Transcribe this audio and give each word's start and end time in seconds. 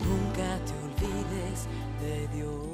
nunca 0.00 0.58
te 0.64 0.72
olvides 0.84 1.68
de 2.00 2.28
Dios. 2.36 2.64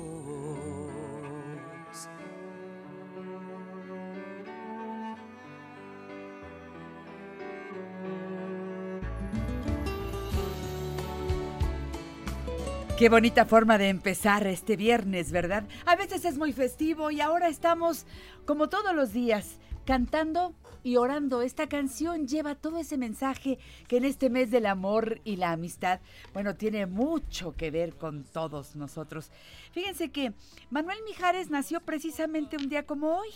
Qué 13.01 13.09
bonita 13.09 13.47
forma 13.47 13.79
de 13.79 13.89
empezar 13.89 14.47
este 14.47 14.77
viernes, 14.77 15.33
¿verdad? 15.33 15.65
A 15.87 15.97
veces 15.97 16.27
es 16.27 16.37
muy 16.37 16.53
festivo 16.53 17.11
y 17.11 17.23
ahora 17.23 17.48
estamos, 17.48 18.05
como 18.45 18.69
todos 18.69 18.95
los 18.95 19.15
días, 19.15 19.57
cantando 19.87 20.55
y 20.83 20.97
orando. 20.97 21.42
Esta 21.42 21.69
canción 21.69 22.27
lleva 22.27 22.55
todo 22.55 22.78
ese 22.78 22.97
mensaje 22.97 23.59
que 23.89 23.98
en 23.98 24.05
este 24.05 24.31
mes 24.31 24.50
del 24.50 24.67
amor 24.67 25.20
y 25.25 25.36
la 25.36 25.53
amistad, 25.53 26.00
bueno, 26.33 26.55
tiene 26.55 26.86
mucho 26.86 27.53
que 27.53 27.70
ver 27.70 27.95
con 27.95 28.25
todos 28.25 28.77
nosotros. 28.77 29.31
Fíjense 29.73 30.11
que 30.11 30.33
Manuel 30.70 30.98
Mijares 31.06 31.51
nació 31.51 31.81
precisamente 31.81 32.56
un 32.56 32.69
día 32.69 32.86
como 32.86 33.19
hoy, 33.19 33.31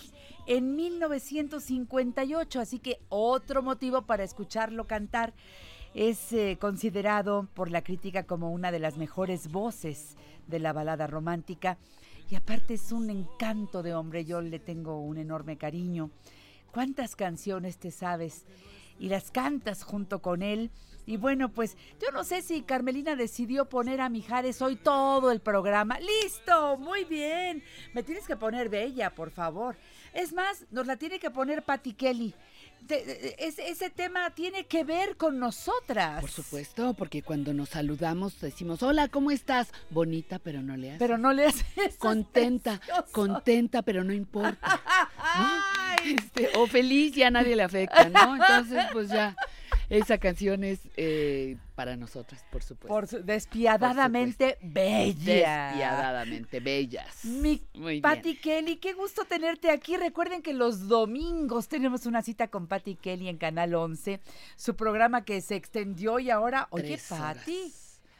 en 0.46 0.76
1958, 0.76 2.60
así 2.60 2.78
que 2.78 3.00
otro 3.08 3.62
motivo 3.62 4.02
para 4.02 4.24
escucharlo 4.24 4.86
cantar. 4.86 5.32
Es 5.94 6.32
eh, 6.32 6.58
considerado 6.60 7.48
por 7.54 7.70
la 7.70 7.82
crítica 7.82 8.24
como 8.24 8.50
una 8.50 8.72
de 8.72 8.80
las 8.80 8.96
mejores 8.96 9.52
voces 9.52 10.16
de 10.48 10.58
la 10.58 10.72
balada 10.72 11.06
romántica 11.06 11.78
y 12.30 12.36
aparte 12.36 12.74
es 12.74 12.90
un 12.90 13.10
encanto 13.10 13.82
de 13.82 13.94
hombre, 13.94 14.24
yo 14.24 14.40
le 14.40 14.58
tengo 14.58 14.98
un 14.98 15.18
enorme 15.18 15.56
cariño. 15.56 16.10
¿Cuántas 16.74 17.14
canciones 17.16 17.78
te 17.78 17.90
sabes? 17.92 18.44
Y 18.98 19.08
las 19.08 19.30
cantas 19.30 19.84
junto 19.84 20.20
con 20.20 20.42
él. 20.42 20.70
Y 21.06 21.18
bueno, 21.18 21.50
pues 21.50 21.76
yo 22.00 22.10
no 22.12 22.24
sé 22.24 22.40
si 22.42 22.62
Carmelina 22.62 23.14
decidió 23.14 23.68
poner 23.68 24.00
a 24.00 24.08
Mijares 24.08 24.60
hoy 24.62 24.74
todo 24.76 25.30
el 25.30 25.40
programa. 25.40 25.98
¡Listo! 26.00 26.76
Muy 26.78 27.04
bien. 27.04 27.62
Me 27.92 28.02
tienes 28.02 28.26
que 28.26 28.36
poner 28.36 28.68
bella, 28.70 29.10
por 29.14 29.30
favor. 29.30 29.76
Es 30.14 30.32
más, 30.32 30.64
nos 30.70 30.86
la 30.86 30.96
tiene 30.96 31.18
que 31.18 31.30
poner 31.30 31.62
Patti 31.62 31.92
Kelly. 31.92 32.34
Te- 32.86 33.46
es- 33.46 33.58
ese 33.58 33.90
tema 33.90 34.30
tiene 34.30 34.64
que 34.66 34.84
ver 34.84 35.16
con 35.16 35.38
nosotras. 35.38 36.20
Por 36.20 36.30
supuesto, 36.30 36.94
porque 36.94 37.22
cuando 37.22 37.52
nos 37.54 37.70
saludamos 37.70 38.40
decimos, 38.40 38.82
hola, 38.82 39.08
¿cómo 39.08 39.30
estás? 39.30 39.68
Bonita, 39.90 40.38
pero 40.38 40.62
no 40.62 40.76
le 40.76 40.88
haces. 40.90 40.98
Pero 40.98 41.18
no 41.18 41.32
le 41.32 41.46
haces. 41.46 41.96
Contenta, 41.98 42.80
contenta, 43.12 43.82
pero 43.82 44.04
no 44.04 44.12
importa. 44.12 44.80
Este, 46.24 46.50
o 46.56 46.66
feliz, 46.66 47.14
ya 47.14 47.30
nadie 47.30 47.56
le 47.56 47.62
afecta, 47.62 48.08
¿no? 48.08 48.34
Entonces, 48.36 48.84
pues 48.92 49.08
ya, 49.08 49.34
esa 49.88 50.18
canción 50.18 50.64
es 50.64 50.80
eh, 50.96 51.56
para 51.74 51.96
nosotras, 51.96 52.44
por 52.50 52.62
supuesto. 52.62 52.88
por 52.88 53.06
su- 53.06 53.22
despiadadamente 53.22 54.58
bella. 54.62 55.14
Despiadadamente 55.68 56.60
bellas. 56.60 57.24
Mi 57.24 57.62
Muy 57.74 58.00
Patti 58.00 58.30
bien. 58.32 58.40
Kelly, 58.42 58.76
qué 58.76 58.92
gusto 58.92 59.24
tenerte 59.24 59.70
aquí. 59.70 59.96
Recuerden 59.96 60.42
que 60.42 60.52
los 60.52 60.88
domingos 60.88 61.68
tenemos 61.68 62.06
una 62.06 62.22
cita 62.22 62.48
con 62.48 62.66
Patti 62.66 62.96
Kelly 62.96 63.28
en 63.28 63.36
Canal 63.38 63.74
11, 63.74 64.20
su 64.56 64.74
programa 64.76 65.24
que 65.24 65.40
se 65.40 65.56
extendió 65.56 66.18
y 66.18 66.30
ahora, 66.30 66.68
oye, 66.70 66.84
Tres 66.84 67.12
horas. 67.12 67.44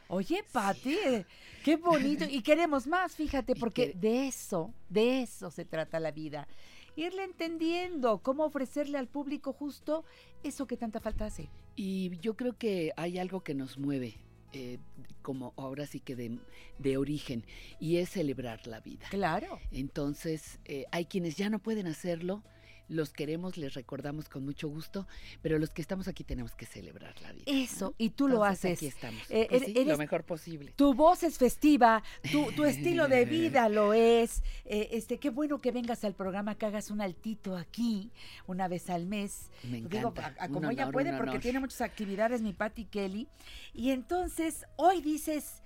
oye, 0.07 0.43
Patti, 0.51 0.97
eh, 1.05 1.25
qué 1.63 1.75
bonito. 1.77 2.25
Y 2.29 2.41
queremos 2.41 2.87
más, 2.87 3.15
fíjate, 3.15 3.55
porque 3.55 3.91
que- 3.91 3.97
de 3.97 4.27
eso, 4.27 4.73
de 4.89 5.21
eso 5.23 5.51
se 5.51 5.65
trata 5.65 5.99
la 5.99 6.11
vida. 6.11 6.47
Irle 6.95 7.23
entendiendo 7.23 8.19
cómo 8.19 8.45
ofrecerle 8.45 8.97
al 8.97 9.07
público 9.07 9.53
justo 9.53 10.05
eso 10.43 10.67
que 10.67 10.77
tanta 10.77 10.99
falta 10.99 11.25
hace. 11.25 11.49
Y 11.75 12.17
yo 12.19 12.35
creo 12.35 12.57
que 12.57 12.93
hay 12.95 13.17
algo 13.17 13.43
que 13.43 13.53
nos 13.53 13.77
mueve, 13.77 14.15
eh, 14.53 14.79
como 15.21 15.53
ahora 15.57 15.85
sí 15.85 15.99
que 15.99 16.15
de, 16.15 16.39
de 16.79 16.97
origen, 16.97 17.43
y 17.79 17.97
es 17.97 18.09
celebrar 18.09 18.65
la 18.67 18.79
vida. 18.79 19.07
Claro. 19.09 19.59
Entonces, 19.71 20.59
eh, 20.65 20.85
hay 20.91 21.05
quienes 21.05 21.35
ya 21.35 21.49
no 21.49 21.59
pueden 21.59 21.87
hacerlo, 21.87 22.43
los 22.87 23.11
queremos, 23.11 23.57
les 23.57 23.73
recordamos 23.73 24.29
con 24.29 24.45
mucho 24.45 24.67
gusto, 24.69 25.07
pero 25.41 25.57
los 25.57 25.71
que 25.71 25.81
estamos 25.81 26.07
aquí 26.07 26.23
tenemos 26.23 26.53
que 26.55 26.65
celebrar 26.65 27.19
la 27.21 27.31
vida. 27.31 27.43
Eso, 27.47 27.85
¿no? 27.89 27.95
y 27.97 28.11
tú 28.11 28.27
lo 28.27 28.43
haces. 28.43 28.77
Aquí 28.77 28.87
estamos. 28.87 29.21
Eh, 29.29 29.47
Pues 29.49 29.63
er- 29.63 29.65
sí, 29.73 29.85
lo 29.85 29.97
mejor 29.97 30.23
posible. 30.23 30.73
Tu 30.75 30.93
voz 30.93 31.23
es 31.23 31.37
festiva, 31.37 32.03
tu, 32.31 32.51
tu 32.51 32.63
estilo 32.65 33.07
de 33.07 33.25
vida 33.25 33.69
lo 33.69 33.93
es. 33.93 34.43
Eh, 34.65 34.89
este, 34.91 35.17
qué 35.19 35.29
bueno 35.29 35.59
que 35.59 35.71
vengas 35.71 36.03
al 36.03 36.13
programa, 36.13 36.55
que 36.55 36.65
hagas 36.67 36.91
un 36.91 37.01
altito 37.01 37.57
aquí 37.57 38.11
una 38.47 38.67
vez 38.67 38.89
al 38.89 39.05
mes. 39.07 39.49
Me 39.63 39.81
Digo, 39.81 40.09
encanta. 40.09 40.35
a- 40.39 40.43
a 40.43 40.47
Un 40.47 40.53
como 40.53 40.69
ella 40.71 40.91
puede, 40.91 41.17
porque 41.17 41.39
tiene 41.39 41.59
muchas 41.59 41.81
actividades, 41.81 42.41
mi 42.41 42.53
Patti 42.53 42.85
Kelly. 42.85 43.27
Y 43.73 43.91
entonces, 43.91 44.65
hoy 44.75 45.01
dices, 45.01 45.63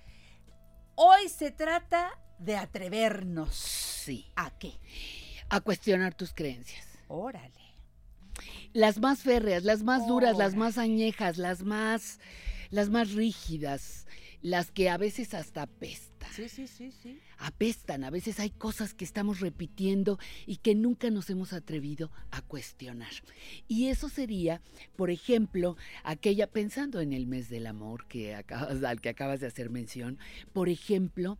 hoy 0.94 1.28
se 1.28 1.50
trata 1.50 2.18
de 2.38 2.56
atrevernos. 2.56 3.54
Sí, 3.54 4.26
¿A 4.36 4.50
qué? 4.58 4.72
a 5.52 5.60
cuestionar 5.60 6.14
tus 6.14 6.32
creencias. 6.32 6.86
Órale. 7.10 7.50
Las 8.72 9.00
más 9.00 9.22
férreas, 9.22 9.64
las 9.64 9.82
más 9.82 10.06
duras, 10.06 10.38
las 10.38 10.54
más 10.54 10.78
añejas, 10.78 11.38
las 11.38 11.64
más, 11.64 12.20
las 12.70 12.88
más 12.88 13.14
rígidas, 13.14 14.06
las 14.42 14.70
que 14.70 14.88
a 14.88 14.96
veces 14.96 15.34
hasta 15.34 15.62
apestan. 15.62 16.30
Sí, 16.32 16.48
sí, 16.48 16.68
sí, 16.68 16.92
sí. 16.92 17.18
apestan. 17.38 18.04
A 18.04 18.10
veces 18.10 18.38
hay 18.38 18.50
cosas 18.50 18.94
que 18.94 19.04
estamos 19.04 19.40
repitiendo 19.40 20.20
y 20.46 20.58
que 20.58 20.76
nunca 20.76 21.10
nos 21.10 21.28
hemos 21.30 21.52
atrevido 21.52 22.12
a 22.30 22.42
cuestionar. 22.42 23.10
Y 23.66 23.88
eso 23.88 24.08
sería, 24.08 24.62
por 24.94 25.10
ejemplo, 25.10 25.76
aquella, 26.04 26.46
pensando 26.46 27.00
en 27.00 27.12
el 27.12 27.26
mes 27.26 27.48
del 27.48 27.66
amor 27.66 28.06
que 28.06 28.36
acabas, 28.36 28.84
al 28.84 29.00
que 29.00 29.08
acabas 29.08 29.40
de 29.40 29.48
hacer 29.48 29.68
mención, 29.68 30.16
por 30.52 30.68
ejemplo, 30.68 31.38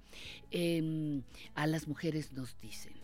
em, 0.51 1.23
a 1.55 1.69
las 1.69 1.87
mujeres 1.87 2.33
nos 2.33 2.59
dicen, 2.61 2.95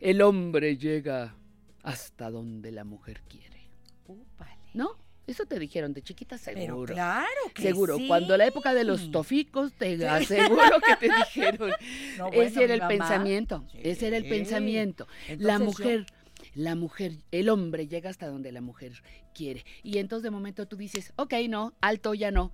el 0.00 0.22
hombre 0.22 0.78
llega 0.78 1.36
hasta 1.82 2.30
donde 2.30 2.72
la 2.72 2.84
mujer 2.84 3.22
quiere. 3.28 3.68
Úpale. 4.06 4.58
¿No? 4.74 4.96
Eso 5.26 5.44
te 5.46 5.58
dijeron 5.60 5.92
de 5.92 6.02
chiquita 6.02 6.38
seguro. 6.38 6.86
Pero 6.86 6.94
claro 6.96 7.26
que 7.54 7.62
Seguro, 7.62 7.96
sí. 7.98 8.08
cuando 8.08 8.36
la 8.36 8.46
época 8.46 8.74
de 8.74 8.82
los 8.82 9.12
toficos, 9.12 9.72
te 9.74 10.06
aseguro 10.08 10.62
que 10.84 11.08
te 11.08 11.14
dijeron. 11.14 11.70
No, 12.18 12.26
bueno, 12.26 12.42
ese 12.42 12.64
era 12.64 12.74
el 12.74 12.80
mamá. 12.80 12.88
pensamiento, 12.88 13.64
ese 13.74 14.08
era 14.08 14.16
el 14.16 14.28
pensamiento. 14.28 15.06
la 15.38 15.58
yo- 15.58 15.64
mujer, 15.64 16.06
la 16.54 16.74
mujer, 16.74 17.12
el 17.30 17.48
hombre 17.48 17.86
llega 17.86 18.10
hasta 18.10 18.26
donde 18.26 18.50
la 18.50 18.60
mujer 18.60 19.02
quiere. 19.32 19.64
Y 19.84 19.98
entonces 19.98 20.24
de 20.24 20.30
momento 20.30 20.66
tú 20.66 20.76
dices, 20.76 21.12
ok, 21.16 21.34
no, 21.48 21.74
alto, 21.80 22.12
ya 22.14 22.30
no. 22.32 22.50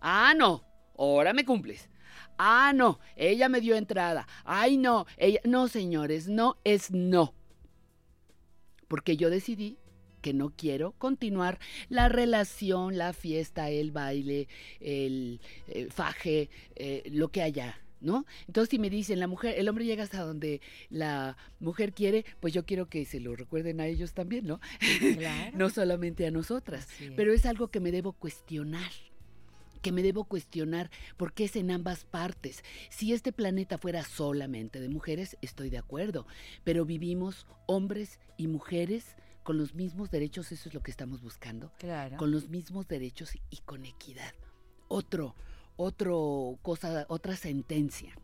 Ah, 0.00 0.34
no, 0.36 0.64
ahora 0.98 1.32
me 1.32 1.44
cumples. 1.44 1.88
Ah, 2.38 2.72
no, 2.74 2.98
ella 3.14 3.48
me 3.48 3.60
dio 3.60 3.76
entrada. 3.76 4.26
Ay, 4.44 4.76
no, 4.78 5.06
ella, 5.16 5.40
no, 5.44 5.68
señores, 5.68 6.26
no 6.28 6.56
es 6.64 6.90
no. 6.90 7.34
Porque 8.90 9.16
yo 9.16 9.30
decidí 9.30 9.78
que 10.20 10.34
no 10.34 10.52
quiero 10.54 10.92
continuar 10.98 11.60
la 11.88 12.08
relación, 12.08 12.98
la 12.98 13.12
fiesta, 13.12 13.70
el 13.70 13.92
baile, 13.92 14.48
el, 14.80 15.40
eh, 15.68 15.86
faje, 15.90 16.50
eh, 16.74 17.04
lo 17.12 17.28
que 17.28 17.40
haya. 17.40 17.80
¿No? 18.00 18.24
Entonces, 18.46 18.70
si 18.70 18.78
me 18.78 18.88
dicen, 18.88 19.20
la 19.20 19.26
mujer, 19.26 19.56
el 19.58 19.68
hombre 19.68 19.84
llega 19.84 20.02
hasta 20.02 20.22
donde 20.22 20.62
la 20.88 21.36
mujer 21.60 21.92
quiere, 21.92 22.24
pues 22.40 22.54
yo 22.54 22.64
quiero 22.64 22.88
que 22.88 23.04
se 23.04 23.20
lo 23.20 23.36
recuerden 23.36 23.78
a 23.78 23.86
ellos 23.86 24.14
también, 24.14 24.46
¿no? 24.46 24.58
Claro. 25.18 25.50
no 25.54 25.68
solamente 25.68 26.26
a 26.26 26.30
nosotras. 26.30 26.88
Pero 27.14 27.34
es 27.34 27.44
algo 27.44 27.68
que 27.68 27.78
me 27.78 27.92
debo 27.92 28.12
cuestionar 28.14 28.90
que 29.80 29.92
me 29.92 30.02
debo 30.02 30.24
cuestionar 30.24 30.90
porque 31.16 31.44
es 31.44 31.56
en 31.56 31.70
ambas 31.70 32.04
partes. 32.04 32.62
Si 32.90 33.12
este 33.12 33.32
planeta 33.32 33.78
fuera 33.78 34.04
solamente 34.04 34.80
de 34.80 34.88
mujeres, 34.88 35.36
estoy 35.42 35.70
de 35.70 35.78
acuerdo, 35.78 36.26
pero 36.64 36.84
vivimos 36.84 37.46
hombres 37.66 38.18
y 38.36 38.46
mujeres 38.46 39.16
con 39.42 39.56
los 39.58 39.74
mismos 39.74 40.10
derechos, 40.10 40.52
eso 40.52 40.68
es 40.68 40.74
lo 40.74 40.82
que 40.82 40.90
estamos 40.90 41.22
buscando, 41.22 41.72
Claro. 41.78 42.16
con 42.18 42.30
los 42.30 42.48
mismos 42.50 42.86
derechos 42.86 43.32
y 43.50 43.56
con 43.64 43.86
equidad. 43.86 44.34
Otro, 44.88 45.34
otro 45.76 46.58
cosa, 46.62 47.06
otra 47.08 47.36
sentencia. 47.36 48.14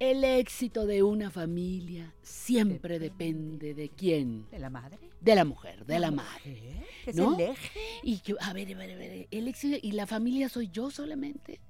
El 0.00 0.24
éxito 0.24 0.86
de 0.86 1.02
una 1.02 1.30
familia 1.30 2.14
siempre 2.22 2.98
depende 2.98 3.74
de 3.74 3.90
quién, 3.90 4.46
¿De 4.50 4.58
la 4.58 4.70
madre? 4.70 4.98
de 5.20 5.34
la 5.34 5.44
mujer, 5.44 5.84
de 5.84 5.98
la 6.00 6.10
madre. 6.10 6.86
Es 7.06 7.16
¿no? 7.16 7.34
el 7.38 7.50
eje. 7.50 7.80
Y 8.02 8.18
que, 8.20 8.34
a 8.40 8.52
ver, 8.54 8.72
a 8.74 8.78
ver, 8.78 8.90
a 8.92 8.96
ver, 8.96 9.28
el 9.30 9.46
éxito 9.48 9.76
y 9.82 9.92
la 9.92 10.06
familia 10.06 10.48
soy 10.48 10.68
yo 10.72 10.90
solamente. 10.90 11.60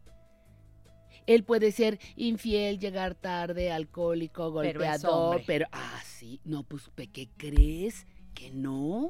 Él 1.26 1.42
puede 1.42 1.72
ser 1.72 1.98
infiel, 2.16 2.78
llegar 2.78 3.16
tarde, 3.16 3.72
alcohólico, 3.72 4.42
Pero 4.44 4.50
golpeador, 4.52 5.10
hombre. 5.32 5.44
pero, 5.46 5.66
ah, 5.72 6.00
sí, 6.04 6.40
no, 6.44 6.62
pues, 6.62 6.88
¿pe- 6.94 7.08
¿qué 7.08 7.28
crees? 7.36 8.06
Que 8.34 8.50
no. 8.52 9.08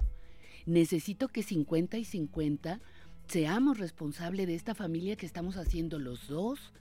Necesito 0.65 1.29
que 1.29 1.43
50 1.43 1.99
y 1.99 2.05
50 2.05 2.81
seamos 3.29 3.79
responsables 3.79 4.47
de 4.47 4.55
esta 4.55 4.75
familia 4.75 5.17
que 5.17 5.27
estamos 5.27 5.57
haciendo 5.59 5.99
los 5.99 6.27
dos. 6.29 6.73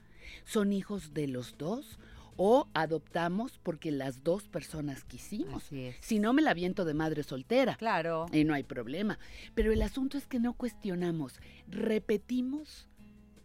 Son 0.44 0.72
hijos 0.72 1.12
de 1.14 1.26
los 1.28 1.56
dos 1.58 1.98
o 2.42 2.68
adoptamos 2.72 3.58
porque 3.62 3.90
las 3.90 4.24
dos 4.24 4.48
personas 4.48 5.04
quisimos. 5.04 5.64
Si 6.00 6.18
no, 6.18 6.32
me 6.32 6.40
la 6.40 6.54
viento 6.54 6.86
de 6.86 6.94
madre 6.94 7.22
soltera. 7.22 7.74
Claro. 7.76 8.24
Y 8.32 8.44
no 8.44 8.54
hay 8.54 8.62
problema. 8.62 9.18
Pero 9.54 9.72
el 9.72 9.82
asunto 9.82 10.16
es 10.16 10.26
que 10.26 10.40
no 10.40 10.54
cuestionamos, 10.54 11.38
repetimos 11.68 12.88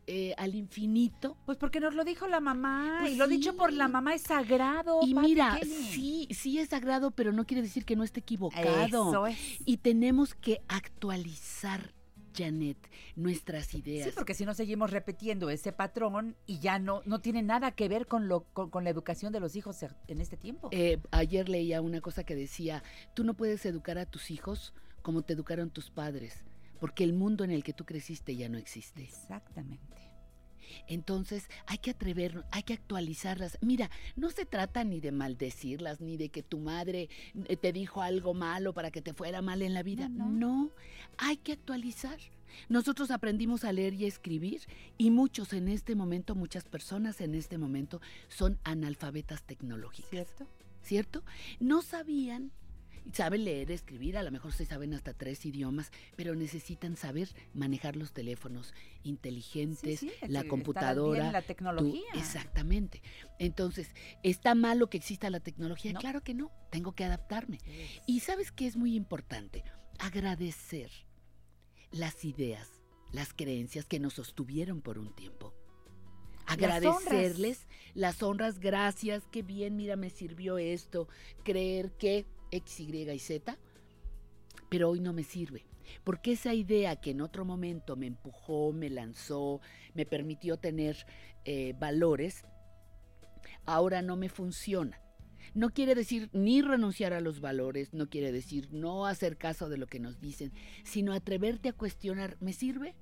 eh, 0.07 0.33
al 0.37 0.55
infinito. 0.55 1.35
Pues 1.45 1.57
porque 1.57 1.81
nos 1.81 1.93
lo 1.93 2.05
dijo 2.05 2.27
la 2.27 2.39
mamá. 2.39 2.99
Pues 3.01 3.13
y 3.13 3.15
lo 3.17 3.27
dicho 3.27 3.57
por 3.57 3.73
la 3.73 3.89
mamá 3.89 4.13
es 4.13 4.21
sagrado. 4.21 4.99
y 5.01 5.13
Pati 5.13 5.27
mira, 5.27 5.59
sí, 5.61 6.29
sí 6.31 6.59
es 6.59 6.69
sagrado, 6.69 7.11
pero 7.11 7.33
no 7.33 7.45
quiere 7.45 7.63
decir 7.63 7.83
que 7.83 7.97
no 7.97 8.03
esté 8.05 8.21
equivocado. 8.21 8.85
Eso 8.85 9.27
es. 9.27 9.37
Y 9.65 9.75
tenemos 9.77 10.35
que 10.35 10.61
actualizar, 10.69 11.94
Janet, 12.35 12.77
nuestras 13.15 13.73
ideas. 13.73 14.09
Sí, 14.09 14.13
porque 14.15 14.33
si 14.33 14.45
no 14.45 14.53
seguimos 14.53 14.91
repitiendo 14.91 15.49
ese 15.49 15.71
patrón 15.71 16.35
y 16.45 16.59
ya 16.59 16.79
no, 16.79 17.01
no 17.05 17.19
tiene 17.19 17.41
nada 17.41 17.71
que 17.71 17.87
ver 17.87 18.07
con, 18.07 18.27
lo, 18.27 18.43
con, 18.53 18.69
con 18.69 18.83
la 18.83 18.89
educación 18.89 19.31
de 19.33 19.39
los 19.39 19.55
hijos 19.55 19.83
en 20.07 20.21
este 20.21 20.37
tiempo. 20.37 20.69
Eh, 20.71 20.99
ayer 21.11 21.49
leía 21.49 21.81
una 21.81 22.01
cosa 22.01 22.23
que 22.23 22.35
decía, 22.35 22.83
tú 23.13 23.23
no 23.23 23.33
puedes 23.33 23.65
educar 23.65 23.97
a 23.97 24.05
tus 24.05 24.31
hijos 24.31 24.73
como 25.01 25.21
te 25.21 25.33
educaron 25.33 25.69
tus 25.69 25.91
padres, 25.91 26.43
porque 26.79 27.03
el 27.03 27.13
mundo 27.13 27.43
en 27.43 27.51
el 27.51 27.63
que 27.63 27.73
tú 27.73 27.85
creciste 27.85 28.35
ya 28.35 28.49
no 28.49 28.57
existe. 28.57 29.03
Exactamente. 29.03 30.04
Entonces 30.87 31.47
hay 31.67 31.77
que 31.77 31.91
atrevernos, 31.91 32.45
hay 32.51 32.63
que 32.63 32.73
actualizarlas. 32.73 33.57
Mira, 33.61 33.89
no 34.15 34.29
se 34.31 34.45
trata 34.45 34.83
ni 34.83 34.99
de 34.99 35.11
maldecirlas, 35.11 36.01
ni 36.01 36.17
de 36.17 36.29
que 36.29 36.43
tu 36.43 36.59
madre 36.59 37.09
eh, 37.45 37.57
te 37.57 37.71
dijo 37.73 38.01
algo 38.01 38.33
malo 38.33 38.73
para 38.73 38.91
que 38.91 39.01
te 39.01 39.13
fuera 39.13 39.41
mal 39.41 39.61
en 39.61 39.73
la 39.73 39.83
vida. 39.83 40.09
No, 40.09 40.29
No, 40.29 40.31
no. 40.63 40.69
hay 41.17 41.37
que 41.37 41.53
actualizar. 41.53 42.17
Nosotros 42.69 43.11
aprendimos 43.11 43.63
a 43.65 43.73
leer 43.73 43.93
y 43.95 44.05
a 44.05 44.07
escribir 44.07 44.61
y 44.97 45.11
muchos 45.11 45.51
en 45.53 45.67
este 45.67 45.93
momento, 45.95 46.35
muchas 46.35 46.63
personas 46.63 47.19
en 47.19 47.35
este 47.35 47.57
momento 47.57 47.99
son 48.29 48.59
analfabetas 48.63 49.43
tecnológicas. 49.43 50.09
¿Cierto? 50.09 50.47
¿cierto? 50.81 51.23
No 51.59 51.81
sabían, 51.81 52.51
saben 53.13 53.45
leer, 53.45 53.71
escribir, 53.71 54.17
a 54.17 54.23
lo 54.23 54.31
mejor 54.31 54.51
se 54.53 54.65
saben 54.65 54.93
hasta 54.93 55.13
tres 55.13 55.45
idiomas, 55.45 55.91
pero 56.15 56.35
necesitan 56.35 56.95
saber 56.97 57.29
manejar 57.53 57.95
los 57.95 58.11
teléfonos 58.13 58.73
inteligentes, 59.03 59.99
Sí, 59.99 60.09
sí, 60.19 60.27
la 60.27 60.43
computadora. 60.45 61.21
bien 61.21 61.33
la 61.33 61.41
tú- 61.41 61.47
tecnología. 61.47 62.01
exactamente. 62.15 63.01
Entonces, 63.39 63.89
¿está 64.23 64.55
malo 64.55 64.89
que 64.89 64.97
exista 64.97 65.29
la 65.29 65.39
tecnología? 65.39 65.93
No. 65.93 65.99
Claro 65.99 66.21
que 66.23 66.33
no, 66.33 66.51
tengo 66.71 66.93
que 66.93 67.03
adaptarme. 67.05 67.59
Y 68.07 68.21
sabes 68.21 68.51
que 68.51 68.65
es 68.67 68.75
muy 68.75 68.95
importante 68.95 69.63
agradecer 69.99 70.89
las 71.91 72.25
ideas, 72.25 72.81
las 73.11 73.33
creencias 73.33 73.85
que 73.85 73.99
nos 73.99 74.13
sostuvieron 74.13 74.81
por 74.81 74.97
un 74.97 75.13
tiempo. 75.15 75.53
Agradecerles 76.47 77.67
las 77.95 78.21
honras, 78.21 78.59
gracias, 78.59 79.23
qué 79.31 79.41
bien, 79.41 79.75
mira, 79.75 79.95
me 79.95 80.09
sirvió 80.09 80.57
esto, 80.57 81.07
creer 81.43 81.91
que 81.93 82.25
X, 82.51 82.79
Y 82.79 83.09
y 83.09 83.19
Z, 83.19 83.57
pero 84.69 84.89
hoy 84.89 84.99
no 84.99 85.13
me 85.13 85.23
sirve. 85.23 85.65
Porque 86.03 86.33
esa 86.33 86.53
idea 86.53 86.95
que 86.95 87.11
en 87.11 87.21
otro 87.21 87.45
momento 87.45 87.95
me 87.95 88.07
empujó, 88.07 88.73
me 88.73 88.89
lanzó, 88.89 89.61
me 89.93 90.05
permitió 90.05 90.57
tener 90.57 91.05
eh, 91.45 91.73
valores, 91.79 92.43
ahora 93.65 94.01
no 94.01 94.15
me 94.15 94.29
funciona. 94.29 94.99
No 95.53 95.69
quiere 95.69 95.95
decir 95.95 96.29
ni 96.33 96.61
renunciar 96.61 97.13
a 97.13 97.21
los 97.21 97.39
valores, 97.39 97.93
no 97.93 98.09
quiere 98.09 98.31
decir 98.31 98.67
no 98.71 99.05
hacer 99.05 99.37
caso 99.37 99.69
de 99.69 99.77
lo 99.77 99.87
que 99.87 99.99
nos 99.99 100.19
dicen, 100.19 100.51
sino 100.83 101.13
atreverte 101.13 101.69
a 101.69 101.73
cuestionar, 101.73 102.35
¿me 102.41 102.51
sirve? 102.51 102.95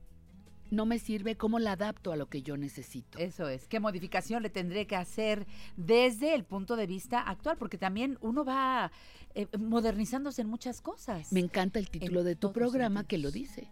¿No 0.73 0.87
me 0.87 0.97
sirve? 0.97 1.37
¿Cómo 1.37 1.59
la 1.59 1.73
adapto 1.73 2.11
a 2.11 2.15
lo 2.15 2.29
que 2.29 2.41
yo 2.41 2.57
necesito? 2.57 3.19
Eso 3.19 3.47
es. 3.47 3.67
¿Qué 3.67 3.79
modificación 3.79 4.41
le 4.41 4.49
tendré 4.49 4.87
que 4.87 4.95
hacer 4.95 5.45
desde 5.77 6.33
el 6.33 6.45
punto 6.45 6.75
de 6.75 6.87
vista 6.87 7.19
actual? 7.19 7.57
Porque 7.59 7.77
también 7.77 8.17
uno 8.21 8.43
va 8.43 8.91
eh, 9.35 9.45
modernizándose 9.59 10.41
en 10.41 10.47
muchas 10.47 10.81
cosas. 10.81 11.31
Me 11.31 11.41
encanta 11.41 11.77
el 11.77 11.91
título 11.91 12.23
de 12.23 12.35
tu 12.35 12.51
programa 12.51 13.03
que 13.03 13.19
lo 13.19 13.29
dice. 13.29 13.69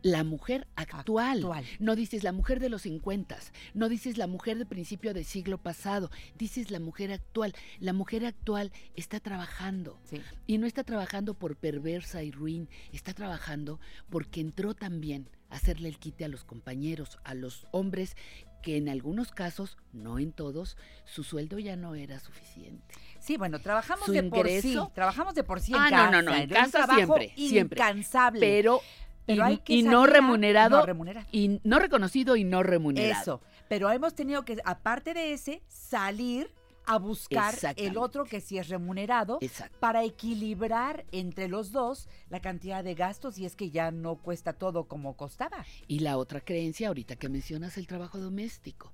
La 0.00 0.24
mujer 0.24 0.66
actual. 0.74 1.36
Actual. 1.36 1.66
No 1.78 1.96
dices 1.96 2.24
la 2.24 2.32
mujer 2.32 2.60
de 2.60 2.70
los 2.70 2.82
50, 2.82 3.38
no 3.74 3.90
dices 3.90 4.16
la 4.16 4.26
mujer 4.26 4.56
de 4.56 4.64
principio 4.64 5.12
del 5.12 5.26
siglo 5.26 5.58
pasado, 5.58 6.10
dices 6.38 6.70
la 6.70 6.80
mujer 6.80 7.12
actual. 7.12 7.54
La 7.78 7.92
mujer 7.92 8.24
actual 8.24 8.72
está 8.96 9.20
trabajando 9.20 10.00
Sí. 10.04 10.20
y 10.46 10.56
no 10.56 10.66
está 10.66 10.82
trabajando 10.82 11.34
por 11.34 11.56
perversa 11.56 12.22
y 12.22 12.30
ruin, 12.30 12.68
está 12.90 13.12
trabajando 13.12 13.78
porque 14.08 14.40
entró 14.40 14.74
también 14.74 15.28
hacerle 15.52 15.88
el 15.88 15.98
quite 15.98 16.24
a 16.24 16.28
los 16.28 16.44
compañeros, 16.44 17.18
a 17.24 17.34
los 17.34 17.66
hombres 17.70 18.16
que 18.62 18.76
en 18.76 18.88
algunos 18.88 19.32
casos, 19.32 19.76
no 19.92 20.18
en 20.20 20.32
todos, 20.32 20.76
su 21.04 21.24
sueldo 21.24 21.58
ya 21.58 21.74
no 21.76 21.94
era 21.96 22.20
suficiente. 22.20 22.94
Sí, 23.18 23.36
bueno, 23.36 23.60
trabajamos 23.60 24.06
Su 24.06 24.12
de 24.12 24.22
por 24.22 24.48
sí. 24.48 24.78
Trabajamos 24.94 25.34
de 25.34 25.42
por 25.44 25.60
sí 25.60 25.72
en 25.72 25.78
Ah, 25.80 25.90
no, 25.90 25.96
casa. 25.96 26.10
no, 26.10 26.22
no, 26.22 26.34
en 26.34 26.48
casa 26.48 26.86
siempre, 26.94 27.32
siempre. 27.36 27.80
Incansable. 27.80 28.40
Pero, 28.40 28.80
Pero 29.26 29.42
y, 29.42 29.46
hay 29.48 29.58
que 29.58 29.72
y 29.74 29.82
no 29.82 30.06
remunerado, 30.06 30.78
no 30.80 30.86
remunerado. 30.86 31.26
y 31.32 31.60
no 31.64 31.78
reconocido 31.80 32.36
y 32.36 32.44
no 32.44 32.62
remunerado. 32.62 33.20
Eso. 33.20 33.40
Pero 33.68 33.90
hemos 33.90 34.14
tenido 34.14 34.44
que, 34.44 34.58
aparte 34.64 35.12
de 35.12 35.32
ese, 35.32 35.62
salir 35.68 36.50
a 36.86 36.98
buscar 36.98 37.54
el 37.76 37.96
otro 37.96 38.24
que 38.24 38.40
sí 38.40 38.58
es 38.58 38.68
remunerado 38.68 39.38
para 39.80 40.04
equilibrar 40.04 41.04
entre 41.12 41.48
los 41.48 41.72
dos 41.72 42.08
la 42.28 42.40
cantidad 42.40 42.82
de 42.84 42.94
gastos 42.94 43.38
y 43.38 43.44
es 43.44 43.56
que 43.56 43.70
ya 43.70 43.90
no 43.90 44.16
cuesta 44.16 44.52
todo 44.52 44.84
como 44.84 45.16
costaba. 45.16 45.64
Y 45.88 46.00
la 46.00 46.16
otra 46.16 46.40
creencia, 46.40 46.88
ahorita 46.88 47.16
que 47.16 47.28
mencionas 47.28 47.76
el 47.78 47.86
trabajo 47.86 48.18
doméstico. 48.18 48.92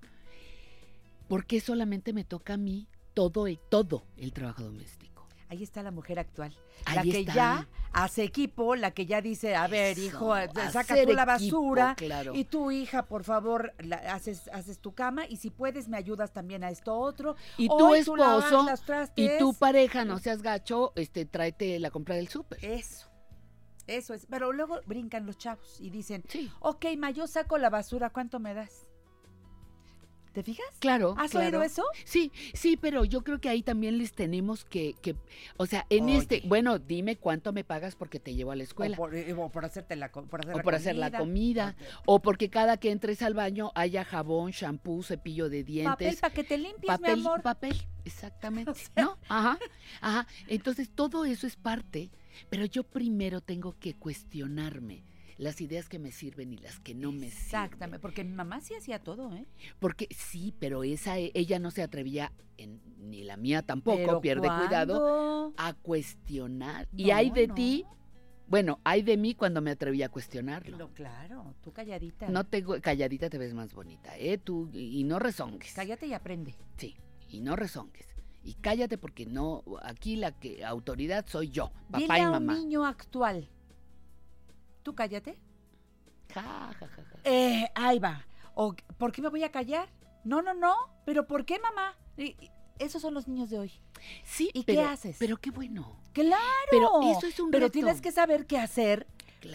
¿Por 1.29 1.47
qué 1.47 1.61
solamente 1.61 2.13
me 2.13 2.25
toca 2.25 2.55
a 2.55 2.57
mí 2.57 2.89
todo 3.15 3.47
el, 3.47 3.59
todo 3.59 4.05
el 4.17 4.33
trabajo 4.33 4.63
doméstico? 4.63 5.18
Ahí 5.51 5.63
está 5.63 5.83
la 5.83 5.91
mujer 5.91 6.19
actual. 6.19 6.55
la 6.95 7.03
que 7.03 7.21
está. 7.21 7.35
ya 7.35 7.69
hace 7.93 8.23
equipo, 8.23 8.77
la 8.77 8.91
que 8.91 9.07
ya 9.07 9.23
dice, 9.23 9.57
a 9.57 9.67
ver, 9.67 9.93
Eso, 9.99 10.01
hijo, 10.07 10.37
eh, 10.37 10.49
saca 10.71 10.95
tú 10.95 11.13
la 11.13 11.23
equipo, 11.37 11.63
basura. 11.63 11.95
claro. 11.97 12.35
Y 12.35 12.45
tú, 12.45 12.71
hija, 12.71 13.07
por 13.07 13.25
favor, 13.25 13.73
la- 13.79 13.97
haces, 14.15 14.49
haces 14.53 14.79
tu 14.79 14.93
cama 14.95 15.27
y 15.27 15.37
si 15.37 15.49
puedes 15.51 15.89
me 15.89 15.97
ayudas 15.97 16.33
también 16.33 16.65
a 16.65 16.71
esto 16.71 16.95
otro. 16.97 17.35
Y 17.57 17.69
tu 17.69 17.75
Hoy 17.87 18.01
esposo 18.01 18.17
las 18.67 19.13
y 19.17 19.39
tu 19.39 19.55
pareja, 19.55 20.05
no 20.05 20.19
seas 20.19 20.43
gacho, 20.43 20.93
este, 20.97 21.25
tráete 21.25 21.79
la 21.79 21.91
compra 21.91 22.15
del 22.17 22.29
súper. 22.29 22.63
Eso. 22.65 23.09
Eso 23.87 24.13
es. 24.13 24.27
Pero 24.29 24.53
luego 24.53 24.81
brincan 24.85 25.25
los 25.25 25.39
chavos 25.39 25.81
y 25.81 25.89
dicen, 25.89 26.23
Sí. 26.29 26.51
ok, 26.61 26.85
ma, 26.99 27.11
yo 27.11 27.27
saco 27.27 27.57
la 27.57 27.71
basura, 27.71 28.11
¿cuánto 28.11 28.39
me 28.39 28.53
das? 28.53 28.87
¿Te 30.33 30.43
fijas? 30.43 30.67
Claro. 30.79 31.15
¿Has 31.19 31.31
claro. 31.33 31.47
oído 31.47 31.63
eso? 31.63 31.85
Sí, 32.05 32.31
sí, 32.55 32.77
pero 32.77 33.05
yo 33.05 33.23
creo 33.23 33.41
que 33.41 33.49
ahí 33.49 33.63
también 33.63 33.99
les 33.99 34.13
tenemos 34.13 34.65
que, 34.65 34.95
que 35.03 35.17
o 35.57 35.67
sea, 35.67 35.87
en 35.91 36.09
este, 36.09 36.43
bueno, 36.45 36.79
dime 36.79 37.17
cuánto 37.17 37.53
me 37.53 37.65
pagas 37.65 37.97
porque 37.97 38.21
te 38.21 38.35
llevo 38.35 38.53
a 38.53 38.57
la 38.57 38.63
escuela. 38.63 38.95
O 38.95 38.97
por, 38.97 39.15
o 39.15 39.49
por 39.51 39.65
hacerte 39.65 39.97
la, 39.97 40.11
co- 40.11 40.25
por 40.27 40.41
hacer 40.41 40.55
o 40.55 40.59
la 40.59 40.63
por 40.63 40.75
hacer 40.75 40.97
la 40.97 41.11
comida, 41.11 41.77
o 42.07 42.21
porque 42.21 42.51
cada 42.51 42.77
que 42.77 42.91
entres 42.91 43.23
al 43.23 43.35
baño 43.35 43.73
haya 43.75 44.05
jabón, 44.05 44.51
shampoo, 44.53 45.03
cepillo 45.03 45.49
de 45.49 45.59
Papel 45.63 45.67
dientes, 45.67 46.21
para 46.21 46.35
que 46.35 46.45
te 46.45 46.59
limpies, 46.59 46.87
papel, 46.87 47.17
mi 47.17 47.21
amor. 47.27 47.43
papel, 47.43 47.77
exactamente, 48.05 48.71
O 48.71 48.75
sea- 48.75 49.05
¿no? 49.05 49.19
Ajá, 49.29 49.59
ajá. 50.01 50.27
Entonces 50.47 50.91
todo 50.95 51.25
eso 51.25 51.47
es 51.47 51.57
parte, 51.57 52.11
pero 52.51 52.65
yo 52.65 52.85
primero 52.85 53.41
tengo 53.41 53.77
que 53.79 53.95
cuestionarme 53.95 55.03
las 55.39 55.61
ideas 55.61 55.89
que 55.89 55.99
me 55.99 56.13
sirven 56.13 56.53
y 56.53 56.59
las 56.59 56.79
que 56.81 56.95
no 56.95 57.13
me 57.13 57.29
Exactamente, 57.29 57.85
sirven. 57.97 58.01
porque 58.01 58.25
mi 58.25 58.33
mamá 58.35 58.61
sí 58.61 58.75
hacía 58.75 58.99
todo, 58.99 59.33
¿eh? 59.35 59.47
Porque 59.79 60.09
sí, 60.11 60.53
pero 60.59 60.85
esa 60.85 61.17
ella 61.19 61.59
no 61.59 61.71
se 61.71 61.83
atrevía, 61.83 62.33
en- 62.57 62.81
ni 62.99 63.23
la 63.23 63.37
mía 63.37 63.63
tampoco, 63.63 63.97
Pero 63.97 64.21
pierde 64.21 64.49
cuidado, 64.49 65.55
a 65.57 65.73
cuestionar. 65.75 66.89
y 66.97 67.11
hay 67.11 67.31
de 67.31 67.47
no. 67.49 67.55
ti, 67.55 67.85
bueno, 68.49 68.81
hay 68.83 69.03
de 69.03 69.17
mí 69.17 69.35
cuando 69.35 69.61
me 69.61 69.71
atreví 69.71 70.03
a 70.03 70.09
cuestionarlo. 70.09 70.77
No, 70.77 70.89
claro, 70.93 71.55
tú 71.63 71.73
calladita. 71.73 72.29
No 72.29 72.45
te 72.45 72.65
calladita 72.81 73.31
te 73.31 73.39
ves 73.39 73.55
más 73.55 73.73
bonita, 73.75 74.17
¿eh? 74.19 74.39
Tú, 74.39 74.69
y 74.73 75.05
no 75.05 75.19
rezongues. 75.19 75.73
Cállate 75.75 76.07
y 76.07 76.15
aprende. 76.15 76.55
Sí, 76.79 76.97
y 77.29 77.41
no 77.41 77.57
rezongues. 77.57 78.07
Y 78.43 78.55
cállate 78.55 78.97
porque 78.99 79.27
no, 79.27 79.63
aquí 79.83 80.17
la 80.17 80.33
que 80.33 80.65
autoridad 80.65 81.27
soy 81.29 81.51
yo, 81.51 81.71
papá 81.91 81.99
Dile 81.99 82.19
y 82.19 82.23
a 82.23 82.27
un 82.27 82.33
mamá. 82.47 82.55
niño 82.55 82.85
actual. 82.87 83.49
Tú 84.83 84.95
cállate. 84.95 85.39
Ja, 86.35 86.43
ja, 86.43 86.73
ja, 86.87 86.87
ja. 86.89 87.19
Eh, 87.25 87.71
ahí 87.75 87.99
va. 87.99 88.25
O, 88.55 88.75
¿Por 88.99 89.13
qué 89.13 89.23
me 89.23 89.29
voy 89.29 89.45
a 89.45 89.51
callar? 89.51 89.89
No, 90.25 90.43
no, 90.43 90.55
no. 90.55 90.75
¿Pero 91.05 91.27
por 91.27 91.45
qué, 91.45 91.59
mamá? 91.59 91.97
Y- 92.17 92.37
y- 92.41 92.51
esos 92.79 93.03
son 93.03 93.15
los 93.15 93.27
niños 93.27 93.51
de 93.51 93.59
hoy. 93.59 93.73
Sí, 94.25 94.51
¿Y 94.55 94.63
qué 94.65 94.81
haces? 94.83 95.17
Pero 95.19 95.37
qué 95.39 95.51
bueno. 95.51 95.97
¡Claro! 96.13 96.39
Pero 96.71 97.03
eso 97.03 97.27
es 97.27 97.41
un 97.41 97.51
Pero 97.51 97.67
reto. 97.67 97.73
tienes 97.73 98.01
que 98.01 98.13
saber 98.13 98.47
qué 98.47 98.59
hacer 98.59 99.07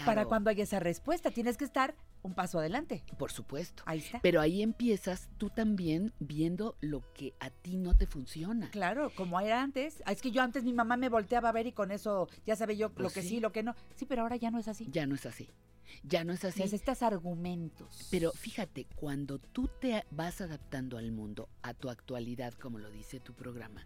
para 0.06 0.26
cuando 0.26 0.50
haya 0.50 0.64
esa 0.64 0.80
respuesta. 0.80 1.32
Tienes 1.32 1.58
que 1.58 1.64
estar 1.66 1.96
un 2.24 2.34
paso 2.34 2.58
adelante. 2.60 3.04
Por 3.20 3.32
supuesto. 3.32 3.84
Ahí 3.86 4.00
está. 4.00 4.20
Pero 4.22 4.42
ahí 4.42 4.62
empiezas 4.64 5.30
tú 5.38 5.50
también 5.50 6.14
viendo 6.20 6.76
lo 6.82 7.02
que 7.14 7.34
a 7.40 7.50
ti 7.50 7.78
no 7.78 7.96
te 7.96 8.08
funciona. 8.08 8.72
Claro, 8.72 9.12
como 9.16 9.40
era 9.40 9.62
antes. 9.62 10.02
Ah, 10.06 10.12
Es 10.14 10.22
que 10.22 10.32
yo 10.32 10.42
antes 10.42 10.64
mi 10.64 10.74
mamá 10.74 10.98
me 10.98 11.10
volteaba 11.10 11.50
a 11.50 11.52
ver 11.52 11.68
y 11.68 11.72
con 11.74 11.92
eso 11.92 12.28
ya 12.46 12.56
sabía 12.56 12.76
yo 12.78 12.88
lo 12.90 12.94
Pues 12.96 13.14
que 13.14 13.22
sí. 13.22 13.28
sí. 13.30 13.40
lo 13.40 13.52
que 13.52 13.62
no. 13.64 13.76
Sí, 13.96 14.06
pero 14.06 14.22
ahora 14.24 14.38
ya 14.38 14.50
no 14.52 14.58
es 14.60 14.68
así. 14.68 14.88
Ya 14.90 15.06
no 15.06 15.16
es 15.16 15.26
así. 15.26 15.50
Ya 16.04 16.24
no 16.24 16.34
es 16.34 16.44
así. 16.44 16.62
Necesitas 16.62 17.04
argumentos. 17.04 18.08
Pero 18.10 18.32
fíjate, 18.32 18.88
cuando 18.96 19.38
tú 19.38 19.70
te 19.80 20.04
vas 20.10 20.42
adaptando 20.42 20.98
al 20.98 21.12
mundo, 21.12 21.50
a 21.62 21.74
tu 21.74 21.90
actualidad, 21.90 22.54
como 22.54 22.80
lo 22.80 22.90
dice 22.90 23.20
tu 23.20 23.34
programa, 23.34 23.86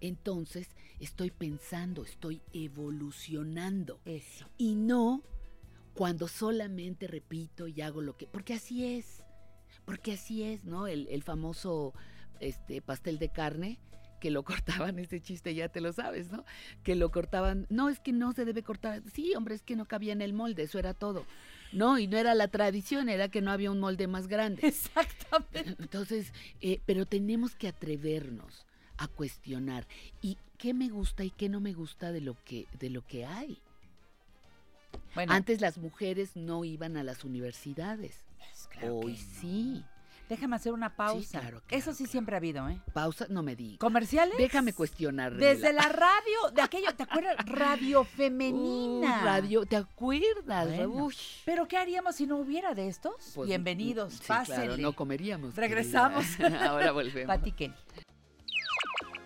entonces 0.00 0.68
estoy 1.00 1.30
pensando, 1.30 2.04
estoy 2.04 2.42
evolucionando. 2.52 4.00
Eso. 4.04 4.46
Y 4.58 4.74
no 4.74 5.22
cuando 5.98 6.28
solamente 6.28 7.08
repito 7.08 7.66
y 7.66 7.82
hago 7.82 8.00
lo 8.00 8.16
que... 8.16 8.28
Porque 8.28 8.54
así 8.54 8.84
es. 8.84 9.24
Porque 9.84 10.12
así 10.12 10.44
es, 10.44 10.64
¿no? 10.64 10.86
El, 10.86 11.08
el 11.08 11.24
famoso 11.24 11.92
este, 12.38 12.80
pastel 12.80 13.18
de 13.18 13.30
carne 13.30 13.80
que 14.20 14.30
lo 14.30 14.44
cortaban, 14.44 15.00
ese 15.00 15.20
chiste 15.20 15.56
ya 15.56 15.68
te 15.68 15.80
lo 15.80 15.92
sabes, 15.92 16.30
¿no? 16.30 16.44
Que 16.84 16.94
lo 16.94 17.10
cortaban, 17.10 17.66
no, 17.68 17.88
es 17.88 17.98
que 17.98 18.12
no 18.12 18.32
se 18.32 18.44
debe 18.44 18.62
cortar, 18.62 19.02
sí, 19.12 19.34
hombre, 19.34 19.56
es 19.56 19.62
que 19.62 19.74
no 19.74 19.86
cabía 19.86 20.12
en 20.12 20.22
el 20.22 20.34
molde, 20.34 20.62
eso 20.62 20.78
era 20.78 20.94
todo. 20.94 21.26
No, 21.72 21.98
y 21.98 22.06
no 22.06 22.16
era 22.16 22.32
la 22.36 22.46
tradición, 22.46 23.08
era 23.08 23.28
que 23.28 23.40
no 23.40 23.50
había 23.50 23.72
un 23.72 23.80
molde 23.80 24.06
más 24.06 24.28
grande. 24.28 24.62
Exactamente. 24.68 25.74
Entonces, 25.80 26.32
eh, 26.60 26.80
pero 26.86 27.06
tenemos 27.06 27.56
que 27.56 27.66
atrevernos 27.66 28.66
a 28.98 29.08
cuestionar 29.08 29.84
y 30.22 30.38
qué 30.58 30.74
me 30.74 30.90
gusta 30.90 31.24
y 31.24 31.30
qué 31.30 31.48
no 31.48 31.58
me 31.58 31.72
gusta 31.72 32.12
de 32.12 32.20
lo 32.20 32.36
que, 32.44 32.68
de 32.78 32.88
lo 32.88 33.04
que 33.04 33.26
hay. 33.26 33.60
Bueno, 35.18 35.32
Antes 35.32 35.60
las 35.60 35.78
mujeres 35.78 36.36
no 36.36 36.64
iban 36.64 36.96
a 36.96 37.02
las 37.02 37.24
universidades. 37.24 38.22
pues, 38.38 38.68
claro 38.68 38.98
Hoy 38.98 39.16
que 39.16 39.22
no. 39.22 39.40
sí. 39.40 39.84
Déjame 40.28 40.54
hacer 40.54 40.72
una 40.72 40.94
pausa. 40.94 41.40
claro, 41.40 41.60
Eso 41.70 41.90
sí 41.92 42.04
claro. 42.04 42.12
siempre 42.12 42.36
ha 42.36 42.38
habido, 42.38 42.68
¿eh? 42.68 42.78
Pausa, 42.92 43.26
no 43.28 43.42
me 43.42 43.56
digas. 43.56 43.80
¿Comerciales? 43.80 44.38
Déjame 44.38 44.72
cuestionar. 44.74 45.34
Desde 45.34 45.72
la 45.72 45.88
radio, 45.88 46.50
de 46.54 46.62
aquello, 46.62 46.94
¿te 46.94 47.02
acuerdas? 47.02 47.34
Radio 47.46 48.04
femenina. 48.04 49.18
Uh, 49.20 49.24
radio, 49.24 49.66
¿te 49.66 49.74
acuerdas? 49.74 50.68
Bueno, 50.68 50.86
Uy. 51.06 51.16
Pero 51.44 51.66
¿qué 51.66 51.78
haríamos 51.78 52.14
si 52.14 52.26
no 52.26 52.36
hubiera 52.36 52.74
de 52.74 52.86
estos? 52.86 53.32
Pues, 53.34 53.48
Bienvenidos, 53.48 54.12
sí, 54.14 54.22
pásenle. 54.28 54.66
claro, 54.66 54.82
no 54.82 54.92
comeríamos. 54.92 55.56
Regresamos. 55.56 56.26
Ahora 56.60 56.92
volvemos. 56.92 57.26
Pati 57.26 57.50
Kelly. 57.50 57.74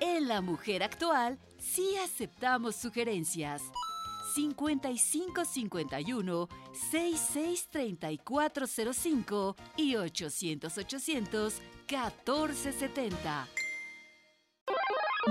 En 0.01 0.27
La 0.27 0.41
Mujer 0.41 0.85
Actual 0.85 1.39
sí 1.59 1.97
aceptamos 2.03 2.77
sugerencias. 2.77 3.61
5551 4.35 6.49
663405 6.91 9.57
y 9.77 9.97
800 9.97 10.79
800 10.79 11.61
1470. 11.89 13.49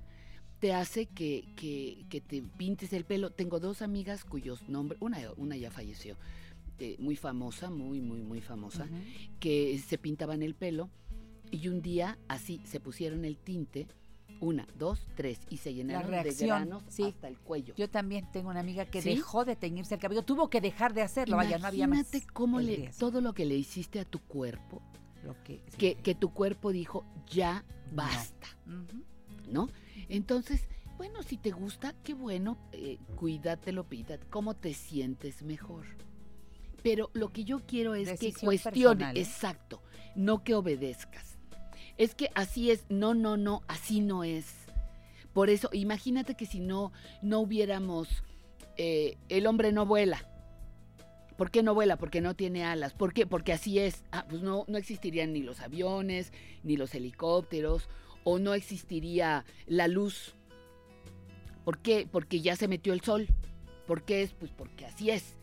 te 0.61 0.73
hace 0.73 1.07
que, 1.07 1.53
que- 1.57 2.05
que 2.09 2.21
te 2.21 2.43
pintes 2.43 2.93
el 2.93 3.05
pelo. 3.05 3.31
Tengo 3.31 3.61
dos 3.61 3.81
amigas 3.83 4.25
cuyos 4.25 4.69
nombres, 4.69 5.01
una, 5.01 5.19
una 5.37 5.57
ya 5.57 5.71
falleció, 5.71 6.17
eh, 6.79 6.97
muy 6.99 7.17
famosa, 7.17 7.71
muy, 7.71 8.01
muy, 8.01 8.23
muy 8.23 8.41
famosa, 8.41 8.87
que 9.41 9.79
se 9.87 9.99
pintaban 9.99 10.43
el 10.43 10.55
pelo 10.55 10.91
Y 11.51 11.69
un 11.69 11.81
día 11.83 12.19
así 12.29 12.61
se 12.65 12.79
pusieron 12.81 13.25
el 13.25 13.39
tinte, 13.39 13.87
una, 14.41 14.67
dos, 14.79 15.09
tres, 15.17 15.41
y 15.51 15.57
se 15.57 15.75
llenaron 15.75 16.11
de 16.11 16.23
reacción, 16.23 16.49
granos 16.49 16.83
sí. 16.89 17.03
hasta 17.05 17.27
el 17.27 17.39
cuello. 17.39 17.75
Yo 17.77 17.89
también 17.89 18.31
tengo 18.31 18.51
una 18.51 18.61
amiga 18.61 18.85
que 18.87 19.03
¿Sí? 19.03 19.11
dejó 19.11 19.45
de 19.45 19.57
teñirse 19.57 19.95
el 19.95 20.01
cabello, 20.01 20.23
tuvo 20.23 20.49
que 20.51 20.61
dejar 20.61 20.95
de 20.95 21.03
hacerlo, 21.03 21.37
vaya, 21.37 21.59
no 21.59 21.67
había 21.67 21.87
más. 21.89 21.99
Imagínate 22.01 22.33
cómo 22.33 22.61
le, 22.61 22.77
riesgo. 22.77 22.99
todo 22.99 23.21
lo 23.21 23.33
que 23.33 23.45
le 23.47 23.57
hiciste 23.57 23.99
a 23.99 24.05
tu 24.05 24.21
cuerpo, 24.21 24.81
Lo 25.25 25.35
que, 25.43 25.63
sí. 25.69 25.77
que, 25.79 25.95
que 25.97 26.15
tu 26.15 26.33
cuerpo 26.33 26.71
dijo, 26.71 27.05
ya 27.29 27.65
No. 27.91 27.97
basta. 27.97 28.47
¿no? 29.51 29.69
Entonces, 30.09 30.69
bueno, 30.97 31.23
si 31.23 31.37
te 31.39 31.51
gusta, 31.51 31.95
qué 32.05 32.15
bueno, 32.15 32.59
eh, 32.73 32.99
cuídatelo, 33.17 33.85
pídate, 33.89 34.27
cómo 34.29 34.55
te 34.55 34.75
sientes 34.75 35.43
mejor. 35.43 35.87
Pero 36.83 37.11
lo 37.13 37.33
que 37.33 37.45
yo 37.45 37.61
quiero 37.67 37.95
es 37.95 38.19
que 38.19 38.33
personal, 38.33 39.17
¿eh? 39.17 39.21
exacto, 39.21 39.83
no 40.15 40.45
que 40.45 40.55
obedezcas. 40.55 41.39
Es 41.97 42.15
que 42.15 42.31
así 42.35 42.71
es, 42.71 42.85
no, 42.89 43.15
no, 43.15 43.37
no, 43.37 43.63
así 43.67 44.01
no 44.01 44.23
es. 44.23 44.55
Por 45.33 45.51
eso, 45.51 45.69
imagínate 45.73 46.35
que 46.35 46.47
si 46.47 46.61
no, 46.61 46.93
no 47.23 47.41
hubiéramos, 47.41 48.09
eh, 48.77 49.19
el 49.29 49.47
hombre 49.47 49.73
no 49.73 49.87
vuela. 49.87 50.25
¿Por 51.37 51.51
qué 51.51 51.63
no 51.63 51.75
vuela? 51.75 51.97
Porque 51.97 52.21
no 52.21 52.35
tiene 52.35 52.65
alas. 52.65 52.95
¿Por 52.95 53.13
qué? 53.13 53.27
Porque 53.27 53.53
así 53.53 53.79
es. 53.79 54.03
Ah, 54.11 54.27
pues 54.29 54.43
no, 54.43 54.65
no 54.67 54.77
existirían 54.77 55.33
ni 55.33 55.43
los 55.43 55.61
aviones, 55.61 56.33
ni 56.65 56.77
los 56.77 56.95
helicópteros, 56.95 57.89
o 58.25 58.41
no 58.41 58.55
existiría 58.55 59.45
la 59.67 59.87
luz. 59.87 60.35
¿Por 61.65 61.79
qué? 61.79 62.09
Porque 62.11 62.41
ya 62.41 62.57
se 62.57 62.67
metió 62.67 62.93
el 62.93 63.03
sol. 63.03 63.29
¿Por 63.87 64.03
qué 64.03 64.23
es? 64.23 64.33
Pues 64.33 64.51
porque 64.51 64.87
así 64.87 65.11
es. 65.11 65.38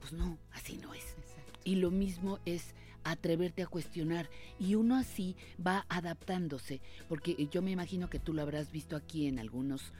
Pues 0.00 0.12
no, 0.12 0.38
así 0.52 0.76
no 0.78 0.94
es. 0.94 1.04
Exacto. 1.18 1.60
Y 1.64 1.76
lo 1.76 1.90
mismo 1.90 2.38
es 2.44 2.74
atreverte 3.04 3.62
a 3.62 3.66
cuestionar. 3.66 4.28
Y 4.58 4.74
uno 4.74 4.96
así 4.96 5.36
va 5.64 5.86
adaptándose, 5.88 6.80
porque 7.08 7.48
yo 7.50 7.62
me 7.62 7.70
imagino 7.70 8.08
que 8.10 8.18
tú 8.18 8.32
lo 8.34 8.42
habrás 8.42 8.70
visto 8.72 8.96
aquí 8.96 9.26
en 9.26 9.38
algunos 9.38 9.92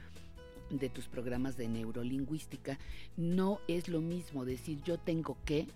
de 0.70 0.88
tus 0.90 1.08
programas 1.08 1.56
de 1.56 1.68
neurolingüística. 1.68 2.78
No 3.16 3.60
es 3.68 3.88
lo 3.88 4.00
mismo 4.00 4.44
decir 4.44 4.82
yo 4.82 4.98
tengo 4.98 5.38
que, 5.44 5.66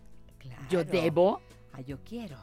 yo 0.69 0.85
Claro. 0.85 0.85
debo, 0.85 1.41
Ah, 1.73 1.81
yo 1.81 2.03
quiero. 2.05 2.37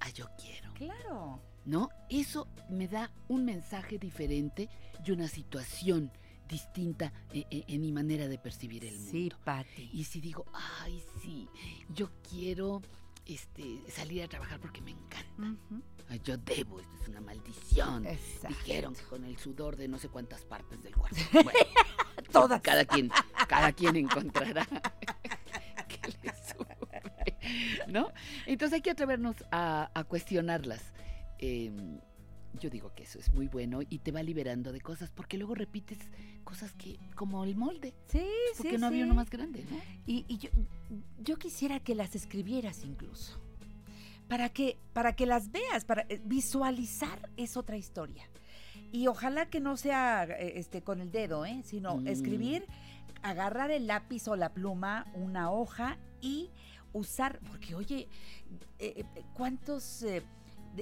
a 0.00 0.10
yo 0.10 0.26
quiero. 0.38 0.72
Claro. 0.74 1.40
¿No? 1.64 1.88
Eso 2.10 2.46
me 2.68 2.88
da 2.88 3.10
un 3.28 3.46
mensaje 3.46 3.96
diferente 3.98 4.68
y 5.06 5.10
una 5.12 5.28
situación 5.28 6.10
distinta 6.48 7.12
e- 7.32 7.46
e- 7.50 7.64
en, 7.68 7.80
mi 7.80 7.92
manera 7.92 8.28
de 8.28 8.38
percibir 8.38 8.84
el 8.84 8.96
mundo. 8.96 9.10
Sí, 9.10 9.30
Pati. 9.44 9.90
Y 9.92 10.04
si 10.04 10.20
digo, 10.20 10.44
ay, 10.52 11.02
sí, 11.22 11.48
yo 11.88 12.10
quiero 12.28 12.82
este, 13.26 13.82
salir 13.88 14.22
a 14.22 14.28
trabajar 14.28 14.60
porque 14.60 14.80
me 14.80 14.92
encanta. 14.92 15.58
Yo 16.22 16.36
debo, 16.36 16.80
esto 16.80 16.96
es 17.02 17.08
una 17.08 17.20
maldición. 17.20 18.06
Exacto. 18.06 18.48
Dijeron 18.48 18.94
que 18.94 19.02
con 19.02 19.24
el 19.24 19.38
sudor 19.38 19.76
de 19.76 19.88
no 19.88 19.98
sé 19.98 20.08
cuántas 20.08 20.42
partes 20.42 20.82
del 20.82 20.94
cuerpo. 20.94 21.16
Bueno, 21.32 21.50
Todas. 22.32 22.60
Cada 22.60 22.84
quien, 22.84 23.10
cada 23.48 23.72
quien 23.72 23.96
encontrará 23.96 24.66
que 25.88 26.08
le 26.22 26.32
sube, 26.46 26.76
¿no? 27.88 28.12
Entonces 28.46 28.74
hay 28.74 28.80
que 28.82 28.90
atrevernos 28.90 29.36
a, 29.50 29.90
a 29.94 30.04
cuestionarlas. 30.04 30.92
Eh, 31.38 31.72
yo 32.60 32.70
digo 32.70 32.92
que 32.94 33.02
eso 33.04 33.18
es 33.18 33.32
muy 33.32 33.48
bueno 33.48 33.80
y 33.88 33.98
te 33.98 34.12
va 34.12 34.22
liberando 34.22 34.72
de 34.72 34.80
cosas, 34.80 35.10
porque 35.10 35.36
luego 35.38 35.54
repites 35.54 35.98
cosas 36.44 36.72
que, 36.74 36.98
como 37.14 37.44
el 37.44 37.56
molde, 37.56 37.94
Sí, 38.06 38.24
porque 38.56 38.72
sí, 38.72 38.78
no 38.78 38.86
había 38.86 39.04
uno 39.04 39.14
más 39.14 39.30
grande, 39.30 39.64
¿no? 39.70 39.76
Y, 40.06 40.24
y 40.28 40.38
yo, 40.38 40.50
yo 41.18 41.36
quisiera 41.36 41.80
que 41.80 41.94
las 41.94 42.14
escribieras 42.14 42.84
incluso. 42.84 43.40
Para 44.28 44.48
que, 44.48 44.78
para 44.92 45.14
que 45.14 45.26
las 45.26 45.50
veas, 45.52 45.84
para 45.84 46.06
eh, 46.08 46.20
visualizar 46.24 47.28
es 47.36 47.56
otra 47.56 47.76
historia. 47.76 48.28
Y 48.90 49.06
ojalá 49.08 49.50
que 49.50 49.60
no 49.60 49.76
sea 49.76 50.24
eh, 50.24 50.54
este, 50.56 50.82
con 50.82 51.00
el 51.00 51.10
dedo, 51.10 51.44
¿eh? 51.44 51.62
sino 51.64 51.96
Mm. 51.96 52.06
escribir, 52.08 52.64
agarrar 53.22 53.70
el 53.70 53.86
lápiz 53.86 54.26
o 54.28 54.36
la 54.36 54.54
pluma, 54.54 55.06
una 55.14 55.50
hoja 55.50 55.98
y 56.20 56.50
usar, 56.92 57.40
porque 57.48 57.74
oye, 57.74 58.08
eh, 58.78 59.04
¿cuántos... 59.34 60.02
eh, 60.04 60.22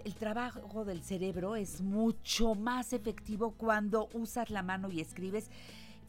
el 0.05 0.15
trabajo 0.15 0.85
del 0.85 1.03
cerebro 1.03 1.57
es 1.57 1.81
mucho 1.81 2.55
más 2.55 2.93
efectivo 2.93 3.53
cuando 3.57 4.09
usas 4.15 4.51
la 4.51 4.63
mano 4.63 4.91
y 4.91 5.01
escribes 5.01 5.51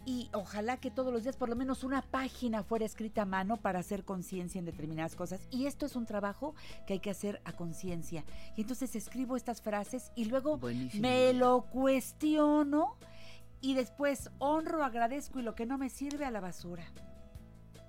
y 0.05 0.29
ojalá 0.33 0.77
que 0.77 0.91
todos 0.91 1.13
los 1.13 1.23
días 1.23 1.37
por 1.37 1.49
lo 1.49 1.55
menos 1.55 1.83
una 1.83 2.01
página 2.01 2.63
fuera 2.63 2.85
escrita 2.85 3.21
a 3.21 3.25
mano 3.25 3.57
para 3.57 3.79
hacer 3.79 4.03
conciencia 4.03 4.59
en 4.59 4.65
determinadas 4.65 5.15
cosas. 5.15 5.47
Y 5.49 5.65
esto 5.65 5.85
es 5.85 5.95
un 5.95 6.05
trabajo 6.05 6.55
que 6.85 6.93
hay 6.93 6.99
que 6.99 7.09
hacer 7.09 7.41
a 7.45 7.53
conciencia. 7.53 8.25
Y 8.57 8.61
entonces 8.61 8.95
escribo 8.95 9.37
estas 9.37 9.61
frases 9.61 10.11
y 10.15 10.25
luego 10.25 10.59
me 10.99 11.33
lo 11.33 11.63
cuestiono 11.71 12.97
y 13.61 13.75
después 13.75 14.29
honro, 14.39 14.83
agradezco 14.83 15.39
y 15.39 15.43
lo 15.43 15.55
que 15.55 15.65
no 15.65 15.77
me 15.77 15.89
sirve 15.89 16.25
a 16.25 16.31
la 16.31 16.41
basura. 16.41 16.83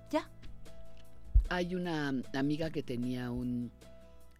Ya. 0.09 0.29
Hay 1.49 1.75
una 1.75 2.13
amiga 2.33 2.69
que 2.69 2.81
tenía 2.81 3.29
un 3.29 3.71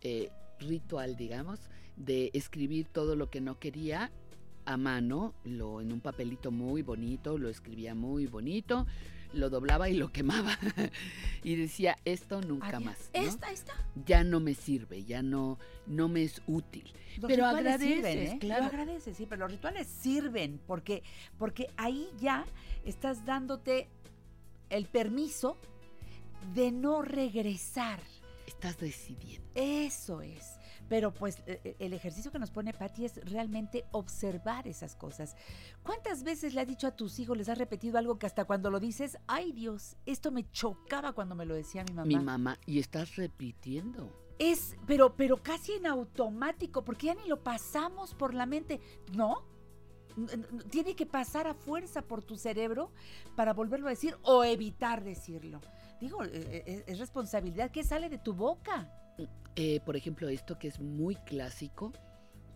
eh, 0.01 0.29
ritual, 0.59 1.15
digamos, 1.15 1.59
de 1.95 2.31
escribir 2.33 2.87
todo 2.87 3.15
lo 3.15 3.29
que 3.29 3.41
no 3.41 3.59
quería 3.59 4.11
a 4.65 4.77
mano, 4.77 5.35
lo 5.43 5.81
en 5.81 5.91
un 5.91 6.01
papelito 6.01 6.51
muy 6.51 6.81
bonito, 6.81 7.37
lo 7.37 7.49
escribía 7.49 7.93
muy 7.93 8.25
bonito, 8.25 8.87
lo 9.33 9.49
doblaba 9.49 9.89
y 9.89 9.95
lo 9.95 10.11
quemaba 10.11 10.57
y 11.43 11.55
decía 11.55 11.97
esto 12.05 12.41
nunca 12.41 12.79
más, 12.79 13.11
¿no? 13.13 13.21
Esta, 13.21 13.51
esta. 13.51 13.73
ya 14.05 14.23
no 14.23 14.39
me 14.39 14.53
sirve, 14.53 15.03
ya 15.03 15.21
no 15.21 15.59
no 15.85 16.07
me 16.07 16.23
es 16.23 16.41
útil. 16.47 16.91
Los 17.21 17.29
Pero 17.29 17.45
agradeces, 17.45 17.95
sirven, 17.95 18.19
¿eh? 18.19 18.37
claro. 18.39 18.63
Lo 18.63 18.69
agradeces, 18.69 19.15
sí, 19.15 19.25
pero 19.25 19.41
los 19.41 19.51
rituales 19.51 19.87
sirven 19.87 20.59
porque, 20.65 21.03
porque 21.37 21.69
ahí 21.77 22.09
ya 22.19 22.45
estás 22.83 23.25
dándote 23.25 23.87
el 24.69 24.85
permiso 24.87 25.57
de 26.53 26.71
no 26.71 27.01
regresar. 27.01 27.99
Estás 28.45 28.77
decidiendo. 28.77 29.49
Eso 29.55 30.21
es. 30.21 30.59
Pero 30.87 31.13
pues 31.13 31.41
e- 31.47 31.61
e- 31.63 31.75
el 31.79 31.93
ejercicio 31.93 32.31
que 32.31 32.39
nos 32.39 32.51
pone 32.51 32.73
Patti 32.73 33.05
es 33.05 33.17
realmente 33.25 33.85
observar 33.91 34.67
esas 34.67 34.95
cosas. 34.95 35.35
¿Cuántas 35.83 36.23
veces 36.23 36.53
le 36.53 36.61
has 36.61 36.67
dicho 36.67 36.87
a 36.87 36.95
tus 36.95 37.17
hijos, 37.19 37.37
les 37.37 37.49
has 37.49 37.57
repetido 37.57 37.97
algo 37.97 38.19
que 38.19 38.27
hasta 38.27 38.45
cuando 38.45 38.69
lo 38.69 38.79
dices, 38.79 39.17
ay 39.27 39.51
Dios, 39.51 39.97
esto 40.05 40.31
me 40.31 40.49
chocaba 40.51 41.13
cuando 41.13 41.33
me 41.35 41.45
lo 41.45 41.55
decía 41.55 41.83
mi 41.83 41.93
mamá? 41.93 42.05
Mi 42.05 42.19
mamá 42.19 42.59
y 42.65 42.79
estás 42.79 43.15
repitiendo. 43.15 44.11
Es, 44.37 44.75
pero, 44.85 45.15
pero 45.15 45.41
casi 45.41 45.73
en 45.73 45.87
automático, 45.87 46.83
porque 46.83 47.07
ya 47.07 47.15
ni 47.15 47.27
lo 47.27 47.41
pasamos 47.43 48.13
por 48.13 48.33
la 48.33 48.45
mente. 48.45 48.79
¿No? 49.13 49.43
Tiene 50.69 50.95
que 50.95 51.05
pasar 51.05 51.47
a 51.47 51.53
fuerza 51.53 52.01
por 52.01 52.23
tu 52.23 52.37
cerebro 52.37 52.91
para 53.35 53.53
volverlo 53.53 53.87
a 53.87 53.89
decir 53.89 54.15
o 54.21 54.43
evitar 54.43 55.03
decirlo. 55.03 55.61
Digo, 56.05 56.23
eh, 56.23 56.63
eh, 56.67 56.83
es, 56.85 56.99
responsabilidad 56.99 57.71
que 57.71 57.83
sale 57.83 58.09
de 58.09 58.19
tu 58.19 58.33
boca. 58.33 58.87
Eh, 59.55 59.79
por 59.83 59.95
ejemplo, 59.95 60.29
esto 60.29 60.59
que 60.59 60.67
es 60.67 60.79
muy 60.79 61.15
clásico, 61.15 61.91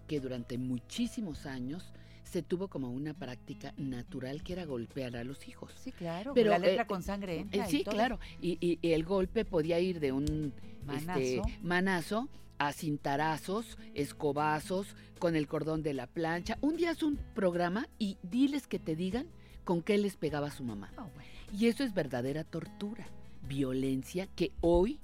que 0.08 0.20
durante 0.20 0.60
muchísimos 0.60 1.48
años 1.48 1.92
se 2.24 2.44
tuvo 2.44 2.68
como 2.68 2.92
una 2.92 3.16
práctica 3.16 3.74
natural 3.76 4.44
que 4.44 4.54
era 4.54 4.66
golpear 4.66 5.16
a 5.18 5.24
los 5.24 5.48
hijos. 5.48 5.74
Sí, 5.84 5.92
claro. 5.92 6.34
Pero, 6.36 6.52
la 6.52 6.60
letra 6.60 6.84
eh, 6.84 6.88
con 6.88 7.02
sangre 7.02 7.38
Eh, 7.38 7.40
entra 7.40 7.68
y 7.68 7.72
sí, 7.72 7.84
todo. 7.84 7.96
claro. 7.96 8.20
Y, 8.40 8.60
y- 8.62 8.78
y 8.88 8.92
el 8.92 9.04
golpe 9.04 9.46
podía 9.46 9.80
ir 9.80 10.00
de 10.00 10.12
un 10.12 10.54
este, 10.94 11.38
Manazo. 11.40 11.42
manazo 11.64 12.30
a 12.60 12.72
cintarazos, 12.74 13.80
escobazos, 13.96 14.96
con 15.18 15.36
el 15.36 15.48
cordón 15.48 15.82
de 15.82 15.96
la 15.96 16.06
plancha. 16.06 16.60
Un 16.62 16.78
día 16.78 16.92
haz 16.92 17.02
un 17.02 17.18
programa 17.34 17.88
y 17.98 18.18
diles 18.22 18.68
que 18.68 18.78
te 18.78 18.96
digan 18.96 19.26
con 19.64 19.82
qué 19.82 19.98
les 19.98 20.18
pegaba 20.18 20.52
su 20.52 20.64
mamá. 20.64 20.92
Oh, 21.00 21.08
bueno. 21.16 21.30
Y 21.52 21.68
eso 21.68 21.84
es 21.84 21.94
verdadera 21.96 22.44
tortura, 22.44 23.08
violencia 23.50 24.28
que 24.36 24.52
hoy 24.62 25.00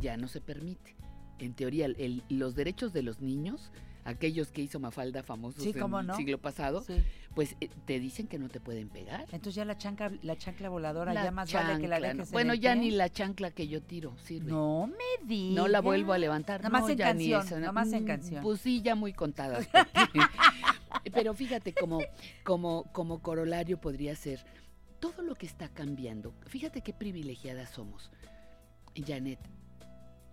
ya 0.00 0.16
no 0.16 0.28
se 0.28 0.40
permite. 0.40 0.94
En 1.40 1.54
teoría, 1.54 1.86
el- 1.86 2.22
los 2.28 2.54
derechos 2.54 2.92
de 2.92 3.02
los 3.02 3.20
niños, 3.20 3.72
aquellos 4.04 4.50
que 4.52 4.62
hizo 4.62 4.78
Mafalda 4.80 5.22
famosos 5.22 5.62
Sí, 5.62 5.70
en 5.70 5.82
el 5.82 6.06
no. 6.06 6.16
siglo 6.16 6.38
pasado, 6.38 6.82
Sí. 6.82 6.94
pues 7.34 7.56
eh, 7.60 7.68
te 7.86 7.98
dicen 8.00 8.26
que 8.26 8.38
no 8.38 8.48
te 8.48 8.58
pueden 8.60 8.88
pegar. 8.88 9.22
Entonces 9.32 9.54
ya 9.54 9.64
la 9.64 9.76
chancla, 9.78 10.10
la 10.22 10.36
chancla 10.36 10.68
voladora 10.68 11.12
La 11.14 11.24
ya 11.24 11.30
más 11.30 11.52
vale 11.52 11.80
que 11.80 11.88
la 11.88 12.00
dejes 12.00 12.16
¿no? 12.16 12.22
en 12.24 12.30
Bueno, 12.30 12.54
ya 12.54 12.72
pie. 12.72 12.80
ni 12.82 12.90
la 12.90 13.08
chancla 13.10 13.50
que 13.50 13.68
yo 13.68 13.82
tiro 13.82 14.16
sirve. 14.24 14.50
No 14.50 14.86
me 14.88 15.26
digas. 15.26 15.54
No 15.56 15.68
la 15.68 15.80
vuelvo 15.80 16.12
a 16.12 16.18
levantar. 16.18 16.62
No, 16.62 16.88
en 16.88 16.96
ya 16.96 17.12
ni 17.14 17.30
canción, 17.30 17.46
eso, 17.46 17.60
nada 17.60 17.72
más 17.72 17.92
en 17.92 18.04
Mm, 18.04 18.06
canción. 18.06 18.42
Pues 18.42 18.60
sí, 18.60 18.82
ya 18.82 18.94
muy 18.94 19.12
contadas. 19.12 19.68
Pero 21.12 21.34
fíjate, 21.34 21.72
como, 21.74 22.00
como, 22.44 22.84
como 22.92 23.20
corolario 23.20 23.80
podría 23.80 24.14
ser 24.16 24.44
todo 25.00 25.22
lo 25.22 25.34
que 25.34 25.46
está 25.46 25.68
cambiando. 25.68 26.34
Fíjate 26.46 26.82
qué 26.82 26.92
privilegiadas 26.92 27.70
somos. 27.70 28.10
Janet, 29.06 29.38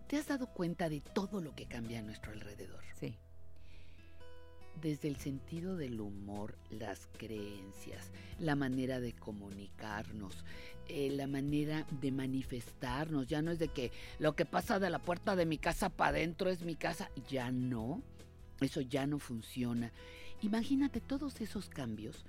¿te 0.08 0.18
has 0.18 0.28
dado 0.28 0.48
cuenta 0.48 0.90
de 0.90 1.02
todo 1.02 1.42
lo 1.42 1.56
que 1.56 1.68
cambia 1.68 2.00
a 2.00 2.04
nuestro 2.04 2.32
alrededor? 2.32 2.84
Sí. 3.00 3.16
Desde 4.82 5.08
el 5.08 5.16
sentido 5.18 5.78
del 5.78 6.02
humor, 6.02 6.58
las 6.70 7.08
creencias, 7.18 8.12
la 8.40 8.56
manera 8.56 9.00
de 9.00 9.14
comunicarnos, 9.14 10.44
eh, 10.90 11.12
la 11.12 11.28
manera 11.28 11.86
de 12.02 12.12
manifestarnos. 12.12 13.28
Ya 13.28 13.42
no 13.42 13.52
es 13.52 13.60
de 13.60 13.70
que 13.70 13.92
lo 14.20 14.36
que 14.36 14.46
pasa 14.46 14.80
de 14.80 14.90
la 14.90 15.00
puerta 15.00 15.36
de 15.36 15.46
mi 15.46 15.58
casa 15.58 15.90
para 15.90 16.10
adentro 16.10 16.50
es 16.50 16.64
mi 16.64 16.76
casa. 16.76 17.10
Ya 17.30 17.52
no. 17.52 18.02
eso 18.62 18.82
ya 18.82 19.06
no 19.06 19.20
funciona. 19.20 19.92
Imagínate 20.42 21.00
todos 21.00 21.40
esos 21.42 21.70
cambios, 21.70 22.26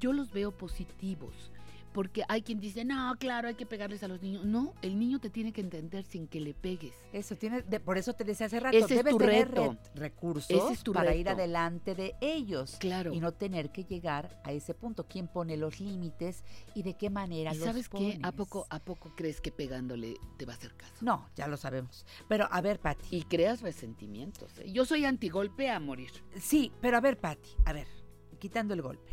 yo 0.00 0.12
los 0.12 0.32
veo 0.32 0.56
positivos. 0.56 1.50
Porque 1.92 2.24
hay 2.28 2.40
quien 2.42 2.58
dice, 2.58 2.84
no, 2.86 3.14
claro, 3.18 3.48
hay 3.48 3.54
que 3.54 3.66
pegarles 3.66 4.02
a 4.02 4.08
los 4.08 4.22
niños. 4.22 4.44
No, 4.46 4.74
el 4.80 4.98
niño 4.98 5.18
te 5.20 5.28
tiene 5.28 5.52
que 5.52 5.60
entender 5.60 6.04
sin 6.04 6.26
que 6.26 6.40
le 6.40 6.54
pegues. 6.54 6.94
Eso 7.12 7.36
tiene, 7.36 7.60
de- 7.62 7.80
por 7.80 7.98
eso 7.98 8.14
te 8.14 8.24
decía 8.24 8.46
hace 8.46 8.60
rato, 8.60 8.76
Ese 8.76 8.86
es 8.94 8.96
debes 8.96 9.12
tu 9.12 9.18
tener 9.18 9.48
reto. 9.50 9.76
re- 9.94 10.00
recursos 10.00 10.50
Ese 10.50 10.72
es 10.72 10.82
tu 10.82 10.92
para 10.94 11.14
ir 11.14 11.28
adelante 11.28 11.94
de 11.94 12.14
ellos 12.22 12.76
Claro. 12.80 13.12
y 13.12 13.20
no 13.20 13.32
tener 13.32 13.70
que 13.72 13.84
llegar 13.84 14.40
a 14.44 14.52
ese 14.52 14.72
punto. 14.72 15.06
¿Quién 15.06 15.28
pone 15.28 15.56
los 15.58 15.80
límites 15.80 16.44
y 16.74 16.82
de 16.82 16.94
qué 16.94 17.10
manera 17.10 17.52
¿Y 17.52 17.58
los 17.58 17.64
sabes 17.66 17.88
qué? 17.90 18.18
¿A 18.22 18.32
poco, 18.32 18.66
¿A 18.70 18.78
poco 18.78 19.12
crees 19.14 19.40
que 19.42 19.52
pegándole 19.52 20.14
te 20.38 20.46
va 20.46 20.54
a 20.54 20.56
hacer 20.56 20.74
caso? 20.74 20.94
No, 21.02 21.28
ya 21.36 21.46
lo 21.46 21.56
sabemos. 21.58 22.06
Pero 22.28 22.48
a 22.50 22.60
ver, 22.62 22.80
Pati. 22.80 23.16
Y 23.16 23.22
creas 23.24 23.60
resentimientos. 23.60 24.50
¿eh? 24.60 24.72
Yo 24.72 24.86
soy 24.86 25.04
antigolpe 25.04 25.68
a 25.68 25.78
morir. 25.78 26.10
Sí, 26.40 26.72
pero 26.80 26.96
a 26.96 27.00
ver, 27.00 27.18
Pati, 27.20 27.50
a 27.66 27.72
ver, 27.74 27.86
quitando 28.38 28.72
el 28.72 28.80
golpe. 28.80 29.12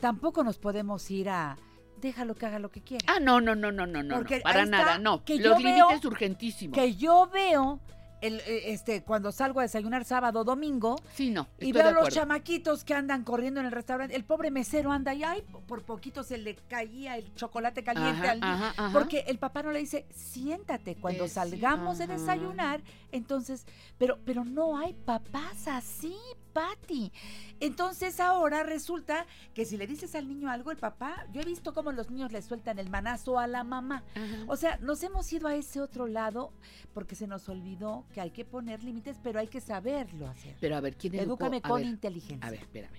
Tampoco 0.00 0.42
nos 0.42 0.58
podemos 0.58 1.08
ir 1.10 1.28
a 1.28 1.56
déjalo 2.02 2.34
que 2.34 2.44
haga 2.44 2.58
lo 2.58 2.70
que 2.70 2.82
quiera. 2.82 3.04
Ah, 3.08 3.20
no, 3.20 3.40
no, 3.40 3.54
no, 3.54 3.72
no, 3.72 3.86
no, 3.86 4.02
no. 4.02 4.16
Porque 4.16 4.36
no, 4.38 4.42
Para 4.42 4.66
nada, 4.66 4.98
no. 4.98 5.24
que 5.24 5.36
Los 5.36 5.62
límites 5.62 6.04
urgentísimos. 6.04 6.74
Que 6.76 6.94
yo 6.96 7.30
veo 7.32 7.80
el, 8.20 8.38
eh, 8.40 8.72
este 8.72 9.02
cuando 9.02 9.32
salgo 9.32 9.58
a 9.60 9.64
desayunar 9.64 10.04
sábado 10.04 10.44
domingo 10.44 10.94
Sí, 11.12 11.30
no. 11.30 11.48
y 11.58 11.72
veo 11.72 11.88
a 11.88 11.90
los 11.90 12.08
chamaquitos 12.10 12.84
que 12.84 12.94
andan 12.94 13.24
corriendo 13.24 13.58
en 13.60 13.66
el 13.66 13.72
restaurante. 13.72 14.14
El 14.14 14.24
pobre 14.24 14.50
mesero 14.52 14.92
anda 14.92 15.12
y 15.14 15.24
ay, 15.24 15.42
por 15.66 15.82
poquito 15.82 16.22
se 16.22 16.38
le 16.38 16.54
caía 16.68 17.16
el 17.16 17.34
chocolate 17.34 17.82
caliente 17.82 18.20
Ajá, 18.22 18.30
al 18.32 18.40
niño. 18.40 18.52
ajá, 18.52 18.74
ajá. 18.76 18.90
Porque 18.92 19.24
el 19.26 19.38
papá 19.38 19.62
no 19.64 19.72
le 19.72 19.80
dice, 19.80 20.06
siéntate 20.14 20.94
cuando 20.96 21.24
sí, 21.26 21.34
salgamos 21.34 21.98
de 21.98 22.06
desayunar. 22.08 22.80
Entonces, 23.10 23.66
pero, 23.98 24.18
pero 24.24 24.44
no 24.44 24.78
hay 24.78 24.92
papás 24.94 25.66
así, 25.66 26.14
Patti. 26.52 27.12
Entonces 27.60 28.20
ahora 28.20 28.62
resulta 28.62 29.26
que 29.54 29.64
si 29.64 29.76
le 29.76 29.86
dices 29.86 30.14
al 30.14 30.28
niño 30.28 30.50
algo, 30.50 30.70
el 30.70 30.76
papá, 30.78 31.26
yo 31.32 31.40
he 31.40 31.44
visto 31.44 31.72
cómo 31.74 31.92
los 31.92 32.10
niños 32.10 32.32
le 32.32 32.42
sueltan 32.42 32.78
el 32.78 32.90
manazo 32.90 33.38
a 33.38 33.46
la 33.46 33.64
mamá. 33.64 34.02
Ajá. 34.14 34.44
O 34.48 34.56
sea, 34.56 34.76
nos 34.78 35.02
hemos 35.02 35.32
ido 35.32 35.48
a 35.48 35.54
ese 35.54 35.80
otro 35.80 36.06
lado 36.06 36.52
porque 36.94 37.14
se 37.14 37.26
nos 37.26 37.48
olvidó 37.48 38.04
que 38.12 38.20
hay 38.20 38.30
que 38.30 38.44
poner 38.44 38.82
límites, 38.84 39.18
pero 39.22 39.38
hay 39.40 39.48
que 39.48 39.60
saberlo 39.60 40.26
hacer. 40.28 40.56
Pero 40.60 40.76
a 40.76 40.80
ver, 40.80 40.96
¿quién 40.96 41.14
educó? 41.14 41.24
Edúcame 41.46 41.56
a 41.58 41.68
con 41.68 41.80
ver, 41.80 41.86
inteligencia. 41.86 42.46
A 42.46 42.50
ver, 42.50 42.60
espérame. 42.60 42.98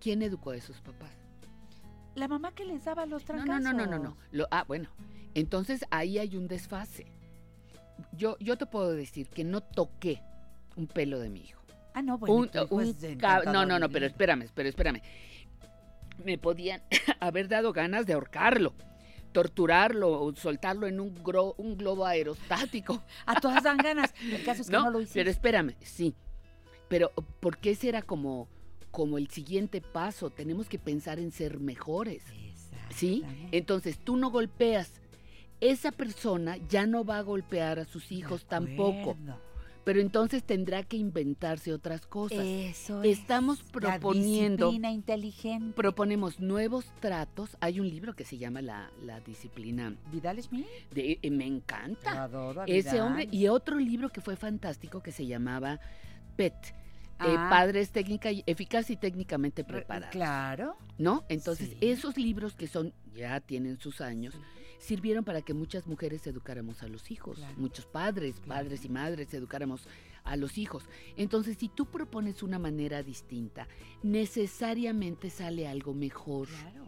¿Quién 0.00 0.22
educó 0.22 0.50
a 0.50 0.56
esos 0.56 0.80
papás? 0.80 1.10
La 2.14 2.28
mamá 2.28 2.52
que 2.54 2.64
les 2.64 2.84
daba 2.84 3.04
los 3.06 3.22
No, 3.22 3.26
trancazos. 3.26 3.62
no, 3.62 3.72
no, 3.72 3.86
no, 3.86 3.98
no, 3.98 3.98
no. 3.98 4.16
Lo- 4.30 4.48
ah, 4.50 4.64
bueno. 4.66 4.88
Entonces 5.34 5.84
ahí 5.90 6.18
hay 6.18 6.36
un 6.36 6.48
desfase. 6.48 7.06
Yo, 8.12 8.36
yo 8.38 8.56
te 8.56 8.66
puedo 8.66 8.92
decir 8.92 9.28
que 9.28 9.44
no 9.44 9.60
toqué 9.62 10.22
un 10.76 10.86
pelo 10.86 11.18
de 11.18 11.28
mi 11.28 11.40
hijo. 11.40 11.55
Ah, 11.96 12.02
no, 12.02 12.18
bueno, 12.18 12.34
Un- 12.34 12.50
un 12.70 12.94
no, 13.52 13.64
no, 13.64 13.78
no, 13.78 13.88
pero 13.88 14.04
espérame, 14.04 14.46
pero 14.54 14.68
espérame. 14.68 15.00
Me 16.22 16.36
podían 16.36 16.82
haber 17.20 17.48
dado 17.48 17.72
ganas 17.72 18.04
de 18.04 18.12
ahorcarlo, 18.12 18.74
torturarlo, 19.32 20.20
o 20.22 20.34
soltarlo 20.36 20.86
en 20.86 21.00
un, 21.00 21.14
gro- 21.24 21.54
un 21.56 21.78
globo 21.78 22.04
aerostático. 22.04 23.02
A 23.24 23.40
todas 23.40 23.62
dan 23.62 23.78
ganas. 23.78 24.12
El 24.22 24.44
caso 24.44 24.60
es 24.60 24.68
que 24.68 24.72
no, 24.76 24.90
lo 24.90 25.00
hiciste. 25.00 25.20
pero 25.20 25.30
espérame, 25.30 25.74
sí. 25.80 26.14
Pero 26.88 27.12
porque 27.40 27.70
ese 27.70 27.88
era 27.88 28.02
como, 28.02 28.46
como 28.90 29.16
el 29.16 29.28
siguiente 29.30 29.80
paso. 29.80 30.28
Tenemos 30.28 30.68
que 30.68 30.78
pensar 30.78 31.18
en 31.18 31.32
ser 31.32 31.60
mejores. 31.60 32.22
¿Sí? 32.90 33.24
Entonces 33.52 33.98
tú 33.98 34.16
no 34.18 34.30
golpeas. 34.30 35.00
Esa 35.60 35.90
persona 35.92 36.58
ya 36.68 36.86
no 36.86 37.06
va 37.06 37.16
a 37.16 37.22
golpear 37.22 37.78
a 37.78 37.86
sus 37.86 38.12
hijos 38.12 38.44
tampoco. 38.44 39.16
Pero 39.86 40.00
entonces 40.00 40.42
tendrá 40.42 40.82
que 40.82 40.96
inventarse 40.96 41.72
otras 41.72 42.06
cosas. 42.08 42.44
Eso 42.44 43.04
Estamos 43.04 43.60
es, 43.60 43.66
la 43.66 43.70
proponiendo- 44.00 44.66
disciplina 44.66 44.90
inteligente. 44.90 45.74
Proponemos 45.76 46.40
nuevos 46.40 46.86
tratos. 46.98 47.56
Hay 47.60 47.78
un 47.78 47.88
libro 47.88 48.12
que 48.16 48.24
se 48.24 48.36
llama 48.36 48.62
La, 48.62 48.90
la 49.04 49.20
disciplina. 49.20 49.94
Vidal. 50.10 50.40
De, 50.92 51.20
eh, 51.22 51.30
me 51.30 51.46
encanta. 51.46 52.24
Adoro 52.24 52.62
a 52.62 52.64
Ese 52.64 52.90
Vidal. 52.94 53.06
hombre. 53.06 53.28
Y 53.30 53.46
otro 53.46 53.78
libro 53.78 54.08
que 54.08 54.20
fue 54.20 54.34
fantástico 54.34 55.04
que 55.04 55.12
se 55.12 55.24
llamaba 55.24 55.78
PET. 56.34 56.52
eh, 57.20 57.34
Ah. 57.38 57.46
padres 57.48 57.92
técnica 57.92 58.30
y 58.32 58.42
eficaz 58.44 58.90
y 58.90 58.96
técnicamente 58.96 59.62
Re- 59.62 59.68
preparados. 59.68 60.10
Claro. 60.10 60.76
¿No? 60.98 61.24
Entonces, 61.30 61.68
Sí. 61.70 61.78
esos 61.80 62.18
libros 62.18 62.54
que 62.56 62.66
son, 62.66 62.92
ya 63.14 63.40
tienen 63.40 63.78
sus 63.78 64.00
años, 64.02 64.34
sirvieron 64.78 65.24
para 65.24 65.42
que 65.42 65.54
muchas 65.54 65.86
mujeres 65.86 66.26
educáramos 66.26 66.82
a 66.82 66.88
los 66.88 67.10
hijos, 67.10 67.38
Claro. 67.38 67.54
muchos 67.56 67.86
padres, 67.86 68.36
Claro. 68.40 68.48
padres 68.62 68.84
y 68.84 68.88
madres 68.88 69.32
educáramos 69.34 69.86
a 70.24 70.36
los 70.36 70.58
hijos. 70.58 70.84
Entonces, 71.16 71.56
si 71.58 71.68
tú 71.68 71.86
propones 71.86 72.42
una 72.42 72.58
manera 72.58 73.02
distinta, 73.02 73.68
necesariamente 74.02 75.30
sale 75.30 75.66
algo 75.68 75.94
mejor. 75.94 76.48
Claro. 76.48 76.86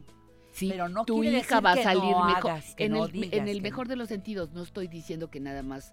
Sí, 0.53 0.69
Pero 0.71 0.89
no 0.89 1.05
tu 1.05 1.23
hija 1.23 1.61
va 1.61 1.73
a 1.73 1.83
salir 1.83 2.03
no 2.03 2.27
mejor. 2.27 2.51
hagas, 2.51 2.75
en 2.79 2.93
no 2.93 3.07
el, 3.07 3.33
en 3.33 3.63
mejor 3.63 3.87
de 3.87 3.95
los 3.97 4.09
sentidos, 4.09 4.51
no 4.53 4.63
estoy 4.63 4.89
diciendo 4.89 5.31
que 5.31 5.39
nada 5.39 5.63
más 5.63 5.93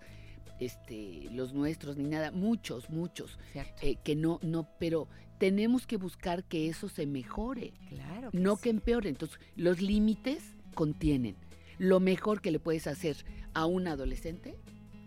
este, 0.59 1.27
los 1.31 1.53
nuestros 1.53 1.97
ni 1.97 2.05
nada, 2.09 2.31
muchos, 2.31 2.89
muchos, 2.89 3.37
eh, 3.81 3.97
que 4.03 4.15
no, 4.15 4.39
no, 4.41 4.67
pero 4.79 5.07
tenemos 5.37 5.85
que 5.85 5.97
buscar 5.97 6.43
que 6.45 6.67
eso 6.69 6.87
se 6.89 7.05
mejore 7.05 7.73
claro. 7.89 8.29
no 8.33 8.55
sí. 8.55 8.63
que 8.63 8.69
empeore. 8.69 9.09
Entonces, 9.09 9.37
los 9.55 9.81
límites 9.81 10.55
contienen. 10.73 11.35
Lo 11.77 11.99
mejor 11.99 12.41
que 12.41 12.51
le 12.51 12.59
puedes 12.59 12.87
hacer 12.87 13.17
a 13.53 13.65
un 13.65 13.87
adolescente 13.87 14.55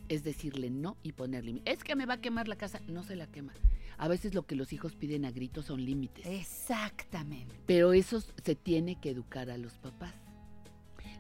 es 0.09 0.25
decirle 0.25 0.71
no 0.71 0.97
y 1.03 1.13
poner 1.13 1.45
límites. 1.45 1.75
Es 1.75 1.85
que 1.85 1.97
me 1.97 2.07
va 2.07 2.15
a 2.15 2.21
quemar 2.21 2.49
la 2.49 2.57
casa. 2.57 2.81
No 2.89 3.03
se 3.03 3.17
la 3.17 3.27
quema. 3.27 3.53
A 3.99 4.09
veces 4.09 4.35
lo 4.35 4.45
que 4.47 4.55
los 4.55 4.73
hijos 4.73 4.95
piden 4.95 5.25
a 5.25 5.31
gritos 5.31 5.67
son 5.67 5.85
límites. 5.85 6.25
Exactamente. 6.27 7.57
Pero 7.67 7.93
eso 7.93 8.21
se 8.21 8.55
tiene 8.55 9.01
que 9.01 9.11
educar 9.11 9.51
a 9.51 9.59
los 9.59 9.75
papás. 9.79 10.15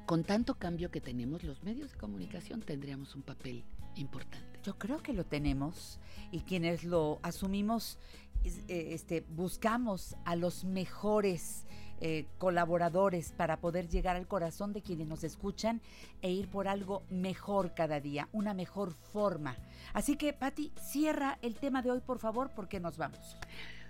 Con 0.06 0.24
tanto 0.24 0.54
cambio 0.54 0.90
que 0.90 1.00
tenemos, 1.00 1.42
los 1.42 1.62
medios 1.62 1.92
de 1.92 1.98
comunicación 1.98 2.62
tendríamos 2.62 3.14
un 3.14 3.22
papel 3.22 3.64
importante. 3.96 4.57
Yo 4.68 4.76
creo 4.76 5.02
que 5.02 5.14
lo 5.14 5.24
tenemos 5.24 5.98
y 6.30 6.40
quienes 6.40 6.84
lo 6.84 7.20
asumimos, 7.22 7.96
eh, 8.44 8.90
este, 8.92 9.24
buscamos 9.30 10.14
a 10.26 10.36
los 10.36 10.66
mejores 10.66 11.64
eh, 12.02 12.26
colaboradores 12.36 13.32
para 13.32 13.60
poder 13.62 13.88
llegar 13.88 14.16
al 14.16 14.26
corazón 14.26 14.74
de 14.74 14.82
quienes 14.82 15.06
nos 15.06 15.24
escuchan 15.24 15.80
e 16.20 16.32
ir 16.32 16.50
por 16.50 16.68
algo 16.68 17.02
mejor 17.08 17.72
cada 17.72 17.98
día, 17.98 18.28
una 18.32 18.52
mejor 18.52 18.92
forma. 18.92 19.56
Así 19.94 20.16
que, 20.16 20.34
Patti, 20.34 20.70
cierra 20.78 21.38
el 21.40 21.54
tema 21.54 21.80
de 21.80 21.92
hoy, 21.92 22.00
por 22.00 22.18
favor, 22.18 22.50
porque 22.54 22.78
nos 22.78 22.98
vamos. 22.98 23.38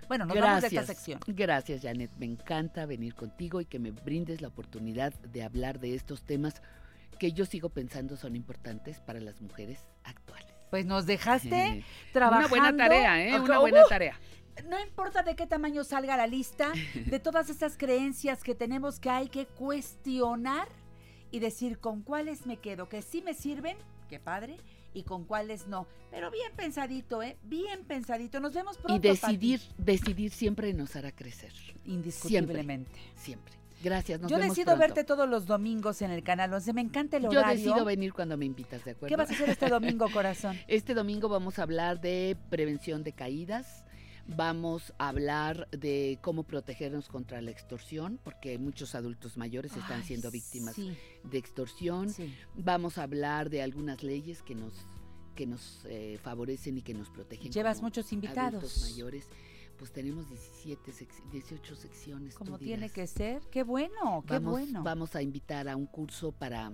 Bueno, 0.06 0.26
nos 0.26 0.38
vamos 0.38 0.60
de 0.60 0.68
esta 0.68 0.86
sección. 0.86 1.18
Gracias, 1.26 1.82
Janet. 1.82 2.12
Me 2.18 2.26
encanta 2.26 2.86
venir 2.86 3.16
contigo 3.16 3.60
y 3.60 3.64
que 3.64 3.80
me 3.80 3.90
brindes 3.90 4.40
la 4.40 4.46
oportunidad 4.46 5.12
de 5.14 5.42
hablar 5.42 5.80
de 5.80 5.96
estos 5.96 6.22
temas 6.22 6.62
que 7.18 7.32
yo 7.32 7.44
sigo 7.46 7.68
pensando 7.68 8.16
son 8.16 8.36
importantes 8.36 9.00
para 9.00 9.18
las 9.18 9.42
mujeres 9.42 9.80
actuales. 10.04 10.47
Pues 10.70 10.84
nos 10.86 11.06
dejaste 11.06 11.48
Eh, 11.66 11.84
trabajando. 12.12 12.48
Una 12.48 12.70
buena 12.70 12.76
tarea, 12.76 13.24
¿eh? 13.26 13.40
Una 13.40 13.58
buena 13.58 13.84
tarea. 13.84 14.18
No 14.68 14.80
importa 14.80 15.22
de 15.22 15.36
qué 15.36 15.46
tamaño 15.46 15.84
salga 15.84 16.16
la 16.16 16.26
lista, 16.26 16.72
de 16.94 17.20
todas 17.20 17.48
estas 17.48 17.76
creencias 17.76 18.42
que 18.42 18.54
tenemos 18.54 18.98
que 18.98 19.08
hay 19.08 19.28
que 19.28 19.46
cuestionar 19.46 20.68
y 21.30 21.38
decir 21.40 21.78
con 21.78 22.02
cuáles 22.02 22.46
me 22.46 22.56
quedo, 22.56 22.88
que 22.88 23.02
sí 23.02 23.22
me 23.22 23.34
sirven, 23.34 23.76
qué 24.08 24.18
padre, 24.18 24.56
y 24.94 25.02
con 25.04 25.24
cuáles 25.24 25.68
no. 25.68 25.86
Pero 26.10 26.30
bien 26.30 26.50
pensadito, 26.56 27.22
¿eh? 27.22 27.36
Bien 27.44 27.84
pensadito. 27.84 28.40
Nos 28.40 28.52
vemos 28.54 28.78
pronto. 28.78 28.94
Y 28.96 28.98
decidir, 28.98 29.60
decidir 29.76 30.32
siempre 30.32 30.72
nos 30.72 30.96
hará 30.96 31.12
crecer. 31.12 31.52
Indiscutiblemente. 31.84 32.90
Siempre. 33.14 33.54
Gracias. 33.82 34.20
Nos 34.20 34.30
Yo 34.30 34.38
vemos 34.38 34.56
decido 34.56 34.76
pronto. 34.76 34.80
verte 34.80 35.04
todos 35.04 35.28
los 35.28 35.46
domingos 35.46 36.02
en 36.02 36.10
el 36.10 36.22
canal 36.22 36.52
11. 36.52 36.72
Me 36.72 36.80
encanta 36.80 37.16
el 37.16 37.24
Yo 37.24 37.30
horario. 37.30 37.56
decido 37.56 37.84
venir 37.84 38.12
cuando 38.12 38.36
me 38.36 38.44
invitas, 38.44 38.84
¿de 38.84 38.92
acuerdo? 38.92 39.08
¿Qué 39.08 39.16
vas 39.16 39.30
a 39.30 39.34
hacer 39.34 39.50
este 39.50 39.68
domingo, 39.68 40.10
corazón? 40.12 40.56
Este 40.68 40.94
domingo 40.94 41.28
vamos 41.28 41.58
a 41.58 41.62
hablar 41.62 42.00
de 42.00 42.36
prevención 42.50 43.02
de 43.04 43.12
caídas. 43.12 43.84
Vamos 44.30 44.92
a 44.98 45.08
hablar 45.08 45.68
de 45.70 46.18
cómo 46.20 46.42
protegernos 46.42 47.08
contra 47.08 47.40
la 47.40 47.50
extorsión, 47.50 48.20
porque 48.22 48.58
muchos 48.58 48.94
adultos 48.94 49.38
mayores 49.38 49.74
están 49.74 50.00
Ay, 50.00 50.06
siendo 50.06 50.30
víctimas 50.30 50.74
sí, 50.74 50.94
de 51.24 51.38
extorsión. 51.38 52.10
sí. 52.10 52.34
Vamos 52.54 52.98
a 52.98 53.04
hablar 53.04 53.48
de 53.48 53.62
algunas 53.62 54.02
leyes 54.02 54.42
que 54.42 54.54
nos 54.54 54.74
que 55.34 55.46
nos 55.46 55.82
eh, 55.88 56.18
favorecen 56.22 56.76
y 56.78 56.82
que 56.82 56.92
nos 56.94 57.08
protegen. 57.10 57.50
Llevas 57.52 57.80
muchos 57.80 58.12
invitados. 58.12 58.54
Adultos 58.64 58.80
mayores. 58.90 59.28
Pues 59.78 59.92
tenemos 59.92 60.28
17, 60.28 60.92
sec- 60.92 61.30
18 61.30 61.76
secciones. 61.76 62.34
Como 62.34 62.58
tiene 62.58 62.90
que 62.90 63.06
ser. 63.06 63.42
Qué 63.50 63.62
bueno, 63.62 64.24
qué 64.26 64.34
vamos, 64.34 64.50
bueno. 64.50 64.82
Vamos 64.82 65.14
a 65.14 65.22
invitar 65.22 65.68
a 65.68 65.76
un 65.76 65.86
curso 65.86 66.32
para 66.32 66.72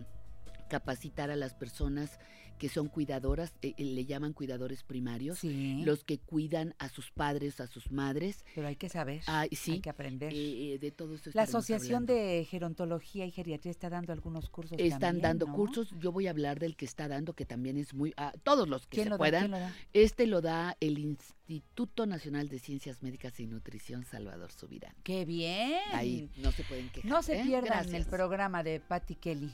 capacitar 0.70 1.30
a 1.30 1.36
las 1.36 1.54
personas 1.54 2.18
que 2.54 2.68
son 2.68 2.88
cuidadoras, 2.88 3.52
eh, 3.62 3.74
eh, 3.76 3.84
le 3.84 4.04
llaman 4.04 4.32
cuidadores 4.32 4.82
primarios, 4.82 5.38
Sí. 5.38 5.82
los 5.84 6.04
que 6.04 6.18
cuidan 6.18 6.74
a 6.78 6.88
sus 6.88 7.10
padres, 7.10 7.60
a 7.60 7.66
sus 7.66 7.90
madres. 7.90 8.44
Pero 8.54 8.68
hay 8.68 8.76
que 8.76 8.88
saber, 8.88 9.22
Ah, 9.26 9.46
sí, 9.52 9.72
hay 9.72 9.80
que 9.80 9.90
aprender. 9.90 10.32
eh, 10.32 10.74
eh, 10.74 10.78
de 10.78 10.90
todo 10.90 11.14
eso 11.14 11.30
La 11.34 11.42
Asociación 11.42 12.04
hablando. 12.04 12.14
de 12.14 12.44
Gerontología 12.48 13.26
y 13.26 13.30
Geriatría 13.30 13.70
está 13.70 13.90
dando 13.90 14.12
algunos 14.12 14.48
cursos 14.50 14.78
Están 14.78 15.00
también, 15.00 15.22
dando 15.22 15.46
¿no? 15.46 15.54
cursos, 15.54 15.88
yo 15.98 16.12
voy 16.12 16.26
a 16.26 16.30
hablar 16.30 16.58
del 16.58 16.76
que 16.76 16.84
está 16.84 17.08
dando, 17.08 17.32
que 17.34 17.44
también 17.44 17.76
es 17.76 17.92
muy... 17.94 18.12
ah, 18.16 18.32
todos 18.42 18.68
los 18.68 18.86
que 18.86 18.96
¿Quién 18.96 19.04
se 19.06 19.10
lo 19.10 19.18
puedan. 19.18 19.52
Este 19.92 20.26
lo 20.26 20.40
da 20.40 20.76
el 20.80 20.98
Instituto 20.98 22.06
Nacional 22.06 22.48
de 22.48 22.58
Ciencias 22.58 23.02
Médicas 23.02 23.38
y 23.40 23.46
Nutrición 23.46 24.04
Salvador 24.04 24.52
Subirán. 24.52 24.94
¡Qué 25.02 25.24
bien! 25.24 25.80
Ahí 25.92 26.30
no 26.36 26.52
se 26.52 26.64
pueden 26.64 26.88
quejar. 26.90 27.10
No 27.10 27.22
se 27.22 27.40
¿eh? 27.40 27.44
pierdan 27.44 27.94
el 27.94 28.06
programa 28.06 28.62
de 28.62 28.80
Patty 28.80 29.16
Kelly. 29.16 29.52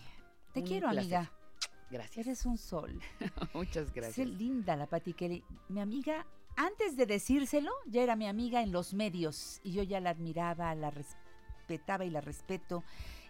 Te 0.53 0.61
Un 0.61 0.67
quiero, 0.67 0.91
placer. 0.91 1.15
amiga. 1.17 1.33
Gracias. 1.91 2.27
Eres 2.27 2.47
un 2.47 2.57
sol. 2.59 3.01
Muchas 3.55 3.89
Es 3.89 3.93
gracias. 3.93 4.29
linda 4.29 4.77
la 4.77 4.87
Patty 4.87 5.13
Kelly. 5.13 5.45
Mi 5.69 5.81
amiga, 5.81 6.27
antes 6.57 6.97
de 6.97 7.07
decírselo, 7.07 7.73
ya 7.87 8.03
era 8.03 8.17
mi 8.17 8.27
amiga 8.27 8.63
en 8.63 8.73
los 8.73 8.95
medios 8.95 9.61
y 9.65 9.73
yo 9.73 9.83
ya 9.83 10.01
la 10.01 10.11
admiraba, 10.11 10.75
la 10.75 10.91
respetaba 10.91 12.05
y 12.05 12.11
la 12.11 12.21
respeto. 12.21 12.85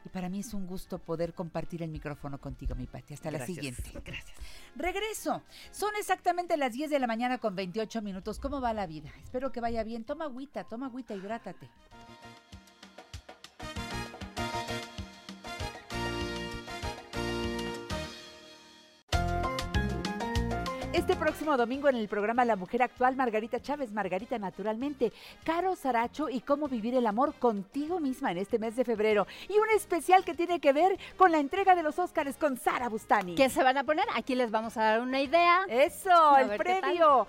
Y 0.05 0.09
para 0.09 0.31
mí 0.31 0.41
es 0.41 0.55
un 0.55 0.67
gusto 0.67 0.99
poder 0.99 1.35
compartir 1.35 1.83
el 1.83 1.91
micrófono 1.91 2.41
contigo, 2.41 2.75
mi 2.75 2.87
Patty. 2.87 3.13
Hasta 3.15 3.31
la 3.31 3.45
siguiente. 3.45 3.83
Gracias. 4.03 4.35
Regreso. 4.75 5.43
Son 5.73 5.91
exactamente 5.99 6.57
las 6.57 6.73
10 6.73 6.91
de 6.91 6.99
la 6.99 7.07
mañana 7.07 7.37
con 7.37 7.55
28 7.55 8.01
minutos. 8.01 8.39
¿Cómo 8.41 8.63
va 8.63 8.73
la 8.73 8.87
vida? 8.87 9.11
Espero 9.23 9.53
que 9.53 9.61
vaya 9.61 9.85
bien. 9.85 10.05
Toma 10.05 10.25
agüita, 10.25 10.65
toma 10.65 10.87
agüita, 10.87 11.15
hidrátate. 11.15 11.69
Este 20.93 21.15
próximo 21.15 21.57
domingo 21.57 21.89
en 21.89 21.95
el 21.95 22.09
programa 22.09 22.45
La 22.45 22.57
Mujer 22.57 22.83
Actual, 22.83 23.15
Margarita 23.15 23.61
Chávez, 23.61 23.93
Margarita 23.93 24.41
Naturalmente, 24.41 25.13
Caro 25.45 25.77
Saracho 25.77 26.29
y 26.29 26.41
cómo 26.41 26.67
vivir 26.67 26.97
el 26.97 27.07
amor 27.07 27.33
contigo 27.35 28.01
misma 28.01 28.33
en 28.33 28.39
este 28.39 28.59
mes 28.59 28.75
de 28.75 28.85
febrero. 28.85 29.25
Y 29.49 29.53
un 29.53 29.71
especial 29.71 30.25
que 30.25 30.35
tiene 30.35 30.59
que 30.59 30.73
ver 30.73 30.99
con 31.17 31.31
la 31.31 31.39
entrega 31.39 31.77
de 31.77 31.85
los 31.85 32.01
Óscares 32.01 32.37
con 32.37 32.57
Sara 32.57 32.89
Bustani. 32.89 33.37
¿Qué 33.37 33.49
se 33.49 33.63
van 33.63 33.79
a 33.79 33.85
poner? 33.85 34.05
Aquí 34.17 34.35
les 34.35 34.51
vamos 34.51 34.77
a 34.77 34.83
dar 34.83 35.01
una 35.01 35.21
idea. 35.21 35.65
Eso, 35.69 36.11
A 36.11 36.43
el 36.43 36.57
premio 36.59 37.29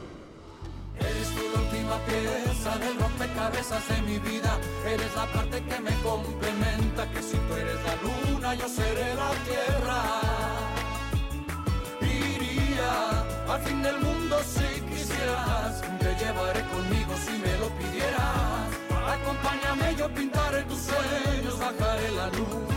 La 1.91 1.97
pieza 2.05 2.77
del 2.77 2.97
rompecabezas 2.97 3.85
de 3.89 4.01
mi 4.03 4.17
vida. 4.17 4.57
Eres 4.87 5.13
la 5.13 5.25
parte 5.25 5.61
que 5.61 5.77
me 5.81 5.93
complementa. 6.01 7.01
Que 7.11 7.21
si 7.21 7.35
tú 7.35 7.53
eres 7.53 7.79
la 7.83 7.95
luna, 8.05 8.55
yo 8.55 8.67
seré 8.69 9.13
la 9.13 9.31
tierra. 9.47 10.01
Iría 11.99 12.93
al 13.53 13.61
fin 13.63 13.83
del 13.83 13.99
mundo 13.99 14.37
si 14.53 14.69
quisieras. 14.89 15.81
Te 15.99 16.15
llevaré 16.15 16.61
conmigo 16.73 17.13
si 17.25 17.33
me 17.43 17.57
lo 17.57 17.67
pidieras. 17.79 18.69
Acompáñame, 19.15 19.93
yo 19.97 20.07
pintaré 20.13 20.63
tus 20.63 20.79
sueños. 20.79 21.59
Bajaré 21.59 22.09
la 22.11 22.27
luna 22.29 22.70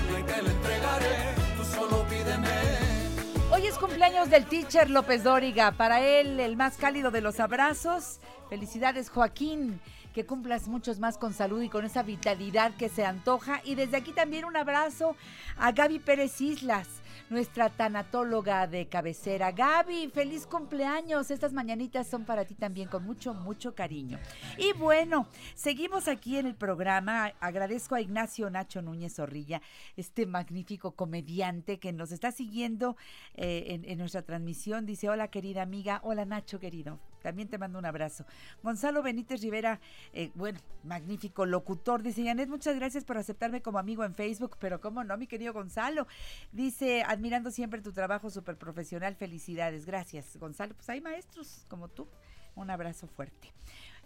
cumpleaños 3.87 4.31
del 4.31 4.47
teacher 4.47 4.89
López 4.89 5.25
Dóriga. 5.25 5.73
Para 5.73 6.01
él, 6.01 6.41
el 6.41 6.57
más 6.57 6.79
cálido 6.79 7.11
de 7.11 7.21
los 7.21 7.39
abrazos. 7.39 8.19
Felicidades, 8.49 9.11
Joaquín. 9.11 9.79
Que 10.15 10.25
cumplas 10.25 10.69
muchos 10.69 11.01
más 11.01 11.19
con 11.19 11.35
salud 11.35 11.61
y 11.61 11.69
con 11.69 11.85
esa 11.85 12.03
vitalidad 12.03 12.73
que 12.79 12.89
se 12.89 13.05
antoja. 13.05 13.61
Y 13.63 13.75
desde 13.75 13.99
aquí 13.99 14.13
también 14.13 14.47
un 14.47 14.57
abrazo 14.57 15.17
a 15.59 15.73
Gaby 15.73 15.99
Pérez 15.99 16.41
Islas, 16.41 16.89
nuestra 17.35 17.69
tanatóloga 17.69 18.69
de 18.69 18.87
cabecera. 18.87 19.51
Gaby, 19.51 20.09
feliz 20.15 20.47
cumpleaños. 20.47 21.33
Estas 21.33 21.53
mañanitas 21.53 22.07
son 22.07 22.25
para 22.25 22.45
ti 22.45 22.55
también 22.55 22.89
con 22.89 23.05
mucho, 23.05 23.35
mucho 23.35 23.75
cariño. 23.75 24.21
Y 24.57 24.73
bueno, 24.75 25.27
seguimos 25.57 26.07
aquí 26.07 26.39
en 26.39 26.47
el 26.47 26.55
programa. 26.55 27.33
Agradezco 27.41 27.97
a 27.97 28.01
Ignacio 28.01 28.49
Nacho 28.51 28.83
Núñez 28.83 29.17
Zorrilla, 29.17 29.61
este 29.97 30.27
magnífico 30.27 30.93
comediante 30.93 31.81
que 31.81 31.93
nos 31.93 32.13
está 32.13 32.31
siguiendo 32.31 32.97
eh, 33.35 33.65
en, 33.67 33.85
en 33.85 33.99
nuestra 33.99 34.23
transmisión. 34.23 34.87
Dice, 34.87 35.09
hola 35.09 35.27
querida 35.27 35.63
amiga, 35.63 36.01
hola 36.05 36.25
Nacho 36.25 36.61
querido. 36.61 37.01
También 37.25 37.49
te 37.49 37.57
mando 37.57 37.79
un 37.79 37.87
abrazo. 37.87 38.27
Gonzalo 38.63 39.03
Benítez 39.03 39.41
Rivera, 39.41 39.81
eh, 40.13 40.31
bueno, 40.35 40.61
magnífico 40.83 41.47
locutor. 41.47 42.03
Dice, 42.03 42.23
Janet, 42.23 42.51
muchas 42.51 42.77
gracias 42.77 43.03
por 43.03 43.17
aceptarme 43.17 43.63
como 43.63 43.79
amigo 43.79 44.05
en 44.05 44.15
Facebook, 44.15 44.59
pero 44.61 44.79
cómo 44.79 45.03
no, 45.05 45.17
mi 45.17 45.27
querido 45.27 45.55
Gonzalo. 45.55 46.07
Dice, 46.53 47.03
admirando 47.03 47.51
siempre 47.51 47.81
tu 47.81 47.95
trabajo 47.95 48.29
súper 48.29 48.59
profesional, 48.59 49.17
felicidades. 49.17 49.87
Gracias, 49.87 50.37
Gonzalo. 50.37 50.75
Pues 50.75 50.87
hay 50.91 51.01
maestros 51.01 51.65
como 51.71 51.89
tú. 51.89 52.07
Un 52.57 52.69
abrazo 52.69 53.09
fuerte. 53.09 53.55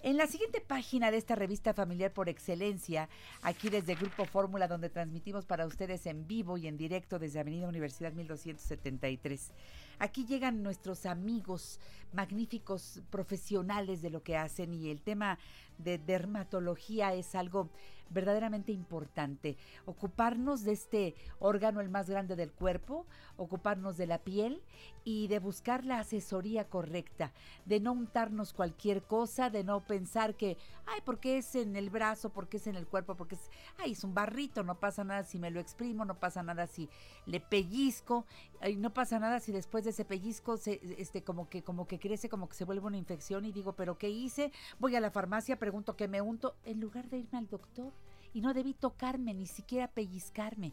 En 0.00 0.16
la 0.16 0.28
siguiente 0.28 0.60
página 0.60 1.10
de 1.10 1.16
esta 1.16 1.34
revista 1.34 1.74
familiar 1.74 2.12
por 2.12 2.28
excelencia, 2.28 3.08
aquí 3.42 3.68
desde 3.68 3.96
Grupo 3.96 4.26
Fórmula, 4.26 4.68
donde 4.68 4.90
transmitimos 4.90 5.44
para 5.44 5.66
ustedes 5.66 6.06
en 6.06 6.28
vivo 6.28 6.56
y 6.56 6.68
en 6.68 6.76
directo 6.76 7.18
desde 7.18 7.40
Avenida 7.40 7.66
Universidad 7.66 8.12
1273. 8.12 9.50
Aquí 9.98 10.24
llegan 10.24 10.62
nuestros 10.62 11.04
amigos 11.04 11.80
magníficos 12.12 13.02
profesionales 13.10 14.00
de 14.00 14.10
lo 14.10 14.22
que 14.22 14.36
hacen 14.36 14.72
y 14.72 14.88
el 14.90 15.02
tema 15.02 15.36
de 15.78 15.98
dermatología 15.98 17.12
es 17.14 17.34
algo 17.34 17.68
verdaderamente 18.10 18.72
importante. 18.72 19.56
Ocuparnos 19.86 20.64
de 20.64 20.72
este 20.72 21.14
órgano 21.38 21.80
el 21.80 21.88
más 21.88 22.08
grande 22.08 22.36
del 22.36 22.52
cuerpo, 22.52 23.06
ocuparnos 23.36 23.96
de 23.96 24.06
la 24.06 24.18
piel 24.18 24.62
y 25.04 25.28
de 25.28 25.38
buscar 25.38 25.84
la 25.84 26.00
asesoría 26.00 26.68
correcta, 26.68 27.32
de 27.64 27.80
no 27.80 27.92
untarnos 27.92 28.52
cualquier 28.52 29.02
cosa, 29.02 29.48
de 29.50 29.64
no 29.64 29.80
pensar 29.86 30.34
que, 30.34 30.56
ay, 30.86 31.00
porque 31.04 31.38
es 31.38 31.54
en 31.54 31.76
el 31.76 31.90
brazo, 31.90 32.30
porque 32.30 32.58
es 32.58 32.66
en 32.66 32.76
el 32.76 32.86
cuerpo, 32.86 33.14
porque 33.14 33.36
es, 33.36 33.50
ay, 33.78 33.92
es 33.92 34.04
un 34.04 34.14
barrito, 34.14 34.62
no 34.62 34.78
pasa 34.78 35.04
nada 35.04 35.24
si 35.24 35.38
me 35.38 35.50
lo 35.50 35.60
exprimo, 35.60 36.04
no 36.04 36.18
pasa 36.18 36.42
nada 36.42 36.66
si 36.66 36.88
le 37.26 37.40
pellizco, 37.40 38.26
ay, 38.60 38.76
no 38.76 38.92
pasa 38.92 39.18
nada 39.18 39.40
si 39.40 39.52
después 39.52 39.84
de 39.84 39.90
ese 39.90 40.04
pellizco 40.04 40.56
se, 40.56 40.80
este, 40.98 41.22
como 41.22 41.48
que, 41.48 41.62
como 41.62 41.86
que 41.86 41.98
crece, 41.98 42.28
como 42.28 42.48
que 42.48 42.56
se 42.56 42.64
vuelve 42.64 42.86
una 42.86 42.96
infección 42.96 43.44
y 43.44 43.52
digo, 43.52 43.74
pero 43.74 43.98
¿qué 43.98 44.08
hice? 44.08 44.52
Voy 44.78 44.96
a 44.96 45.00
la 45.00 45.10
farmacia, 45.10 45.58
pregunto 45.58 45.96
qué 45.96 46.08
me 46.08 46.20
unto, 46.20 46.56
en 46.64 46.80
lugar 46.80 47.08
de 47.08 47.18
irme 47.18 47.38
al 47.38 47.48
doctor 47.48 47.92
y 48.32 48.40
no 48.40 48.54
debí 48.54 48.74
tocarme, 48.74 49.34
ni 49.34 49.46
siquiera 49.46 49.88
pellizcarme. 49.88 50.72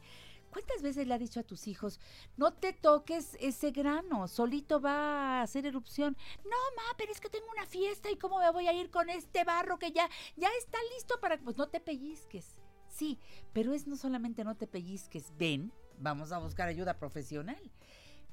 ¿Cuántas 0.52 0.82
veces 0.82 1.06
le 1.06 1.14
ha 1.14 1.18
dicho 1.18 1.42
a 1.42 1.44
tus 1.44 1.68
hijos, 1.68 2.00
no 2.38 2.54
te 2.54 2.72
toques 2.72 3.36
ese 3.42 3.72
grano, 3.72 4.30
solito 4.30 4.80
va 4.80 5.40
a 5.40 5.42
hacer 5.42 5.66
erupción? 5.66 6.16
No, 6.46 6.58
ma, 6.78 6.96
pero 6.98 7.12
es 7.12 7.20
que 7.20 7.30
tengo 7.30 7.48
una 7.52 7.66
fiesta 7.66 8.10
y 8.10 8.16
cómo 8.16 8.40
me 8.40 8.50
voy 8.52 8.68
a 8.68 8.74
ir 8.74 8.90
con 8.90 9.10
este 9.10 9.44
barro 9.44 9.78
que 9.78 9.92
ya, 9.92 10.10
ya 10.38 10.48
está 10.58 10.78
listo 10.94 11.20
para... 11.20 11.38
Pues 11.38 11.58
no 11.58 11.68
te 11.68 11.82
pellizques. 11.82 12.56
Sí, 12.88 13.20
pero 13.52 13.74
es 13.74 13.86
no 13.86 13.98
solamente 13.98 14.46
no 14.46 14.56
te 14.56 14.66
pellizques, 14.66 15.34
ven, 15.38 15.74
vamos 16.00 16.32
a 16.32 16.40
buscar 16.40 16.68
ayuda 16.68 16.98
profesional. 16.98 17.60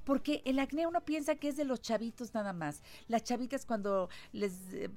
Porque 0.05 0.42
el 0.44 0.59
acné 0.59 0.87
uno 0.87 1.01
piensa 1.03 1.37
que 1.37 1.48
es 1.48 1.57
de 1.57 1.64
los 1.64 1.81
chavitos 1.81 2.35
nada 2.35 2.53
más. 2.53 2.83
Las 3.07 3.22
chavitas 3.22 3.64
cuando 3.64 4.09
les 4.33 4.72
eh, 4.72 4.88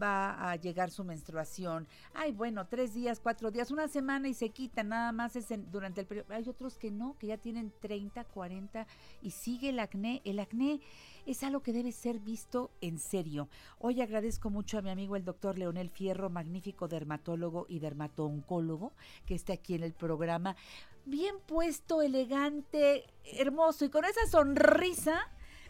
va 0.00 0.50
a 0.50 0.56
llegar 0.56 0.90
su 0.90 1.02
menstruación, 1.02 1.88
ay 2.14 2.32
bueno, 2.32 2.66
tres 2.66 2.94
días, 2.94 3.18
cuatro 3.20 3.50
días, 3.50 3.70
una 3.72 3.88
semana 3.88 4.28
y 4.28 4.34
se 4.34 4.50
quitan, 4.50 4.90
nada 4.90 5.10
más 5.10 5.34
es 5.34 5.46
durante 5.72 6.02
el 6.02 6.06
periodo. 6.06 6.32
Hay 6.32 6.48
otros 6.48 6.78
que 6.78 6.90
no, 6.90 7.16
que 7.18 7.28
ya 7.28 7.36
tienen 7.36 7.72
30, 7.80 8.24
40 8.24 8.86
y 9.22 9.30
sigue 9.32 9.70
el 9.70 9.80
acné. 9.80 10.22
El 10.24 10.38
acné 10.38 10.80
es 11.26 11.42
algo 11.42 11.60
que 11.60 11.72
debe 11.72 11.90
ser 11.90 12.20
visto 12.20 12.70
en 12.80 12.98
serio. 12.98 13.48
Hoy 13.78 14.02
agradezco 14.02 14.50
mucho 14.50 14.78
a 14.78 14.82
mi 14.82 14.90
amigo 14.90 15.16
el 15.16 15.24
doctor 15.24 15.58
Leonel 15.58 15.90
Fierro, 15.90 16.30
magnífico 16.30 16.86
dermatólogo 16.86 17.66
y 17.68 17.80
dermatooncólogo, 17.80 18.92
que 19.26 19.34
está 19.34 19.54
aquí 19.54 19.74
en 19.74 19.82
el 19.82 19.94
programa. 19.94 20.54
Bien 21.06 21.34
puesto, 21.46 22.00
elegante, 22.02 23.04
hermoso 23.24 23.84
y 23.84 23.90
con 23.90 24.04
esa 24.04 24.26
sonrisa. 24.26 25.20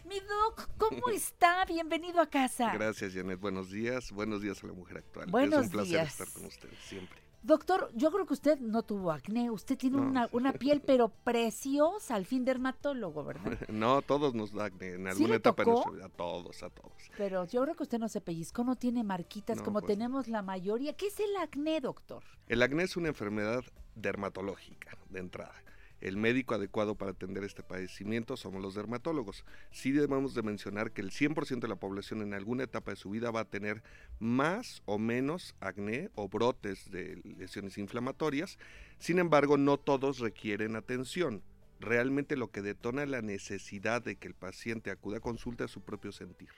Mi 0.05 0.19
doc, 0.19 0.69
¿cómo 0.77 1.09
está? 1.13 1.65
Bienvenido 1.65 2.21
a 2.21 2.27
casa. 2.27 2.71
Gracias, 2.73 3.13
Janet. 3.13 3.39
Buenos 3.39 3.69
días. 3.71 4.11
Buenos 4.11 4.41
días 4.41 4.63
a 4.63 4.67
la 4.67 4.73
mujer 4.73 4.97
actual. 4.99 5.27
Buenos 5.29 5.59
es 5.61 5.65
un 5.65 5.71
placer 5.71 5.91
días. 5.91 6.07
estar 6.19 6.27
con 6.33 6.45
ustedes 6.45 6.77
siempre. 6.79 7.19
Doctor, 7.43 7.91
yo 7.93 8.11
creo 8.11 8.25
que 8.25 8.33
usted 8.33 8.59
no 8.59 8.81
tuvo 8.81 9.11
acné, 9.11 9.51
usted 9.51 9.77
tiene 9.77 9.97
No. 9.97 10.03
una, 10.07 10.29
una 10.31 10.53
piel 10.53 10.81
pero 10.85 11.09
preciosa, 11.09 12.15
al 12.15 12.25
fin 12.25 12.43
dermatólogo, 12.45 13.23
¿verdad? 13.23 13.59
No, 13.69 14.01
todos 14.01 14.33
nos 14.33 14.51
da 14.53 14.65
acné 14.65 14.93
en 14.93 15.03
¿Sí 15.03 15.07
alguna 15.09 15.29
le 15.29 15.35
etapa 15.35 15.61
de 15.63 15.65
tocó? 15.65 15.73
nuestra 15.91 15.91
vida. 15.91 16.05
A 16.05 16.09
todos, 16.09 16.63
a 16.63 16.69
todos. 16.69 16.93
Pero 17.17 17.45
yo 17.45 17.61
creo 17.63 17.75
que 17.75 17.83
usted 17.83 17.99
no 17.99 18.07
se 18.09 18.21
pellizcó, 18.21 18.63
no 18.63 18.75
tiene 18.77 19.03
marquitas 19.03 19.57
No, 19.57 19.63
como 19.63 19.81
pues 19.81 19.91
tenemos 19.93 20.27
la 20.27 20.41
mayoría. 20.41 20.93
¿Qué 20.93 21.07
es 21.07 21.19
el 21.19 21.35
acné, 21.37 21.81
doctor? 21.81 22.23
El 22.47 22.61
acné 22.63 22.83
es 22.83 22.95
una 22.97 23.09
enfermedad 23.09 23.63
dermatológica 23.95 24.97
de 25.09 25.19
entrada. 25.19 25.55
El 26.01 26.17
médico 26.17 26.53
adecuado 26.53 26.95
para 26.95 27.11
atender 27.11 27.43
este 27.43 27.63
padecimiento 27.63 28.37
somos 28.37 28.61
los 28.61 28.75
dermatólogos. 28.75 29.45
Sí 29.71 29.91
debemos 29.91 30.35
de 30.35 30.43
mencionar 30.43 30.91
que 30.91 31.01
el 31.01 31.09
100% 31.09 31.61
de 31.61 31.67
la 31.67 31.77
población 31.77 32.21
en 32.21 32.33
alguna 32.33 32.65
etapa 32.65 32.91
de 32.91 32.97
su 32.97 33.09
vida 33.09 33.31
va 33.31 33.41
a 33.41 33.49
tener 33.49 33.81
más 34.19 34.83
o 34.85 34.99
menos 34.99 35.55
acné 35.61 36.11
o 36.15 36.27
brotes 36.27 36.91
de 36.91 37.21
lesiones 37.37 37.77
inflamatorias. 37.77 38.59
Sin 38.99 39.19
embargo, 39.19 39.57
no 39.57 39.77
todos 39.77 40.19
requieren 40.19 40.75
atención. 40.75 41.41
Realmente 41.79 42.35
lo 42.35 42.51
que 42.51 42.61
detona 42.61 43.05
la 43.05 43.21
necesidad 43.21 44.01
de 44.01 44.17
que 44.17 44.27
el 44.27 44.35
paciente 44.35 44.91
acuda 44.91 45.17
a 45.17 45.21
consulta 45.21 45.63
es 45.65 45.71
su 45.71 45.81
propio 45.81 46.11
sentir. 46.11 46.49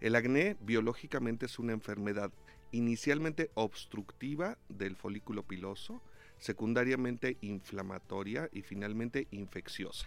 El 0.00 0.14
acné 0.14 0.56
biológicamente 0.60 1.46
es 1.46 1.58
una 1.58 1.72
enfermedad 1.72 2.32
inicialmente 2.72 3.50
obstructiva 3.54 4.58
del 4.68 4.96
folículo 4.96 5.42
piloso, 5.42 6.02
secundariamente 6.38 7.38
inflamatoria 7.40 8.48
y 8.52 8.62
finalmente 8.62 9.26
infecciosa, 9.30 10.06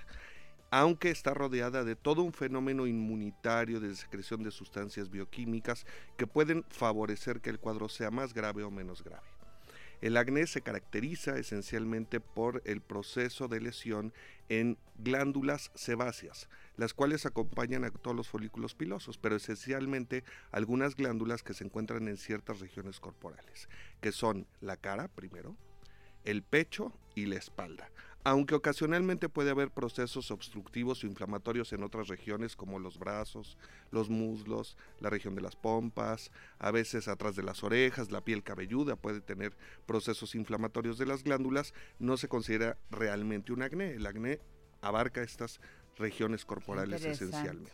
aunque 0.72 1.10
está 1.10 1.34
rodeada 1.34 1.84
de 1.84 1.96
todo 1.96 2.22
un 2.22 2.34
fenómeno 2.34 2.88
inmunitario 2.88 3.80
de 3.80 3.96
secreción 3.96 4.44
de 4.44 4.52
sustancias 4.52 5.10
bioquímicas 5.10 5.86
que 6.18 6.28
pueden 6.28 6.64
favorecer 6.70 7.42
que 7.42 7.50
el 7.50 7.60
cuadro 7.60 7.90
sea 7.90 8.12
más 8.12 8.34
grave 8.34 8.64
o 8.64 8.72
menos 8.72 9.04
grave. 9.04 9.28
El 10.02 10.16
acné 10.16 10.48
se 10.48 10.62
caracteriza 10.62 11.38
esencialmente 11.38 12.22
por 12.22 12.62
el 12.64 12.80
proceso 12.80 13.50
de 13.50 13.60
lesión 13.60 14.14
en 14.48 14.78
glándulas 14.98 15.72
sebáceas, 15.76 16.48
las 16.78 16.94
cuales 16.94 17.26
acompañan 17.26 17.84
a 17.84 17.92
todos 17.92 18.16
los 18.16 18.30
folículos 18.30 18.76
pilosos, 18.76 19.18
pero 19.18 19.36
esencialmente 19.36 20.24
algunas 20.52 20.96
glándulas 20.96 21.44
que 21.44 21.54
se 21.54 21.66
encuentran 21.66 22.08
en 22.08 22.16
ciertas 22.16 22.62
regiones 22.62 23.02
corporales, 23.02 23.68
que 24.00 24.14
son 24.14 24.48
la 24.62 24.78
cara 24.78 25.10
primero, 25.10 25.58
el 26.26 26.44
pecho 26.44 26.94
y 27.16 27.26
la 27.26 27.36
espalda. 27.36 27.90
Aunque 28.26 28.54
ocasionalmente 28.54 29.30
puede 29.30 29.50
haber 29.50 29.72
procesos 29.72 30.30
obstructivos 30.30 31.04
o 31.04 31.08
inflamatorios 31.08 31.72
en 31.72 31.84
otras 31.84 32.10
regiones 32.10 32.58
como 32.58 32.78
los 32.78 33.00
brazos, 33.00 33.58
los 33.92 34.10
muslos, 34.10 34.76
la 35.00 35.10
región 35.10 35.36
de 35.36 35.42
las 35.42 35.56
pompas, 35.56 36.30
a 36.60 36.70
veces 36.72 37.08
atrás 37.08 37.38
de 37.38 37.44
las 37.44 37.64
orejas, 37.64 38.12
la 38.12 38.22
piel 38.22 38.44
cabelluda 38.44 38.98
puede 38.98 39.22
tener 39.22 39.56
procesos 39.86 40.36
inflamatorios 40.36 40.98
de 40.98 41.06
las 41.06 41.24
glándulas, 41.24 41.74
no 41.98 42.18
se 42.18 42.28
considera 42.28 42.78
realmente 42.92 43.54
un 43.54 43.62
acné. 43.62 43.94
El 43.94 44.06
acné 44.06 44.42
abarca 44.82 45.22
estas 45.22 45.62
regiones 46.00 46.46
corporales 46.46 47.04
esencialmente. 47.04 47.72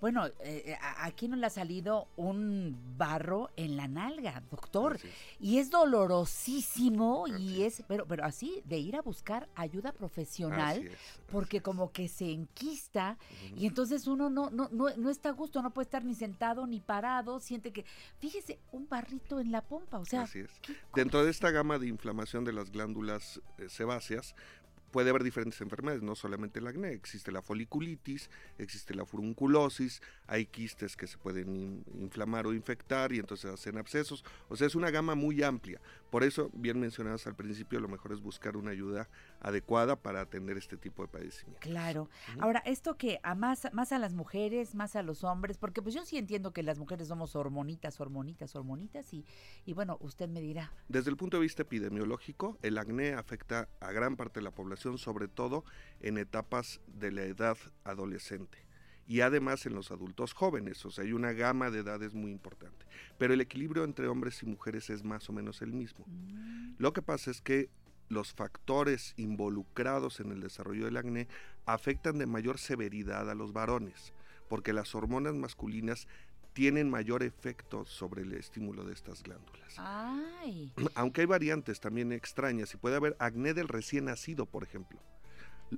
Bueno, 0.00 0.26
eh, 0.40 0.76
a- 0.80 1.06
aquí 1.06 1.26
no 1.26 1.36
le 1.36 1.46
ha 1.46 1.50
salido 1.50 2.06
un 2.16 2.76
barro 2.98 3.48
en 3.56 3.76
la 3.78 3.88
nalga, 3.88 4.42
doctor. 4.50 4.96
Es. 4.96 5.04
Y 5.40 5.58
es 5.58 5.70
dolorosísimo 5.70 7.26
y 7.38 7.62
es, 7.62 7.82
pero, 7.88 8.06
pero 8.06 8.24
así, 8.24 8.62
de 8.66 8.78
ir 8.78 8.96
a 8.96 9.00
buscar 9.02 9.48
ayuda 9.54 9.92
profesional. 9.92 10.78
Así 10.78 10.86
es, 10.88 10.98
porque 11.30 11.60
como 11.62 11.92
que 11.92 12.08
se 12.08 12.30
enquista 12.30 13.16
y 13.56 13.66
entonces 13.66 14.06
uno 14.06 14.28
no, 14.30 14.50
no, 14.50 14.68
no, 14.70 14.90
no 14.96 15.10
está 15.10 15.30
a 15.30 15.32
gusto, 15.32 15.62
no 15.62 15.70
puede 15.72 15.84
estar 15.86 16.04
ni 16.04 16.14
sentado 16.14 16.66
ni 16.66 16.80
parado, 16.80 17.40
siente 17.40 17.72
que, 17.72 17.84
fíjese, 18.20 18.58
un 18.72 18.88
barrito 18.88 19.40
en 19.40 19.50
la 19.50 19.62
pompa, 19.62 19.98
o 19.98 20.04
sea, 20.04 20.22
Así 20.22 20.40
es. 20.40 20.50
¿qué 20.60 20.74
Dentro 20.94 21.24
de 21.24 21.30
esta 21.30 21.50
gama 21.50 21.78
de 21.78 21.88
inflamación 21.88 22.44
de 22.44 22.52
las 22.52 22.70
glándulas 22.70 23.40
eh, 23.58 23.68
sebáceas, 23.68 24.34
puede 24.96 25.10
haber 25.10 25.24
diferentes 25.24 25.60
enfermedades, 25.60 26.02
no 26.02 26.14
solamente 26.14 26.58
el 26.58 26.66
acné, 26.66 26.92
existe 26.92 27.30
la 27.30 27.42
foliculitis, 27.42 28.30
existe 28.56 28.94
la 28.94 29.04
furunculosis, 29.04 30.00
hay 30.26 30.46
quistes 30.46 30.96
que 30.96 31.06
se 31.06 31.18
pueden 31.18 31.54
in- 31.54 31.84
inflamar 32.00 32.46
o 32.46 32.54
infectar 32.54 33.12
y 33.12 33.18
entonces 33.18 33.50
hacen 33.52 33.76
abscesos, 33.76 34.24
o 34.48 34.56
sea, 34.56 34.66
es 34.66 34.74
una 34.74 34.90
gama 34.90 35.14
muy 35.14 35.42
amplia. 35.42 35.82
Por 36.10 36.24
eso, 36.24 36.50
bien 36.54 36.80
mencionadas 36.80 37.26
al 37.26 37.34
principio, 37.34 37.80
lo 37.80 37.88
mejor 37.88 38.12
es 38.12 38.20
buscar 38.20 38.56
una 38.56 38.70
ayuda 38.70 39.08
adecuada 39.40 39.96
para 39.96 40.20
atender 40.20 40.56
este 40.56 40.76
tipo 40.76 41.02
de 41.02 41.08
padecimiento. 41.08 41.60
Claro. 41.60 42.08
Ahora, 42.38 42.60
esto 42.64 42.96
que 42.96 43.18
a 43.22 43.34
más, 43.34 43.68
más 43.72 43.92
a 43.92 43.98
las 43.98 44.14
mujeres, 44.14 44.74
más 44.74 44.96
a 44.96 45.02
los 45.02 45.24
hombres, 45.24 45.58
porque 45.58 45.82
pues 45.82 45.94
yo 45.94 46.04
sí 46.04 46.18
entiendo 46.18 46.52
que 46.52 46.62
las 46.62 46.78
mujeres 46.78 47.08
somos 47.08 47.36
hormonitas, 47.36 48.00
hormonitas, 48.00 48.54
hormonitas, 48.54 49.12
y, 49.12 49.24
y 49.64 49.72
bueno, 49.72 49.98
usted 50.00 50.28
me 50.28 50.40
dirá, 50.40 50.72
Desde 50.88 51.10
el 51.10 51.16
punto 51.16 51.38
de 51.38 51.42
vista 51.42 51.62
epidemiológico, 51.62 52.58
el 52.62 52.78
acné 52.78 53.14
afecta 53.14 53.68
a 53.80 53.92
gran 53.92 54.16
parte 54.16 54.40
de 54.40 54.44
la 54.44 54.50
población, 54.52 54.98
sobre 54.98 55.28
todo 55.28 55.64
en 56.00 56.18
etapas 56.18 56.80
de 56.86 57.12
la 57.12 57.22
edad 57.22 57.56
adolescente 57.84 58.65
y 59.06 59.20
además 59.20 59.66
en 59.66 59.74
los 59.74 59.90
adultos 59.90 60.32
jóvenes, 60.32 60.84
o 60.84 60.90
sea, 60.90 61.04
hay 61.04 61.12
una 61.12 61.32
gama 61.32 61.70
de 61.70 61.80
edades 61.80 62.14
muy 62.14 62.30
importante. 62.30 62.86
Pero 63.18 63.34
el 63.34 63.40
equilibrio 63.40 63.84
entre 63.84 64.08
hombres 64.08 64.42
y 64.42 64.46
mujeres 64.46 64.90
es 64.90 65.04
más 65.04 65.28
o 65.28 65.32
menos 65.32 65.62
el 65.62 65.72
mismo. 65.72 66.04
Lo 66.78 66.92
que 66.92 67.02
pasa 67.02 67.30
es 67.30 67.40
que 67.40 67.70
los 68.08 68.32
factores 68.34 69.14
involucrados 69.16 70.20
en 70.20 70.32
el 70.32 70.40
desarrollo 70.40 70.84
del 70.84 70.96
acné 70.96 71.28
afectan 71.66 72.18
de 72.18 72.26
mayor 72.26 72.58
severidad 72.58 73.30
a 73.30 73.34
los 73.34 73.52
varones, 73.52 74.12
porque 74.48 74.72
las 74.72 74.94
hormonas 74.94 75.34
masculinas 75.34 76.06
tienen 76.52 76.88
mayor 76.88 77.22
efecto 77.22 77.84
sobre 77.84 78.22
el 78.22 78.32
estímulo 78.32 78.84
de 78.84 78.94
estas 78.94 79.22
glándulas. 79.22 79.74
ay, 79.76 80.72
Aunque 80.94 81.20
hay 81.20 81.26
variantes 81.26 81.80
también 81.80 82.12
extrañas 82.12 82.72
y 82.72 82.78
puede 82.78 82.96
haber 82.96 83.14
acné 83.18 83.52
del 83.52 83.68
recién 83.68 84.06
nacido, 84.06 84.46
por 84.46 84.62
ejemplo. 84.62 84.98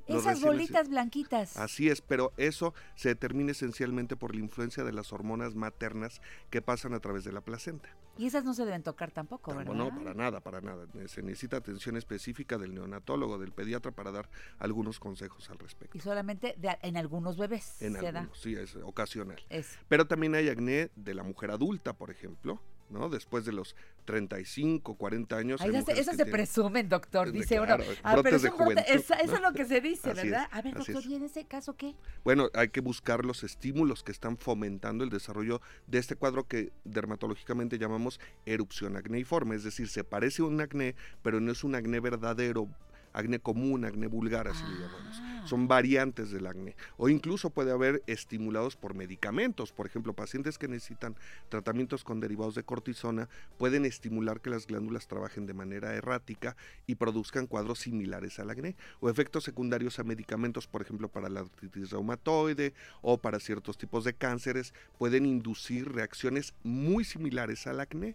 Esas 0.07 0.41
bolitas 0.41 0.89
blanquitas. 0.89 1.57
Así 1.57 1.89
es, 1.89 2.01
pero 2.03 2.33
eso 2.37 2.75
se 2.95 3.09
determina 3.11 3.53
esencialmente 3.53 4.17
por 4.17 4.35
la 4.35 4.41
influencia 4.41 4.85
de 4.85 4.93
las 4.93 5.13
hormonas 5.13 5.55
maternas 5.55 6.21
que 6.51 6.61
pasan 6.63 6.95
a 6.95 7.01
través 7.01 7.25
de 7.25 7.33
la 7.33 7.41
placenta. 7.41 7.89
Y 8.19 8.27
esas 8.27 8.45
no 8.45 8.53
se 8.53 8.65
deben 8.65 8.83
tocar 8.83 9.13
tampoco, 9.13 9.55
¿verdad? 9.55 9.73
No, 9.75 9.91
para 9.97 10.13
nada, 10.13 10.41
para 10.41 10.61
nada. 10.61 10.87
Eh, 10.95 11.07
Se 11.07 11.23
necesita 11.23 11.59
atención 11.59 11.97
específica 11.97 12.59
del 12.59 12.75
neonatólogo, 12.75 13.39
del 13.39 13.53
pediatra 13.53 13.93
para 13.93 14.11
dar 14.11 14.29
algunos 14.59 14.99
consejos 14.99 15.49
al 15.51 15.59
respecto. 15.59 15.97
Y 15.97 16.01
solamente 16.01 16.55
de 16.59 16.77
en 16.83 16.97
algunos 16.97 17.37
bebés 17.37 17.81
En 17.81 17.95
se 17.95 18.03
da. 18.11 18.21
algunos, 18.21 18.41
sí, 18.41 18.55
es 18.57 18.75
ocasional. 18.77 19.41
Eso. 19.49 19.79
Pero 19.89 20.07
también 20.09 20.35
hay 20.35 20.49
acné 20.49 20.91
de 20.97 21.15
la 21.15 21.23
mujer 21.23 21.53
adulta, 21.53 21.93
por 21.93 22.11
ejemplo, 22.11 22.61
¿no? 22.91 23.09
Después 23.09 23.45
de 23.45 23.53
los 23.53 23.75
35, 24.05 24.95
40 24.97 25.37
años. 25.37 25.61
Ay, 25.61 25.71
esas 25.71 25.89
esas 25.91 26.17
se 26.17 26.25
tienen- 26.25 26.33
presumen, 26.33 26.89
doctor, 26.89 27.31
dice 27.31 27.57
claro, 27.57 27.85
uno. 27.85 27.93
Ah, 28.03 28.11
pero 28.13 28.23
brotes 28.23 28.35
es 28.37 28.43
de 28.43 28.51
un 28.51 28.57
brote, 28.57 28.73
juventud, 28.83 28.93
esa- 28.95 29.15
eso 29.17 29.35
es 29.35 29.41
lo 29.41 29.53
que 29.53 29.65
se 29.67 29.81
dice, 29.81 30.11
Así 30.11 30.29
¿verdad? 30.29 30.49
es, 30.51 30.59
A 30.59 30.63
ver, 30.63 30.75
doctor, 30.75 30.97
es. 30.97 31.07
¿y 31.07 31.15
en 31.15 31.23
ese 31.25 31.45
caso 31.45 31.77
qué? 31.77 31.95
Bueno, 32.25 32.49
hay 32.55 32.69
que 32.69 32.81
buscar 32.81 33.25
los 33.25 33.45
estímulos 33.45 34.03
que 34.03 34.13
están 34.13 34.37
fomentando 34.39 35.05
el 35.05 35.11
desarrollo 35.11 35.61
de 35.87 35.99
este 35.99 36.17
cuadro 36.17 36.47
que 36.49 36.73
dermatológicamente 36.85 37.79
llamamos 37.79 38.21
erupción 38.47 38.97
acneiforme, 38.97 39.57
es 39.57 39.65
decir, 39.65 39.89
se 39.89 40.05
parece 40.05 40.43
a 40.43 40.47
un 40.47 40.61
acné, 40.61 40.95
pero 41.23 41.41
no 41.41 41.53
es 41.53 41.65
un 41.65 41.75
acné 41.75 42.01
verdadero, 42.01 42.69
acné 43.19 43.41
común, 43.41 43.85
acné 43.85 44.07
vulgar, 44.07 44.49
así 44.49 44.63
le 44.65 44.81
llamamos. 44.81 45.21
Ah. 45.21 45.43
Son 45.47 45.67
variantes 45.67 46.31
del 46.31 46.47
acné. 46.47 46.77
O 46.97 47.09
incluso 47.09 47.51
puede 47.51 47.73
haber 47.73 48.03
estimulados 48.07 48.77
por 48.77 48.95
medicamentos. 48.95 49.73
Por 49.73 49.87
ejemplo, 49.87 50.13
pacientes 50.13 50.59
que 50.59 50.69
necesitan 50.69 51.17
tratamientos 51.49 52.05
con 52.05 52.21
derivados 52.21 52.55
de 52.55 52.63
cortisona 52.63 53.29
pueden 53.57 53.85
estimular 53.85 54.41
que 54.41 54.51
las 54.51 54.67
glándulas 54.67 55.09
trabajen 55.09 55.47
de 55.47 55.55
manera 55.55 55.95
errática 55.95 56.57
y 56.87 56.95
produzcan 56.95 57.47
cuadros 57.47 57.81
similares 57.81 58.39
al 58.39 58.51
acné. 58.51 58.77
O 59.01 59.11
efectos 59.11 59.45
secundarios 59.45 59.99
a 59.99 60.05
medicamentos, 60.05 60.67
por 60.67 60.83
ejemplo, 60.83 61.09
para 61.09 61.29
la 61.29 61.41
artritis 61.41 61.91
reumatoide 61.91 62.75
o 63.03 63.19
para 63.19 63.41
ciertos 63.41 63.79
tipos 63.79 64.05
de 64.05 64.15
cánceres, 64.15 64.75
pueden 64.99 65.27
inducir 65.27 65.91
reacciones 65.93 66.55
muy 66.63 67.05
similares 67.05 67.67
al 67.67 67.81
acné. 67.81 68.15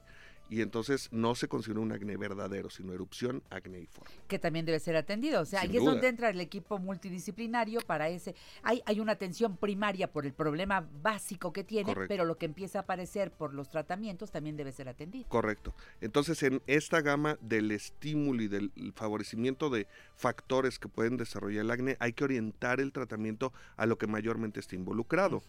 Y 0.49 0.61
entonces 0.61 1.09
no 1.11 1.35
se 1.35 1.47
considera 1.47 1.79
un 1.79 1.91
acné 1.91 2.17
verdadero, 2.17 2.69
sino 2.69 2.93
erupción 2.93 3.41
acneiforme. 3.49 4.11
Que 4.27 4.39
también 4.39 4.65
debe 4.65 4.79
ser 4.79 4.95
atendido. 4.95 5.41
O 5.41 5.45
sea, 5.45 5.61
Sin 5.61 5.71
ahí 5.71 5.77
es 5.77 5.83
donde 5.83 6.07
entra 6.07 6.29
el 6.29 6.39
equipo 6.41 6.77
multidisciplinario 6.77 7.81
para 7.81 8.09
ese. 8.09 8.35
Hay, 8.61 8.81
hay 8.85 8.99
una 8.99 9.13
atención 9.13 9.57
primaria 9.57 10.11
por 10.11 10.25
el 10.25 10.33
problema 10.33 10.87
básico 11.01 11.51
que 11.53 11.63
tiene, 11.63 11.93
Correcto. 11.93 12.07
pero 12.07 12.25
lo 12.25 12.37
que 12.37 12.45
empieza 12.45 12.79
a 12.79 12.81
aparecer 12.83 13.31
por 13.31 13.53
los 13.53 13.69
tratamientos 13.69 14.31
también 14.31 14.55
debe 14.55 14.71
ser 14.71 14.89
atendido. 14.89 15.27
Correcto. 15.29 15.73
Entonces, 16.01 16.43
en 16.43 16.61
esta 16.67 17.01
gama 17.01 17.37
del 17.41 17.71
estímulo 17.71 18.43
y 18.43 18.47
del 18.47 18.71
favorecimiento 18.95 19.69
de 19.69 19.87
factores 20.15 20.79
que 20.79 20.87
pueden 20.87 21.17
desarrollar 21.17 21.65
el 21.65 21.71
acné, 21.71 21.97
hay 21.99 22.13
que 22.13 22.23
orientar 22.23 22.79
el 22.79 22.91
tratamiento 22.91 23.53
a 23.77 23.85
lo 23.85 23.97
que 23.97 24.07
mayormente 24.07 24.59
está 24.59 24.75
involucrado. 24.75 25.41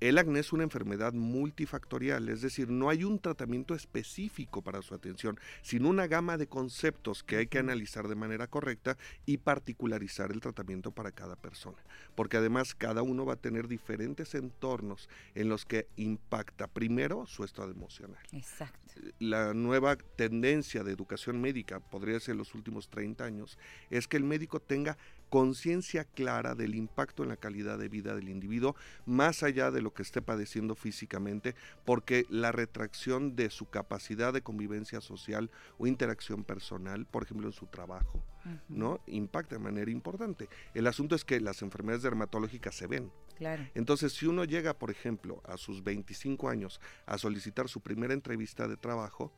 El 0.00 0.16
acné 0.16 0.40
es 0.40 0.54
una 0.54 0.62
enfermedad 0.62 1.12
multifactorial, 1.12 2.30
es 2.30 2.40
decir, 2.40 2.70
no 2.70 2.88
hay 2.88 3.04
un 3.04 3.18
tratamiento 3.18 3.74
específico 3.74 4.62
para 4.62 4.80
su 4.80 4.94
atención, 4.94 5.38
sino 5.60 5.90
una 5.90 6.06
gama 6.06 6.38
de 6.38 6.46
conceptos 6.46 7.22
que 7.22 7.36
hay 7.36 7.46
que 7.48 7.58
analizar 7.58 8.08
de 8.08 8.14
manera 8.14 8.46
correcta 8.46 8.96
y 9.26 9.36
particularizar 9.36 10.32
el 10.32 10.40
tratamiento 10.40 10.90
para 10.90 11.12
cada 11.12 11.36
persona. 11.36 11.76
Porque 12.14 12.38
además 12.38 12.74
cada 12.74 13.02
uno 13.02 13.26
va 13.26 13.34
a 13.34 13.40
tener 13.40 13.68
diferentes 13.68 14.34
entornos 14.34 15.10
en 15.34 15.50
los 15.50 15.66
que 15.66 15.86
impacta 15.96 16.66
primero 16.66 17.26
su 17.26 17.44
estado 17.44 17.70
emocional. 17.70 18.22
Exacto. 18.32 18.78
La 19.18 19.52
nueva 19.52 19.96
tendencia 19.96 20.82
de 20.82 20.92
educación 20.92 21.42
médica, 21.42 21.78
podría 21.78 22.18
ser 22.20 22.36
los 22.36 22.54
últimos 22.54 22.88
30 22.88 23.22
años, 23.22 23.58
es 23.90 24.08
que 24.08 24.16
el 24.16 24.24
médico 24.24 24.60
tenga 24.60 24.96
conciencia 25.30 26.04
clara 26.04 26.54
del 26.54 26.74
impacto 26.74 27.22
en 27.22 27.30
la 27.30 27.36
calidad 27.36 27.78
de 27.78 27.88
vida 27.88 28.14
del 28.14 28.28
individuo, 28.28 28.76
más 29.06 29.42
allá 29.42 29.70
de 29.70 29.80
lo 29.80 29.94
que 29.94 30.02
esté 30.02 30.20
padeciendo 30.20 30.74
físicamente, 30.74 31.54
porque 31.84 32.26
la 32.28 32.52
retracción 32.52 33.36
de 33.36 33.48
su 33.48 33.70
capacidad 33.70 34.32
de 34.32 34.42
convivencia 34.42 35.00
social 35.00 35.50
o 35.78 35.86
interacción 35.86 36.44
personal, 36.44 37.06
por 37.06 37.22
ejemplo 37.22 37.46
en 37.46 37.52
su 37.52 37.66
trabajo, 37.66 38.22
¿no? 38.68 39.00
Impacta 39.06 39.54
de 39.54 39.62
manera 39.62 39.90
importante. 39.90 40.48
El 40.74 40.88
asunto 40.88 41.14
es 41.14 41.24
que 41.24 41.40
las 41.40 41.62
enfermedades 41.62 42.02
dermatológicas 42.02 42.74
se 42.74 42.88
ven. 42.88 43.10
Claro. 43.36 43.66
Entonces, 43.74 44.12
si 44.12 44.26
uno 44.26 44.44
llega, 44.44 44.74
por 44.74 44.90
ejemplo, 44.90 45.40
a 45.46 45.56
sus 45.56 45.82
25 45.82 46.48
años 46.48 46.80
a 47.06 47.16
solicitar 47.16 47.68
su 47.68 47.80
primera 47.80 48.12
entrevista 48.12 48.68
de 48.68 48.76
trabajo, 48.76 49.32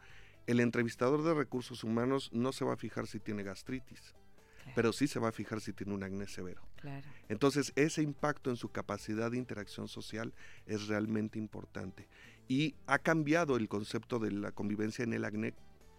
el 0.47 0.59
entrevistador 0.59 1.23
de 1.23 1.35
recursos 1.35 1.85
humanos 1.85 2.31
no 2.33 2.53
se 2.53 2.65
va 2.65 2.73
a 2.73 2.77
fijar 2.77 3.07
si 3.07 3.21
tiene 3.21 3.45
gastritis 3.45 4.15
pero 4.75 4.93
sí 4.93 5.07
se 5.07 5.19
va 5.19 5.29
a 5.29 5.33
fijar 5.33 5.61
si 5.61 5.73
tiene 5.73 5.95
un 5.95 6.03
acné 6.03 6.27
severo. 6.27 6.63
Entonces, 7.29 7.73
ese 7.77 8.03
impacto 8.03 8.51
en 8.51 8.57
su 8.57 8.71
capacidad 8.71 9.31
de 9.31 9.39
interacción 9.39 9.89
social 9.89 10.33
es 10.67 10.89
realmente 10.89 11.39
importante. 11.39 12.09
Y 12.49 12.75
ha 12.87 12.99
cambiado 12.99 13.57
el 13.57 13.69
concepto 13.69 14.19
de 14.19 14.33
la 14.33 14.53
convivencia 14.53 15.05
en 15.05 15.13
el 15.13 15.25
acné 15.25 15.55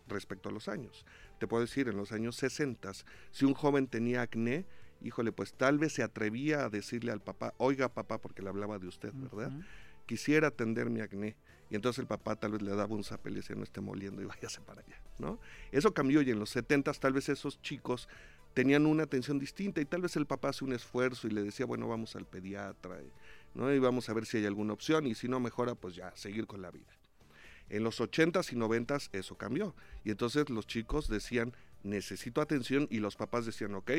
respecto 0.08 0.50
a 0.50 0.52
los 0.52 0.68
años. 0.68 1.06
Te 1.40 1.48
puedo 1.48 1.62
decir, 1.62 1.88
en 1.88 1.98
los 1.98 2.12
años 2.12 2.36
60, 2.36 2.92
si 3.32 3.46
un 3.46 3.54
joven 3.54 3.88
tenía 3.88 4.22
acné, 4.22 4.66
híjole, 5.02 5.32
pues 5.32 5.54
tal 5.54 5.78
vez 5.78 5.94
se 5.94 6.04
atrevía 6.04 6.66
a 6.66 6.70
decirle 6.70 7.12
al 7.12 7.22
papá, 7.22 7.54
oiga 7.58 7.90
papá, 7.90 8.20
porque 8.20 8.42
le 8.42 8.50
hablaba 8.50 8.80
de 8.80 8.88
usted, 8.88 9.12
¿verdad? 9.14 9.52
Quisiera 10.06 10.48
atender 10.48 10.90
mi 10.90 11.02
acné. 11.02 11.36
Y 11.70 11.76
entonces 11.76 12.00
el 12.00 12.08
papá 12.08 12.36
tal 12.36 12.52
vez 12.52 12.62
le 12.62 12.76
daba 12.76 12.94
un 12.94 13.04
zapel 13.04 13.34
y 13.34 13.36
decía, 13.38 13.56
no 13.56 13.64
esté 13.64 13.82
moliendo 13.82 14.22
y 14.22 14.26
váyase 14.26 14.62
para 14.62 14.82
allá, 14.82 15.02
¿no? 15.18 15.40
Eso 15.72 15.94
cambió 15.94 16.22
y 16.22 16.30
en 16.30 16.40
los 16.40 16.52
70 16.52 16.94
tal 16.94 17.14
vez 17.14 17.30
esos 17.30 17.62
chicos 17.62 18.08
tenían 18.54 18.86
una 18.86 19.04
atención 19.04 19.40
distinta 19.40 19.82
y 19.82 19.86
tal 19.86 20.02
vez 20.02 20.16
el 20.16 20.26
papá 20.26 20.50
hace 20.50 20.64
un 20.64 20.74
esfuerzo 20.74 21.28
y 21.28 21.32
le 21.32 21.44
decía, 21.44 21.66
bueno, 21.66 21.88
vamos 21.88 22.16
al 22.16 22.26
pediatra, 22.26 22.98
¿no? 23.56 23.74
Y 23.74 23.80
vamos 23.80 24.10
a 24.10 24.14
ver 24.14 24.26
si 24.26 24.38
hay 24.38 24.46
alguna 24.46 24.74
opción 24.74 25.08
y 25.08 25.16
si 25.16 25.28
no 25.28 25.40
mejora, 25.40 25.76
pues 25.76 25.96
ya, 25.96 26.16
seguir 26.16 26.46
con 26.46 26.62
la 26.62 26.72
vida. 26.72 26.92
En 27.70 27.84
los 27.84 28.00
80s 28.00 28.54
y 28.54 28.56
90s 28.56 29.10
eso 29.14 29.36
cambió 29.36 29.76
y 30.04 30.12
entonces 30.12 30.50
los 30.50 30.68
chicos 30.68 31.08
decían, 31.08 31.54
necesito 31.82 32.42
atención 32.42 32.88
y 32.92 33.00
los 33.00 33.16
papás 33.16 33.46
decían, 33.46 33.74
ok, 33.74 33.92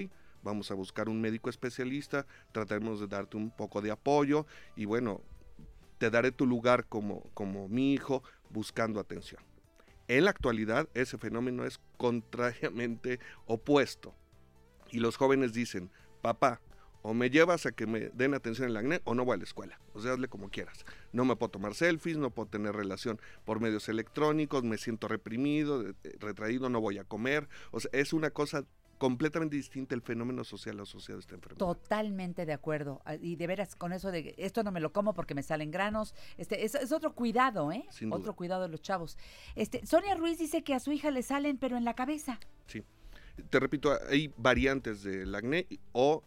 vamos 0.43 0.71
a 0.71 0.75
buscar 0.75 1.09
un 1.09 1.21
médico 1.21 1.51
especialista, 1.51 2.27
trataremos 2.53 3.01
de 3.01 3.09
darte 3.09 3.37
un 3.37 3.51
poco 3.51 3.81
de 3.81 3.91
apoyo 3.91 4.47
y 4.77 4.85
bueno, 4.85 5.21
te 5.99 6.11
daré 6.11 6.31
tu 6.31 6.47
lugar 6.47 6.87
como, 6.87 7.23
como 7.35 7.69
mi 7.69 7.95
hijo 7.95 8.23
buscando 8.51 9.01
atención. 9.01 9.43
En 10.07 10.25
la 10.25 10.31
actualidad 10.31 10.89
ese 10.95 11.19
fenómeno 11.19 11.65
es 11.65 11.81
contrariamente 11.97 13.19
opuesto 13.47 14.15
y 14.95 15.01
los 15.01 15.17
jóvenes 15.17 15.53
dicen, 15.53 15.91
papá, 16.23 16.61
o 17.03 17.15
me 17.15 17.29
llevas 17.29 17.67
a 17.67 17.73
que 17.73 17.87
me 17.87 18.11
den 18.11 18.33
atención 18.33 18.67
en 18.67 18.71
el 18.71 18.77
acné 18.77 19.01
o 19.05 19.15
no 19.15 19.25
voy 19.25 19.35
a 19.35 19.39
la 19.39 19.43
escuela. 19.45 19.81
O 19.93 20.01
sea, 20.01 20.13
hazle 20.13 20.29
como 20.29 20.51
quieras. 20.51 20.87
No 21.13 21.25
me 21.25 21.35
puedo 21.35 21.51
tomar 21.51 21.75
selfies, 21.75 22.17
no 22.17 22.31
puedo 22.31 22.49
tener 22.49 22.77
relación 22.77 23.21
por 23.45 23.61
medios 23.61 23.89
electrónicos, 23.89 24.63
me 24.63 24.79
siento 24.79 25.09
reprimido, 25.09 25.83
eh, 25.83 25.95
retraído, 26.21 26.71
no 26.71 26.81
voy 26.81 26.99
a 26.99 27.05
comer. 27.05 27.49
O 27.73 27.81
sea, 27.81 27.91
es 27.93 28.13
una 28.13 28.31
cosa 28.31 28.65
completamente 28.99 29.57
distinta 29.57 29.97
el 29.97 30.01
fenómeno 30.01 30.45
social 30.45 30.79
asociado 30.79 31.19
a 31.19 31.21
esta 31.21 31.35
enfermedad. 31.35 31.59
Totalmente 31.59 32.47
de 32.47 32.53
acuerdo. 32.53 33.03
Ah, 33.05 33.17
y 33.17 33.35
de 33.35 33.49
veras, 33.49 33.75
con 33.75 33.93
eso 33.93 34.13
de 34.13 34.37
esto 34.39 34.63
no 34.63 34.71
me 34.71 34.81
lo 34.81 34.93
como 34.93 35.13
porque 35.13 35.35
me 35.35 35.43
salen 35.43 35.73
granos, 35.73 36.15
este 36.39 36.65
es, 36.65 36.93
otro 36.93 37.15
cuidado, 37.15 37.73
¿eh? 37.73 37.85
otro 38.11 38.37
cuidado 38.37 38.63
de 38.63 38.69
los 38.69 38.81
chavos. 38.81 39.19
Este, 39.57 39.85
Sonia 39.85 40.15
Ruiz 40.15 40.39
dice 40.39 40.63
que 40.63 40.73
a 40.73 40.81
su 40.81 40.93
hija 40.93 41.11
le 41.11 41.23
salen, 41.23 41.59
pero 41.59 41.77
en 41.77 41.85
la 41.85 41.95
cabeza. 41.95 42.39
Sí. 42.67 42.85
Te 43.51 43.61
repito, 43.61 43.97
hay 44.09 44.33
variantes 44.37 45.03
del 45.03 45.35
acné 45.35 45.67
o 45.93 46.23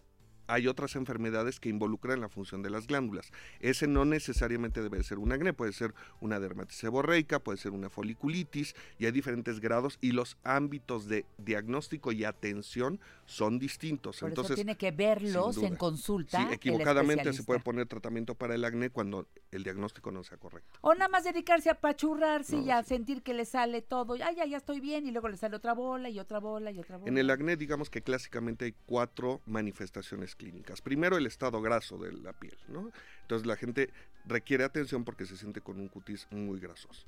hay 0.48 0.68
otras 0.68 0.96
enfermedades 0.96 1.60
que 1.60 1.70
involucran 1.70 2.22
la 2.22 2.30
función 2.30 2.62
de 2.64 2.70
las 2.70 2.88
glándulas. 2.88 3.32
Ese 3.60 3.88
no 3.88 4.06
necesariamente 4.06 4.82
debe 4.82 5.04
ser 5.04 5.20
un 5.20 5.32
acné, 5.32 5.54
puede 5.54 5.74
ser 5.74 5.94
una 6.22 6.40
dermatitis 6.40 6.80
seborreica, 6.80 7.40
puede 7.40 7.58
ser 7.58 7.72
una 7.72 7.90
foliculitis 7.90 8.74
y 8.98 9.06
hay 9.06 9.12
diferentes 9.12 9.60
grados 9.60 9.98
y 10.02 10.12
los 10.12 10.38
ámbitos 10.44 11.08
de 11.08 11.26
diagnóstico 11.38 12.12
y 12.12 12.24
atención 12.24 13.00
son 13.28 13.60
distintos. 13.60 14.20
Por 14.20 14.30
Entonces 14.30 14.52
eso 14.52 14.56
tiene 14.56 14.78
que 14.78 14.92
verlos 14.92 15.58
en 15.58 15.76
consulta. 15.76 16.48
Sí, 16.48 16.54
equivocadamente 16.54 17.34
se 17.34 17.44
puede 17.44 17.60
poner 17.60 17.86
tratamiento 17.86 18.36
para 18.36 18.56
el 18.56 18.64
acné 18.64 18.90
cuando 18.90 19.28
el 19.52 19.64
diagnóstico 19.64 20.12
no 20.12 20.24
sea 20.24 20.38
correcto. 20.38 20.80
O 20.82 20.96
nada 20.96 21.10
más 21.10 21.26
dedicarse 21.26 21.70
a 21.70 21.76
pachurrarse 21.76 22.58
y 22.58 22.72
a 22.72 22.82
sentir 22.84 23.22
que 23.22 23.34
le 23.34 23.44
sale 23.44 23.82
todo, 23.82 24.16
ya, 24.16 24.32
ya, 24.32 24.46
ya 24.46 24.58
estoy 24.58 24.80
bien 24.80 25.06
y 25.06 25.12
luego 25.12 25.28
le 25.28 25.36
sale 25.36 25.58
otra 25.58 25.74
bola 25.74 26.10
y 26.10 26.20
otra 26.20 26.40
bola 26.40 26.72
y 26.72 26.80
otra 26.80 26.98
bola. 26.98 27.10
En 27.10 27.18
el 27.18 27.30
acné 27.30 27.58
digamos 27.58 27.90
que 27.90 28.02
clásicamente 28.02 28.64
hay 28.64 28.76
cuatro 28.86 29.42
manifestaciones 29.46 30.36
clínicas. 30.36 30.82
Primero, 30.82 31.18
el 31.18 31.26
estado 31.26 31.62
graso 31.62 31.98
de 31.98 32.14
la 32.14 32.32
piel, 32.32 32.58
¿no? 32.70 32.92
Entonces 33.24 33.46
la 33.46 33.58
gente 33.58 33.92
requiere 34.26 34.64
atención 34.64 35.04
porque 35.04 35.26
se 35.26 35.36
siente 35.36 35.60
con 35.60 35.82
un 35.82 35.90
cutis 35.90 36.28
muy 36.32 36.62
grasoso, 36.62 37.06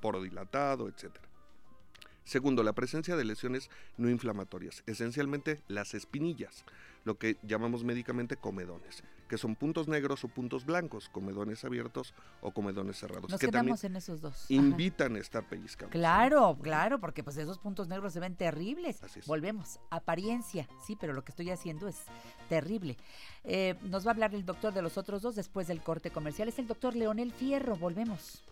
poro 0.00 0.20
dilatado, 0.20 0.88
etcétera. 0.88 1.29
Segundo, 2.24 2.62
la 2.62 2.72
presencia 2.72 3.16
de 3.16 3.24
lesiones 3.24 3.70
no 3.96 4.08
inflamatorias, 4.08 4.82
esencialmente 4.86 5.60
las 5.68 5.94
espinillas, 5.94 6.64
lo 7.04 7.18
que 7.18 7.36
llamamos 7.42 7.82
médicamente 7.82 8.36
comedones, 8.36 9.02
que 9.28 9.38
son 9.38 9.56
puntos 9.56 9.88
negros 9.88 10.22
o 10.24 10.28
puntos 10.28 10.64
blancos, 10.66 11.08
comedones 11.08 11.64
abiertos 11.64 12.14
o 12.40 12.52
comedones 12.52 12.98
cerrados. 12.98 13.30
Nos 13.30 13.40
que 13.40 13.46
quedamos 13.46 13.84
en 13.84 13.96
esos 13.96 14.20
dos. 14.20 14.44
Invitan 14.50 15.16
a 15.16 15.18
estar 15.18 15.48
pellizcados. 15.48 15.92
Claro, 15.92 16.58
claro, 16.60 17.00
porque 17.00 17.24
pues 17.24 17.36
esos 17.36 17.58
puntos 17.58 17.88
negros 17.88 18.12
se 18.12 18.20
ven 18.20 18.36
terribles. 18.36 19.00
Volvemos, 19.26 19.80
apariencia, 19.90 20.68
sí, 20.86 20.96
pero 20.96 21.12
lo 21.12 21.24
que 21.24 21.32
estoy 21.32 21.50
haciendo 21.50 21.88
es 21.88 21.96
terrible. 22.48 22.96
Eh, 23.44 23.76
nos 23.82 24.04
va 24.04 24.10
a 24.10 24.14
hablar 24.14 24.34
el 24.34 24.44
doctor 24.44 24.74
de 24.74 24.82
los 24.82 24.98
otros 24.98 25.22
dos 25.22 25.34
después 25.36 25.68
del 25.68 25.80
corte 25.80 26.10
comercial. 26.10 26.48
Es 26.48 26.58
el 26.58 26.66
doctor 26.66 26.94
Leonel 26.94 27.32
Fierro. 27.32 27.76
Volvemos. 27.76 28.44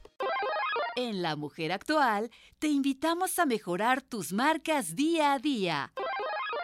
En 1.00 1.22
La 1.22 1.36
Mujer 1.36 1.70
Actual 1.70 2.28
te 2.58 2.66
invitamos 2.66 3.38
a 3.38 3.46
mejorar 3.46 4.02
tus 4.02 4.32
marcas 4.32 4.96
día 4.96 5.34
a 5.34 5.38
día. 5.38 5.92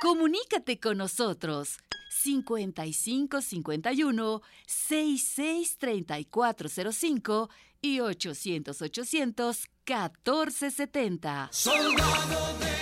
Comunícate 0.02 0.80
con 0.80 0.98
nosotros 0.98 1.78
5551 2.10 4.42
663405 4.66 7.48
y 7.80 8.00
800 8.00 8.82
800 8.82 9.68
1470. 9.86 11.48
Soldado 11.52 12.58
del 12.58 12.73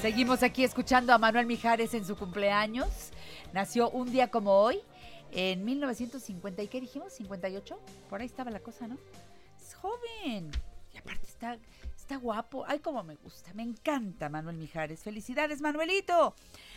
Seguimos 0.00 0.44
aquí 0.44 0.62
escuchando 0.62 1.12
a 1.12 1.18
Manuel 1.18 1.46
Mijares 1.46 1.92
en 1.92 2.04
su 2.04 2.14
cumpleaños. 2.16 3.10
Nació 3.52 3.90
un 3.90 4.12
día 4.12 4.30
como 4.30 4.52
hoy, 4.52 4.80
en 5.32 5.64
1950. 5.64 6.62
¿Y 6.62 6.68
qué 6.68 6.80
dijimos? 6.80 7.18
¿58? 7.18 7.76
Por 8.08 8.20
ahí 8.20 8.26
estaba 8.26 8.52
la 8.52 8.60
cosa, 8.60 8.86
¿no? 8.86 8.96
Es 9.60 9.74
joven. 9.74 10.52
Y 10.94 10.98
aparte 10.98 11.26
está, 11.26 11.58
está 11.96 12.16
guapo. 12.16 12.64
Ay, 12.68 12.78
cómo 12.78 13.02
me 13.02 13.16
gusta. 13.16 13.52
Me 13.54 13.64
encanta 13.64 14.28
Manuel 14.28 14.56
Mijares. 14.56 15.02
Felicidades, 15.02 15.60
Manuelito. 15.60 16.36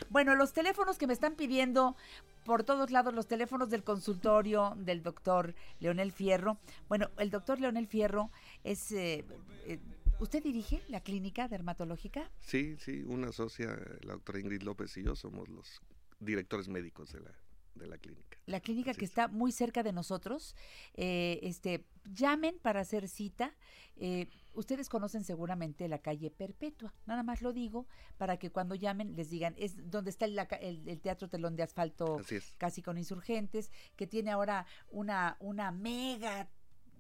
Bueno, 0.10 0.36
los 0.36 0.52
teléfonos 0.52 0.98
que 0.98 1.06
me 1.06 1.14
están 1.14 1.36
pidiendo 1.36 1.96
por 2.44 2.64
todos 2.64 2.90
lados, 2.90 3.14
los 3.14 3.28
teléfonos 3.28 3.70
del 3.70 3.84
consultorio 3.84 4.74
del 4.78 5.04
doctor 5.04 5.54
Leonel 5.80 6.12
Fierro. 6.12 6.58
Bueno, 6.90 7.12
el 7.18 7.30
doctor 7.30 7.60
Leonel 7.60 7.86
Fierro 7.86 8.32
es... 8.64 8.92
eh, 8.92 9.24
eh, 9.68 9.80
¿Usted 10.22 10.44
dirige 10.44 10.84
la 10.88 11.02
clínica 11.02 11.48
dermatológica? 11.48 12.30
Sí, 12.40 12.78
sí, 12.78 13.02
una 13.08 13.32
socia, 13.32 13.76
la 14.04 14.14
doctora 14.14 14.40
Ingrid 14.40 14.62
López 14.62 14.96
y 14.98 15.04
yo 15.04 15.16
somos 15.16 15.50
los 15.50 15.82
directores 16.20 16.68
médicos 16.68 17.12
de 17.12 17.22
la 17.22 17.32
de 17.74 17.88
la 17.88 17.98
clínica. 17.98 18.38
La 18.48 18.60
clínica 18.60 18.94
que 18.94 19.06
está 19.06 19.30
muy 19.30 19.52
cerca 19.54 19.82
de 19.82 19.94
nosotros. 19.94 20.56
Eh, 20.94 21.40
este, 21.42 21.88
llamen 22.04 22.60
para 22.62 22.82
hacer 22.82 23.08
cita. 23.08 23.56
Eh, 23.96 24.28
ustedes 24.54 24.90
conocen 24.90 25.24
seguramente 25.24 25.88
la 25.88 26.00
calle 26.00 26.30
Perpetua. 26.32 26.94
Nada 27.06 27.24
más 27.24 27.42
lo 27.42 27.54
digo 27.54 27.88
para 28.18 28.38
que 28.38 28.52
cuando 28.52 28.76
llamen 28.76 29.16
les 29.16 29.30
digan, 29.30 29.56
es 29.58 29.90
donde 29.90 30.10
está 30.12 30.26
el, 30.26 30.38
el- 30.60 30.88
el 30.90 31.00
Teatro 31.00 31.30
Telón 31.30 31.56
de 31.56 31.64
Asfalto 31.64 32.18
casi 32.58 32.82
con 32.82 32.98
insurgentes, 32.98 33.72
que 33.96 34.06
tiene 34.06 34.32
ahora 34.32 34.66
una, 34.90 35.38
una 35.40 35.72
mega 35.72 36.50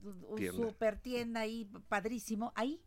u- 0.03 0.35
Tienda. 0.37 0.63
super 0.63 0.97
tienda 0.99 1.41
ahí, 1.41 1.65
padrísimo, 1.89 2.53
ahí. 2.55 2.81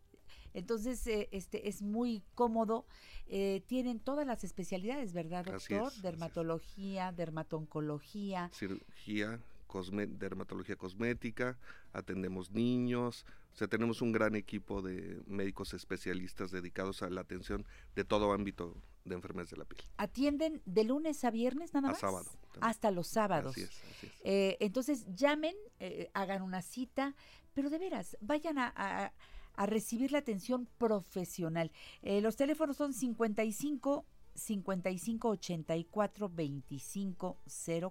Entonces, 0.55 1.05
eh, 1.07 1.27
este 1.31 1.67
es 1.67 1.81
muy 1.81 2.23
cómodo. 2.33 2.85
Eh, 3.27 3.61
tienen 3.67 3.99
todas 3.99 4.25
las 4.25 4.43
especialidades, 4.43 5.13
¿verdad, 5.13 5.45
doctor? 5.45 5.91
es. 5.93 6.01
Dermatología, 6.01 7.11
dermatoncología. 7.11 8.49
cirugía, 8.53 9.39
cosme- 9.67 10.07
dermatología 10.07 10.75
cosmética, 10.75 11.57
atendemos 11.93 12.51
niños, 12.51 13.25
o 13.53 13.57
sea, 13.57 13.67
tenemos 13.67 14.01
un 14.01 14.11
gran 14.11 14.35
equipo 14.35 14.81
de 14.81 15.21
médicos 15.27 15.73
especialistas 15.73 16.51
dedicados 16.51 17.01
a 17.03 17.09
la 17.09 17.21
atención 17.21 17.65
de 17.95 18.03
todo 18.03 18.31
ámbito 18.33 18.75
de 19.05 19.15
enfermedades 19.15 19.51
de 19.51 19.57
la 19.57 19.65
piel. 19.65 19.81
Atienden 19.97 20.61
de 20.65 20.83
lunes 20.83 21.23
a 21.23 21.31
viernes 21.31 21.73
nada 21.73 21.89
A 21.89 21.91
más. 21.91 21.99
sábado 21.99 22.25
también. 22.53 22.63
Hasta 22.63 22.91
los 22.91 23.07
sábados. 23.07 23.51
Así 23.51 23.61
es, 23.61 23.69
así 23.97 24.07
es. 24.07 24.13
Eh, 24.23 24.57
entonces 24.59 25.05
llamen, 25.15 25.55
eh, 25.79 26.09
hagan 26.13 26.41
una 26.41 26.61
cita, 26.61 27.15
pero 27.53 27.69
de 27.69 27.77
veras, 27.79 28.17
vayan 28.21 28.57
a, 28.57 28.73
a- 28.75 29.13
a 29.57 29.65
recibir 29.65 30.11
la 30.11 30.19
atención 30.19 30.67
profesional. 30.77 31.71
Eh, 32.01 32.21
los 32.21 32.35
teléfonos 32.35 32.77
son 32.77 32.93
55 32.93 34.05
55 34.35 35.29
84 35.29 36.29
25 36.29 37.37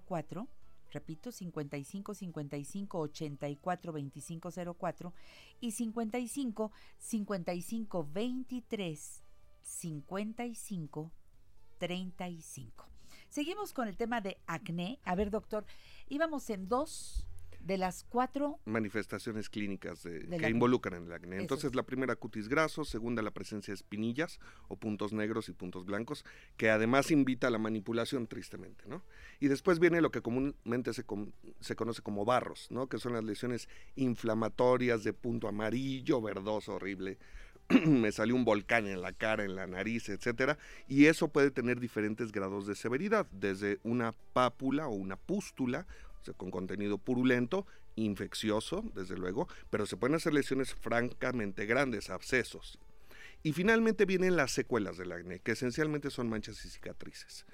04. 0.07 0.47
Repito, 0.91 1.31
55 1.31 2.13
55 2.13 2.99
84 2.99 3.93
25 3.93 4.49
04 4.77 5.13
y 5.59 5.71
55 5.71 6.71
55 6.99 8.07
23 8.13 9.23
55 9.61 11.11
35. 11.77 12.85
Seguimos 13.29 13.73
con 13.73 13.87
el 13.87 13.97
tema 13.97 14.21
de 14.21 14.37
acné. 14.47 14.99
A 15.03 15.15
ver, 15.15 15.31
doctor, 15.31 15.65
íbamos 16.07 16.49
en 16.49 16.69
dos 16.69 17.25
de 17.65 17.77
las 17.77 18.03
cuatro. 18.05 18.59
manifestaciones 18.65 19.49
clínicas 19.49 20.03
de- 20.03 20.25
que 20.37 20.49
involucran 20.49 21.03
el 21.05 21.11
acné. 21.11 21.37
Entonces, 21.37 21.71
es. 21.71 21.75
la 21.75 21.83
primera 21.83 22.15
cutis 22.15 22.47
graso, 22.47 22.85
segunda 22.85 23.21
la 23.21 23.31
presencia 23.31 23.71
de 23.71 23.75
espinillas 23.75 24.39
o 24.67 24.77
puntos 24.77 25.11
negros 25.13 25.49
y 25.49 25.53
puntos 25.53 25.85
blancos, 25.85 26.23
que 26.57 26.69
además 26.69 27.11
invita 27.11 27.47
a 27.47 27.49
la 27.49 27.57
manipulación, 27.57 28.27
tristemente, 28.27 28.83
¿no? 28.87 29.03
Y 29.39 29.47
después 29.47 29.79
viene 29.79 29.99
lo 30.01 30.11
que 30.11 30.21
comúnmente 30.21 30.93
se, 30.93 31.03
com- 31.03 31.31
se 31.59 31.75
conoce 31.75 32.01
como 32.01 32.23
barros, 32.23 32.67
¿no? 32.69 32.87
Que 32.87 32.99
son 32.99 33.13
las 33.13 33.23
lesiones 33.23 33.67
inflamatorias 33.95 35.03
de 35.03 35.13
punto 35.13 35.47
amarillo, 35.47 36.21
verdoso, 36.21 36.75
horrible. 36.75 37.17
me 37.87 38.11
salió 38.11 38.35
un 38.35 38.45
volcán 38.45 38.85
en 38.85 39.01
la 39.01 39.11
cara, 39.11 39.43
en 39.43 39.55
la 39.55 39.65
nariz, 39.65 40.09
etcétera, 40.09 40.59
y 40.87 41.05
eso 41.07 41.29
puede 41.29 41.49
tener 41.49 41.79
diferentes 41.79 42.31
grados 42.31 42.67
de 42.67 42.75
severidad, 42.75 43.25
desde 43.31 43.79
una 43.83 44.13
pápula 44.33 44.87
o 44.87 44.93
una 44.93 45.15
pústula, 45.17 45.87
con 46.33 46.51
contenido 46.51 46.97
purulento, 46.97 47.65
infeccioso, 47.95 48.83
desde 48.93 49.17
luego, 49.17 49.47
pero 49.69 49.85
se 49.85 49.97
pueden 49.97 50.15
hacer 50.15 50.33
lesiones 50.33 50.73
francamente 50.73 51.65
grandes, 51.65 52.09
abscesos. 52.09 52.79
Y 53.43 53.53
finalmente 53.53 54.05
vienen 54.05 54.35
las 54.35 54.51
secuelas 54.51 54.97
del 54.97 55.11
acné, 55.11 55.39
que 55.39 55.51
esencialmente 55.51 56.09
son 56.09 56.29
manchas 56.29 56.65
y 56.65 56.69
cicatrices. 56.69 57.45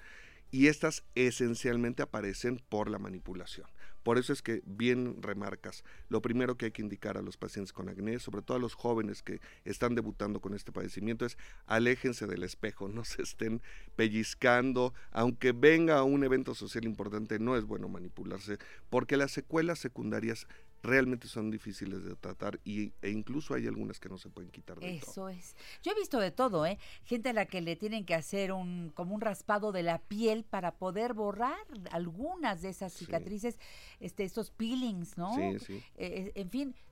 Y 0.50 0.68
estas 0.68 1.04
esencialmente 1.14 2.02
aparecen 2.02 2.62
por 2.68 2.90
la 2.90 2.98
manipulación. 2.98 3.66
Por 4.02 4.18
eso 4.18 4.32
es 4.32 4.42
que 4.42 4.62
bien 4.64 5.22
remarcas, 5.22 5.84
lo 6.08 6.22
primero 6.22 6.56
que 6.56 6.66
hay 6.66 6.72
que 6.72 6.82
indicar 6.82 7.16
a 7.16 7.22
los 7.22 7.36
pacientes 7.36 7.72
con 7.72 7.88
acné, 7.88 8.18
sobre 8.18 8.42
todo 8.42 8.56
a 8.56 8.60
los 8.60 8.74
jóvenes 8.74 9.22
que 9.22 9.40
están 9.64 9.94
debutando 9.94 10.40
con 10.40 10.54
este 10.54 10.72
padecimiento, 10.72 11.24
es 11.24 11.38
aléjense 11.66 12.26
del 12.26 12.42
espejo, 12.42 12.88
no 12.88 13.04
se 13.04 13.22
estén 13.22 13.62
pellizcando, 13.96 14.94
aunque 15.10 15.52
venga 15.52 15.98
a 15.98 16.04
un 16.04 16.24
evento 16.24 16.54
social 16.54 16.84
importante, 16.84 17.38
no 17.38 17.56
es 17.56 17.64
bueno 17.64 17.88
manipularse, 17.88 18.58
porque 18.90 19.16
las 19.16 19.30
secuelas 19.30 19.78
secundarias 19.78 20.46
realmente 20.82 21.28
son 21.28 21.50
difíciles 21.50 22.04
de 22.04 22.16
tratar 22.16 22.58
y, 22.64 22.92
e 23.02 23.10
incluso 23.10 23.54
hay 23.54 23.66
algunas 23.66 24.00
que 24.00 24.08
no 24.08 24.18
se 24.18 24.28
pueden 24.30 24.50
quitar 24.50 24.78
todo. 24.78 24.88
Eso 24.88 25.28
es. 25.28 25.54
Yo 25.82 25.92
he 25.92 25.94
visto 25.94 26.18
de 26.18 26.30
todo, 26.30 26.66
¿eh? 26.66 26.78
Gente 27.04 27.28
a 27.28 27.32
la 27.32 27.46
que 27.46 27.60
le 27.60 27.76
tienen 27.76 28.04
que 28.04 28.14
hacer 28.14 28.52
un 28.52 28.90
como 28.94 29.14
un 29.14 29.20
raspado 29.20 29.70
de 29.72 29.82
la 29.82 29.98
piel 30.00 30.44
para 30.44 30.74
poder 30.74 31.14
borrar 31.14 31.56
algunas 31.92 32.62
de 32.62 32.70
esas 32.70 32.92
Sí. 32.92 33.04
cicatrices, 33.04 33.58
este, 34.00 34.24
estos 34.24 34.50
peelings, 34.50 35.16
¿no? 35.16 35.34
Sí, 35.34 35.64
sí. 35.64 35.82
Eh, 35.96 36.32
en 36.34 36.50
fin, 36.50 36.74
eh, 36.74 36.91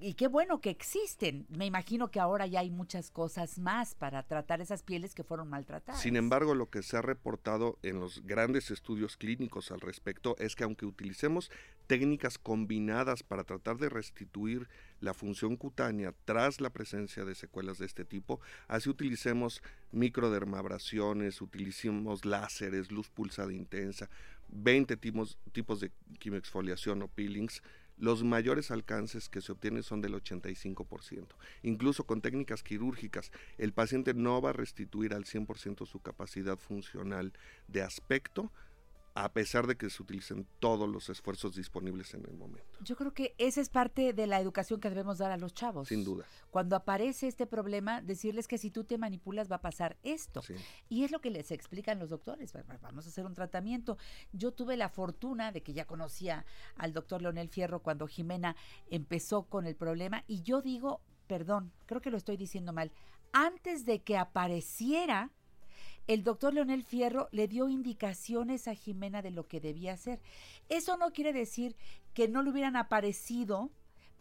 y 0.00 0.14
qué 0.14 0.28
bueno 0.28 0.60
que 0.60 0.70
existen. 0.70 1.46
Me 1.50 1.66
imagino 1.66 2.10
que 2.10 2.20
ahora 2.20 2.46
ya 2.46 2.60
hay 2.60 2.70
muchas 2.70 3.10
cosas 3.10 3.58
más 3.58 3.94
para 3.94 4.22
tratar 4.22 4.60
esas 4.60 4.82
pieles 4.82 5.14
que 5.14 5.24
fueron 5.24 5.48
maltratadas. 5.48 6.00
Sin 6.00 6.16
embargo, 6.16 6.54
lo 6.54 6.70
que 6.70 6.82
se 6.82 6.96
ha 6.96 7.02
reportado 7.02 7.78
en 7.82 8.00
los 8.00 8.24
grandes 8.24 8.70
estudios 8.70 9.16
clínicos 9.16 9.70
al 9.70 9.80
respecto 9.80 10.36
es 10.38 10.56
que 10.56 10.64
aunque 10.64 10.86
utilicemos 10.86 11.50
técnicas 11.86 12.38
combinadas 12.38 13.22
para 13.22 13.44
tratar 13.44 13.76
de 13.78 13.88
restituir 13.88 14.68
la 15.00 15.14
función 15.14 15.56
cutánea 15.56 16.14
tras 16.24 16.60
la 16.60 16.70
presencia 16.70 17.24
de 17.24 17.34
secuelas 17.34 17.78
de 17.78 17.86
este 17.86 18.04
tipo, 18.04 18.40
así 18.68 18.88
utilicemos 18.88 19.62
microdermabrasiones, 19.92 21.40
utilicemos 21.42 22.24
láseres, 22.24 22.90
luz 22.90 23.10
pulsada 23.10 23.52
intensa, 23.52 24.08
20 24.48 24.96
tipos, 24.96 25.38
tipos 25.52 25.80
de 25.80 25.92
quimioexfoliación 26.18 27.02
o 27.02 27.08
peelings, 27.08 27.62
los 27.98 28.24
mayores 28.24 28.70
alcances 28.70 29.28
que 29.28 29.40
se 29.40 29.52
obtienen 29.52 29.82
son 29.82 30.00
del 30.00 30.14
85%. 30.14 31.26
Incluso 31.62 32.04
con 32.04 32.20
técnicas 32.20 32.62
quirúrgicas, 32.62 33.32
el 33.58 33.72
paciente 33.72 34.14
no 34.14 34.40
va 34.40 34.50
a 34.50 34.54
restituir 34.54 35.14
al 35.14 35.24
100% 35.24 35.86
su 35.86 36.00
capacidad 36.00 36.58
funcional 36.58 37.32
de 37.66 37.82
aspecto, 37.82 38.52
a 39.24 39.32
pesar 39.32 39.66
de 39.66 39.76
que 39.76 39.90
se 39.90 40.02
utilicen 40.02 40.46
todos 40.60 40.88
los 40.88 41.08
esfuerzos 41.08 41.54
disponibles 41.56 42.14
en 42.14 42.24
el 42.24 42.34
momento. 42.34 42.78
Yo 42.82 42.94
creo 42.96 43.12
que 43.12 43.34
esa 43.38 43.60
es 43.60 43.68
parte 43.68 44.12
de 44.12 44.26
la 44.28 44.40
educación 44.40 44.78
que 44.80 44.88
debemos 44.90 45.18
dar 45.18 45.32
a 45.32 45.36
los 45.36 45.54
chavos. 45.54 45.88
Sin 45.88 46.04
duda. 46.04 46.24
Cuando 46.50 46.76
aparece 46.76 47.26
este 47.26 47.46
problema, 47.46 48.00
decirles 48.00 48.46
que 48.46 48.58
si 48.58 48.70
tú 48.70 48.84
te 48.84 48.96
manipulas 48.98 49.50
va 49.50 49.56
a 49.56 49.60
pasar 49.60 49.96
esto. 50.04 50.40
Sí. 50.42 50.54
Y 50.88 51.02
es 51.04 51.10
lo 51.10 51.20
que 51.20 51.30
les 51.30 51.50
explican 51.50 51.98
los 51.98 52.10
doctores. 52.10 52.54
va- 52.54 52.62
va- 52.62 52.78
Vamos 52.80 53.06
a 53.06 53.08
hacer 53.08 53.26
un 53.26 53.34
tratamiento. 53.34 53.98
Yo 54.32 54.52
tuve 54.52 54.76
la 54.76 54.88
fortuna 54.88 55.50
de 55.52 55.62
que 55.62 55.72
ya 55.72 55.84
conocía 55.86 56.44
al 56.76 56.92
doctor 56.92 57.20
Leonel 57.20 57.48
Fierro 57.48 57.82
cuando 57.82 58.06
Jimena 58.06 58.54
empezó 58.88 59.44
con 59.48 59.66
el 59.66 59.74
problema. 59.74 60.22
Y 60.28 60.42
yo 60.42 60.62
digo, 60.62 61.00
perdón, 61.26 61.72
creo 61.86 62.00
que 62.00 62.10
lo 62.10 62.16
estoy 62.16 62.36
diciendo 62.36 62.72
mal. 62.72 62.92
Antes 63.32 63.84
de 63.84 64.00
que 64.02 64.16
apareciera, 64.16 65.30
el 66.08 66.24
doctor 66.24 66.54
Leonel 66.54 66.82
Fierro 66.82 67.28
le 67.32 67.46
dio 67.46 67.68
indicaciones 67.68 68.66
a 68.66 68.74
Jimena 68.74 69.22
de 69.22 69.30
lo 69.30 69.46
que 69.46 69.60
debía 69.60 69.92
hacer. 69.92 70.20
Eso 70.68 70.96
no 70.96 71.12
quiere 71.12 71.32
decir 71.32 71.76
que 72.14 72.28
no 72.28 72.42
le 72.42 72.50
hubieran 72.50 72.76
aparecido, 72.76 73.70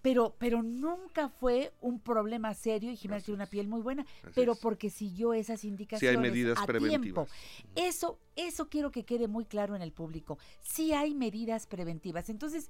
pero, 0.02 0.36
pero 0.38 0.62
nunca 0.62 1.30
fue 1.30 1.74
un 1.80 2.02
problema 2.02 2.54
serio 2.54 2.92
y 2.92 2.98
Jimena 2.98 3.18
Así 3.18 3.28
tiene 3.28 3.38
una 3.38 3.50
piel 3.50 3.70
muy 3.70 3.82
buena, 3.82 4.06
pero 4.36 4.52
es. 4.52 4.60
porque 4.60 4.90
siguió 4.90 5.34
esas 5.34 5.64
indicaciones 5.64 6.20
medidas 6.20 6.60
a 6.60 6.66
preventivas. 6.66 7.02
tiempo. 7.02 7.28
Eso, 7.76 8.20
eso 8.36 8.68
quiero 8.68 8.92
que 8.92 9.06
quede 9.06 9.30
muy 9.30 9.46
claro 9.46 9.74
en 9.74 9.82
el 9.82 9.94
público. 9.94 10.38
Sí 10.62 10.92
hay 10.94 11.16
medidas 11.16 11.68
preventivas. 11.68 12.30
Entonces, 12.30 12.70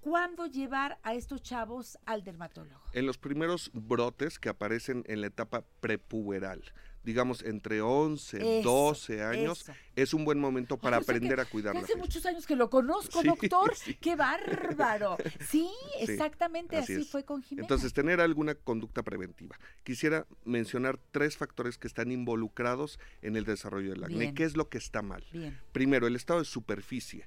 ¿cuándo 0.00 0.46
llevar 0.46 0.98
a 1.02 1.14
estos 1.14 1.42
chavos 1.42 1.98
al 2.04 2.22
dermatólogo? 2.22 2.82
En 2.92 3.06
los 3.06 3.16
primeros 3.16 3.70
brotes 3.72 4.38
que 4.38 4.50
aparecen 4.50 5.04
en 5.06 5.22
la 5.22 5.28
etapa 5.28 5.64
prepuberal, 5.80 6.62
digamos 7.08 7.42
entre 7.42 7.80
11, 7.80 8.36
Eso, 8.60 8.68
12 8.68 9.22
años, 9.22 9.62
eso. 9.62 9.72
es 9.96 10.12
un 10.12 10.26
buen 10.26 10.38
momento 10.38 10.76
para 10.76 10.98
Ay, 10.98 11.00
o 11.00 11.04
sea 11.04 11.12
que- 11.14 11.16
aprender 11.16 11.40
a 11.40 11.46
cuidar 11.46 11.74
la 11.74 11.80
hace 11.80 11.94
piel. 11.94 11.98
muchos 12.00 12.26
años 12.26 12.46
que 12.46 12.54
lo 12.54 12.68
conozco, 12.68 13.22
Sí, 13.22 13.26
doctor. 13.28 13.74
sí. 13.74 13.94
¡Qué 13.94 14.14
bárbaro! 14.14 15.16
Sí, 15.48 15.68
Sí, 15.68 15.70
exactamente 16.00 16.76
así, 16.76 17.02
fue 17.04 17.24
con 17.24 17.42
Jimena. 17.42 17.64
Entonces, 17.64 17.92
tener 17.94 18.20
alguna 18.20 18.54
conducta 18.54 19.02
preventiva. 19.02 19.58
Quisiera 19.84 20.26
mencionar 20.44 20.98
tres 21.10 21.36
factores 21.38 21.78
que 21.78 21.86
están 21.88 22.12
involucrados 22.12 23.00
en 23.22 23.36
el 23.36 23.44
desarrollo 23.44 23.90
del 23.92 24.04
acné. 24.04 24.18
Bien. 24.18 24.34
¿Qué 24.34 24.44
es 24.44 24.56
lo 24.56 24.68
que 24.68 24.76
está 24.78 25.00
mal? 25.00 25.24
Bien. 25.32 25.58
Primero, 25.72 26.06
el 26.06 26.14
estado 26.16 26.40
de 26.40 26.44
superficie. 26.44 27.26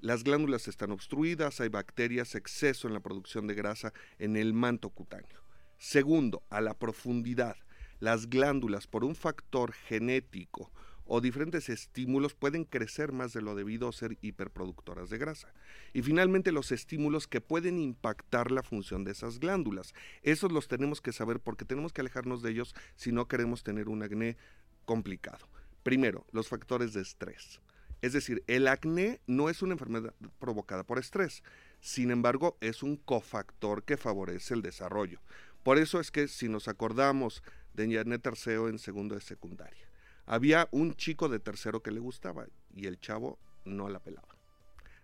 Las 0.00 0.24
glándulas 0.24 0.68
están 0.68 0.90
obstruidas, 0.92 1.60
hay 1.60 1.68
bacterias, 1.68 2.34
exceso 2.34 2.88
en 2.88 2.94
la 2.94 3.00
producción 3.00 3.46
de 3.46 3.54
grasa 3.54 3.92
en 4.18 4.36
el 4.36 4.54
manto 4.54 4.88
cutáneo. 4.90 5.42
Segundo, 5.76 6.42
a 6.50 6.60
la 6.60 6.74
profundidad. 6.74 7.56
Las 8.00 8.28
glándulas, 8.30 8.86
por 8.86 9.04
un 9.04 9.14
factor 9.14 9.72
genético 9.72 10.70
o 11.04 11.20
diferentes 11.20 11.68
estímulos, 11.68 12.34
pueden 12.34 12.64
crecer 12.64 13.12
más 13.12 13.32
de 13.32 13.40
lo 13.40 13.54
debido 13.54 13.88
o 13.88 13.92
ser 13.92 14.18
hiperproductoras 14.20 15.10
de 15.10 15.18
grasa. 15.18 15.52
Y 15.92 16.02
finalmente, 16.02 16.52
los 16.52 16.70
estímulos 16.70 17.26
que 17.26 17.40
pueden 17.40 17.78
impactar 17.78 18.50
la 18.50 18.62
función 18.62 19.04
de 19.04 19.12
esas 19.12 19.40
glándulas. 19.40 19.94
Esos 20.22 20.52
los 20.52 20.68
tenemos 20.68 21.00
que 21.00 21.12
saber 21.12 21.40
porque 21.40 21.64
tenemos 21.64 21.92
que 21.92 22.02
alejarnos 22.02 22.42
de 22.42 22.50
ellos 22.50 22.74
si 22.94 23.10
no 23.10 23.26
queremos 23.26 23.62
tener 23.62 23.88
un 23.88 24.02
acné 24.02 24.36
complicado. 24.84 25.48
Primero, 25.82 26.26
los 26.32 26.48
factores 26.48 26.92
de 26.92 27.00
estrés. 27.00 27.60
Es 28.00 28.12
decir, 28.12 28.44
el 28.46 28.68
acné 28.68 29.20
no 29.26 29.48
es 29.48 29.62
una 29.62 29.72
enfermedad 29.72 30.14
provocada 30.38 30.84
por 30.84 30.98
estrés, 30.98 31.42
sin 31.80 32.10
embargo 32.10 32.56
es 32.60 32.82
un 32.82 32.96
cofactor 32.96 33.82
que 33.82 33.96
favorece 33.96 34.54
el 34.54 34.62
desarrollo. 34.62 35.20
Por 35.64 35.78
eso 35.78 35.98
es 35.98 36.10
que 36.10 36.28
si 36.28 36.48
nos 36.48 36.68
acordamos 36.68 37.42
de 37.78 37.94
Janet 37.94 38.26
Arceo 38.26 38.68
en 38.68 38.78
segundo 38.78 39.14
de 39.14 39.20
secundaria, 39.20 39.88
había 40.26 40.68
un 40.72 40.94
chico 40.94 41.28
de 41.28 41.38
tercero 41.38 41.82
que 41.82 41.92
le 41.92 42.00
gustaba 42.00 42.46
y 42.74 42.86
el 42.86 42.98
chavo 42.98 43.38
no 43.64 43.88
la 43.88 44.00
pelaba. 44.00 44.28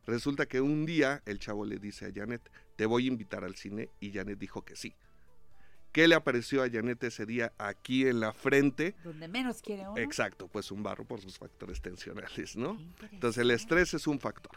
Resulta 0.06 0.46
que 0.46 0.60
un 0.60 0.84
día 0.84 1.22
el 1.24 1.38
chavo 1.38 1.64
le 1.64 1.78
dice 1.78 2.06
a 2.06 2.12
Janet, 2.12 2.42
te 2.76 2.84
voy 2.84 3.04
a 3.04 3.08
invitar 3.08 3.44
al 3.44 3.54
cine 3.54 3.88
y 4.00 4.12
Janet 4.12 4.38
dijo 4.38 4.64
que 4.64 4.76
sí. 4.76 4.94
¿Qué 5.92 6.08
le 6.08 6.16
apareció 6.16 6.64
a 6.64 6.68
Janet 6.68 7.04
ese 7.04 7.24
día 7.24 7.52
aquí 7.56 8.06
en 8.08 8.18
la 8.18 8.32
frente? 8.32 8.96
Donde 9.04 9.28
menos 9.28 9.62
quiere 9.62 9.88
uno. 9.88 9.96
Exacto, 9.96 10.48
pues 10.48 10.72
un 10.72 10.82
barro 10.82 11.04
por 11.04 11.20
sus 11.20 11.38
factores 11.38 11.80
tensionales, 11.80 12.56
¿no? 12.56 12.76
Entonces 13.12 13.40
el 13.40 13.52
estrés 13.52 13.94
es 13.94 14.08
un 14.08 14.18
factor. 14.18 14.52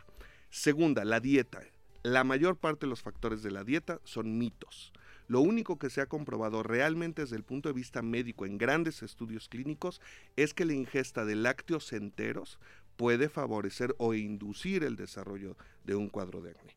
Segunda, 0.49 1.05
la 1.05 1.19
dieta. 1.19 1.61
La 2.01 2.23
mayor 2.23 2.57
parte 2.57 2.87
de 2.87 2.89
los 2.89 3.03
factores 3.03 3.43
de 3.43 3.51
la 3.51 3.63
dieta 3.63 4.01
son 4.03 4.39
mitos. 4.39 4.91
Lo 5.27 5.41
único 5.41 5.77
que 5.77 5.89
se 5.89 6.01
ha 6.01 6.07
comprobado 6.07 6.63
realmente 6.63 7.21
desde 7.21 7.35
el 7.35 7.43
punto 7.43 7.69
de 7.69 7.73
vista 7.73 8.01
médico 8.01 8.45
en 8.45 8.57
grandes 8.57 9.03
estudios 9.03 9.49
clínicos 9.49 10.01
es 10.35 10.53
que 10.53 10.65
la 10.65 10.73
ingesta 10.73 11.25
de 11.25 11.35
lácteos 11.35 11.91
enteros 11.91 12.59
puede 12.95 13.29
favorecer 13.29 13.93
o 13.97 14.13
inducir 14.13 14.83
el 14.83 14.95
desarrollo 14.95 15.57
de 15.83 15.95
un 15.95 16.09
cuadro 16.09 16.41
de 16.41 16.51
acné. 16.51 16.75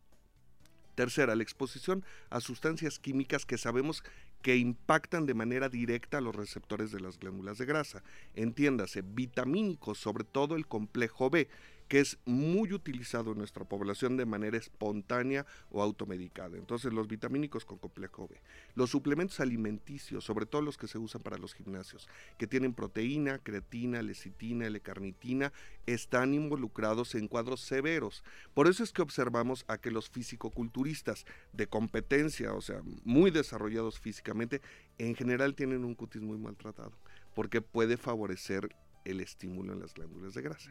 Tercera, 0.94 1.34
la 1.34 1.42
exposición 1.42 2.04
a 2.28 2.40
sustancias 2.40 2.98
químicas 2.98 3.46
que 3.46 3.56
sabemos 3.56 4.02
que 4.42 4.56
impactan 4.56 5.26
de 5.26 5.34
manera 5.34 5.68
directa 5.68 6.18
a 6.18 6.20
los 6.20 6.34
receptores 6.34 6.90
de 6.92 7.00
las 7.00 7.18
glándulas 7.18 7.58
de 7.58 7.66
grasa. 7.66 8.02
Entiéndase, 8.34 9.02
vitamínicos, 9.02 9.98
sobre 9.98 10.24
todo 10.24 10.56
el 10.56 10.66
complejo 10.66 11.30
B, 11.30 11.48
que 11.90 11.98
es 11.98 12.18
muy 12.24 12.72
utilizado 12.72 13.32
en 13.32 13.38
nuestra 13.38 13.64
población 13.64 14.16
de 14.16 14.24
manera 14.24 14.56
espontánea 14.56 15.44
o 15.72 15.82
automedicada. 15.82 16.56
Entonces, 16.56 16.92
los 16.92 17.08
vitamínicos 17.08 17.64
con 17.64 17.78
complejo 17.78 18.28
B. 18.28 18.40
Los 18.76 18.90
suplementos 18.90 19.40
alimenticios, 19.40 20.22
sobre 20.22 20.46
todo 20.46 20.62
los 20.62 20.78
que 20.78 20.86
se 20.86 20.98
usan 20.98 21.20
para 21.20 21.36
los 21.36 21.52
gimnasios, 21.52 22.08
que 22.38 22.46
tienen 22.46 22.74
proteína, 22.74 23.40
creatina, 23.40 24.02
lecitina, 24.02 24.68
L-carnitina, 24.68 25.52
están 25.84 26.32
involucrados 26.32 27.16
en 27.16 27.26
cuadros 27.26 27.60
severos. 27.62 28.22
Por 28.54 28.68
eso 28.68 28.84
es 28.84 28.92
que 28.92 29.02
observamos 29.02 29.64
a 29.66 29.76
que 29.76 29.90
los 29.90 30.10
fisicoculturistas 30.10 31.26
de 31.52 31.66
competencia, 31.66 32.54
o 32.54 32.60
sea, 32.60 32.82
muy 33.02 33.32
desarrollados 33.32 33.98
físicamente, 33.98 34.60
en 34.98 35.16
general 35.16 35.56
tienen 35.56 35.84
un 35.84 35.96
cutis 35.96 36.22
muy 36.22 36.38
maltratado, 36.38 36.92
porque 37.34 37.60
puede 37.60 37.96
favorecer 37.96 38.76
el 39.04 39.20
estímulo 39.20 39.72
en 39.72 39.80
las 39.80 39.92
glándulas 39.92 40.34
de 40.34 40.42
grasa. 40.42 40.70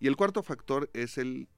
Y 0.00 0.06
el 0.06 0.16
cuarto 0.16 0.42
factor 0.42 0.90
es 0.92 1.18
el 1.18 1.48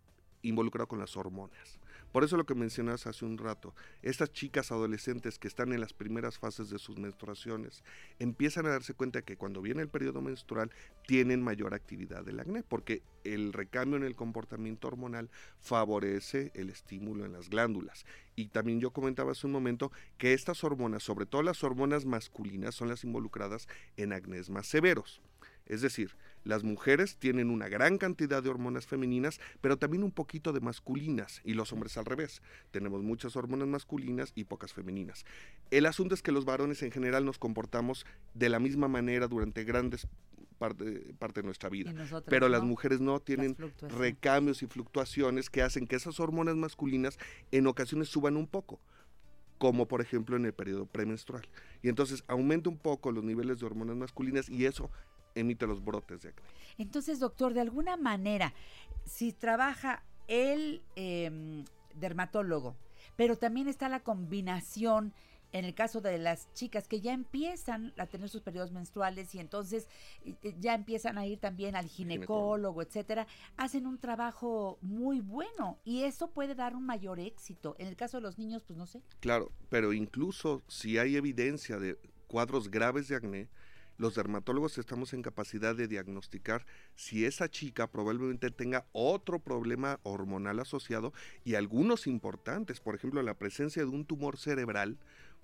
involucrado 0.43 0.88
con 0.88 0.99
las 0.99 1.16
hormonas. 1.16 1.80
Por 2.12 2.24
eso 2.24 2.36
lo 2.36 2.45
que 2.45 2.57
mencionas 2.57 3.07
hace 3.07 3.24
un 3.24 3.38
rato, 3.38 3.72
estas 4.03 4.32
chicas 4.32 4.72
adolescentes 4.72 5.38
que 5.38 5.47
están 5.47 5.72
en 5.72 5.80
las 5.80 5.93
primeras 5.93 6.38
fases 6.38 6.68
de 6.68 6.80
sus 6.80 6.99
menstruaciones 6.99 7.84
empiezan 8.18 8.66
a 8.66 8.70
darse 8.70 8.95
cuenta 8.95 9.22
que 9.22 9.36
cuando 9.36 9.62
viene 9.62 9.82
el 9.82 9.88
periodo 9.88 10.20
menstrual 10.20 10.72
tienen 11.07 11.41
mayor 11.41 11.72
actividad 11.72 12.24
del 12.24 12.41
acné, 12.41 12.64
porque 12.64 13.03
el 13.22 13.53
recambio 13.53 13.97
en 13.97 14.03
el 14.03 14.16
comportamiento 14.16 14.88
hormonal 14.88 15.30
favorece 15.61 16.51
el 16.55 16.70
estímulo 16.70 17.24
en 17.24 17.32
las 17.32 17.49
glándulas. 17.49 18.05
Y 18.34 18.49
también 18.49 18.80
yo 18.80 18.91
comentaba 18.91 19.30
hace 19.30 19.47
un 19.47 19.53
momento 19.53 19.93
que 20.18 20.32
estas 20.32 20.64
hormonas, 20.64 21.05
sobre 21.05 21.26
todo 21.26 21.43
las 21.43 21.62
hormonas 21.62 22.07
masculinas, 22.07 22.74
son 22.74 22.88
las 22.88 23.05
involucradas 23.05 23.68
en 23.97 24.12
acnés 24.12 24.51
más 24.51 24.66
severos. 24.66 25.20
Es 25.66 25.80
decir, 25.80 26.16
las 26.45 26.62
mujeres 26.64 27.16
tienen 27.16 27.51
una 27.51 27.68
gran 27.68 27.99
cantidad 27.99 28.43
de 28.43 28.49
hormonas 28.49 28.86
femeninas, 28.86 29.41
pero 29.61 29.78
también 29.78 30.03
un 30.03 30.11
poquito 30.11 30.53
de 30.53 30.61
masculinas, 30.61 31.41
y 31.45 31.55
los 31.55 31.72
hombres 31.72 31.97
al 31.97 32.05
revés. 32.05 32.43
Tenemos 32.70 33.03
muchas 33.03 33.36
hormonas 33.36 33.68
masculinas 33.68 34.32
y 34.34 34.45
pocas 34.45 34.72
femeninas. 34.72 35.24
El 35.70 35.86
asunto 35.86 36.14
es 36.14 36.22
que 36.22 36.32
los 36.32 36.45
varones 36.45 36.82
en 36.82 36.91
general 36.91 37.24
nos 37.24 37.38
comportamos 37.38 38.07
de 38.34 38.49
la 38.49 38.59
misma 38.59 38.88
manera 38.88 39.28
durante 39.28 39.64
grandes 39.64 40.07
parte, 40.61 40.84
de 40.84 41.43
nuestra 41.43 41.70
vida. 41.70 41.93
Pero 42.26 42.49
las 42.49 42.62
mujeres 42.62 43.01
no 43.01 43.18
tienen 43.20 43.57
recambios 43.99 44.62
y 44.62 44.66
fluctuaciones 44.66 45.49
que 45.49 45.62
hacen 45.62 45.86
que 45.86 45.97
esas 45.97 46.20
hormonas 46.20 46.57
masculinas 46.57 47.18
en 47.51 47.66
ocasiones 47.66 48.09
suban 48.09 48.36
un 48.36 48.47
poco 48.47 48.80
como 49.59 49.86
por 49.86 50.01
ejemplo 50.01 50.36
en 50.36 50.47
el 50.47 50.55
periodo 50.55 50.86
premenstrual. 50.86 51.47
Y 51.82 51.91
entonces 51.91 52.24
aumenta 52.28 52.70
un 52.70 52.78
poco 52.78 53.12
los 53.12 53.22
niveles 53.22 53.61
de 53.61 53.66
hormonas 53.66 53.95
masculinas 53.95 54.49
y 54.49 54.64
eso 54.64 54.91
emite 55.41 55.66
los 55.66 55.84
brotes 55.84 56.22
de 56.22 56.30
acné. 56.30 56.49
Entonces, 56.78 57.18
doctor, 57.18 57.55
de 57.55 57.61
alguna 57.61 57.97
manera, 57.97 58.55
si 59.05 59.32
trabaja 59.32 60.03
el 60.28 60.82
em, 60.97 61.64
dermatólogo, 61.95 62.76
pero 63.16 63.36
también 63.36 63.68
está 63.68 63.88
la 63.88 64.01
combinación 64.01 65.12
en 65.53 65.64
el 65.64 65.74
caso 65.74 66.01
de 66.01 66.18
las 66.18 66.53
chicas 66.55 66.86
que 66.86 67.01
ya 67.01 67.12
empiezan 67.12 67.93
a 67.99 68.07
tener 68.07 68.28
sus 68.28 68.41
periodos 68.41 68.72
menstruales 68.72 69.34
y 69.34 69.41
entonces 69.41 69.88
ya 70.59 70.74
empiezan 70.74 71.18
a 71.18 71.26
ir 71.26 71.38
también 71.38 71.76
al 71.76 71.86
ginecólogo, 71.86 72.82
etcétera, 72.82 73.26
hacen 73.57 73.86
un 73.86 73.99
trabajo 73.99 74.78
muy 74.80 75.20
bueno 75.20 75.78
y 75.84 76.05
eso 76.05 76.30
puede 76.30 76.55
dar 76.55 76.76
un 76.76 76.86
mayor 76.86 77.18
éxito. 77.18 77.74
En 77.78 77.88
el 77.88 77.97
caso 77.97 78.18
de 78.18 78.22
los 78.22 78.38
niños, 78.38 78.62
pues 78.64 78.78
no 78.78 78.86
sé. 78.86 79.03
Claro, 79.20 79.51
pero 79.68 79.93
incluso 79.93 80.62
si 80.68 80.99
hay 80.99 81.16
evidencia 81.16 81.78
de 81.78 81.99
cuadros 82.28 82.70
graves 82.70 83.09
de 83.09 83.16
acné, 83.16 83.49
los 84.01 84.14
dermatólogos 84.14 84.78
estamos 84.78 85.12
en 85.12 85.20
capacidad 85.20 85.76
de 85.76 85.86
diagnosticar 85.86 86.64
si 86.94 87.26
esa 87.26 87.51
chica 87.51 87.86
probablemente 87.86 88.51
tenga 88.51 88.86
otro 88.92 89.40
problema 89.40 90.01
hormonal 90.05 90.59
asociado 90.59 91.12
y 91.44 91.55
algunos 91.55 92.07
importantes, 92.07 92.80
por 92.80 92.94
ejemplo, 92.94 93.22
la 93.22 93.34
presencia 93.34 93.82
de 93.82 93.90
un 93.90 94.07
tumor 94.07 94.38
cerebral 94.38 94.96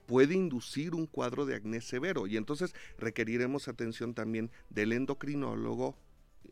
puede 0.07 0.34
inducir 0.34 0.94
un 0.94 1.07
cuadro 1.07 1.44
de 1.44 1.54
acné 1.54 1.82
severo 1.82 2.26
y 2.26 2.38
entonces 2.38 2.74
requeriremos 2.96 3.68
atención 3.68 4.14
también 4.14 4.50
del 4.70 4.92
endocrinólogo 4.92 5.94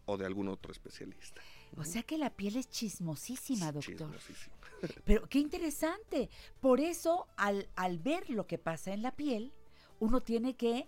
o 0.04 0.18
de 0.18 0.26
algún 0.26 0.48
otro 0.48 0.72
especialista. 0.72 1.40
O 1.74 1.84
sea 1.84 2.02
que 2.02 2.18
la 2.18 2.28
piel 2.28 2.56
es 2.56 2.68
chismosísima, 2.68 3.72
doctor. 3.72 3.96
Chismosísima. 3.96 4.56
Pero 5.06 5.26
qué 5.26 5.38
interesante. 5.38 6.28
Por 6.60 6.80
eso, 6.80 7.28
al, 7.38 7.66
al 7.76 7.98
ver 7.98 8.28
lo 8.28 8.46
que 8.46 8.58
pasa 8.58 8.92
en 8.92 9.00
la 9.00 9.16
piel, 9.16 9.54
uno 10.00 10.20
tiene 10.20 10.54
que 10.54 10.86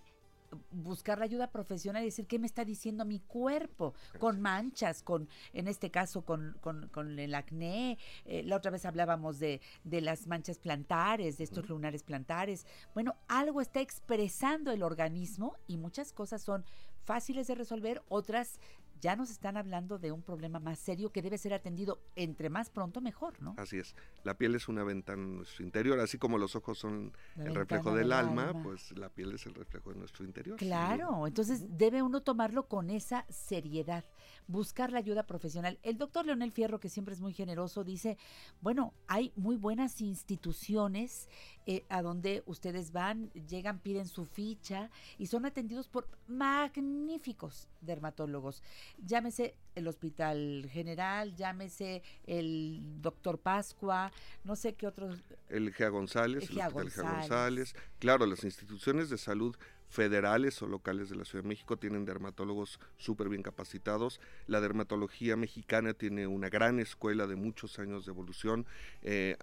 buscar 0.71 1.19
la 1.19 1.25
ayuda 1.25 1.51
profesional 1.51 2.01
y 2.03 2.05
decir 2.05 2.27
qué 2.27 2.39
me 2.39 2.47
está 2.47 2.65
diciendo 2.65 3.05
mi 3.05 3.19
cuerpo, 3.19 3.93
con 4.19 4.41
manchas, 4.41 5.03
con, 5.03 5.27
en 5.53 5.67
este 5.67 5.91
caso, 5.91 6.23
con, 6.23 6.57
con, 6.61 7.19
el 7.19 7.35
acné. 7.35 7.97
Eh, 8.25 8.43
la 8.43 8.57
otra 8.57 8.71
vez 8.71 8.85
hablábamos 8.85 9.39
de, 9.39 9.61
de 9.83 10.01
las 10.01 10.27
manchas 10.27 10.59
plantares, 10.59 11.37
de 11.37 11.43
estos 11.43 11.69
lunares 11.69 12.03
plantares. 12.03 12.65
Bueno, 12.93 13.15
algo 13.27 13.61
está 13.61 13.81
expresando 13.81 14.71
el 14.71 14.83
organismo 14.83 15.55
y 15.67 15.77
muchas 15.77 16.13
cosas 16.13 16.41
son 16.41 16.65
fáciles 17.07 17.47
de 17.47 17.55
resolver, 17.55 18.03
otras 18.09 18.59
ya 18.99 19.15
nos 19.15 19.29
están 19.29 19.57
hablando 19.57 19.97
de 19.97 20.11
un 20.11 20.21
problema 20.21 20.59
más 20.59 20.79
serio 20.79 21.11
que 21.11 21.21
debe 21.21 21.37
ser 21.37 21.53
atendido 21.53 21.99
entre 22.15 22.49
más 22.49 22.69
pronto 22.69 23.01
mejor, 23.01 23.41
¿no? 23.41 23.55
Así 23.57 23.77
es. 23.77 23.95
La 24.23 24.35
piel 24.35 24.55
es 24.55 24.67
una 24.67 24.83
ventana 24.83 25.23
en 25.23 25.37
nuestro 25.37 25.63
interior, 25.63 25.99
así 25.99 26.17
como 26.17 26.37
los 26.37 26.55
ojos 26.55 26.77
son 26.77 27.13
el 27.37 27.55
reflejo 27.55 27.93
del, 27.93 28.11
alma, 28.11 28.53
pues 28.63 28.91
la 28.97 29.09
piel 29.09 29.33
es 29.33 29.45
el 29.45 29.53
reflejo 29.53 29.91
de 29.91 29.99
nuestro 29.99 30.25
interior. 30.25 30.57
Claro, 30.57 31.27
entonces 31.27 31.77
debe 31.77 32.01
uno 32.01 32.21
tomarlo 32.21 32.67
con 32.67 32.89
esa 32.89 33.25
seriedad, 33.29 34.05
buscar 34.47 34.91
la 34.91 34.99
ayuda 34.99 35.23
profesional. 35.23 35.79
El 35.83 35.97
doctor 35.97 36.25
Leonel 36.25 36.51
Fierro, 36.51 36.79
que 36.79 36.89
siempre 36.89 37.13
es 37.13 37.21
muy 37.21 37.33
generoso, 37.33 37.83
dice, 37.83 38.17
bueno, 38.61 38.93
hay 39.07 39.33
muy 39.35 39.57
buenas 39.57 40.01
instituciones 40.01 41.27
eh, 41.69 41.83
a 41.89 42.01
donde 42.01 42.43
ustedes 42.45 42.93
van, 42.93 43.29
llegan, 43.33 43.79
piden 43.79 44.07
su 44.07 44.25
ficha 44.25 44.89
y 45.17 45.27
son 45.27 45.45
atendidos 45.45 45.89
por 45.89 46.07
magníficos 46.25 47.67
dermatólogos. 47.81 48.63
Llámese 49.05 49.53
el 49.75 49.89
Hospital 49.89 50.69
General, 50.71 51.35
llámese 51.35 52.03
el 52.25 53.01
doctor 53.01 53.37
Pascua, 53.37 54.13
no 54.45 54.55
sé 54.55 54.75
qué 54.75 54.87
otros. 54.87 55.21
El 55.49 55.73
GEA 55.73 55.89
González, 55.89 56.49
el, 56.49 56.57
Hospital 56.57 56.89
Gea 56.89 57.11
González. 57.11 57.75
Claro, 57.99 58.25
las 58.25 58.45
instituciones 58.45 59.09
de 59.09 59.17
salud 59.17 59.53
federales 59.89 60.61
o 60.61 60.67
locales 60.67 61.09
de 61.09 61.17
la 61.17 61.25
Ciudad 61.25 61.43
de 61.43 61.49
México 61.49 61.75
tienen 61.75 62.05
dermatólogos 62.05 62.79
súper 62.97 63.27
bien 63.27 63.43
capacitados. 63.43 64.21
La 64.45 64.61
dermatología 64.61 65.35
mexicana 65.35 65.93
tiene 65.93 66.27
una 66.27 66.47
gran 66.47 66.79
escuela 66.79 67.27
de 67.27 67.35
muchos 67.35 67.77
años 67.77 68.05
de 68.05 68.13
evolución. 68.13 68.65
Eh, 69.01 69.35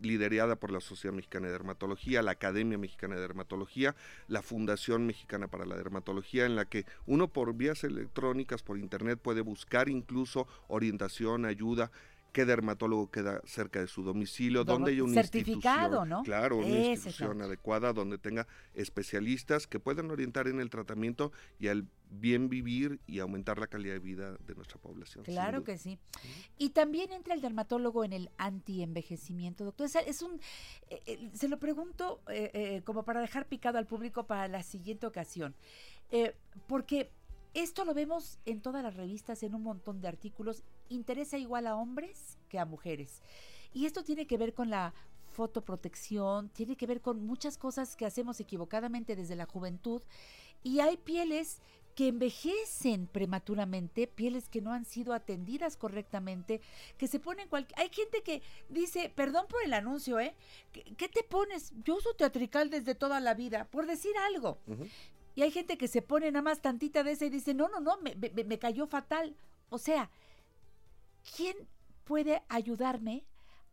liderada 0.00 0.56
por 0.56 0.70
la 0.70 0.80
Sociedad 0.80 1.14
Mexicana 1.14 1.46
de 1.46 1.52
Dermatología, 1.52 2.22
la 2.22 2.32
Academia 2.32 2.78
Mexicana 2.78 3.16
de 3.16 3.20
Dermatología, 3.20 3.94
la 4.28 4.42
Fundación 4.42 5.06
Mexicana 5.06 5.48
para 5.48 5.66
la 5.66 5.76
Dermatología, 5.76 6.46
en 6.46 6.56
la 6.56 6.64
que 6.64 6.86
uno 7.06 7.28
por 7.28 7.54
vías 7.54 7.84
electrónicas, 7.84 8.62
por 8.62 8.78
internet, 8.78 9.18
puede 9.20 9.40
buscar 9.40 9.88
incluso 9.88 10.46
orientación, 10.68 11.44
ayuda 11.44 11.90
qué 12.32 12.44
dermatólogo 12.44 13.10
queda 13.10 13.40
cerca 13.44 13.80
de 13.80 13.86
su 13.86 14.02
domicilio, 14.02 14.64
donde 14.64 14.92
haya 14.92 15.04
una 15.04 15.14
certificado, 15.14 16.02
institución, 16.02 16.08
¿no? 16.08 16.22
claro, 16.22 16.56
una 16.58 16.66
Ese 16.66 16.80
es 16.80 16.88
institución 17.06 17.42
adecuada 17.42 17.92
donde 17.92 18.18
tenga 18.18 18.46
especialistas 18.74 19.66
que 19.66 19.80
puedan 19.80 20.10
orientar 20.10 20.48
en 20.48 20.60
el 20.60 20.70
tratamiento 20.70 21.32
y 21.58 21.68
al 21.68 21.86
bien 22.10 22.48
vivir 22.48 23.00
y 23.06 23.18
aumentar 23.18 23.58
la 23.58 23.66
calidad 23.66 23.94
de 23.94 24.00
vida 24.00 24.36
de 24.46 24.54
nuestra 24.54 24.78
población. 24.78 25.24
Claro 25.24 25.64
que 25.64 25.78
sí. 25.78 25.98
Y 26.56 26.70
también 26.70 27.12
entra 27.12 27.34
el 27.34 27.40
dermatólogo 27.40 28.04
en 28.04 28.12
el 28.12 28.30
anti-envejecimiento, 28.38 29.64
doctor. 29.64 29.86
Es, 29.86 29.96
es 29.96 30.22
un, 30.22 30.40
eh, 30.90 31.02
eh, 31.06 31.30
se 31.34 31.48
lo 31.48 31.58
pregunto 31.58 32.20
eh, 32.28 32.82
como 32.84 33.04
para 33.04 33.20
dejar 33.20 33.46
picado 33.46 33.78
al 33.78 33.86
público 33.86 34.26
para 34.26 34.48
la 34.48 34.62
siguiente 34.62 35.06
ocasión. 35.06 35.54
Porque 36.66 37.10
esto 37.54 37.84
lo 37.84 37.94
vemos 37.94 38.38
en 38.46 38.60
todas 38.60 38.82
las 38.82 38.94
revistas, 38.94 39.42
en 39.42 39.54
un 39.54 39.62
montón 39.62 40.00
de 40.00 40.08
artículos. 40.08 40.62
Interesa 40.88 41.38
igual 41.38 41.66
a 41.66 41.76
hombres 41.76 42.38
que 42.48 42.58
a 42.58 42.64
mujeres. 42.64 43.20
Y 43.74 43.86
esto 43.86 44.02
tiene 44.04 44.26
que 44.26 44.38
ver 44.38 44.54
con 44.54 44.70
la 44.70 44.94
fotoprotección, 45.28 46.48
tiene 46.50 46.76
que 46.76 46.86
ver 46.86 47.00
con 47.00 47.24
muchas 47.26 47.58
cosas 47.58 47.96
que 47.96 48.06
hacemos 48.06 48.40
equivocadamente 48.40 49.16
desde 49.16 49.36
la 49.36 49.46
juventud. 49.46 50.02
Y 50.62 50.80
hay 50.80 50.96
pieles 50.96 51.60
que 51.94 52.08
envejecen 52.08 53.08
prematuramente, 53.08 54.06
pieles 54.06 54.48
que 54.48 54.60
no 54.60 54.72
han 54.72 54.84
sido 54.84 55.12
atendidas 55.12 55.76
correctamente, 55.76 56.60
que 56.96 57.08
se 57.08 57.18
ponen 57.18 57.48
cualquier... 57.48 57.78
Hay 57.80 57.88
gente 57.90 58.22
que 58.22 58.40
dice, 58.68 59.10
perdón 59.14 59.46
por 59.48 59.62
el 59.64 59.72
anuncio, 59.74 60.20
¿eh? 60.20 60.34
¿Qué, 60.72 60.84
qué 60.96 61.08
te 61.08 61.24
pones? 61.24 61.72
Yo 61.84 61.96
uso 61.96 62.14
teatrical 62.14 62.70
desde 62.70 62.94
toda 62.94 63.18
la 63.20 63.34
vida, 63.34 63.64
por 63.70 63.86
decir 63.86 64.12
algo. 64.32 64.58
Y 65.34 65.42
hay 65.42 65.50
gente 65.50 65.76
que 65.76 65.88
se 65.88 66.02
pone 66.02 66.30
nada 66.30 66.42
más 66.42 66.62
tantita 66.62 67.02
de 67.02 67.12
esa 67.12 67.24
y 67.26 67.30
dice, 67.30 67.52
no, 67.52 67.68
no, 67.68 67.80
no, 67.80 67.98
me, 67.98 68.14
me- 68.14 68.44
me 68.44 68.58
cayó 68.60 68.86
fatal. 68.86 69.34
O 69.68 69.78
sea, 69.78 70.08
¿quién 71.36 71.56
puede 72.04 72.42
ayudarme 72.48 73.24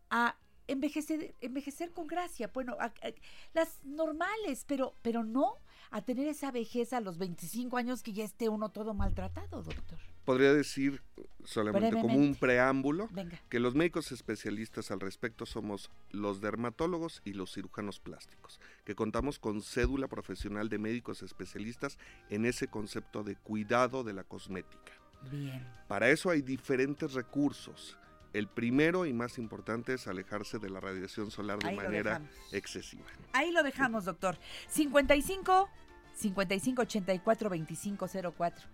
a 0.09 0.35
envejecer, 0.67 1.33
envejecer 1.41 1.91
con 1.91 2.07
gracia? 2.07 2.49
Bueno, 2.53 2.75
a- 2.79 2.85
a- 2.85 3.13
las 3.53 3.79
normales, 3.83 4.65
pero, 4.67 4.93
pero 5.01 5.23
no 5.23 5.55
a 5.91 6.01
tener 6.01 6.27
esa 6.27 6.51
vejez 6.51 6.91
a 6.93 6.99
los 6.99 7.17
25 7.17 7.77
años 7.77 8.01
que 8.03 8.11
ya 8.13 8.23
esté 8.23 8.49
uno 8.49 8.69
todo 8.69 8.93
maltratado, 8.93 9.61
doctor. 9.61 9.99
Podría 10.25 10.51
decir 10.53 11.03
solamente 11.43 11.91
como 12.01 12.15
un 12.17 12.33
preámbulo 12.33 13.07
Venga. 13.11 13.39
que 13.49 13.59
los 13.59 13.75
médicos 13.75 14.11
especialistas 14.11 14.89
al 14.89 14.99
respecto 14.99 15.45
somos 15.45 15.91
los 16.09 16.41
dermatólogos 16.41 17.21
y 17.23 17.33
los 17.33 17.53
cirujanos 17.53 17.99
plásticos, 17.99 18.59
que 18.83 18.95
contamos 18.95 19.37
con 19.37 19.61
cédula 19.61 20.07
profesional 20.07 20.67
de 20.67 20.79
médicos 20.79 21.21
especialistas 21.21 21.99
en 22.31 22.45
ese 22.45 22.67
concepto 22.67 23.23
de 23.23 23.35
cuidado 23.35 24.03
de 24.03 24.13
la 24.13 24.23
cosmética. 24.23 24.91
Bien. 25.31 25.65
Para 25.87 26.09
eso 26.09 26.29
hay 26.29 26.41
diferentes 26.41 27.13
recursos. 27.13 27.97
El 28.33 28.47
primero 28.47 29.05
y 29.05 29.13
más 29.13 29.37
importante 29.37 29.93
es 29.93 30.07
alejarse 30.07 30.59
de 30.59 30.69
la 30.69 30.81
radiación 30.81 31.31
solar 31.31 31.59
de 31.59 31.69
Ahí 31.69 31.75
manera 31.77 32.21
excesiva. 32.51 33.05
Ahí 33.31 33.51
lo 33.51 33.63
dejamos, 33.63 34.03
doctor. 34.03 34.37
55 34.67 35.69
55 36.15 36.81
84 36.81 37.49
25 37.49 38.07
04. 38.37 38.67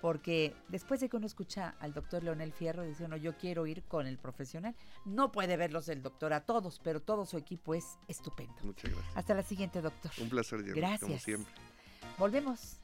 Porque 0.00 0.52
después 0.66 0.98
de 0.98 1.08
que 1.08 1.16
uno 1.16 1.26
escucha 1.26 1.76
al 1.78 1.94
doctor 1.94 2.24
Leonel 2.24 2.52
Fierro, 2.52 2.82
dice 2.82 3.04
uno, 3.04 3.16
yo 3.16 3.36
quiero 3.36 3.68
ir 3.68 3.84
con 3.84 4.08
el 4.08 4.18
profesional. 4.18 4.74
No 5.04 5.30
puede 5.30 5.56
verlos 5.56 5.88
el 5.88 6.02
doctor 6.02 6.32
a 6.32 6.40
todos, 6.40 6.80
pero 6.82 7.00
todo 7.00 7.24
su 7.24 7.38
equipo 7.38 7.74
es 7.76 7.84
estupendo. 8.08 8.54
Muchas 8.64 8.90
gracias. 8.90 9.16
Hasta 9.16 9.34
la 9.34 9.44
siguiente, 9.44 9.80
doctor. 9.80 10.10
Un 10.18 10.28
placer, 10.28 10.60
como 10.60 10.74
Gracias. 10.74 11.22
siempre. 11.22 11.52
Volvemos. 12.18 12.80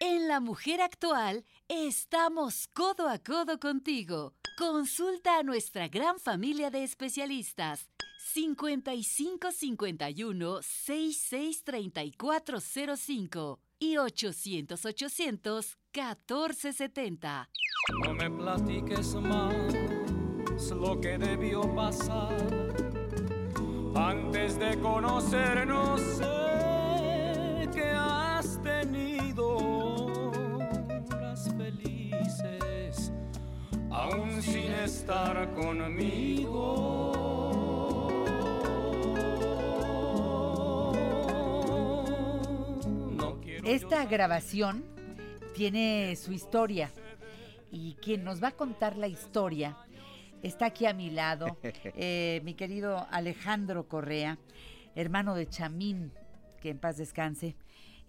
En 0.00 0.28
La 0.28 0.38
Mujer 0.38 0.80
Actual 0.80 1.44
estamos 1.66 2.68
codo 2.68 3.08
a 3.08 3.18
codo 3.18 3.58
contigo. 3.58 4.34
Consulta 4.56 5.38
a 5.38 5.42
nuestra 5.42 5.88
gran 5.88 6.20
familia 6.20 6.70
de 6.70 6.84
especialistas. 6.84 7.90
55 8.32 9.50
51 9.50 10.62
66 10.62 11.64
34 11.64 12.60
05 12.96 13.60
y 13.80 13.96
800 13.96 14.84
800 14.84 15.78
14 15.90 16.72
70. 16.72 17.50
No 18.04 18.14
me 18.14 18.30
platiques 18.30 19.14
más 19.16 19.74
lo 20.70 21.00
que 21.00 21.18
debió 21.18 21.62
pasar 21.74 22.36
antes 23.96 24.58
de 24.60 24.78
conocernos. 24.78 26.47
Aún 34.38 34.42
sin 34.42 34.72
estar 34.72 35.52
conmigo. 35.54 37.12
No 43.16 43.40
quiero 43.40 43.68
Esta 43.68 44.04
grabación 44.06 44.84
tiene 45.54 46.14
su 46.16 46.32
historia 46.32 46.90
y 47.70 47.94
quien 47.94 48.24
nos 48.24 48.42
va 48.42 48.48
a 48.48 48.52
contar 48.52 48.96
la 48.96 49.08
historia 49.08 49.76
está 50.42 50.66
aquí 50.66 50.86
a 50.86 50.92
mi 50.92 51.10
lado, 51.10 51.58
eh, 51.62 52.40
mi 52.44 52.54
querido 52.54 53.06
Alejandro 53.10 53.88
Correa, 53.88 54.38
hermano 54.94 55.34
de 55.34 55.48
Chamín, 55.48 56.12
que 56.60 56.70
en 56.70 56.78
paz 56.78 56.96
descanse. 56.96 57.56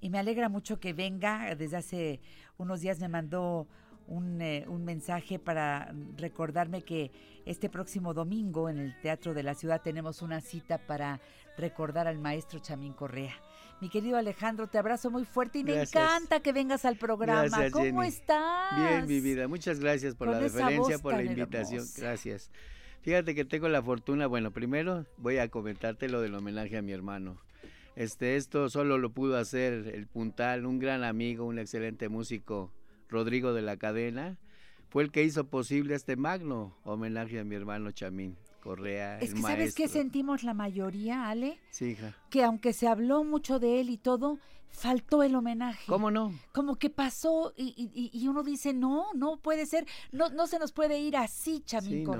Y 0.01 0.09
me 0.09 0.19
alegra 0.19 0.47
mucho 0.47 0.80
que 0.80 0.93
venga. 0.93 1.53
Desde 1.55 1.75
hace 1.75 2.21
unos 2.57 2.80
días 2.80 2.99
me 3.01 3.09
mandó 3.09 3.67
un, 4.10 4.41
eh, 4.41 4.66
un 4.68 4.84
mensaje 4.84 5.39
para 5.39 5.93
recordarme 6.18 6.82
que 6.82 7.12
este 7.45 7.70
próximo 7.70 8.14
domingo 8.14 8.70
en 8.70 8.80
el 8.80 8.99
Teatro 9.01 9.34
de 9.34 9.43
la 9.43 9.53
Ciudad 9.53 9.82
tenemos 9.82 10.22
una 10.22 10.41
cita 10.41 10.78
para 10.78 11.22
recordar 11.57 12.07
al 12.07 12.18
maestro 12.20 12.60
Chamín 12.60 12.93
Correa. 12.93 13.34
Mi 13.82 13.89
querido 13.89 14.18
Alejandro, 14.18 14.68
te 14.68 14.78
abrazo 14.78 15.10
muy 15.10 15.24
fuerte 15.24 15.60
y 15.60 15.64
me 15.64 15.82
encanta 15.82 16.41
que 16.41 16.51
vengas 16.51 16.84
al 16.84 16.97
programa. 16.97 17.43
Gracias, 17.47 17.72
¿Cómo 17.72 18.01
Jenny. 18.01 18.07
estás? 18.07 18.76
Bien, 18.78 19.07
mi 19.07 19.22
vida. 19.22 19.47
Muchas 19.47 19.80
gracias 19.80 20.16
por 20.16 20.28
Con 20.28 20.36
la 20.36 20.41
referencia, 20.41 20.99
por 20.99 21.14
la 21.14 21.24
invitación. 21.24 21.80
hermosa. 21.80 22.01
Gracias. 22.01 22.51
Fíjate 23.01 23.34
que 23.34 23.45
tengo 23.45 23.70
la 23.70 23.82
fortuna, 23.82 24.28
bueno, 24.28 24.51
primero 24.51 25.05
voy 25.18 25.38
a 25.38 25.47
comentarte 25.47 26.10
lo 26.10 26.20
del 26.20 26.36
homenaje 26.36 26.78
a 26.78 26.82
mi 26.82 26.91
hermano. 26.91 27.38
Este, 27.95 28.36
esto 28.36 28.70
solo 28.70 28.97
lo 28.97 29.12
pudo 29.12 29.38
hacer 29.38 29.88
el 29.93 30.07
puntal, 30.07 30.66
un 30.66 30.80
gran 30.80 31.03
amigo, 31.03 31.45
un 31.45 31.60
excelente 31.60 32.10
músico, 32.10 32.72
Rodrigo 33.10 33.53
de 33.53 33.62
la 33.62 33.78
Cadena. 33.78 34.38
Fue 34.89 35.03
el 35.03 35.12
que 35.12 35.24
hizo 35.24 35.47
posible 35.47 35.93
este 35.95 36.16
magno 36.16 36.76
homenaje 36.84 37.39
a 37.39 37.43
mi 37.43 37.55
hermano 37.55 37.91
Chamín 37.91 38.38
Correa, 38.64 39.20
Es 39.20 39.30
el 39.30 39.36
que 39.36 39.41
¿sabes 39.41 39.76
qué 39.76 39.88
sentimos 39.88 40.43
la 40.43 40.53
mayoría, 40.53 41.30
Ale? 41.30 41.60
Sí, 41.70 41.91
hija. 41.91 42.16
Que 42.30 42.43
aunque 42.43 42.74
se 42.74 42.88
habló 42.88 43.24
mucho 43.24 43.60
de 43.60 43.80
él 43.82 43.89
y 43.89 43.97
todo, 43.97 44.39
faltó 44.70 45.24
el 45.24 45.36
homenaje. 45.36 45.86
¿Cómo 45.88 46.10
no? 46.12 46.34
Como 46.53 46.76
que 46.78 46.89
pasó 46.89 47.53
y, 47.55 47.74
y- 47.93 48.10
y 48.12 48.28
uno 48.28 48.43
dice, 48.43 48.74
no, 48.74 49.05
no 49.14 49.38
puede 49.38 49.66
ser, 49.66 49.86
no, 50.12 50.30
no 50.30 50.47
se 50.47 50.60
nos 50.60 50.72
puede 50.72 50.99
ir 50.99 51.16
así, 51.18 51.62
Chamín 51.66 51.89
Sí, 51.99 52.03
no. 52.03 52.12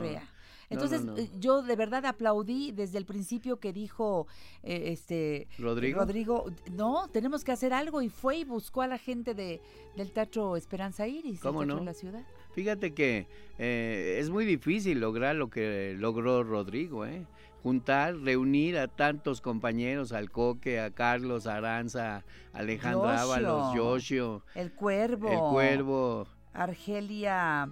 Correa. 0.70 0.99
No, 0.99 1.05
no, 1.05 1.05
Entonces 1.05 1.05
no. 1.05 1.17
eh, 1.17 1.30
yo 1.39 1.61
de 1.61 1.76
verdad 1.76 2.05
aplaudí 2.05 2.72
desde 2.72 2.97
el 2.97 3.05
principio 3.05 3.59
que 3.59 3.74
dijo 3.74 4.28
eh, 4.63 4.91
este 4.91 5.47
¿Rodrigo? 5.57 5.99
Rodrigo, 5.99 6.45
no, 6.72 7.07
tenemos 7.11 7.43
que 7.43 7.51
hacer 7.51 7.74
algo 7.74 8.01
y 8.01 8.09
fue 8.09 8.38
y 8.38 8.43
buscó 8.43 8.82
a 8.82 8.88
la 8.88 8.97
gente 8.97 9.34
de, 9.34 9.61
del 9.95 10.11
Teatro 10.11 10.55
Esperanza 10.55 11.07
Iris, 11.07 11.36
el 11.36 11.39
¿Cómo 11.39 11.59
Teatro 11.59 11.76
no? 11.76 11.80
de 11.82 11.86
la 11.86 11.93
ciudad. 11.93 12.22
Fíjate 12.53 12.93
que 12.93 13.28
eh, 13.57 14.17
es 14.20 14.30
muy 14.30 14.45
difícil 14.45 14.99
lograr 14.99 15.36
lo 15.36 15.49
que 15.49 15.95
logró 15.97 16.43
Rodrigo, 16.43 17.05
¿eh? 17.05 17.26
Juntar, 17.61 18.15
reunir 18.15 18.78
a 18.78 18.88
tantos 18.88 19.41
compañeros, 19.41 20.13
al 20.13 20.32
Coque, 20.32 20.80
a 20.80 20.91
Carlos, 20.91 21.45
a 21.45 21.55
Aranza, 21.57 22.24
a 22.53 22.57
Alejandra 22.59 23.17
Yoshio. 23.17 23.34
Ábalos, 23.34 23.76
Yoshio, 23.76 24.43
El 24.55 24.72
Cuervo. 24.74 25.30
el 25.30 25.39
Cuervo, 25.39 26.28
Argelia 26.53 27.70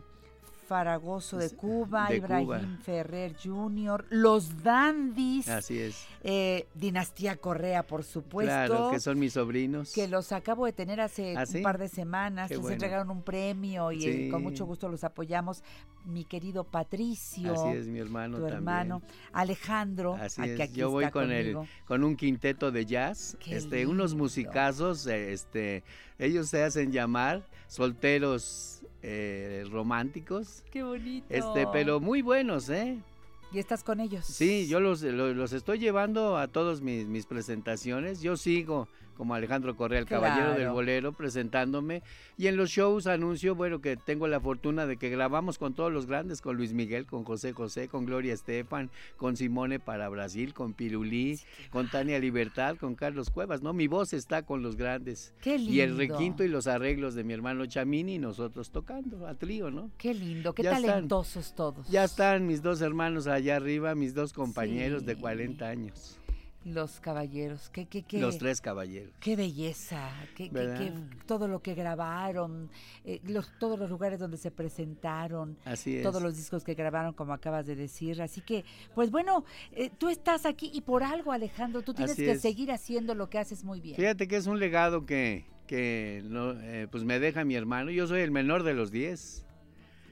Faragoso 0.67 1.37
de 1.37 1.49
Cuba, 1.51 2.07
de 2.09 2.17
Ibrahim 2.17 2.45
Cuba. 2.45 2.61
Ferrer 2.83 3.35
Jr., 3.41 4.05
Los 4.09 4.61
Dandis, 4.63 5.47
así 5.47 5.79
es. 5.79 6.05
eh, 6.23 6.67
Dinastía 6.75 7.37
Correa, 7.37 7.83
por 7.87 8.03
supuesto. 8.03 8.51
Claro, 8.51 8.89
que 8.91 8.99
son 8.99 9.17
mis 9.17 9.33
sobrinos. 9.33 9.93
que 9.93 10.07
los 10.07 10.31
acabo 10.33 10.65
de 10.65 10.73
tener 10.73 10.99
hace 10.99 11.35
¿Ah, 11.37 11.45
un 11.53 11.61
par 11.63 11.77
de 11.77 11.87
semanas, 11.87 12.49
Qué 12.49 12.55
les 12.55 12.61
bueno. 12.61 12.73
entregaron 12.73 13.09
un 13.09 13.21
premio 13.23 13.91
y 13.91 14.05
eh, 14.05 14.29
con 14.29 14.43
mucho 14.43 14.65
gusto 14.65 14.89
los 14.89 15.03
apoyamos. 15.03 15.63
Mi 16.05 16.23
querido 16.25 16.63
Patricio, 16.63 17.53
Así 17.53 17.77
es, 17.77 17.87
mi 17.87 17.99
hermano 17.99 18.37
tu 18.37 18.43
también. 18.43 18.57
hermano, 18.57 19.01
Alejandro, 19.33 20.15
Así 20.15 20.41
es. 20.41 20.59
aquí 20.59 20.73
Yo 20.75 20.89
voy 20.91 21.09
con 21.11 21.31
el 21.31 21.57
con 21.85 22.03
un 22.03 22.15
quinteto 22.15 22.71
de 22.71 22.85
jazz, 22.85 23.37
Qué 23.39 23.55
este 23.57 23.85
unos 23.87 24.15
musicazos, 24.15 25.05
eh, 25.07 25.31
este 25.33 25.83
ellos 26.19 26.47
se 26.49 26.63
hacen 26.63 26.91
llamar 26.91 27.43
solteros 27.67 28.81
eh, 29.03 29.63
románticos, 29.71 30.63
Qué 30.71 30.83
bonito. 30.83 31.25
este 31.29 31.67
pero 31.71 31.99
muy 31.99 32.21
buenos, 32.21 32.69
¿eh? 32.69 32.97
¿Y 33.53 33.59
estás 33.59 33.83
con 33.83 33.99
ellos? 34.01 34.25
Sí, 34.25 34.67
yo 34.67 34.79
los, 34.81 35.01
lo- 35.03 35.33
los, 35.33 35.53
estoy 35.53 35.79
llevando 35.79 36.37
a 36.37 36.47
todos 36.49 36.81
mis, 36.81 37.07
mis 37.07 37.25
presentaciones. 37.25 38.21
Yo 38.21 38.35
sigo 38.35 38.89
como 39.17 39.33
Alejandro 39.33 39.75
Correa, 39.75 39.99
el 39.99 40.05
caballero 40.05 40.53
del 40.53 40.69
bolero, 40.69 41.11
presentándome. 41.13 42.03
Y 42.37 42.47
en 42.47 42.55
los 42.55 42.69
shows 42.69 43.07
anuncio, 43.07 43.55
bueno, 43.55 43.81
que 43.81 43.97
tengo 43.97 44.27
la 44.27 44.39
fortuna 44.39 44.85
de 44.85 44.97
que 44.97 45.09
grabamos 45.09 45.57
con 45.57 45.73
todos 45.73 45.91
los 45.91 46.05
grandes, 46.05 46.39
con 46.41 46.55
Luis 46.55 46.73
Miguel, 46.73 47.05
con 47.05 47.23
José 47.23 47.51
José, 47.53 47.87
con 47.87 48.05
Gloria 48.05 48.33
Estefan, 48.33 48.89
con 49.17 49.35
Simone 49.35 49.79
para 49.79 50.07
Brasil, 50.09 50.53
con 50.53 50.73
Pirulí, 50.73 51.39
con 51.71 51.89
Tania 51.89 52.19
Libertad, 52.19 52.77
con 52.77 52.95
Carlos 52.95 53.29
Cuevas, 53.31 53.61
¿no? 53.63 53.73
Mi 53.73 53.87
voz 53.87 54.13
está 54.13 54.43
con 54.43 54.61
los 54.61 54.75
grandes. 54.75 55.33
Qué 55.41 55.55
Y 55.57 55.81
el 55.81 55.97
lindo. 55.97 56.15
requinto 56.15 56.43
y 56.43 56.47
los 56.47 56.67
arreglos 56.67 57.15
de 57.15 57.23
mi 57.23 57.33
hermano 57.33 57.65
Chamini 57.65 58.15
y 58.15 58.19
nosotros 58.19 58.69
tocando 58.69 59.25
a 59.27 59.33
trío, 59.33 59.71
¿no? 59.71 59.89
Qué 59.97 60.13
lindo, 60.13 60.53
qué 60.53 60.63
Ya 60.63 60.71
están. 60.77 60.85
talentosos 60.91 61.55
todos. 61.55 61.89
Ya 61.89 62.03
están 62.03 62.45
mis 62.45 62.61
dos 62.61 62.81
hermanos 62.81 63.25
allá 63.27 63.55
arriba, 63.55 63.95
mis 63.95 64.13
dos 64.13 64.31
compañeros 64.33 65.05
de 65.05 65.15
Sí. 65.15 65.21
40 65.21 65.67
años. 65.67 66.19
Los 66.67 66.99
caballeros, 66.99 67.69
qué, 67.69 67.85
qué, 67.85 68.03
qué. 68.03 68.19
Los 68.19 68.37
tres 68.37 68.59
caballeros. 68.59 69.13
Qué 69.21 69.37
belleza, 69.37 70.11
qué, 70.35 70.49
qué- 70.49 70.53
¿Verdad? 70.53 70.77
qué- 70.79 71.17
todo 71.25 71.47
lo 71.47 71.61
que 71.61 71.73
grabaron, 71.75 72.69
eh, 73.05 73.21
los, 73.23 73.49
todos 73.57 73.79
los 73.79 73.89
lugares 73.89 74.19
donde 74.19 74.35
se 74.35 74.51
presentaron, 74.51 75.57
Así 75.63 75.95
es. 75.97 76.03
todos 76.03 76.21
los 76.21 76.35
discos 76.35 76.65
que 76.65 76.73
grabaron, 76.73 77.13
como 77.13 77.31
acabas 77.31 77.65
de 77.67 77.75
decir. 77.77 78.21
Así 78.21 78.41
que, 78.41 78.65
pues 78.93 79.11
bueno, 79.11 79.45
eh, 79.71 79.89
tú 79.97 80.09
estás 80.09 80.45
aquí 80.45 80.69
y 80.73 80.81
por 80.81 81.03
algo, 81.03 81.31
Alejandro, 81.31 81.83
tú 81.83 81.93
tienes 81.93 82.13
Así 82.13 82.25
que 82.25 82.31
es. 82.31 82.41
seguir 82.41 82.69
haciendo 82.71 83.15
lo 83.15 83.29
que 83.29 83.39
haces 83.39 83.63
muy 83.63 83.79
bien. 83.79 83.95
Fíjate 83.95 84.27
que 84.27 84.35
es 84.35 84.45
un 84.45 84.59
legado 84.59 85.05
que, 85.05 85.45
que 85.67 86.21
no, 86.25 86.51
eh, 86.59 86.87
pues 86.91 87.05
me 87.05 87.17
deja 87.19 87.45
mi 87.45 87.55
hermano. 87.55 87.91
Yo 87.91 88.07
soy 88.07 88.19
el 88.21 88.31
menor 88.31 88.63
de 88.63 88.73
los 88.73 88.91
10. 88.91 89.45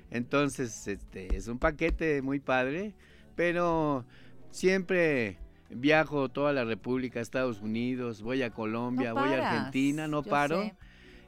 Entonces, 0.09 0.87
este, 0.87 1.35
es 1.35 1.47
un 1.49 1.59
paquete 1.59 2.21
muy 2.21 2.39
padre, 2.39 2.95
pero 3.35 4.05
siempre 4.51 5.37
viajo 5.69 6.29
toda 6.29 6.53
la 6.53 6.63
República, 6.63 7.19
Estados 7.19 7.61
Unidos, 7.61 8.21
voy 8.21 8.41
a 8.43 8.51
Colombia, 8.51 9.13
No 9.13 9.21
voy 9.21 9.33
a 9.33 9.49
Argentina, 9.49 10.07
no 10.07 10.23
yo 10.23 10.29
paro. 10.29 10.61
sé. 10.63 10.75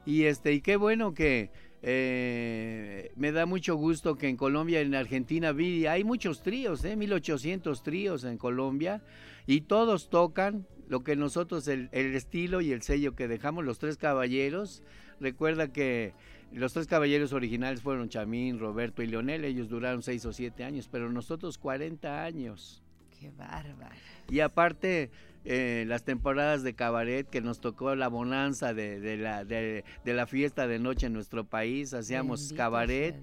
Y 0.06 0.24
este, 0.24 0.52
y 0.52 0.60
qué 0.60 0.76
bueno 0.76 1.12
que 1.12 1.50
eh, 1.82 3.12
me 3.16 3.30
da 3.32 3.46
mucho 3.46 3.76
gusto 3.76 4.16
que 4.16 4.28
en 4.28 4.36
Colombia 4.36 4.82
y 4.82 4.86
en 4.86 4.94
Argentina 4.94 5.52
vi, 5.52 5.86
hay 5.86 6.04
muchos 6.04 6.42
tríos, 6.42 6.84
¿eh? 6.84 6.96
1800 6.96 7.82
tríos 7.82 8.24
en 8.24 8.38
Colombia, 8.38 9.02
y 9.46 9.62
todos 9.62 10.08
tocan 10.08 10.66
lo 10.88 11.04
que 11.04 11.16
nosotros, 11.16 11.68
el, 11.68 11.88
el 11.92 12.14
estilo 12.14 12.60
y 12.60 12.72
el 12.72 12.82
sello 12.82 13.14
que 13.14 13.28
dejamos, 13.28 13.64
los 13.64 13.78
tres 13.78 13.96
caballeros. 13.96 14.82
Recuerda 15.20 15.72
que 15.72 16.14
los 16.52 16.72
tres 16.72 16.86
caballeros 16.86 17.32
originales 17.32 17.82
fueron 17.82 18.08
Chamín, 18.08 18.58
Roberto 18.58 19.02
y 19.02 19.06
Leonel, 19.06 19.44
ellos 19.44 19.68
duraron 19.68 20.02
seis 20.02 20.24
o 20.24 20.32
siete 20.32 20.64
años, 20.64 20.88
pero 20.90 21.10
nosotros 21.10 21.58
40 21.58 22.24
años. 22.24 22.82
Qué 23.18 23.30
bárbaro. 23.30 23.94
Y 24.28 24.40
aparte, 24.40 25.10
eh, 25.44 25.84
las 25.86 26.04
temporadas 26.04 26.62
de 26.62 26.74
cabaret 26.74 27.28
que 27.28 27.40
nos 27.40 27.60
tocó 27.60 27.94
la 27.94 28.08
bonanza 28.08 28.74
de, 28.74 29.00
de 29.00 29.16
la, 29.16 29.44
de, 29.44 29.84
de 30.04 30.14
la 30.14 30.26
fiesta 30.26 30.66
de 30.66 30.78
noche 30.78 31.06
en 31.06 31.12
nuestro 31.12 31.44
país, 31.44 31.94
hacíamos 31.94 32.40
Bendito 32.40 32.56
cabaret, 32.56 33.16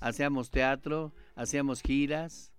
hacíamos 0.00 0.50
teatro, 0.50 1.12
hacíamos 1.34 1.82
giras 1.82 2.52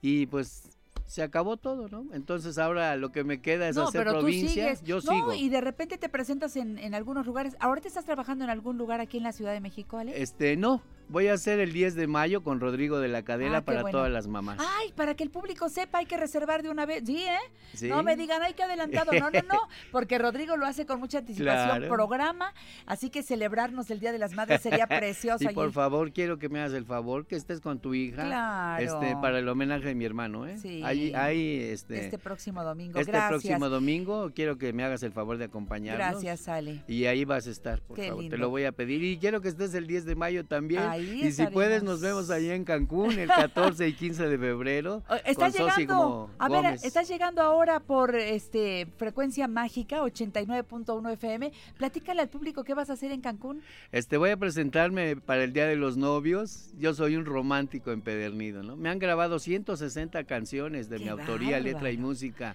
y 0.00 0.26
pues 0.26 0.70
se 1.06 1.22
acabó 1.22 1.56
todo, 1.58 1.88
¿no? 1.88 2.06
Entonces 2.14 2.56
ahora 2.58 2.96
lo 2.96 3.12
que 3.12 3.24
me 3.24 3.40
queda 3.42 3.68
es 3.68 3.76
No, 3.76 3.88
hacer 3.88 4.04
provincia. 4.06 4.74
Yo 4.82 4.96
no, 4.96 5.00
sigo. 5.02 5.34
y 5.34 5.50
de 5.50 5.60
repente 5.60 5.98
te 5.98 6.08
presentas 6.08 6.56
en, 6.56 6.78
en 6.78 6.94
algunos 6.94 7.26
lugares. 7.26 7.56
¿Ahorita 7.60 7.88
estás 7.88 8.06
trabajando 8.06 8.44
en 8.44 8.50
algún 8.50 8.78
lugar 8.78 9.00
aquí 9.00 9.18
en 9.18 9.22
la 9.24 9.32
Ciudad 9.32 9.52
de 9.52 9.60
México, 9.60 9.98
Ale? 9.98 10.20
Este, 10.20 10.56
no, 10.56 10.82
voy 11.08 11.28
a 11.28 11.34
hacer 11.34 11.60
el 11.60 11.72
10 11.72 11.94
de 11.94 12.06
mayo 12.06 12.42
con 12.42 12.60
Rodrigo 12.60 12.98
de 12.98 13.08
la 13.08 13.22
Cadena 13.22 13.58
Ah, 13.58 13.64
para 13.64 13.82
bueno. 13.82 13.98
todas 13.98 14.10
las 14.12 14.26
mamás. 14.26 14.58
Ay, 14.60 14.92
para 14.96 15.14
que 15.14 15.22
el 15.24 15.30
público 15.30 15.68
sepa, 15.68 15.98
hay 15.98 16.06
que 16.06 16.16
reservar 16.16 16.62
de 16.62 16.70
una 16.70 16.86
vez. 16.86 17.02
Sí, 17.06 17.18
¿eh? 17.24 17.38
Sí. 17.74 17.88
No 17.88 18.02
me 18.02 18.16
digan, 18.16 18.42
ay, 18.42 18.54
que 18.54 18.62
adelantado. 18.62 19.12
No, 19.12 19.30
no, 19.30 19.40
no, 19.42 19.58
porque 19.92 20.18
Rodrigo 20.18 20.56
lo 20.56 20.66
hace 20.66 20.86
con 20.86 21.00
mucha 21.00 21.18
anticipación, 21.18 21.78
Claro. 21.78 21.88
programa, 21.94 22.52
así 22.86 23.10
que 23.10 23.22
celebrarnos 23.22 23.90
el 23.90 24.00
Día 24.00 24.12
de 24.12 24.18
las 24.18 24.32
Madres 24.34 24.60
sería 24.62 24.86
precioso. 24.88 25.44
Y 25.44 25.46
allí. 25.48 25.54
por 25.54 25.72
favor, 25.72 26.12
quiero 26.12 26.38
que 26.38 26.48
me 26.48 26.60
hagas 26.60 26.72
el 26.72 26.84
favor 26.84 27.26
que 27.26 27.36
estés 27.36 27.60
con 27.60 27.78
tu 27.80 27.94
hija. 27.94 28.24
Claro. 28.24 28.82
Este, 28.82 29.16
para 29.20 29.38
el 29.38 29.48
homenaje 29.48 29.86
de 29.88 29.94
mi 29.94 30.04
hermano, 30.04 30.46
¿eh? 30.46 30.56
Sí. 30.58 30.82
Ahí, 30.84 31.12
ahí, 31.14 31.58
este, 31.60 32.04
Este 32.04 32.18
próximo 32.18 32.62
domingo. 32.64 32.98
este 32.98 33.12
Gracias. 33.12 33.28
próximo 33.30 33.68
domingo 33.68 34.30
quiero 34.34 34.58
que 34.58 34.72
me 34.72 34.84
hagas 34.84 35.02
el 35.02 35.12
favor 35.12 35.36
de 35.38 35.44
acompañarnos. 35.44 36.22
Gracias, 36.22 36.48
Ale. 36.48 36.82
Y 36.88 37.04
ahí 37.06 37.24
vas 37.24 37.46
a 37.46 37.50
estar, 37.50 37.80
por 37.82 37.96
Qué 37.96 38.08
favor. 38.08 38.28
Te 38.28 38.38
lo 38.38 38.50
voy 38.50 38.64
a 38.64 38.72
pedir. 38.72 39.02
Y 39.02 39.18
quiero 39.18 39.40
que 39.40 39.48
estés 39.48 39.74
el 39.74 39.86
10 39.86 40.04
de 40.04 40.14
mayo 40.14 40.44
también. 40.44 40.82
Ahí 40.94 41.24
y 41.24 41.32
si 41.32 41.46
puedes, 41.46 41.82
nos 41.82 42.00
vemos 42.00 42.30
allá 42.30 42.54
en 42.54 42.64
Cancún 42.64 43.18
el 43.18 43.28
14 43.28 43.88
y 43.88 43.94
15 43.94 44.28
de 44.28 44.38
febrero. 44.38 45.02
Sosi 45.34 45.58
llegando, 45.58 46.30
a 46.38 46.48
ver, 46.48 46.62
Gómez. 46.62 46.84
estás 46.84 47.08
llegando 47.08 47.42
ahora 47.42 47.80
por 47.80 48.14
este 48.14 48.86
frecuencia 48.96 49.48
mágica 49.48 50.02
89.1 50.02 51.12
FM. 51.12 51.52
Platícale 51.76 52.22
al 52.22 52.28
público 52.28 52.64
qué 52.64 52.74
vas 52.74 52.90
a 52.90 52.94
hacer 52.94 53.10
en 53.10 53.20
Cancún. 53.20 53.62
Este, 53.92 54.16
voy 54.16 54.30
a 54.30 54.36
presentarme 54.36 55.16
para 55.16 55.44
el 55.44 55.52
Día 55.52 55.66
de 55.66 55.76
los 55.76 55.96
Novios. 55.96 56.70
Yo 56.78 56.94
soy 56.94 57.16
un 57.16 57.24
romántico 57.24 57.90
empedernido, 57.90 58.62
¿no? 58.62 58.76
Me 58.76 58.88
han 58.88 58.98
grabado 58.98 59.38
160 59.38 60.24
canciones 60.24 60.88
de 60.88 60.98
¡Qué 60.98 61.04
mi 61.04 61.10
autoría, 61.10 61.58
letra 61.58 61.90
y 61.90 61.98
música. 61.98 62.54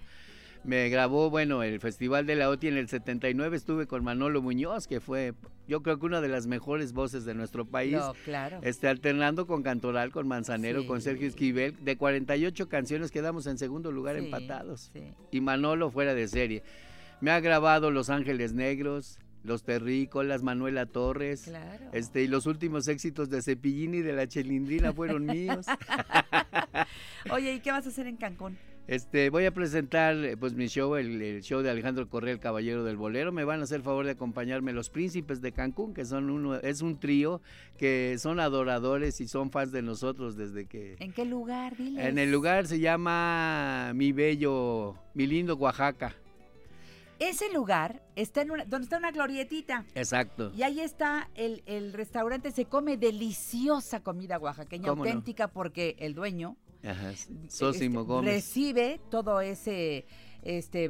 Me 0.62 0.88
grabó, 0.90 1.30
bueno, 1.30 1.62
el 1.62 1.80
Festival 1.80 2.26
de 2.26 2.36
la 2.36 2.50
OTI 2.50 2.68
en 2.68 2.76
el 2.76 2.88
79, 2.88 3.56
estuve 3.56 3.86
con 3.86 4.04
Manolo 4.04 4.42
Muñoz, 4.42 4.86
que 4.86 5.00
fue, 5.00 5.32
yo 5.66 5.82
creo 5.82 5.98
que 5.98 6.04
una 6.04 6.20
de 6.20 6.28
las 6.28 6.46
mejores 6.46 6.92
voces 6.92 7.24
de 7.24 7.34
nuestro 7.34 7.64
país. 7.64 7.94
No, 7.94 8.12
claro. 8.26 8.60
Este, 8.62 8.86
alternando 8.86 9.46
con 9.46 9.62
Cantoral, 9.62 10.10
con 10.12 10.28
Manzanero, 10.28 10.86
con. 10.86 11.00
Sergio 11.00 11.26
Esquivel. 11.28 11.82
De 11.82 11.96
48 11.96 12.68
canciones 12.68 13.10
quedamos 13.10 13.46
en 13.46 13.56
segundo 13.56 13.90
lugar 13.90 14.16
Sí, 14.18 14.24
empatados. 14.26 14.90
sí. 14.92 15.02
Y 15.30 15.40
Manolo 15.40 15.90
fuera 15.90 16.14
de 16.14 16.28
serie. 16.28 16.62
Me 17.22 17.30
ha 17.30 17.40
grabado 17.40 17.90
Los 17.90 18.10
Ángeles 18.10 18.52
Negros, 18.52 19.18
Los 19.42 19.62
Terrícolas, 19.62 20.42
Manuela 20.42 20.84
Torres. 20.84 21.44
Claro. 21.44 21.86
Este, 21.94 22.22
y 22.22 22.28
los 22.28 22.44
últimos 22.44 22.86
éxitos 22.86 23.30
de 23.30 23.40
Cepillín 23.40 23.94
y 23.94 24.00
de 24.02 24.12
la 24.12 24.26
Chelindrina 24.28 24.92
fueron 24.92 25.24
míos. 25.24 25.64
Oye, 27.30 27.54
¿y 27.54 27.60
qué 27.60 27.70
vas 27.72 27.86
a 27.86 27.88
hacer 27.88 28.06
en 28.06 28.16
Cancún? 28.18 28.58
Este, 28.90 29.30
voy 29.30 29.46
a 29.46 29.54
presentar 29.54 30.16
eh, 30.16 30.36
pues 30.36 30.54
mi 30.54 30.66
show, 30.66 30.96
el, 30.96 31.22
el 31.22 31.42
show 31.44 31.62
de 31.62 31.70
Alejandro 31.70 32.08
Correa, 32.08 32.32
el 32.32 32.40
Caballero 32.40 32.82
del 32.82 32.96
Bolero. 32.96 33.30
Me 33.30 33.44
van 33.44 33.60
a 33.60 33.62
hacer 33.62 33.76
el 33.76 33.82
favor 33.84 34.04
de 34.04 34.10
acompañarme 34.10 34.72
los 34.72 34.90
Príncipes 34.90 35.40
de 35.40 35.52
Cancún, 35.52 35.94
que 35.94 36.04
son 36.04 36.28
uno, 36.28 36.56
es 36.56 36.82
un 36.82 36.98
trío 36.98 37.40
que 37.78 38.16
son 38.18 38.40
adoradores 38.40 39.20
y 39.20 39.28
son 39.28 39.52
fans 39.52 39.70
de 39.70 39.82
nosotros 39.82 40.36
desde 40.36 40.66
que 40.66 40.96
¿En 40.98 41.12
qué 41.12 41.24
lugar? 41.24 41.76
Diles. 41.76 42.04
en 42.04 42.18
el 42.18 42.32
lugar 42.32 42.66
se 42.66 42.80
llama 42.80 43.92
Mi 43.94 44.10
Bello, 44.10 44.96
Mi 45.14 45.28
Lindo 45.28 45.54
Oaxaca. 45.54 46.16
Ese 47.20 47.52
lugar 47.52 48.02
está 48.16 48.42
en 48.42 48.50
una, 48.50 48.64
donde 48.64 48.86
está 48.86 48.98
una 48.98 49.12
glorietita. 49.12 49.84
Exacto. 49.94 50.50
Y 50.56 50.64
ahí 50.64 50.80
está 50.80 51.30
el, 51.36 51.62
el 51.66 51.92
restaurante, 51.92 52.50
se 52.50 52.64
come 52.64 52.96
deliciosa 52.96 54.00
comida 54.00 54.36
oaxaqueña, 54.40 54.88
auténtica, 54.88 55.46
porque 55.46 55.94
el 56.00 56.14
dueño 56.14 56.56
Ajá, 56.84 57.10
este, 57.10 57.34
Gómez. 58.04 58.34
recibe 58.34 59.00
todo 59.10 59.40
ese, 59.40 60.06
este, 60.42 60.88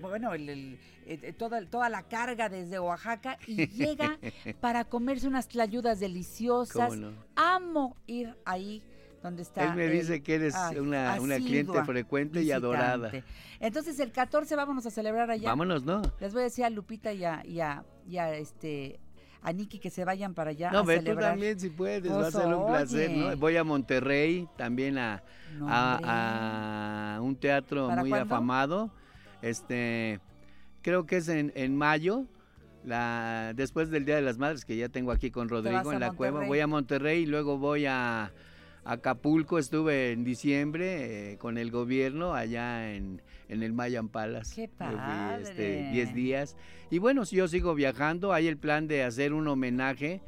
bueno, 0.00 0.34
el- 0.34 0.48
el- 0.48 0.78
eh, 1.06 1.32
toda, 1.34 1.64
toda 1.66 1.88
la 1.90 2.02
carga 2.04 2.48
desde 2.48 2.78
Oaxaca 2.78 3.38
y 3.46 3.66
llega 3.68 4.18
para 4.60 4.84
comerse 4.84 5.26
unas 5.28 5.48
tlayudas 5.48 6.00
deliciosas. 6.00 6.92
Amo 7.36 7.96
ir 8.06 8.34
ahí 8.44 8.82
donde 9.22 9.42
está. 9.42 9.64
Él 9.64 9.74
me 9.74 9.88
dice 9.88 10.22
que 10.22 10.34
eres 10.34 10.54
una, 10.78 11.16
cliente 11.38 11.82
frecuente 11.84 12.42
y 12.42 12.52
adorada. 12.52 13.10
Entonces 13.60 13.98
el 14.00 14.12
14 14.12 14.56
vámonos 14.56 14.84
a 14.86 14.90
celebrar 14.90 15.30
allá. 15.30 15.48
Vámonos, 15.48 15.84
¿no? 15.84 16.02
Les 16.20 16.32
voy 16.32 16.42
a 16.42 16.44
decir 16.44 16.64
a 16.64 16.70
Lupita 16.70 17.12
y 17.12 17.24
a, 17.24 17.42
y 17.46 17.60
a- 17.60 17.84
y 18.06 18.18
a, 18.18 18.34
este 18.34 19.00
a 19.44 19.52
Niki 19.52 19.78
que 19.78 19.90
se 19.90 20.04
vayan 20.04 20.34
para 20.34 20.50
allá 20.50 20.70
No, 20.72 20.78
a 20.80 20.82
ve 20.82 21.00
tú 21.00 21.14
también 21.14 21.60
si 21.60 21.68
puedes, 21.70 22.10
va 22.10 22.26
a 22.26 22.30
ser 22.30 22.46
un 22.46 22.66
placer. 22.66 23.36
Voy 23.36 23.56
a 23.56 23.62
Monterrey 23.62 24.48
también 24.56 24.96
a, 24.98 25.22
No, 25.58 25.66
a- 25.68 27.16
a 27.16 27.20
un 27.20 27.36
teatro 27.36 27.88
¿Para 27.88 28.00
muy 28.00 28.10
cuándo? 28.10 28.34
afamado. 28.34 28.90
Este, 29.42 30.18
creo 30.82 31.04
que 31.06 31.18
es 31.18 31.28
en, 31.28 31.52
en 31.54 31.76
mayo, 31.76 32.24
la, 32.84 33.52
después 33.54 33.90
del 33.90 34.06
Día 34.06 34.16
de 34.16 34.22
las 34.22 34.38
Madres, 34.38 34.64
que 34.64 34.76
ya 34.76 34.88
tengo 34.88 35.12
aquí 35.12 35.30
con 35.30 35.48
Rodrigo 35.50 35.92
en 35.92 36.00
la 36.00 36.12
cueva. 36.12 36.44
Voy 36.46 36.60
a 36.60 36.66
Monterrey 36.66 37.22
y 37.22 37.26
luego 37.26 37.58
voy 37.58 37.84
a 37.86 38.32
Acapulco, 38.84 39.58
estuve 39.58 40.12
en 40.12 40.24
diciembre 40.24 41.32
eh, 41.32 41.38
con 41.38 41.58
el 41.58 41.70
gobierno 41.70 42.34
allá 42.34 42.94
en, 42.94 43.22
en 43.48 43.62
el 43.62 43.72
Mayan 43.72 44.08
Palace. 44.08 44.54
¡Qué 44.54 44.68
Yo 44.68 44.86
fui, 44.86 45.42
este, 45.42 45.54
padre! 45.54 45.90
10 45.92 46.14
días. 46.14 46.56
Y 46.90 46.98
bueno, 46.98 47.24
yo 47.24 47.48
sigo 47.48 47.74
viajando, 47.74 48.32
hay 48.32 48.46
el 48.46 48.58
plan 48.58 48.86
de 48.86 49.02
hacer 49.02 49.32
un 49.32 49.48
homenaje 49.48 50.20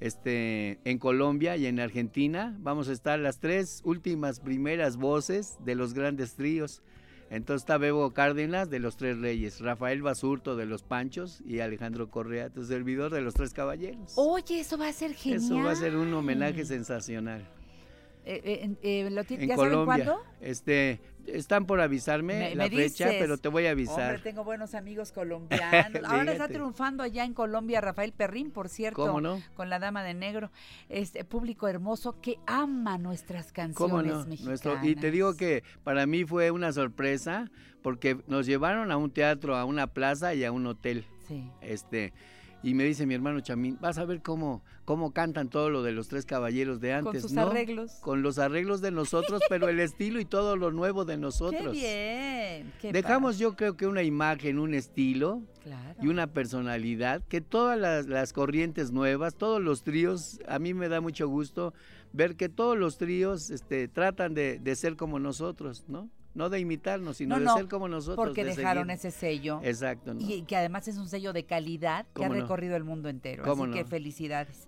este, 0.00 0.78
en 0.84 0.98
Colombia 0.98 1.56
y 1.56 1.66
en 1.66 1.80
Argentina. 1.80 2.54
Vamos 2.60 2.88
a 2.88 2.92
estar 2.92 3.18
las 3.18 3.38
tres 3.38 3.80
últimas 3.84 4.40
primeras 4.40 4.96
voces 4.96 5.56
de 5.64 5.74
los 5.74 5.94
grandes 5.94 6.34
tríos. 6.34 6.82
Entonces 7.30 7.62
está 7.62 7.78
Bebo 7.78 8.12
Cárdenas 8.12 8.68
de 8.68 8.78
los 8.78 8.96
Tres 8.96 9.18
Reyes, 9.18 9.60
Rafael 9.60 10.02
Basurto 10.02 10.56
de 10.56 10.66
los 10.66 10.82
Panchos 10.82 11.40
y 11.46 11.60
Alejandro 11.60 12.10
Correa, 12.10 12.50
tu 12.50 12.64
servidor 12.64 13.12
de 13.12 13.22
los 13.22 13.34
Tres 13.34 13.54
Caballeros. 13.54 14.12
Oye, 14.16 14.60
eso 14.60 14.76
va 14.76 14.88
a 14.88 14.92
ser 14.92 15.14
genial. 15.14 15.42
Eso 15.42 15.56
va 15.56 15.72
a 15.72 15.74
ser 15.74 15.96
un 15.96 16.12
homenaje 16.12 16.64
sensacional. 16.66 17.48
Eh, 18.26 18.40
eh, 18.44 18.58
en- 18.62 18.78
eh, 18.82 19.10
¿lo 19.10 19.22
ti- 19.24 19.34
En 19.34 19.48
¿Ya 19.48 19.56
saben 19.56 19.72
Colombia. 19.72 20.04
cuándo? 20.06 20.22
Este, 20.40 21.00
están 21.26 21.66
por 21.66 21.80
avisarme 21.82 22.38
Me- 22.38 22.54
la 22.54 22.64
me 22.64 22.70
fecha, 22.70 23.04
dices. 23.06 23.20
pero 23.20 23.36
te 23.36 23.48
voy 23.48 23.66
a 23.66 23.72
avisar. 23.72 24.14
Hombre, 24.14 24.18
tengo 24.22 24.44
buenos 24.44 24.74
amigos 24.74 25.12
colombianos. 25.92 26.02
Ahora 26.06 26.32
está 26.32 26.48
triunfando 26.48 27.02
allá 27.02 27.24
en 27.24 27.34
Colombia 27.34 27.80
Rafael 27.82 28.12
Perrín, 28.12 28.50
por 28.50 28.68
cierto. 28.70 29.06
¿Cómo 29.06 29.20
no? 29.20 29.42
Con 29.54 29.68
la 29.68 29.78
Dama 29.78 30.02
de 30.02 30.14
Negro. 30.14 30.50
Este 30.88 31.24
público 31.24 31.68
hermoso 31.68 32.18
que 32.22 32.38
ama 32.46 32.96
nuestras 32.98 33.52
canciones 33.52 33.76
¿Cómo 33.76 34.02
no? 34.02 34.24
mexicanas. 34.26 34.40
Nuestro, 34.44 34.78
y 34.82 34.96
te 34.96 35.10
digo 35.10 35.36
que 35.36 35.62
para 35.82 36.06
mí 36.06 36.24
fue 36.24 36.50
una 36.50 36.72
sorpresa 36.72 37.50
porque 37.82 38.16
nos 38.26 38.46
llevaron 38.46 38.90
a 38.90 38.96
un 38.96 39.10
teatro, 39.10 39.54
a 39.56 39.66
una 39.66 39.86
plaza 39.88 40.32
y 40.34 40.44
a 40.44 40.52
un 40.52 40.66
hotel. 40.66 41.04
Sí. 41.28 41.50
Este, 41.60 42.14
y 42.62 42.72
me 42.72 42.84
dice 42.84 43.04
mi 43.04 43.12
hermano 43.14 43.40
Chamín, 43.40 43.76
vas 43.80 43.98
a 43.98 44.04
ver 44.06 44.22
cómo, 44.22 44.62
cómo 44.84 45.12
cantan 45.12 45.48
todo 45.48 45.70
lo 45.70 45.82
de 45.82 45.92
los 45.92 46.08
tres 46.08 46.26
caballeros 46.26 46.80
de 46.80 46.92
antes, 46.92 47.22
sus 47.22 47.32
¿no? 47.32 47.42
arreglos. 47.42 47.92
Con 48.00 48.22
los 48.22 48.38
arreglos 48.38 48.80
de 48.80 48.90
nosotros, 48.90 49.40
pero 49.48 49.68
el 49.68 49.80
estilo 49.80 50.20
y 50.20 50.24
todo 50.24 50.56
lo 50.56 50.70
nuevo 50.70 51.04
de 51.04 51.14
Qué 51.14 51.20
nosotros. 51.20 51.72
bien. 51.72 52.72
qué 52.80 52.92
Dejamos 52.92 53.38
yo 53.38 53.56
creo 53.56 53.76
que 53.76 53.86
una 53.86 54.02
imagen, 54.02 54.58
un 54.58 54.74
estilo 54.74 55.42
Claro. 55.62 55.98
y 56.02 56.08
una 56.08 56.26
personalidad 56.26 57.22
que 57.28 57.40
todas 57.40 57.78
las, 57.78 58.06
las 58.06 58.32
corrientes 58.34 58.92
nuevas, 58.92 59.34
todos 59.34 59.62
los 59.62 59.82
tríos, 59.82 60.38
a 60.46 60.58
mí 60.58 60.74
me 60.74 60.88
da 60.90 61.00
mucho 61.00 61.26
gusto 61.28 61.72
ver 62.12 62.36
que 62.36 62.48
todos 62.50 62.76
los 62.76 62.98
tríos 62.98 63.50
este, 63.50 63.88
tratan 63.88 64.34
de, 64.34 64.58
de 64.58 64.76
ser 64.76 64.96
como 64.96 65.18
nosotros, 65.18 65.84
¿no? 65.88 66.10
No 66.34 66.50
de 66.50 66.58
imitarnos, 66.58 67.18
sino 67.18 67.36
No, 67.36 67.38
de 67.38 67.44
no, 67.46 67.56
ser 67.56 67.68
como 67.68 67.88
nosotros. 67.88 68.16
Porque 68.16 68.42
de 68.44 68.56
dejaron 68.56 68.88
seguir. 68.88 68.98
ese 68.98 69.10
sello. 69.12 69.60
Exacto, 69.62 70.14
¿no? 70.14 70.20
Y 70.20 70.42
que 70.42 70.56
además 70.56 70.88
es 70.88 70.96
un 70.96 71.08
sello 71.08 71.32
de 71.32 71.44
calidad 71.44 72.06
que 72.12 72.24
ha 72.24 72.28
recorrido 72.28 72.74
el 72.76 72.82
mundo 72.82 73.08
entero. 73.08 73.44
¿Cómo 73.44 73.64
Así 73.64 73.72
que 73.72 73.84
felicidades. 73.84 74.66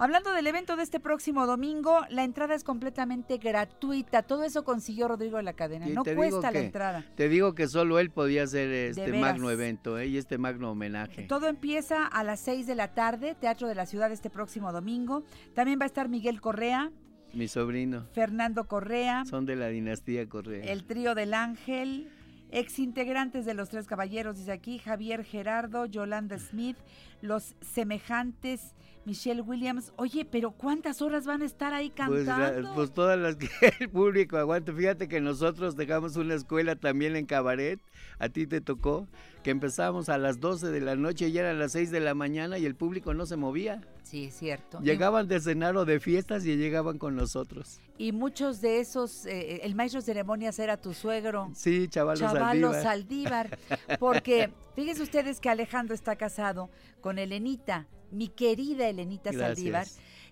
Hablando 0.00 0.32
del 0.32 0.46
evento 0.46 0.76
de 0.76 0.84
este 0.84 1.00
próximo 1.00 1.44
domingo, 1.48 2.02
la 2.08 2.22
entrada 2.22 2.54
es 2.54 2.62
completamente 2.62 3.38
gratuita. 3.38 4.22
Todo 4.22 4.44
eso 4.44 4.62
consiguió 4.62 5.08
Rodrigo 5.08 5.38
de 5.38 5.42
la 5.42 5.54
Cadena. 5.54 5.88
Y 5.88 5.92
no 5.92 6.04
cuesta 6.04 6.52
la 6.52 6.60
entrada. 6.60 7.04
Te 7.16 7.28
digo 7.28 7.56
que 7.56 7.66
solo 7.66 7.98
él 7.98 8.10
podía 8.10 8.44
hacer 8.44 8.70
este 8.70 9.12
magno 9.14 9.50
evento 9.50 9.98
¿eh? 9.98 10.06
y 10.06 10.16
este 10.16 10.38
magno 10.38 10.70
homenaje. 10.70 11.24
Todo 11.24 11.48
empieza 11.48 12.06
a 12.06 12.22
las 12.22 12.38
6 12.38 12.68
de 12.68 12.76
la 12.76 12.94
tarde, 12.94 13.34
Teatro 13.34 13.66
de 13.66 13.74
la 13.74 13.86
Ciudad 13.86 14.12
este 14.12 14.30
próximo 14.30 14.72
domingo. 14.72 15.24
También 15.54 15.80
va 15.80 15.82
a 15.82 15.86
estar 15.86 16.08
Miguel 16.08 16.40
Correa, 16.40 16.92
Mi 17.32 17.48
sobrino. 17.48 18.06
Fernando 18.12 18.68
Correa, 18.68 19.24
Son 19.24 19.46
de 19.46 19.56
la 19.56 19.66
dinastía 19.66 20.28
Correa. 20.28 20.64
el 20.64 20.84
trío 20.84 21.16
del 21.16 21.34
Ángel, 21.34 22.08
ex 22.52 22.78
integrantes 22.78 23.44
de 23.46 23.54
los 23.54 23.68
Tres 23.68 23.88
Caballeros, 23.88 24.38
dice 24.38 24.52
aquí, 24.52 24.78
Javier 24.78 25.24
Gerardo, 25.24 25.86
Yolanda 25.86 26.38
Smith, 26.38 26.76
los 27.20 27.56
semejantes, 27.60 28.76
Michelle 29.08 29.40
Williams. 29.40 29.90
Oye, 29.96 30.26
pero 30.26 30.50
¿cuántas 30.50 31.00
horas 31.00 31.24
van 31.24 31.40
a 31.40 31.46
estar 31.46 31.72
ahí 31.72 31.90
Pues, 31.96 32.26
la- 32.26 32.36
cantando? 32.36 32.74
pues 32.74 32.92
todas 32.92 33.18
las 33.18 33.36
que 33.36 33.48
el 33.80 33.88
público 33.88 34.36
aguante. 34.36 34.70
Fíjate 34.72 35.08
que 35.08 35.20
nosotros 35.22 35.76
dejamos 35.76 36.16
una 36.16 36.34
escuela 36.34 36.76
también 36.76 37.16
en 37.16 37.24
cabaret, 37.24 37.80
a 38.18 38.28
ti 38.28 38.46
te 38.46 38.60
tocó, 38.60 39.08
que 39.42 39.50
empezamos 39.50 40.10
a 40.10 40.18
las 40.18 40.40
12 40.40 40.68
de 40.70 40.80
la 40.82 40.94
noche 40.94 41.28
y 41.28 41.38
eran 41.38 41.58
las 41.58 41.72
6 41.72 41.90
de 41.90 42.00
la 42.00 42.14
mañana 42.14 42.58
y 42.58 42.66
el 42.66 42.74
público 42.74 43.14
no 43.14 43.24
se 43.24 43.36
movía. 43.36 43.80
Sí, 44.02 44.26
es 44.26 44.34
cierto. 44.34 44.78
Llegaban 44.80 45.26
de 45.26 45.40
cenar 45.40 45.76
o 45.78 45.84
de 45.86 46.00
fiestas 46.00 46.44
y 46.44 46.56
llegaban 46.56 46.98
con 46.98 47.16
nosotros. 47.16 47.80
Y, 47.96 48.12
muchos 48.12 48.60
de 48.60 48.80
esos, 48.80 49.24
eh, 49.26 49.60
el 49.64 49.74
maestro 49.74 50.00
de 50.00 50.04
ceremonias 50.06 50.58
era 50.58 50.76
tu 50.76 50.92
suegro. 50.94 51.50
Sí, 51.54 51.88
chavalos 51.88 52.20
Chavalos 52.20 52.76
Saldívar. 52.76 53.48
Saldívar. 53.58 53.98
Porque 53.98 54.50
fíjense 54.76 55.02
ustedes 55.02 55.40
que 55.40 55.48
Alejandro 55.48 55.94
está 55.94 56.16
casado 56.16 56.68
con 57.00 57.18
Elenita, 57.18 57.86
mi 58.10 58.28
querida 58.28 58.88
Elenita 58.88 59.30
Gracias. 59.30 59.56
Saldívar, 59.56 59.86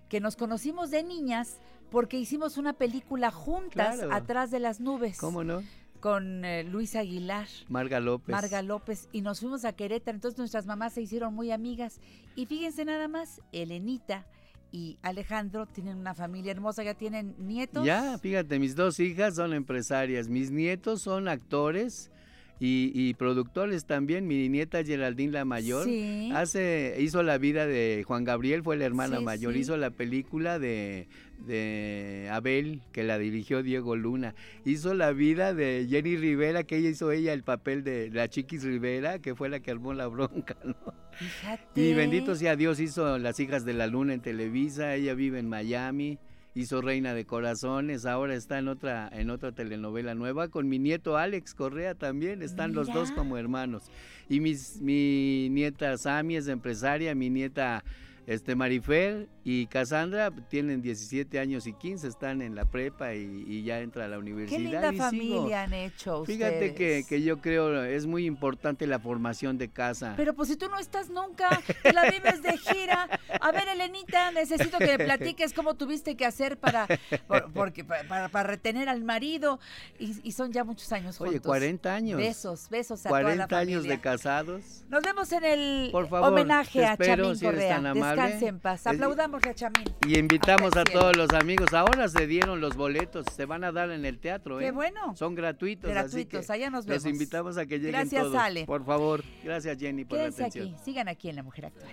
que 0.09 0.19
nos 0.19 0.35
conocimos 0.35 0.89
de 0.91 1.03
niñas 1.03 1.57
porque 1.91 2.17
hicimos 2.19 2.57
una 2.57 2.73
película 2.73 3.31
juntas 3.31 3.97
Claro. 3.97 4.13
atrás 4.13 4.51
de 4.51 4.59
las 4.59 4.79
nubes. 4.79 5.17
¿Cómo 5.17 5.43
no? 5.43 5.63
Con 5.99 6.45
eh, 6.45 6.63
Luis 6.63 6.95
Aguilar. 6.95 7.47
Marga 7.69 7.99
López. 7.99 8.29
Marga 8.33 8.61
López 8.61 9.09
y 9.11 9.21
nos 9.21 9.39
fuimos 9.39 9.65
a 9.65 9.73
Querétaro, 9.73 10.15
entonces 10.15 10.37
nuestras 10.37 10.65
mamás 10.65 10.93
se 10.93 11.01
hicieron 11.01 11.33
muy 11.33 11.51
amigas 11.51 11.99
y 12.35 12.45
fíjense 12.45 12.85
nada 12.85 13.07
más, 13.07 13.41
Elenita 13.51 14.27
y 14.71 14.99
Alejandro 15.01 15.65
tienen 15.65 15.97
una 15.97 16.13
familia 16.13 16.51
hermosa, 16.51 16.83
ya 16.83 16.93
tienen 16.93 17.35
nietos. 17.39 17.85
Ya, 17.85 18.17
fíjate, 18.19 18.59
mis 18.59 18.75
dos 18.75 18.99
hijas 18.99 19.35
son 19.35 19.53
empresarias, 19.53 20.27
mis 20.27 20.51
nietos 20.51 21.01
son 21.01 21.27
actores 21.29 22.11
y, 22.59 22.91
y 22.93 23.13
productores 23.13 23.85
también. 23.85 24.27
Mi 24.27 24.49
nieta 24.49 24.83
Geraldine 24.83 25.31
la 25.31 25.45
mayor 25.45 25.85
Sí. 25.85 26.29
hace 26.33 26.95
hizo 26.99 27.23
la 27.23 27.37
vida 27.37 27.65
de 27.67 28.03
Juan 28.07 28.23
Gabriel, 28.23 28.63
fue 28.63 28.77
la 28.77 28.85
hermana 28.85 29.17
Sí, 29.19 29.23
mayor, 29.23 29.53
sí. 29.53 29.59
hizo 29.59 29.77
la 29.77 29.91
película 29.91 30.59
de, 30.59 31.07
de 31.45 32.27
Abel 32.31 32.81
que 32.91 33.03
la 33.03 33.17
dirigió 33.17 33.63
Diego 33.63 33.95
Luna, 33.95 34.33
hizo 34.65 34.93
la 34.93 35.11
vida 35.11 35.53
de 35.53 35.87
Jenny 35.89 36.17
Rivera 36.17 36.63
que 36.63 36.77
ella 36.77 36.89
hizo 36.89 37.11
ella 37.11 37.33
el 37.33 37.43
papel 37.43 37.83
de 37.83 38.09
la 38.11 38.27
Chiquis 38.29 38.63
Rivera 38.63 39.19
que 39.19 39.35
fue 39.35 39.49
la 39.49 39.59
que 39.59 39.71
armó 39.71 39.93
la 39.93 40.07
bronca, 40.07 40.55
¿no? 40.63 40.75
Fíjate. 41.17 41.81
Y 41.81 41.93
bendito 41.93 42.35
sea 42.35 42.55
Dios, 42.55 42.79
hizo 42.79 43.17
Las 43.17 43.39
hijas 43.39 43.65
de 43.65 43.73
la 43.73 43.87
luna 43.87 44.13
en 44.13 44.21
Televisa, 44.21 44.95
ella 44.95 45.13
vive 45.15 45.39
en 45.39 45.49
Miami, 45.49 46.19
hizo 46.57 46.81
Reina 46.81 47.13
de 47.13 47.25
Corazones, 47.25 48.05
ahora 48.05 48.33
está 48.33 48.57
en 48.57 48.67
otra, 48.67 49.09
en 49.13 49.29
otra 49.29 49.51
telenovela 49.51 50.15
nueva, 50.15 50.47
con 50.47 50.67
mi 50.67 50.79
nieto 50.79 51.15
Alex 51.15 51.53
Correa 51.53 51.93
también, 51.93 52.41
están 52.41 52.73
los 52.73 52.87
dos 52.87 53.11
como 53.11 53.37
hermanos. 53.37 53.83
Y 54.27 54.39
mis, 54.39 54.81
mi 54.81 55.49
nieta 55.51 55.95
Sami 55.97 56.35
es 56.35 56.47
empresaria, 56.47 57.13
mi 57.13 57.29
nieta 57.29 57.83
este 58.25 58.55
Marifer 58.55 59.29
y 59.49 59.65
Cassandra 59.67 60.29
tienen 60.49 60.81
17 60.81 61.39
años 61.39 61.67
y 61.67 61.73
15, 61.73 62.05
están 62.05 62.41
en 62.41 62.53
la 62.53 62.65
prepa 62.65 63.13
y, 63.15 63.45
y 63.47 63.63
ya 63.63 63.79
entra 63.79 64.03
a 64.03 64.07
la 64.09 64.15
Qué 64.17 64.19
universidad. 64.19 64.59
linda 64.59 64.87
y 64.89 64.91
sigo. 64.91 65.03
familia 65.05 65.63
han 65.63 65.73
hecho 65.73 66.25
Fíjate 66.25 66.59
que, 66.59 66.99
ustedes. 66.99 67.07
que 67.07 67.21
yo 67.21 67.39
creo 67.39 67.81
es 67.85 68.05
muy 68.07 68.25
importante 68.25 68.85
la 68.87 68.99
formación 68.99 69.57
de 69.57 69.69
casa. 69.69 70.15
Pero 70.17 70.33
pues 70.33 70.49
si 70.49 70.57
tú 70.57 70.67
no 70.67 70.77
estás 70.77 71.09
nunca, 71.09 71.61
te 71.81 71.93
la 71.93 72.09
vives 72.11 72.41
de 72.41 72.57
gira. 72.57 73.07
A 73.39 73.51
ver, 73.53 73.69
Elenita, 73.69 74.31
necesito 74.31 74.79
que 74.79 74.97
me 74.97 75.05
platiques 75.05 75.53
cómo 75.53 75.75
tuviste 75.75 76.17
que 76.17 76.25
hacer 76.25 76.57
para, 76.57 76.85
por- 77.27 77.49
porque, 77.53 77.85
para, 77.85 78.27
retener 78.43 78.89
al 78.89 79.05
marido. 79.05 79.61
Y, 79.97 80.19
y 80.27 80.33
son 80.33 80.51
ya 80.51 80.65
muchos 80.65 80.91
años 80.91 81.17
juntos. 81.17 81.31
Oye, 81.35 81.39
40 81.39 81.93
años. 81.95 82.17
Besos, 82.17 82.67
besos 82.69 83.05
a 83.05 83.09
toda 83.09 83.21
la 83.21 83.47
40 83.47 83.57
años 83.57 83.83
de 83.85 83.97
casados. 84.01 84.83
Nos 84.89 85.01
vemos 85.03 85.31
en 85.31 85.45
el 85.45 85.89
Por 85.93 86.09
favor, 86.09 86.33
homenaje 86.33 86.83
a 86.85 86.91
espero, 86.93 87.23
Chamín 87.23 87.35
si 87.37 87.45
Correa. 87.45 87.79
Descanse 87.93 88.47
en 88.47 88.59
paz. 88.59 88.85
Aplaudamos 88.87 89.36
a 89.45 89.53
Chamín. 89.53 89.83
Y 90.07 90.17
invitamos 90.17 90.75
a 90.75 90.83
todos 90.83 91.15
los 91.15 91.29
amigos. 91.31 91.73
Ahora 91.73 92.07
se 92.07 92.25
dieron 92.27 92.59
los 92.61 92.75
boletos, 92.75 93.25
se 93.35 93.45
van 93.45 93.63
a 93.63 93.71
dar 93.71 93.91
en 93.91 94.05
el 94.05 94.19
teatro. 94.19 94.57
Qué 94.59 94.67
¿eh? 94.67 94.71
bueno. 94.71 95.15
Son 95.15 95.35
gratuitos. 95.35 95.89
así 95.91 95.93
Gratuitos, 95.93 96.45
que 96.47 96.53
allá 96.53 96.69
nos 96.69 96.85
Los 96.87 97.03
vemos. 97.03 97.05
invitamos 97.05 97.57
a 97.57 97.65
que 97.65 97.77
lleguen 97.77 97.91
Gracias, 97.93 98.23
todos. 98.23 98.35
Ale. 98.35 98.65
Por 98.65 98.85
favor. 98.85 99.23
Gracias, 99.43 99.77
Jenny, 99.77 100.05
por 100.05 100.17
Quédense 100.17 100.41
la 100.41 100.47
atención. 100.47 100.73
aquí, 100.75 100.83
sigan 100.83 101.07
aquí 101.07 101.29
en 101.29 101.35
La 101.35 101.43
Mujer 101.43 101.65
Actual. 101.67 101.91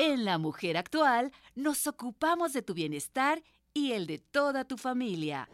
En 0.00 0.24
La 0.24 0.38
Mujer 0.38 0.76
Actual 0.76 1.32
nos 1.56 1.88
ocupamos 1.88 2.52
de 2.52 2.62
tu 2.62 2.72
bienestar 2.72 3.42
y 3.74 3.90
el 3.92 4.06
de 4.06 4.18
toda 4.18 4.64
tu 4.64 4.76
familia. 4.76 5.48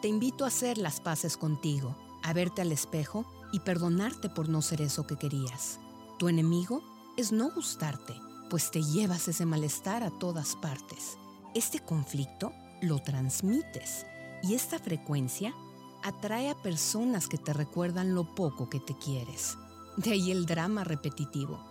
Te 0.00 0.08
invito 0.08 0.44
a 0.44 0.48
hacer 0.48 0.78
las 0.78 1.02
paces 1.02 1.36
contigo, 1.36 1.94
a 2.22 2.32
verte 2.32 2.62
al 2.62 2.72
espejo 2.72 3.26
y 3.52 3.60
perdonarte 3.60 4.30
por 4.30 4.48
no 4.48 4.62
ser 4.62 4.80
eso 4.80 5.06
que 5.06 5.18
querías. 5.18 5.78
Tu 6.18 6.30
enemigo 6.30 6.82
es 7.18 7.30
no 7.30 7.50
gustarte, 7.50 8.14
pues 8.48 8.70
te 8.70 8.82
llevas 8.82 9.28
ese 9.28 9.44
malestar 9.44 10.02
a 10.02 10.10
todas 10.18 10.56
partes. 10.56 11.18
Este 11.54 11.78
conflicto 11.78 12.54
lo 12.80 13.00
transmites 13.00 14.06
y 14.42 14.54
esta 14.54 14.78
frecuencia 14.78 15.54
atrae 16.02 16.48
a 16.48 16.62
personas 16.62 17.28
que 17.28 17.36
te 17.36 17.52
recuerdan 17.52 18.14
lo 18.14 18.34
poco 18.34 18.70
que 18.70 18.80
te 18.80 18.96
quieres. 18.96 19.58
De 19.96 20.12
ahí 20.12 20.30
el 20.30 20.46
drama 20.46 20.84
repetitivo. 20.84 21.62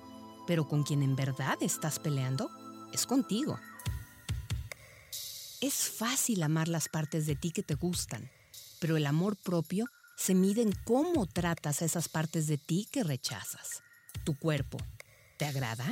Pero 0.48 0.68
con 0.68 0.84
quien 0.84 1.04
en 1.04 1.16
verdad 1.16 1.58
estás 1.62 2.00
peleando 2.00 2.50
es 2.94 3.06
contigo. 3.06 3.60
Es 5.62 5.90
fácil 5.90 6.42
amar 6.44 6.68
las 6.68 6.90
partes 6.90 7.26
de 7.28 7.36
ti 7.36 7.52
que 7.52 7.62
te 7.62 7.76
gustan, 7.76 8.32
pero 8.80 8.98
el 8.98 9.06
amor 9.06 9.36
propio 9.36 9.86
se 10.16 10.34
mide 10.34 10.62
en 10.62 10.72
cómo 10.86 11.28
tratas 11.28 11.82
a 11.82 11.86
esas 11.86 12.10
partes 12.10 12.48
de 12.48 12.58
ti 12.58 12.88
que 12.92 13.04
rechazas. 13.04 13.84
Tu 14.24 14.38
cuerpo, 14.38 14.78
¿te 15.38 15.46
agrada? 15.46 15.86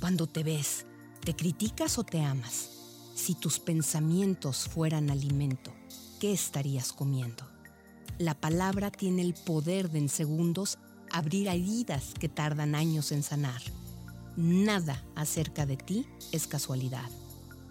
Cuando 0.00 0.26
te 0.26 0.44
ves, 0.44 0.86
¿te 1.24 1.34
criticas 1.34 1.98
o 1.98 2.04
te 2.04 2.20
amas? 2.20 2.70
Si 3.14 3.34
tus 3.34 3.58
pensamientos 3.58 4.68
fueran 4.68 5.10
alimento, 5.10 5.72
¿qué 6.20 6.32
estarías 6.32 6.92
comiendo? 6.92 7.48
La 8.18 8.34
palabra 8.34 8.90
tiene 8.90 9.22
el 9.22 9.34
poder 9.34 9.90
de 9.90 9.98
en 9.98 10.08
segundos 10.08 10.78
abrir 11.10 11.48
heridas 11.48 12.14
que 12.18 12.28
tardan 12.28 12.74
años 12.74 13.12
en 13.12 13.22
sanar. 13.22 13.62
Nada 14.36 15.02
acerca 15.14 15.64
de 15.66 15.76
ti 15.76 16.06
es 16.32 16.46
casualidad. 16.46 17.08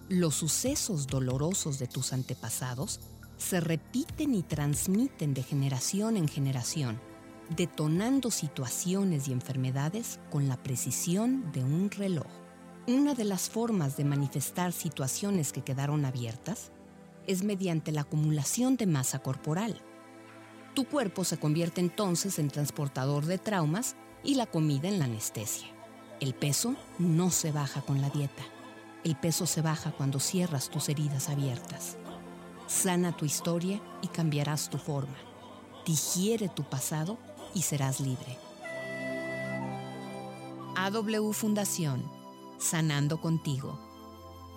Los 0.09 0.35
sucesos 0.35 1.07
dolorosos 1.07 1.79
de 1.79 1.87
tus 1.87 2.13
antepasados 2.13 2.99
se 3.37 3.59
repiten 3.59 4.33
y 4.33 4.43
transmiten 4.43 5.33
de 5.33 5.43
generación 5.43 6.17
en 6.17 6.27
generación, 6.27 6.99
detonando 7.55 8.31
situaciones 8.31 9.27
y 9.27 9.31
enfermedades 9.31 10.19
con 10.31 10.47
la 10.47 10.57
precisión 10.61 11.51
de 11.51 11.63
un 11.63 11.91
reloj. 11.91 12.27
Una 12.87 13.13
de 13.13 13.23
las 13.23 13.49
formas 13.49 13.97
de 13.97 14.05
manifestar 14.05 14.71
situaciones 14.71 15.51
que 15.51 15.63
quedaron 15.63 16.05
abiertas 16.05 16.71
es 17.27 17.43
mediante 17.43 17.91
la 17.91 18.01
acumulación 18.01 18.77
de 18.77 18.85
masa 18.85 19.19
corporal. 19.19 19.81
Tu 20.75 20.83
cuerpo 20.83 21.23
se 21.23 21.37
convierte 21.37 21.79
entonces 21.79 22.37
en 22.37 22.49
transportador 22.49 23.25
de 23.25 23.37
traumas 23.37 23.95
y 24.25 24.35
la 24.35 24.45
comida 24.45 24.89
en 24.89 24.99
la 24.99 25.05
anestesia. 25.05 25.69
El 26.19 26.35
peso 26.35 26.75
no 26.99 27.31
se 27.31 27.53
baja 27.53 27.81
con 27.81 28.01
la 28.01 28.09
dieta. 28.09 28.43
El 29.05 29.15
peso 29.15 29.45
se 29.45 29.61
baja 29.61 29.93
cuando 29.93 30.19
cierras 30.19 30.69
tus 30.69 30.89
heridas 30.89 31.29
abiertas. 31.29 31.95
Sana 32.67 33.15
tu 33.15 33.23
historia 33.23 33.81
y 34.01 34.09
cambiarás 34.09 34.69
tu 34.69 34.77
forma. 34.77 35.15
Digiere 35.85 36.49
tu 36.49 36.63
pasado 36.63 37.17
y 37.53 37.61
serás 37.61 38.01
libre. 38.01 38.37
AW 40.75 41.31
Fundación, 41.31 42.03
Sanando 42.57 43.21
contigo. 43.21 43.79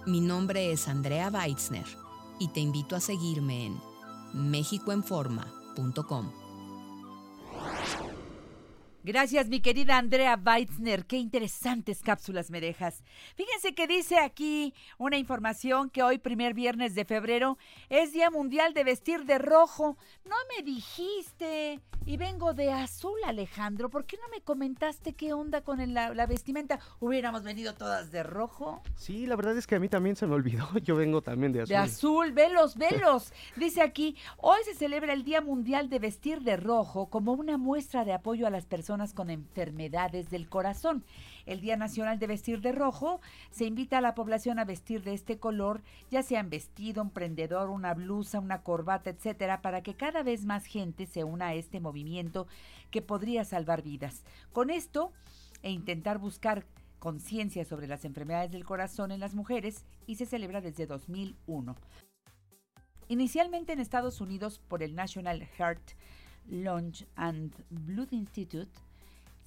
Mi 0.04 0.20
nombre 0.20 0.72
es 0.72 0.88
Andrea 0.88 1.28
Weitzner 1.28 1.86
y 2.40 2.48
te 2.48 2.58
invito 2.58 2.96
a 2.96 3.00
seguirme 3.00 3.66
en 3.66 3.80
mexicoenforma.com. 5.78 6.47
Gracias, 9.12 9.48
mi 9.48 9.60
querida 9.60 9.96
Andrea 9.96 10.38
Weitzner. 10.44 11.06
Qué 11.06 11.16
interesantes 11.16 12.02
cápsulas 12.02 12.50
me 12.50 12.60
dejas. 12.60 13.02
Fíjense 13.36 13.74
que 13.74 13.86
dice 13.86 14.18
aquí 14.18 14.74
una 14.98 15.16
información 15.16 15.88
que 15.88 16.02
hoy, 16.02 16.18
primer 16.18 16.52
viernes 16.52 16.94
de 16.94 17.06
febrero, 17.06 17.56
es 17.88 18.12
Día 18.12 18.28
Mundial 18.30 18.74
de 18.74 18.84
Vestir 18.84 19.24
de 19.24 19.38
Rojo. 19.38 19.96
No 20.26 20.36
me 20.54 20.62
dijiste. 20.62 21.80
Y 22.04 22.16
vengo 22.16 22.54
de 22.54 22.70
azul, 22.72 23.18
Alejandro. 23.26 23.90
¿Por 23.90 24.06
qué 24.06 24.16
no 24.16 24.28
me 24.30 24.40
comentaste 24.42 25.12
qué 25.14 25.34
onda 25.34 25.60
con 25.62 25.80
el- 25.80 25.92
la, 25.92 26.14
la 26.14 26.26
vestimenta? 26.26 26.78
¿Hubiéramos 27.00 27.42
venido 27.42 27.74
todas 27.74 28.10
de 28.10 28.22
rojo? 28.22 28.82
Sí, 28.94 29.26
la 29.26 29.36
verdad 29.36 29.58
es 29.58 29.66
que 29.66 29.74
a 29.74 29.78
mí 29.80 29.88
también 29.90 30.16
se 30.16 30.26
me 30.26 30.34
olvidó. 30.34 30.66
Yo 30.84 30.96
vengo 30.96 31.20
también 31.22 31.52
de 31.52 31.60
azul. 31.62 31.68
De 31.68 31.76
azul, 31.76 32.32
velos, 32.32 32.76
velos. 32.76 33.32
Dice 33.56 33.82
aquí, 33.82 34.16
hoy 34.38 34.58
se 34.64 34.74
celebra 34.74 35.12
el 35.12 35.22
Día 35.22 35.42
Mundial 35.42 35.90
de 35.90 35.98
Vestir 35.98 36.40
de 36.40 36.56
Rojo 36.56 37.10
como 37.10 37.32
una 37.34 37.58
muestra 37.58 38.04
de 38.06 38.14
apoyo 38.14 38.46
a 38.46 38.50
las 38.50 38.64
personas 38.64 38.97
con 39.14 39.30
enfermedades 39.30 40.28
del 40.28 40.48
corazón. 40.48 41.04
El 41.46 41.60
Día 41.60 41.76
Nacional 41.76 42.18
de 42.18 42.26
Vestir 42.26 42.60
de 42.60 42.72
Rojo 42.72 43.20
se 43.50 43.64
invita 43.64 43.98
a 43.98 44.00
la 44.00 44.14
población 44.14 44.58
a 44.58 44.64
vestir 44.64 45.02
de 45.02 45.14
este 45.14 45.38
color, 45.38 45.82
ya 46.10 46.22
sea 46.22 46.40
en 46.40 46.50
vestido, 46.50 47.02
un 47.02 47.10
prendedor, 47.10 47.70
una 47.70 47.94
blusa, 47.94 48.40
una 48.40 48.62
corbata, 48.62 49.10
etcétera, 49.10 49.62
para 49.62 49.82
que 49.82 49.94
cada 49.94 50.22
vez 50.22 50.44
más 50.44 50.66
gente 50.66 51.06
se 51.06 51.22
una 51.22 51.48
a 51.48 51.54
este 51.54 51.80
movimiento 51.80 52.48
que 52.90 53.02
podría 53.02 53.44
salvar 53.44 53.82
vidas. 53.82 54.24
Con 54.52 54.70
esto, 54.70 55.12
e 55.62 55.70
intentar 55.70 56.18
buscar 56.18 56.66
conciencia 56.98 57.64
sobre 57.64 57.86
las 57.86 58.04
enfermedades 58.04 58.50
del 58.50 58.64
corazón 58.64 59.12
en 59.12 59.20
las 59.20 59.34
mujeres 59.34 59.84
y 60.06 60.16
se 60.16 60.26
celebra 60.26 60.60
desde 60.60 60.86
2001. 60.86 61.76
Inicialmente 63.08 63.72
en 63.72 63.80
Estados 63.80 64.20
Unidos 64.20 64.60
por 64.68 64.82
el 64.82 64.94
National 64.94 65.46
Heart, 65.56 65.92
Lungs 66.46 67.06
and 67.16 67.54
Blood 67.70 68.12
Institute, 68.12 68.70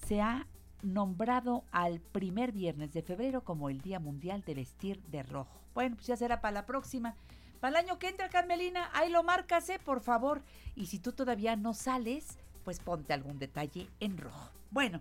se 0.08 0.22
ha 0.22 0.48
nombrado 0.82 1.64
al 1.72 2.00
primer 2.00 2.52
viernes 2.52 2.92
de 2.94 3.02
febrero 3.04 3.42
como 3.44 3.70
el 3.70 3.82
Día 3.82 4.00
Mundial 4.00 4.42
de 4.44 4.56
Vestir 4.56 5.02
de 5.04 5.24
Rojo. 5.24 5.60
Bueno, 5.74 5.96
pues 5.96 6.08
ya 6.08 6.16
será 6.18 6.42
para 6.42 6.54
la 6.54 6.66
próxima. 6.66 7.16
Para 7.60 7.80
el 7.80 7.86
año 7.86 8.00
que 8.00 8.08
entra, 8.10 8.30
Carmelina, 8.30 8.90
ahí 8.94 9.12
lo 9.12 9.22
marcas, 9.24 9.70
¿eh? 9.70 9.80
por 9.84 10.02
favor. 10.02 10.42
Y 10.76 10.88
si 10.88 10.98
tú 11.00 11.12
todavía 11.12 11.56
no 11.56 11.74
sales, 11.76 12.38
pues 12.66 12.80
ponte 12.80 13.14
algún 13.14 13.38
detalle 13.38 13.88
en 14.00 14.18
rojo. 14.18 14.50
Bueno, 14.72 15.00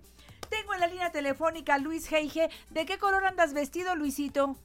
tengo 0.50 0.74
en 0.74 0.80
la 0.80 0.86
línea 0.86 1.10
telefónica 1.10 1.74
a 1.74 1.78
Luis 1.78 2.12
Heige. 2.12 2.50
¿De 2.70 2.84
qué 2.84 2.98
color 2.98 3.24
andas 3.24 3.54
vestido, 3.54 3.96
Luisito? 3.96 4.56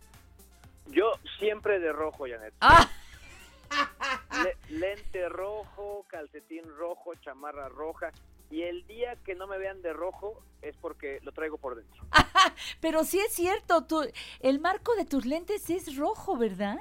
Yo 0.88 1.14
siempre 1.40 1.80
de 1.80 1.94
rojo, 1.94 2.26
Janet. 2.30 2.54
¡Ah! 2.62 2.90
Le- 4.44 4.58
lente 4.78 5.28
rojo, 5.30 6.06
calcetín 6.10 6.64
rojo, 6.78 7.16
chamarra 7.16 7.70
roja. 7.70 8.12
Y 8.50 8.62
el 8.64 8.86
día 8.88 9.16
que 9.24 9.36
no 9.36 9.48
me 9.48 9.58
vean 9.58 9.82
de 9.82 9.94
rojo 9.94 10.42
es 10.62 10.76
porque 10.78 11.20
lo 11.24 11.32
traigo 11.32 11.58
por 11.58 11.76
dentro. 11.76 12.04
Pero 12.82 13.04
sí 13.04 13.20
es 13.20 13.34
cierto, 13.34 13.86
tú, 13.86 14.04
el 14.40 14.60
marco 14.60 14.96
de 14.96 15.06
tus 15.06 15.26
lentes 15.26 15.70
es 15.70 15.96
rojo, 15.96 16.38
¿verdad? 16.38 16.78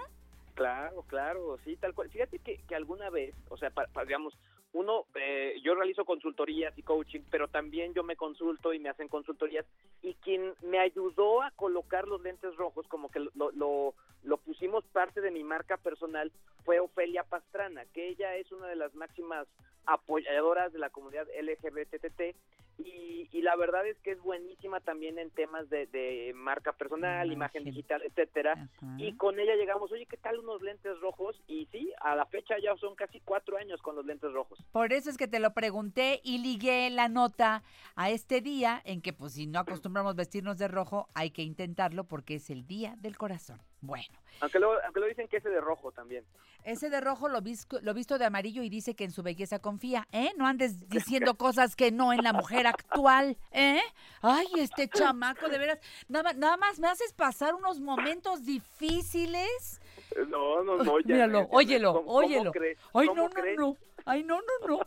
Claro, 0.55 1.03
claro, 1.09 1.59
sí, 1.65 1.77
tal 1.77 1.95
cual. 1.95 2.11
Fíjate 2.11 2.39
que, 2.39 2.59
que 2.59 2.75
alguna 2.75 3.11
vez, 3.11 3.35
o 3.49 3.57
sea, 3.57 3.73
digamos, 4.07 4.39
uno, 4.75 5.07
eh, 5.15 5.55
yo 5.63 5.75
realizo 5.77 6.05
consultorías 6.05 6.77
y 6.77 6.83
coaching, 6.83 7.21
pero 7.31 7.47
también 7.47 7.95
yo 7.95 8.03
me 8.03 8.17
consulto 8.17 8.75
y 8.75 8.81
me 8.81 8.89
hacen 8.89 9.09
consultorías. 9.09 9.65
Y 10.03 10.15
quien 10.15 10.53
me 10.63 10.81
ayudó 10.81 11.43
a 11.43 11.53
colocar 11.53 12.09
los 12.09 12.21
lentes 12.21 12.55
rojos, 12.57 12.87
como 12.89 13.09
que 13.09 13.21
lo, 13.21 13.53
lo, 13.53 13.95
lo 14.25 14.37
pusimos 14.39 14.85
parte 14.87 15.21
de 15.21 15.31
mi 15.31 15.45
marca 15.45 15.77
personal, 15.77 16.33
fue 16.65 16.81
Ofelia 16.81 17.23
Pastrana, 17.23 17.85
que 17.93 18.09
ella 18.09 18.35
es 18.37 18.51
una 18.51 18.67
de 18.67 18.77
las 18.77 18.95
máximas 18.95 19.47
apoyadoras 19.87 20.73
de 20.73 20.81
la 20.81 20.91
comunidad 20.91 21.29
LGBTT 21.41 22.35
y, 22.79 23.29
y 23.31 23.43
la 23.43 23.55
verdad 23.55 23.87
es 23.87 23.97
que 23.99 24.11
es 24.11 24.21
buenísima 24.21 24.81
también 24.81 25.19
en 25.19 25.31
temas 25.31 25.69
de, 25.71 25.87
de 25.87 26.33
marca 26.35 26.73
personal, 26.73 27.31
imagen 27.31 27.65
digital, 27.65 28.03
etcétera. 28.03 28.69
Y 28.99 29.17
con 29.17 29.39
ella 29.39 29.55
llegamos, 29.55 29.93
oye, 29.93 30.07
¿qué 30.07 30.17
tal 30.17 30.41
unos 30.41 30.61
lentes 30.63 30.99
rojos? 31.01 31.41
Y 31.47 31.67
sí, 31.67 31.93
a 32.01 32.17
la 32.17 32.27
fecha 32.27 32.57
ya 32.59 32.75
son 32.77 32.97
casi 32.97 33.21
cuatro 33.21 33.57
años 33.59 33.81
con 33.81 33.95
los 33.95 34.05
lentes 34.05 34.33
rojos. 34.33 34.59
Por 34.73 34.93
eso 34.93 35.09
es 35.11 35.17
que 35.17 35.29
te 35.29 35.39
lo 35.39 35.55
pregunté 35.55 36.21
y 36.25 36.39
ligué 36.39 36.91
la 36.91 37.09
nota 37.09 37.63
a 37.95 38.11
este 38.11 38.41
día 38.41 38.83
en 38.85 39.01
que 39.03 39.13
pues 39.13 39.35
si 39.35 39.47
no 39.47 39.61
acostumbramos 39.61 40.17
vestirnos 40.17 40.59
de 40.59 40.67
rojo 40.69 41.09
hay 41.15 41.31
que 41.31 41.43
intentarlo 41.43 42.05
porque 42.05 42.35
es 42.37 42.51
el 42.51 42.67
día 42.67 42.97
del 42.99 43.17
corazón. 43.17 43.63
Bueno, 43.81 44.19
Aunque 44.41 44.59
lo, 44.59 44.83
aunque 44.85 44.99
lo 45.01 45.07
dicen 45.07 45.29
que 45.29 45.37
ese 45.37 45.49
de 45.51 45.61
rojo 45.61 45.93
también. 45.93 46.25
ese 46.65 46.89
de 46.91 47.01
rojo 47.03 47.29
lo, 47.29 47.41
visco- 47.43 47.81
lo 47.83 47.93
visto 47.95 48.19
de 48.19 48.25
amarillo 48.25 48.63
y 48.63 48.69
dice 48.71 48.97
que 48.97 49.05
en 49.05 49.11
su 49.13 49.23
belleza 49.23 49.59
confía, 49.59 50.09
¿eh? 50.11 50.33
No 50.39 50.47
andes 50.47 50.89
diciendo 50.89 51.37
cosas 51.37 51.77
que 51.77 51.93
no 51.93 52.13
en 52.13 52.25
la 52.25 52.33
mujer 52.33 52.67
actual, 52.67 53.37
¿eh? 53.53 53.81
Ay, 54.23 54.47
este 54.59 54.89
chamaco, 54.89 55.49
de 55.51 55.59
veras, 55.59 55.79
nada, 56.09 56.23
más- 56.25 56.37
nada 56.37 56.57
más 56.57 56.79
me 56.81 56.89
haces 56.89 57.13
pasar 57.13 57.55
unos 57.55 57.79
momentos 57.81 58.45
difíciles. 58.45 59.81
No, 60.29 60.63
no, 60.63 60.79
no, 60.79 60.99
ya. 61.01 61.07
Míralo, 61.15 61.47
óyelo, 61.51 61.93
¿Cómo- 61.93 62.07
cómo 62.07 62.19
óyelo. 62.19 62.53
crees? 62.53 62.79
Ay, 62.95 63.07
¿Cómo 63.09 63.29
no, 63.29 63.29
no, 63.29 63.55
no. 63.57 63.77
Ay, 64.07 64.23
no, 64.23 64.39
no, 64.41 64.69
no. 64.69 64.81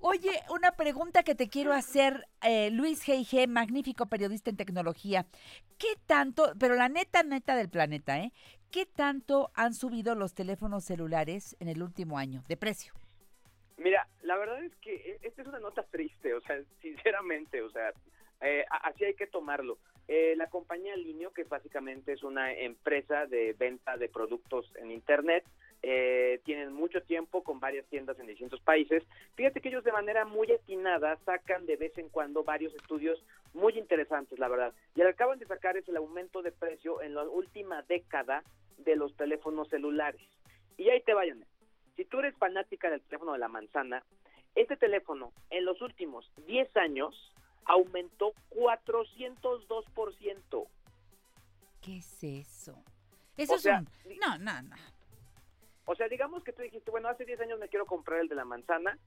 Oye, 0.00 0.40
una 0.48 0.72
pregunta 0.72 1.22
que 1.22 1.34
te 1.34 1.48
quiero 1.48 1.72
hacer, 1.74 2.26
eh, 2.42 2.70
Luis 2.70 3.06
G.I.G., 3.06 3.46
magnífico 3.46 4.06
periodista 4.06 4.48
en 4.50 4.56
tecnología. 4.56 5.26
¿Qué 5.78 5.96
tanto, 6.06 6.52
pero 6.58 6.74
la 6.74 6.88
neta, 6.88 7.22
neta 7.22 7.54
del 7.54 7.68
planeta, 7.68 8.18
¿eh? 8.18 8.32
¿Qué 8.70 8.86
tanto 8.86 9.50
han 9.54 9.74
subido 9.74 10.14
los 10.14 10.34
teléfonos 10.34 10.84
celulares 10.84 11.56
en 11.60 11.68
el 11.68 11.82
último 11.82 12.18
año 12.18 12.42
de 12.48 12.56
precio? 12.56 12.94
Mira, 13.76 14.06
la 14.22 14.36
verdad 14.36 14.62
es 14.64 14.74
que 14.76 14.94
e- 14.94 15.18
esta 15.22 15.42
es 15.42 15.48
una 15.48 15.58
nota 15.58 15.82
triste, 15.90 16.32
o 16.34 16.40
sea, 16.42 16.56
sinceramente, 16.80 17.60
o 17.62 17.70
sea, 17.70 17.92
eh, 18.40 18.64
así 18.82 19.04
hay 19.04 19.14
que 19.14 19.26
tomarlo. 19.26 19.78
Eh, 20.12 20.34
la 20.36 20.48
compañía 20.48 20.96
Linio, 20.96 21.32
que 21.32 21.44
básicamente 21.44 22.12
es 22.12 22.24
una 22.24 22.52
empresa 22.52 23.26
de 23.26 23.52
venta 23.52 23.96
de 23.96 24.08
productos 24.08 24.68
en 24.74 24.90
Internet, 24.90 25.44
eh, 25.84 26.40
tienen 26.44 26.72
mucho 26.72 27.00
tiempo 27.00 27.44
con 27.44 27.60
varias 27.60 27.86
tiendas 27.86 28.18
en 28.18 28.26
distintos 28.26 28.60
países. 28.60 29.04
Fíjate 29.36 29.60
que 29.60 29.68
ellos 29.68 29.84
de 29.84 29.92
manera 29.92 30.24
muy 30.24 30.50
atinada 30.50 31.16
sacan 31.24 31.64
de 31.64 31.76
vez 31.76 31.96
en 31.96 32.08
cuando 32.08 32.42
varios 32.42 32.74
estudios 32.74 33.22
muy 33.54 33.78
interesantes, 33.78 34.40
la 34.40 34.48
verdad. 34.48 34.74
Y 34.96 34.98
lo 34.98 35.04
que 35.04 35.12
acaban 35.12 35.38
de 35.38 35.46
sacar 35.46 35.76
es 35.76 35.88
el 35.88 35.96
aumento 35.96 36.42
de 36.42 36.50
precio 36.50 37.00
en 37.02 37.14
la 37.14 37.22
última 37.22 37.82
década 37.82 38.42
de 38.78 38.96
los 38.96 39.16
teléfonos 39.16 39.68
celulares. 39.68 40.22
Y 40.76 40.90
ahí 40.90 41.02
te 41.02 41.14
vayan. 41.14 41.44
Si 41.94 42.04
tú 42.04 42.18
eres 42.18 42.34
fanática 42.34 42.90
del 42.90 43.02
teléfono 43.02 43.34
de 43.34 43.38
la 43.38 43.46
manzana, 43.46 44.02
este 44.56 44.76
teléfono 44.76 45.32
en 45.50 45.64
los 45.64 45.80
últimos 45.80 46.28
10 46.48 46.76
años 46.78 47.32
aumentó 47.64 48.32
402%. 48.50 50.66
¿Qué 51.80 51.98
es 51.98 52.22
eso? 52.22 52.82
Eso 53.36 53.54
O 53.54 53.56
es 53.56 53.62
sea, 53.62 53.80
un... 53.80 53.88
No, 54.18 54.38
no, 54.38 54.62
no. 54.62 54.76
O 55.86 55.94
sea, 55.96 56.08
digamos 56.08 56.44
que 56.44 56.52
tú 56.52 56.62
dijiste, 56.62 56.90
bueno, 56.90 57.08
hace 57.08 57.24
10 57.24 57.40
años 57.40 57.58
me 57.58 57.68
quiero 57.68 57.86
comprar 57.86 58.20
el 58.20 58.28
de 58.28 58.34
la 58.34 58.44
manzana. 58.44 58.98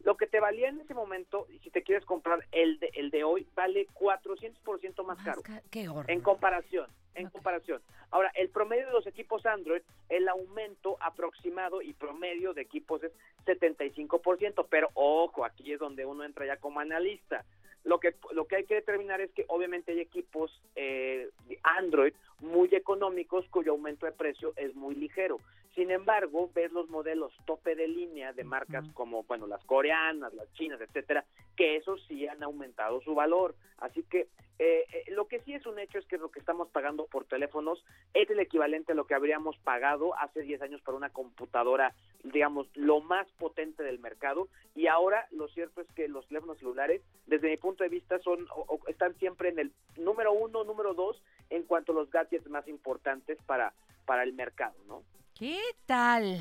Lo 0.00 0.16
que 0.16 0.26
te 0.26 0.40
valía 0.40 0.68
en 0.68 0.80
ese 0.80 0.94
momento, 0.94 1.46
y 1.48 1.60
si 1.60 1.70
te 1.70 1.84
quieres 1.84 2.04
comprar 2.04 2.44
el 2.50 2.80
de, 2.80 2.90
el 2.94 3.10
de 3.10 3.22
hoy, 3.22 3.46
vale 3.54 3.86
400% 3.94 5.04
más 5.04 5.22
caro. 5.22 5.42
Qué 5.70 5.88
horror. 5.88 6.10
En 6.10 6.20
comparación, 6.20 6.88
en 7.14 7.30
comparación. 7.30 7.80
Ahora, 8.10 8.32
el 8.34 8.48
promedio 8.48 8.86
de 8.86 8.92
los 8.92 9.06
equipos 9.06 9.46
Android, 9.46 9.82
el 10.08 10.28
aumento 10.28 10.96
aproximado 11.00 11.82
y 11.82 11.92
promedio 11.92 12.52
de 12.52 12.62
equipos 12.62 13.04
es 13.04 13.12
75%, 13.46 14.66
pero 14.68 14.90
ojo, 14.94 15.44
aquí 15.44 15.72
es 15.72 15.78
donde 15.78 16.04
uno 16.04 16.24
entra 16.24 16.46
ya 16.46 16.56
como 16.56 16.80
analista. 16.80 17.44
Lo 17.84 17.98
que, 17.98 18.14
lo 18.32 18.46
que 18.46 18.56
hay 18.56 18.64
que 18.64 18.76
determinar 18.76 19.20
es 19.20 19.30
que 19.32 19.44
obviamente 19.48 19.92
hay 19.92 20.00
equipos 20.00 20.62
eh, 20.76 21.28
Android 21.62 22.14
muy 22.40 22.68
económicos 22.72 23.46
cuyo 23.48 23.72
aumento 23.72 24.06
de 24.06 24.12
precio 24.12 24.52
es 24.56 24.74
muy 24.74 24.94
ligero. 24.94 25.38
Sin 25.74 25.90
embargo, 25.90 26.50
ves 26.54 26.70
los 26.72 26.88
modelos 26.90 27.32
tope 27.46 27.74
de 27.74 27.88
línea 27.88 28.32
de 28.34 28.44
marcas 28.44 28.84
como, 28.94 29.22
bueno, 29.22 29.46
las 29.46 29.64
coreanas, 29.64 30.34
las 30.34 30.52
chinas, 30.52 30.80
etcétera, 30.80 31.24
que 31.56 31.76
esos 31.76 32.02
sí 32.06 32.26
han 32.28 32.42
aumentado 32.42 33.00
su 33.00 33.14
valor. 33.14 33.54
Así 33.78 34.02
que 34.02 34.28
eh, 34.58 34.84
eh, 34.92 35.04
lo 35.12 35.26
que 35.28 35.40
sí 35.40 35.54
es 35.54 35.64
un 35.66 35.78
hecho 35.78 35.98
es 35.98 36.06
que 36.06 36.18
lo 36.18 36.30
que 36.30 36.40
estamos 36.40 36.68
pagando 36.68 37.06
por 37.06 37.24
teléfonos 37.24 37.82
es 38.12 38.28
el 38.28 38.38
equivalente 38.38 38.92
a 38.92 38.94
lo 38.94 39.06
que 39.06 39.14
habríamos 39.14 39.56
pagado 39.60 40.14
hace 40.18 40.42
10 40.42 40.60
años 40.60 40.82
por 40.82 40.94
una 40.94 41.08
computadora, 41.10 41.94
digamos, 42.22 42.66
lo 42.74 43.00
más 43.00 43.26
potente 43.38 43.82
del 43.82 43.98
mercado. 43.98 44.48
Y 44.74 44.88
ahora 44.88 45.26
lo 45.30 45.48
cierto 45.48 45.80
es 45.80 45.90
que 45.94 46.06
los 46.06 46.26
teléfonos 46.28 46.58
celulares, 46.58 47.00
desde 47.26 47.48
mi 47.48 47.56
punto 47.56 47.82
de 47.82 47.88
vista, 47.90 48.18
son 48.18 48.46
o- 48.54 48.66
o 48.68 48.88
están 48.88 49.14
siempre 49.18 49.48
en 49.48 49.58
el 49.58 49.72
número 49.96 50.32
uno, 50.34 50.64
número 50.64 50.92
dos, 50.92 51.20
en 51.48 51.62
cuanto 51.62 51.92
a 51.92 51.94
los 51.94 52.10
gadgets 52.10 52.46
más 52.48 52.68
importantes 52.68 53.38
para, 53.46 53.72
para 54.04 54.22
el 54.22 54.34
mercado, 54.34 54.76
¿no? 54.86 55.02
¿Qué 55.38 55.58
tal? 55.86 56.40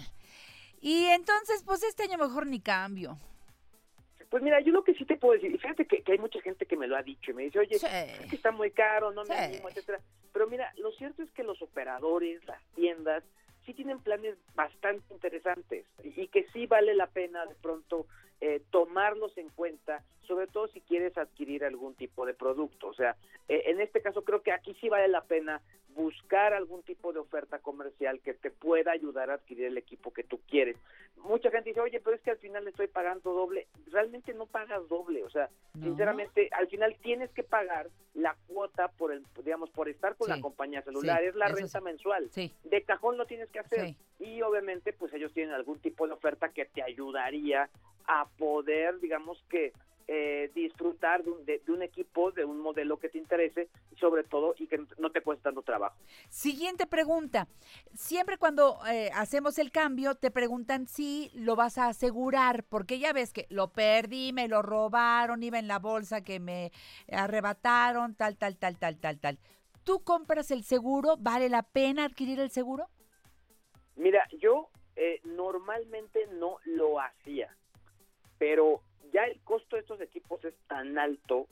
Y 0.81 1.05
entonces, 1.05 1.63
pues 1.65 1.83
este 1.83 2.03
año 2.03 2.17
mejor 2.17 2.47
ni 2.47 2.59
cambio. 2.59 3.17
Pues 4.29 4.41
mira, 4.43 4.61
yo 4.61 4.71
lo 4.71 4.83
que 4.83 4.93
sí 4.93 5.05
te 5.05 5.17
puedo 5.17 5.33
decir, 5.33 5.53
y 5.53 5.57
fíjate 5.57 5.85
que, 5.85 6.01
que 6.03 6.13
hay 6.13 6.17
mucha 6.17 6.39
gente 6.41 6.65
que 6.65 6.77
me 6.77 6.87
lo 6.87 6.95
ha 6.95 7.03
dicho 7.03 7.31
y 7.31 7.33
me 7.33 7.43
dice, 7.43 7.59
oye, 7.59 7.77
Sí. 7.77 7.85
es 7.85 8.29
que 8.29 8.35
está 8.37 8.51
muy 8.51 8.71
caro, 8.71 9.11
no 9.11 9.23
me 9.25 9.35
Sí. 9.35 9.41
animo, 9.41 9.69
etcétera. 9.69 9.99
Pero 10.31 10.47
mira, 10.47 10.71
lo 10.77 10.91
cierto 10.93 11.21
es 11.21 11.29
que 11.31 11.43
los 11.43 11.61
operadores, 11.61 12.43
las 12.45 12.61
tiendas, 12.75 13.23
sí 13.65 13.73
tienen 13.73 13.99
planes 13.99 14.37
bastante 14.55 15.13
interesantes 15.13 15.85
y 16.03 16.27
que 16.27 16.47
sí 16.53 16.65
vale 16.65 16.95
la 16.95 17.07
pena 17.07 17.45
de 17.45 17.55
pronto 17.55 18.07
eh, 18.41 18.61
tomarlos 18.71 19.37
en 19.37 19.49
cuenta, 19.49 20.03
sobre 20.23 20.47
todo 20.47 20.67
si 20.67 20.81
quieres 20.81 21.17
adquirir 21.17 21.63
algún 21.63 21.93
tipo 21.95 22.25
de 22.25 22.33
producto. 22.33 22.87
O 22.87 22.93
sea, 22.93 23.15
eh, 23.47 23.63
en 23.67 23.79
este 23.79 24.01
caso 24.01 24.23
creo 24.23 24.41
que 24.41 24.51
aquí 24.51 24.75
sí 24.81 24.89
vale 24.89 25.07
la 25.07 25.23
pena 25.23 25.61
buscar 25.89 26.53
algún 26.53 26.81
tipo 26.83 27.11
de 27.11 27.19
oferta 27.19 27.59
comercial 27.59 28.21
que 28.21 28.33
te 28.33 28.49
pueda 28.49 28.93
ayudar 28.93 29.29
a 29.29 29.33
adquirir 29.35 29.65
el 29.65 29.77
equipo 29.77 30.11
que 30.13 30.23
tú 30.23 30.39
quieres. 30.47 30.77
Mucha 31.17 31.51
gente 31.51 31.69
dice, 31.69 31.81
oye, 31.81 31.99
pero 31.99 32.15
es 32.15 32.21
que 32.21 32.31
al 32.31 32.37
final 32.37 32.63
le 32.63 32.69
estoy 32.71 32.87
pagando 32.87 33.33
doble. 33.33 33.67
Realmente 33.91 34.33
no 34.33 34.45
pagas 34.45 34.87
doble, 34.87 35.21
o 35.23 35.29
sea, 35.29 35.49
No. 35.73 35.83
sinceramente, 35.85 36.47
al 36.53 36.67
final 36.67 36.95
tienes 37.01 37.29
que 37.31 37.43
pagar 37.43 37.89
la 38.13 38.35
cuota 38.47 38.87
por 38.87 39.11
el, 39.11 39.23
digamos, 39.43 39.69
por 39.69 39.89
estar 39.89 40.15
con 40.15 40.27
Sí, 40.27 40.33
la 40.33 40.41
compañía 40.41 40.81
celular, 40.81 41.19
sí, 41.21 41.27
es 41.27 41.35
la 41.35 41.49
renta 41.49 41.79
sí. 41.79 41.83
mensual. 41.83 42.29
De 42.63 42.83
cajón 42.83 43.17
lo 43.17 43.25
tienes 43.25 43.49
que 43.51 43.59
hacer. 43.59 43.93
Y 44.17 44.41
obviamente, 44.43 44.93
pues 44.93 45.13
ellos 45.13 45.33
tienen 45.33 45.53
algún 45.53 45.79
tipo 45.79 46.07
de 46.07 46.13
oferta 46.13 46.49
que 46.49 46.65
te 46.65 46.81
ayudaría 46.81 47.69
a 48.19 48.25
poder, 48.37 48.99
digamos 48.99 49.43
que, 49.49 49.73
eh, 50.07 50.51
disfrutar 50.53 51.23
de 51.23 51.31
un, 51.31 51.45
de- 51.45 51.59
de 51.59 51.71
un 51.71 51.81
equipo, 51.81 52.31
de 52.31 52.43
un 52.43 52.59
modelo 52.59 52.97
que 52.99 53.07
te 53.07 53.17
interese, 53.17 53.69
sobre 53.97 54.23
todo, 54.25 54.53
y 54.57 54.67
que 54.67 54.83
no 54.97 55.09
te 55.11 55.21
cueste 55.21 55.43
tanto 55.43 55.61
trabajo. 55.61 55.95
Siguiente 56.27 56.85
pregunta. 56.85 57.47
Siempre 57.93 58.37
cuando 58.37 58.79
eh, 58.91 59.09
hacemos 59.13 59.57
el 59.57 59.71
cambio 59.71 60.15
te 60.15 60.29
preguntan 60.29 60.87
si 60.87 61.31
lo 61.33 61.55
vas 61.55 61.77
a 61.77 61.87
asegurar, 61.87 62.65
porque 62.65 62.99
ya 62.99 63.13
ves 63.13 63.31
que 63.31 63.45
lo 63.49 63.71
perdí, 63.71 64.33
me 64.33 64.49
lo 64.49 64.61
robaron, 64.61 65.43
iba 65.43 65.59
en 65.59 65.67
la 65.69 65.79
bolsa 65.79 66.21
que 66.21 66.41
me 66.41 66.71
arrebataron, 67.09 68.15
tal, 68.15 68.35
tal, 68.37 68.57
tal, 68.57 68.77
tal, 68.77 68.97
tal, 68.99 69.19
tal. 69.19 69.39
¿Tú 69.85 70.03
compras 70.03 70.51
el 70.51 70.63
seguro? 70.63 71.15
¿Vale 71.17 71.47
la 71.47 71.63
pena 71.63 72.03
adquirir 72.05 72.39
el 72.41 72.49
seguro? 72.51 72.87
Mira, 73.95 74.27
yo 74.39 74.69
eh, 74.95 75.21
normalmente 75.23 76.27
no 76.33 76.57
lo 76.65 76.99
hacía, 76.99 77.55
pero 78.41 78.81
ya 79.13 79.25
el 79.25 79.39
costo 79.41 79.75
de 79.75 79.83
estos 79.83 80.01
equipos 80.01 80.43
es 80.43 80.55
tan 80.67 80.97
alto 80.97 81.45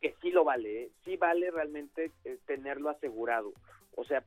que 0.00 0.14
sí 0.22 0.30
lo 0.30 0.44
vale, 0.44 0.82
¿eh? 0.84 0.90
sí 1.04 1.16
vale 1.16 1.50
realmente 1.50 2.12
eh, 2.24 2.38
tenerlo 2.46 2.90
asegurado. 2.90 3.52
O 3.94 4.04
sea, 4.04 4.22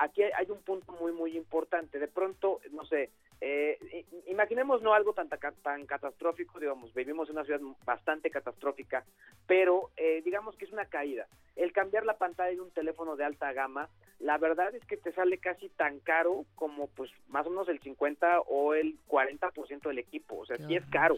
aquí 0.00 0.22
hay- 0.22 0.50
un 0.50 0.62
punto 0.62 0.92
muy, 0.92 1.12
muy 1.12 1.36
importante. 1.36 1.98
De 1.98 2.08
pronto, 2.08 2.60
no 2.70 2.84
sé, 2.86 3.10
eh, 3.40 4.04
imaginemos 4.26 4.82
no 4.82 4.94
algo 4.94 5.12
tan, 5.12 5.28
tan 5.28 5.86
catastrófico, 5.86 6.58
digamos, 6.60 6.92
vivimos 6.94 7.28
en 7.28 7.36
una 7.36 7.44
ciudad 7.44 7.60
bastante 7.84 8.30
catastrófica, 8.30 9.04
pero 9.46 9.90
eh, 9.96 10.22
digamos 10.24 10.56
que 10.56 10.64
es 10.64 10.72
una 10.72 10.86
caída. 10.86 11.26
El 11.56 11.72
cambiar 11.72 12.04
la 12.06 12.16
pantalla 12.16 12.50
de 12.50 12.60
un 12.60 12.70
teléfono 12.70 13.16
de 13.16 13.24
alta 13.24 13.52
gama, 13.52 13.88
la 14.20 14.38
verdad 14.38 14.74
es 14.74 14.84
que 14.86 14.96
te 14.96 15.12
sale 15.12 15.38
casi 15.38 15.68
tan 15.70 15.98
caro 16.00 16.44
como 16.54 16.86
pues 16.88 17.10
más 17.28 17.46
o 17.46 17.50
menos 17.50 17.68
el 17.68 17.80
50 17.80 18.40
o 18.42 18.74
el 18.74 18.96
40% 19.08 19.88
del 19.88 19.98
equipo, 19.98 20.36
o 20.38 20.46
sea, 20.46 20.56
sí 20.58 20.76
es 20.76 20.84
caro. 20.86 21.16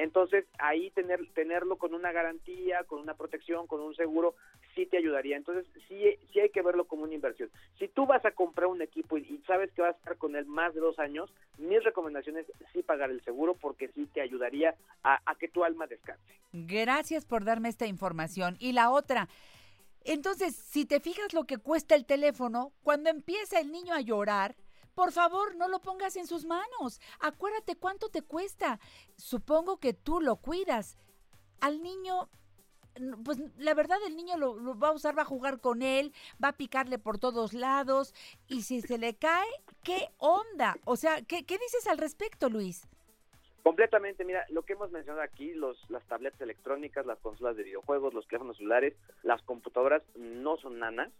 Entonces, 0.00 0.46
ahí 0.58 0.90
tener, 0.92 1.20
tenerlo 1.34 1.76
con 1.76 1.92
una 1.92 2.10
garantía, 2.10 2.84
con 2.84 3.00
una 3.00 3.12
protección, 3.12 3.66
con 3.66 3.82
un 3.82 3.94
seguro, 3.94 4.34
sí 4.74 4.86
te 4.86 4.96
ayudaría. 4.96 5.36
Entonces, 5.36 5.66
sí, 5.88 6.02
sí 6.32 6.40
hay 6.40 6.48
que 6.48 6.62
verlo 6.62 6.86
como 6.86 7.02
una 7.02 7.14
inversión. 7.14 7.50
Si 7.78 7.86
tú 7.86 8.06
vas 8.06 8.24
a 8.24 8.30
comprar 8.30 8.68
un 8.68 8.80
equipo 8.80 9.18
y, 9.18 9.42
sabes 9.46 9.70
que 9.72 9.82
vas 9.82 9.94
a 9.94 9.98
estar 9.98 10.16
con 10.16 10.36
él 10.36 10.46
más 10.46 10.72
de 10.72 10.80
dos 10.80 10.98
años, 10.98 11.30
mis 11.58 11.84
recomendaciones 11.84 12.48
es 12.48 12.66
sí 12.72 12.82
pagar 12.82 13.10
el 13.10 13.22
seguro 13.24 13.54
porque 13.60 13.88
sí 13.88 14.06
te 14.06 14.22
ayudaría 14.22 14.74
a, 15.02 15.20
a 15.26 15.34
que 15.34 15.48
tu 15.48 15.64
alma 15.64 15.86
descanse. 15.86 16.40
Gracias 16.52 17.26
por 17.26 17.44
darme 17.44 17.68
esta 17.68 17.86
información. 17.86 18.56
Y 18.58 18.72
la 18.72 18.90
otra, 18.90 19.28
entonces, 20.04 20.56
si 20.56 20.86
te 20.86 21.00
fijas 21.00 21.34
lo 21.34 21.44
que 21.44 21.58
cuesta 21.58 21.94
el 21.94 22.06
teléfono, 22.06 22.72
cuando 22.82 23.10
empieza 23.10 23.60
el 23.60 23.70
niño 23.70 23.92
a 23.92 24.00
llorar, 24.00 24.56
por 25.00 25.12
favor, 25.12 25.54
no 25.56 25.66
lo 25.66 25.80
pongas 25.80 26.14
en 26.16 26.26
sus 26.26 26.44
manos. 26.44 27.00
Acuérdate 27.20 27.74
cuánto 27.74 28.10
te 28.10 28.20
cuesta. 28.20 28.78
Supongo 29.16 29.78
que 29.78 29.94
tú 29.94 30.20
lo 30.20 30.36
cuidas. 30.36 30.98
Al 31.62 31.82
niño, 31.82 32.28
pues 33.24 33.38
la 33.56 33.72
verdad 33.72 33.96
el 34.06 34.14
niño 34.14 34.36
lo, 34.36 34.56
lo 34.56 34.78
va 34.78 34.88
a 34.88 34.92
usar, 34.92 35.16
va 35.16 35.22
a 35.22 35.24
jugar 35.24 35.58
con 35.58 35.80
él, 35.80 36.12
va 36.32 36.48
a 36.48 36.56
picarle 36.58 36.98
por 36.98 37.18
todos 37.18 37.54
lados. 37.54 38.12
Y 38.46 38.60
si 38.60 38.82
se 38.82 38.98
le 38.98 39.14
cae, 39.14 39.48
¿qué 39.82 40.10
onda? 40.18 40.76
O 40.84 40.96
sea, 40.96 41.22
¿qué, 41.22 41.46
qué 41.46 41.56
dices 41.56 41.86
al 41.86 41.96
respecto, 41.96 42.50
Luis? 42.50 42.86
Completamente, 43.62 44.26
mira, 44.26 44.44
lo 44.50 44.64
que 44.64 44.74
hemos 44.74 44.90
mencionado 44.90 45.22
aquí, 45.22 45.54
los, 45.54 45.78
las 45.88 46.04
tabletas 46.08 46.42
electrónicas, 46.42 47.06
las 47.06 47.18
consolas 47.20 47.56
de 47.56 47.62
videojuegos, 47.62 48.12
los 48.12 48.28
teléfonos 48.28 48.58
celulares, 48.58 48.94
las 49.22 49.40
computadoras 49.44 50.02
no 50.14 50.58
son 50.58 50.78
nanas. 50.78 51.10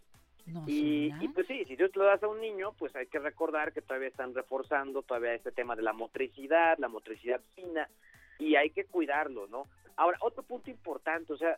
No 0.45 0.63
Y, 0.67 1.13
y, 1.19 1.27
pues 1.29 1.47
sí, 1.47 1.65
si 1.65 1.77
tú 1.77 1.89
te 1.89 1.99
lo 1.99 2.05
das 2.05 2.21
a 2.23 2.27
un 2.27 2.41
niño, 2.41 2.73
pues 2.77 2.95
hay 2.95 3.07
que 3.07 3.19
recordar 3.19 3.73
que 3.73 3.81
todavía 3.81 4.07
están 4.09 4.33
reforzando 4.33 5.01
todavía 5.03 5.33
este 5.33 5.51
tema 5.51 5.75
de 5.75 5.83
la 5.83 5.93
motricidad, 5.93 6.77
la 6.77 6.87
motricidad 6.87 7.41
fina, 7.55 7.89
y 8.39 8.55
hay 8.55 8.71
que 8.71 8.85
cuidarlo, 8.85 9.47
¿no? 9.47 9.67
Ahora, 9.95 10.17
otro 10.21 10.43
punto 10.43 10.69
importante, 10.69 11.33
o 11.33 11.37
sea, 11.37 11.57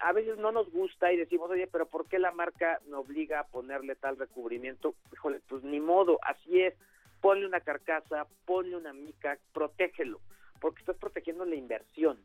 a 0.00 0.12
veces 0.12 0.38
no 0.38 0.52
nos 0.52 0.70
gusta 0.70 1.12
y 1.12 1.16
decimos, 1.16 1.50
oye, 1.50 1.66
pero 1.66 1.86
¿por 1.86 2.06
qué 2.06 2.18
la 2.18 2.32
marca 2.32 2.80
me 2.86 2.96
obliga 2.96 3.40
a 3.40 3.46
ponerle 3.46 3.96
tal 3.96 4.16
recubrimiento? 4.16 4.94
Híjole, 5.12 5.40
pues 5.48 5.62
ni 5.62 5.80
modo, 5.80 6.18
así 6.22 6.60
es. 6.60 6.74
Ponle 7.20 7.46
una 7.46 7.60
carcasa, 7.60 8.26
ponle 8.44 8.76
una 8.76 8.92
mica, 8.92 9.38
protégelo, 9.52 10.20
porque 10.60 10.80
estás 10.80 10.96
protegiendo 10.96 11.44
la 11.44 11.54
inversión. 11.54 12.18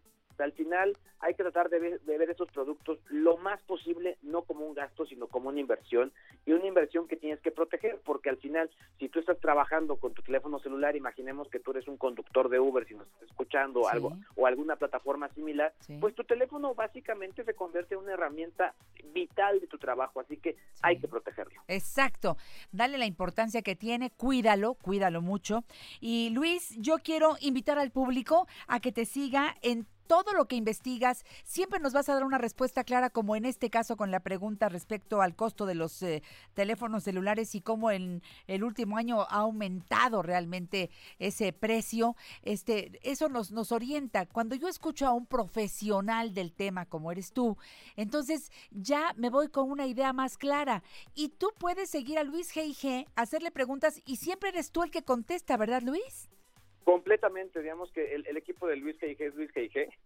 Al 0.43 0.51
final 0.53 0.97
hay 1.19 1.33
que 1.33 1.43
tratar 1.43 1.69
de 1.69 1.79
ver, 1.79 2.01
de 2.01 2.17
ver 2.17 2.29
esos 2.29 2.49
productos 2.51 2.99
lo 3.09 3.37
más 3.37 3.61
posible, 3.63 4.17
no 4.21 4.43
como 4.43 4.65
un 4.65 4.73
gasto, 4.75 5.05
sino 5.05 5.27
como 5.27 5.49
una 5.49 5.59
inversión, 5.59 6.11
y 6.45 6.51
una 6.53 6.65
inversión 6.67 7.07
que 7.07 7.15
tienes 7.17 7.39
que 7.41 7.51
proteger, 7.51 7.99
porque 8.05 8.29
al 8.29 8.37
final, 8.37 8.69
si 8.99 9.09
tú 9.09 9.19
estás 9.19 9.39
trabajando 9.39 9.97
con 9.97 10.13
tu 10.13 10.21
teléfono 10.21 10.59
celular, 10.59 10.95
imaginemos 10.95 11.49
que 11.49 11.59
tú 11.59 11.71
eres 11.71 11.87
un 11.87 11.97
conductor 11.97 12.49
de 12.49 12.59
Uber, 12.59 12.87
si 12.87 12.93
nos 12.93 13.07
estás 13.07 13.23
escuchando 13.29 13.81
Sí. 13.81 13.89
algo, 13.91 14.13
o 14.35 14.45
alguna 14.45 14.75
plataforma 14.75 15.29
similar, 15.29 15.73
Sí. 15.81 15.97
pues 15.99 16.13
tu 16.15 16.23
teléfono 16.23 16.75
básicamente 16.75 17.43
se 17.43 17.53
convierte 17.53 17.95
en 17.95 18.01
una 18.01 18.13
herramienta 18.13 18.75
vital 19.13 19.59
de 19.59 19.67
tu 19.67 19.77
trabajo, 19.77 20.19
así 20.19 20.37
que 20.37 20.55
hay 20.81 20.99
que 20.99 21.07
protegerlo. 21.07 21.61
Exacto. 21.67 22.37
Dale 22.71 22.97
la 22.97 23.05
importancia 23.05 23.61
que 23.61 23.75
tiene, 23.75 24.11
cuídalo, 24.11 24.75
cuídalo 24.75 25.21
mucho. 25.21 25.63
Y 25.99 26.29
Luis, 26.29 26.75
yo 26.77 26.97
quiero 26.99 27.35
invitar 27.41 27.79
al 27.79 27.91
público 27.91 28.47
a 28.67 28.79
que 28.79 28.91
te 28.91 29.05
siga 29.05 29.55
en 29.61 29.87
todo 30.07 30.33
lo 30.33 30.47
que 30.47 30.55
investigas. 30.55 31.25
Siempre 31.43 31.79
nos 31.79 31.93
vas 31.93 32.09
a 32.09 32.13
dar 32.13 32.23
una 32.23 32.37
respuesta 32.37 32.83
clara, 32.83 33.09
como 33.09 33.35
en 33.35 33.45
este 33.45 33.69
caso 33.69 33.97
con 33.97 34.11
la 34.11 34.21
pregunta 34.21 34.69
respecto 34.69 35.21
al 35.21 35.35
costo 35.35 35.65
de 35.65 35.75
los 35.75 36.01
eh, 36.01 36.23
teléfonos 36.53 37.03
celulares 37.03 37.53
y 37.55 37.61
cómo 37.61 37.91
en 37.91 38.23
el 38.47 38.63
último 38.63 38.97
año 38.97 39.21
ha 39.21 39.41
aumentado 39.41 40.21
realmente 40.21 40.89
ese 41.19 41.53
precio. 41.53 42.15
Este, 42.41 42.99
eso 43.03 43.29
nos, 43.29 43.51
nos 43.51 43.71
orienta. 43.71 44.25
Cuando 44.25 44.55
yo 44.55 44.67
escucho 44.67 45.05
a 45.05 45.13
un 45.13 45.25
profesional 45.25 46.33
del 46.33 46.53
tema 46.53 46.85
como 46.85 47.11
eres 47.11 47.31
tú, 47.33 47.57
entonces 47.95 48.51
ya 48.71 49.13
me 49.17 49.29
voy 49.29 49.49
con 49.49 49.69
una 49.69 49.85
idea 49.85 50.13
más 50.13 50.37
clara. 50.37 50.83
Y 51.13 51.29
tú 51.29 51.49
puedes 51.57 51.89
seguir 51.89 52.17
a 52.17 52.23
Luis 52.23 52.53
G&G, 52.55 53.07
hacerle 53.15 53.51
preguntas 53.51 54.01
y 54.05 54.17
siempre 54.17 54.49
eres 54.49 54.71
tú 54.71 54.83
el 54.83 54.91
que 54.91 55.03
contesta, 55.03 55.57
¿verdad, 55.57 55.81
Luis? 55.81 56.29
Completamente, 56.87 57.61
digamos 57.61 57.91
que 57.91 58.15
el, 58.15 58.25
el 58.27 58.37
equipo 58.37 58.65
de 58.65 58.77
Luis 58.77 58.97
G&G 59.01 59.19
es 59.19 59.35
Luis 59.35 59.51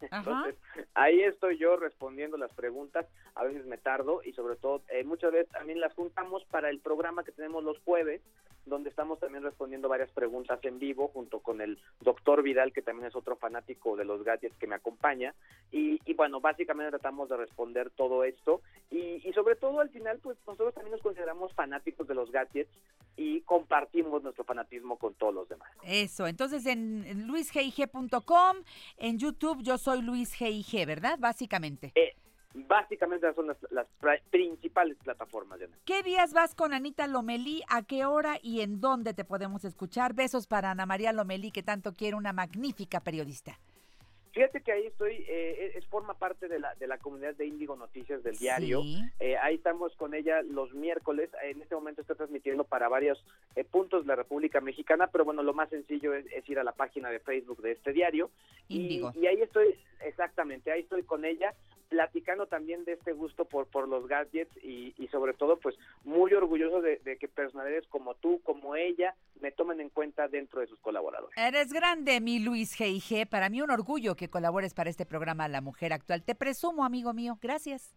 Ajá. 0.09 0.17
entonces 0.17 0.55
ahí 0.95 1.21
estoy 1.21 1.59
yo 1.59 1.77
respondiendo 1.77 2.37
las 2.37 2.51
preguntas, 2.55 3.05
a 3.35 3.43
veces 3.43 3.67
me 3.67 3.77
tardo 3.77 4.23
y 4.23 4.33
sobre 4.33 4.55
todo 4.55 4.81
eh, 4.89 5.03
muchas 5.03 5.31
veces 5.31 5.47
también 5.49 5.79
las 5.79 5.93
juntamos 5.93 6.43
para 6.45 6.71
el 6.71 6.79
programa 6.79 7.23
que 7.23 7.33
tenemos 7.33 7.63
los 7.63 7.77
jueves, 7.81 8.23
donde 8.65 8.89
estamos 8.89 9.19
también 9.19 9.43
respondiendo 9.43 9.89
varias 9.89 10.11
preguntas 10.11 10.59
en 10.63 10.79
vivo 10.79 11.09
junto 11.09 11.39
con 11.39 11.61
el 11.61 11.79
doctor 11.99 12.43
Vidal, 12.43 12.73
que 12.73 12.81
también 12.81 13.07
es 13.07 13.15
otro 13.15 13.35
fanático 13.35 13.95
de 13.95 14.05
los 14.05 14.23
gadgets 14.23 14.57
que 14.57 14.67
me 14.67 14.75
acompaña. 14.75 15.33
Y, 15.71 15.99
y 16.05 16.13
bueno, 16.13 16.39
básicamente 16.41 16.91
tratamos 16.91 17.29
de 17.29 17.37
responder 17.37 17.89
todo 17.91 18.23
esto. 18.23 18.61
Y, 18.89 19.27
y 19.27 19.33
sobre 19.33 19.55
todo 19.55 19.79
al 19.79 19.89
final, 19.89 20.19
pues 20.19 20.37
nosotros 20.45 20.73
también 20.73 20.91
nos 20.91 21.01
consideramos 21.01 21.53
fanáticos 21.53 22.07
de 22.07 22.15
los 22.15 22.31
gadgets 22.31 22.71
y 23.17 23.41
compartimos 23.41 24.23
nuestro 24.23 24.43
fanatismo 24.43 24.97
con 24.97 25.13
todos 25.15 25.33
los 25.33 25.49
demás. 25.49 25.69
Eso, 25.83 26.27
entonces 26.27 26.65
en 26.65 27.27
luisgig.com, 27.27 28.57
en 28.97 29.17
YouTube 29.19 29.61
yo 29.61 29.77
soy 29.77 30.01
Luis 30.01 30.33
GIG, 30.33 30.85
¿verdad? 30.85 31.17
Básicamente. 31.19 31.91
Eh, 31.95 32.13
básicamente 32.53 33.33
son 33.33 33.47
las, 33.47 33.57
las 34.01 34.21
principales 34.29 34.97
plataformas. 35.03 35.59
Diana. 35.59 35.75
¿Qué 35.85 36.03
días 36.03 36.33
vas 36.33 36.55
con 36.55 36.73
Anita 36.73 37.07
Lomelí? 37.07 37.63
¿A 37.67 37.83
qué 37.83 38.05
hora 38.05 38.37
y 38.41 38.61
en 38.61 38.81
dónde 38.81 39.13
te 39.13 39.25
podemos 39.25 39.65
escuchar? 39.65 40.13
Besos 40.13 40.47
para 40.47 40.71
Ana 40.71 40.85
María 40.85 41.13
Lomelí, 41.13 41.51
que 41.51 41.63
tanto 41.63 41.93
quiere 41.93 42.15
una 42.15 42.33
magnífica 42.33 42.99
periodista. 42.99 43.59
Fíjate 44.31 44.61
que 44.61 44.71
ahí 44.71 44.85
estoy, 44.85 45.25
eh, 45.27 45.73
es 45.75 45.85
forma 45.87 46.13
parte 46.13 46.47
de 46.47 46.59
la, 46.59 46.73
de 46.75 46.87
la 46.87 46.97
comunidad 46.97 47.35
de 47.35 47.45
Índigo 47.45 47.75
Noticias 47.75 48.23
del 48.23 48.37
diario. 48.37 48.81
Sí. 48.81 49.01
Eh, 49.19 49.37
ahí 49.37 49.55
estamos 49.55 49.93
con 49.97 50.13
ella 50.13 50.41
los 50.41 50.73
miércoles. 50.73 51.29
En 51.43 51.61
este 51.61 51.75
momento 51.75 52.01
está 52.01 52.15
transmitiendo 52.15 52.63
para 52.63 52.87
varios 52.87 53.21
eh, 53.55 53.65
puntos 53.65 54.03
de 54.03 54.07
la 54.07 54.15
República 54.15 54.61
Mexicana, 54.61 55.07
pero 55.07 55.25
bueno, 55.25 55.43
lo 55.43 55.53
más 55.53 55.69
sencillo 55.69 56.13
es, 56.13 56.25
es 56.31 56.47
ir 56.49 56.59
a 56.59 56.63
la 56.63 56.71
página 56.71 57.09
de 57.09 57.19
Facebook 57.19 57.61
de 57.61 57.73
este 57.73 57.91
diario. 57.91 58.31
Y, 58.69 59.03
ahí 59.27 59.41
estoy, 59.41 59.75
exactamente, 60.05 60.71
ahí 60.71 60.81
estoy 60.81 61.03
con 61.03 61.25
ella 61.25 61.53
platicando 61.89 62.45
también 62.45 62.85
de 62.85 62.93
este 62.93 63.11
gusto 63.11 63.43
por, 63.43 63.67
por 63.67 63.85
los 63.89 64.07
gadgets 64.07 64.55
y, 64.63 64.93
y 64.97 65.07
sobre 65.09 65.33
todo 65.33 65.59
pues 65.59 65.75
muy 66.05 66.33
orgulloso 66.33 66.81
de, 66.81 66.99
de 67.03 67.17
que 67.17 67.27
personalidades 67.27 67.85
como 67.87 68.15
tú, 68.15 68.39
como 68.45 68.77
ella, 68.77 69.13
me 69.41 69.51
tomen 69.51 69.81
en 69.81 69.89
cuenta 69.89 70.27
dentro 70.27 70.61
de 70.61 70.67
sus 70.67 70.79
colaboradores. 70.79 71.37
Eres 71.37 71.73
grande, 71.73 72.21
mi 72.21 72.39
Luis 72.39 72.75
GIG. 72.75 73.27
Para 73.27 73.49
mí 73.49 73.61
un 73.61 73.71
orgullo 73.71 74.15
que 74.21 74.29
colabores 74.29 74.75
para 74.75 74.91
este 74.91 75.07
programa 75.07 75.47
La 75.47 75.61
Mujer 75.61 75.93
Actual. 75.93 76.21
Te 76.21 76.35
presumo, 76.35 76.85
amigo 76.85 77.11
mío. 77.11 77.39
Gracias. 77.41 77.95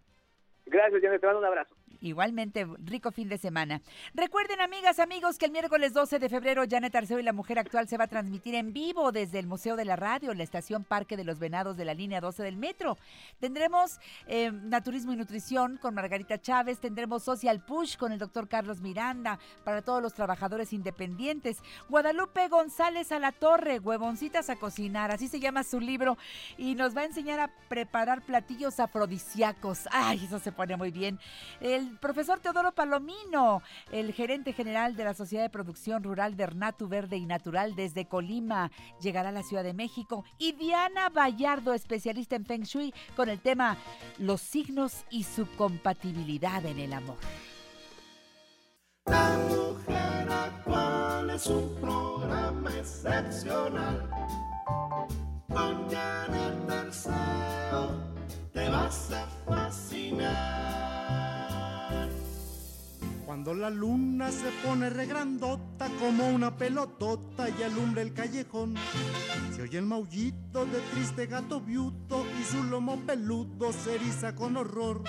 Gracias, 0.66 1.00
Diana, 1.00 1.18
te 1.18 1.26
mando 1.26 1.40
un 1.40 1.46
abrazo. 1.46 1.74
Igualmente, 2.00 2.66
rico 2.84 3.12
fin 3.12 3.30
de 3.30 3.38
semana. 3.38 3.80
Recuerden, 4.12 4.60
amigas, 4.60 4.98
amigos, 4.98 5.38
que 5.38 5.46
el 5.46 5.52
miércoles 5.52 5.94
12 5.94 6.18
de 6.18 6.28
febrero, 6.28 6.64
Janet 6.68 6.94
Arceo 6.94 7.18
y 7.18 7.22
la 7.22 7.32
Mujer 7.32 7.58
Actual 7.58 7.88
se 7.88 7.96
va 7.96 8.04
a 8.04 8.08
transmitir 8.08 8.54
en 8.54 8.74
vivo 8.74 9.10
desde 9.10 9.38
el 9.38 9.46
Museo 9.46 9.74
de 9.74 9.86
la 9.86 9.96
Radio, 9.96 10.34
la 10.34 10.42
estación 10.42 10.84
Parque 10.84 11.16
de 11.16 11.24
los 11.24 11.38
Venados 11.38 11.78
de 11.78 11.86
la 11.86 11.94
línea 11.94 12.20
12 12.20 12.42
del 12.42 12.58
metro. 12.58 12.98
Tendremos 13.40 14.00
eh, 14.26 14.52
Naturismo 14.52 15.12
y 15.12 15.16
Nutrición 15.16 15.78
con 15.78 15.94
Margarita 15.94 16.38
Chávez, 16.38 16.78
tendremos 16.78 17.22
Social 17.22 17.64
Push 17.64 17.96
con 17.96 18.12
el 18.12 18.18
doctor 18.18 18.48
Carlos 18.48 18.82
Miranda 18.82 19.38
para 19.64 19.80
todos 19.80 20.02
los 20.02 20.12
trabajadores 20.12 20.74
independientes. 20.74 21.62
Guadalupe 21.88 22.48
González 22.48 23.12
a 23.12 23.18
la 23.18 23.32
Torre, 23.32 23.78
Huevoncitas 23.78 24.50
a 24.50 24.56
cocinar, 24.56 25.10
así 25.10 25.28
se 25.28 25.40
llama 25.40 25.62
su 25.62 25.80
libro, 25.80 26.18
y 26.58 26.74
nos 26.74 26.94
va 26.94 27.00
a 27.00 27.06
enseñar 27.06 27.40
a 27.40 27.50
preparar 27.68 28.22
platillos 28.26 28.78
afrodisíacos. 28.78 29.88
Ay, 29.90 30.22
eso 30.24 30.38
se 30.38 30.52
pone 30.54 30.76
muy 30.76 30.90
bien. 30.90 31.18
El 31.60 31.98
profesor 31.98 32.40
Teodoro 32.40 32.72
Palomino, 32.72 33.62
el 33.92 34.12
gerente 34.12 34.52
general 34.52 34.96
de 34.96 35.04
la 35.04 35.14
Sociedad 35.14 35.42
de 35.42 35.50
Producción 35.50 36.02
Rural 36.02 36.34
Bernatu 36.34 36.88
Verde 36.88 37.16
y 37.16 37.26
Natural 37.26 37.74
desde 37.74 38.06
Colima, 38.06 38.70
llegará 39.00 39.28
a 39.28 39.32
la 39.32 39.42
Ciudad 39.42 39.62
de 39.62 39.74
México. 39.74 40.24
Y 40.38 40.52
Diana 40.52 41.08
Vallardo, 41.10 41.74
especialista 41.74 42.36
en 42.36 42.46
Feng 42.46 42.62
Shui, 42.62 42.94
con 43.16 43.28
el 43.28 43.40
tema 43.40 43.76
Los 44.18 44.40
signos 44.40 45.04
y 45.10 45.24
su 45.24 45.46
compatibilidad 45.56 46.64
en 46.64 46.78
el 46.78 46.92
amor. 46.92 47.16
La 49.06 49.36
mujer 49.48 50.28
actual 50.30 51.30
es 51.30 51.46
un 51.46 51.74
programa 51.80 52.70
excepcional. 52.78 54.10
Con 55.48 55.88
Janet 55.90 56.70
Arceo 56.70 58.13
te 58.54 58.70
vas 58.70 59.10
a 59.10 59.26
fascinar. 59.44 60.34
Cuando 63.26 63.52
la 63.52 63.68
luna 63.68 64.30
se 64.30 64.50
pone 64.64 64.88
regrandota 64.90 65.88
como 65.98 66.28
una 66.28 66.56
pelotota 66.56 67.48
y 67.48 67.62
alumbra 67.64 68.00
el 68.02 68.14
callejón, 68.14 68.76
se 69.54 69.62
oye 69.62 69.78
el 69.78 69.86
maullito 69.86 70.64
de 70.66 70.78
triste 70.92 71.26
gato 71.26 71.60
viuto 71.60 72.24
y 72.40 72.44
su 72.44 72.62
lomo 72.62 73.00
peludo 73.04 73.72
se 73.72 73.96
eriza 73.96 74.36
con 74.36 74.56
horror. 74.56 75.02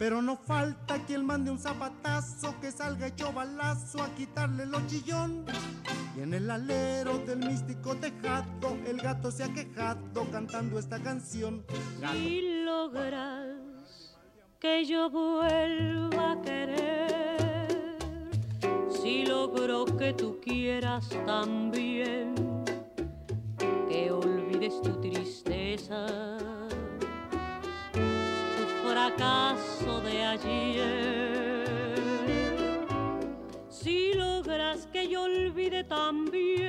Pero 0.00 0.22
no 0.22 0.38
falta 0.38 0.98
quien 1.04 1.26
mande 1.26 1.50
un 1.50 1.58
zapatazo 1.58 2.58
que 2.58 2.72
salga 2.72 3.08
hecho 3.08 3.34
balazo 3.34 4.02
a 4.02 4.08
quitarle 4.14 4.64
lo 4.64 4.80
chillón. 4.86 5.44
Y 6.16 6.20
en 6.22 6.32
el 6.32 6.50
alero 6.50 7.18
del 7.18 7.40
místico 7.40 7.94
tejado, 7.96 8.78
el 8.86 8.96
gato 8.96 9.30
se 9.30 9.44
ha 9.44 9.52
quejado 9.52 10.24
cantando 10.32 10.78
esta 10.78 10.98
canción. 11.02 11.66
Si 12.12 12.64
logras 12.64 13.58
que 14.58 14.86
yo 14.86 15.10
vuelva 15.10 16.32
a 16.32 16.40
querer, 16.40 17.98
si 19.02 19.26
logro 19.26 19.84
que 19.84 20.14
tú 20.14 20.40
quieras 20.42 21.10
también, 21.26 22.34
que 23.86 24.10
olvides 24.10 24.80
tu 24.80 24.98
tristeza, 24.98 26.06
tu 27.92 28.88
fracaso 28.88 29.79
Si 33.68 34.12
logras 34.14 34.86
que 34.92 35.08
yo 35.08 35.24
olvide 35.24 35.82
también, 35.82 36.68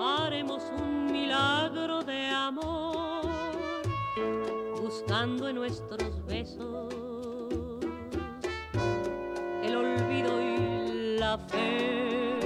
haremos 0.00 0.62
un 0.78 1.12
milagro 1.12 2.02
de 2.02 2.28
amor, 2.28 3.26
buscando 4.80 5.46
en 5.48 5.56
nuestros 5.56 6.24
besos 6.24 6.94
el 9.62 9.76
olvido 9.76 10.40
y 10.40 11.18
la 11.18 11.36
fe. 11.36 12.38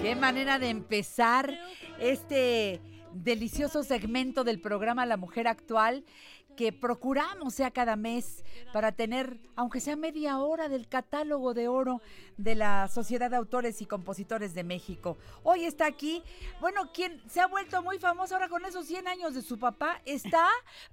Qué 0.00 0.16
manera 0.16 0.58
de 0.58 0.70
empezar 0.70 1.58
este 1.98 2.80
delicioso 3.12 3.82
segmento 3.82 4.44
del 4.44 4.60
programa 4.60 5.04
La 5.04 5.18
Mujer 5.18 5.46
Actual 5.46 6.04
que 6.56 6.72
procuramos 6.72 7.54
sea 7.54 7.70
cada 7.70 7.96
mes 7.96 8.44
para 8.72 8.92
tener, 8.92 9.38
aunque 9.56 9.80
sea 9.80 9.96
media 9.96 10.38
hora, 10.38 10.68
del 10.68 10.88
catálogo 10.88 11.54
de 11.54 11.68
oro 11.68 12.00
de 12.36 12.54
la 12.54 12.88
Sociedad 12.88 13.30
de 13.30 13.36
Autores 13.36 13.80
y 13.82 13.86
Compositores 13.86 14.54
de 14.54 14.64
México. 14.64 15.16
Hoy 15.42 15.64
está 15.64 15.86
aquí, 15.86 16.22
bueno, 16.60 16.90
quien 16.92 17.20
se 17.28 17.40
ha 17.40 17.46
vuelto 17.46 17.82
muy 17.82 17.98
famoso 17.98 18.34
ahora 18.34 18.48
con 18.48 18.64
esos 18.64 18.86
100 18.86 19.08
años 19.08 19.34
de 19.34 19.42
su 19.42 19.58
papá, 19.58 20.00
está, 20.04 20.46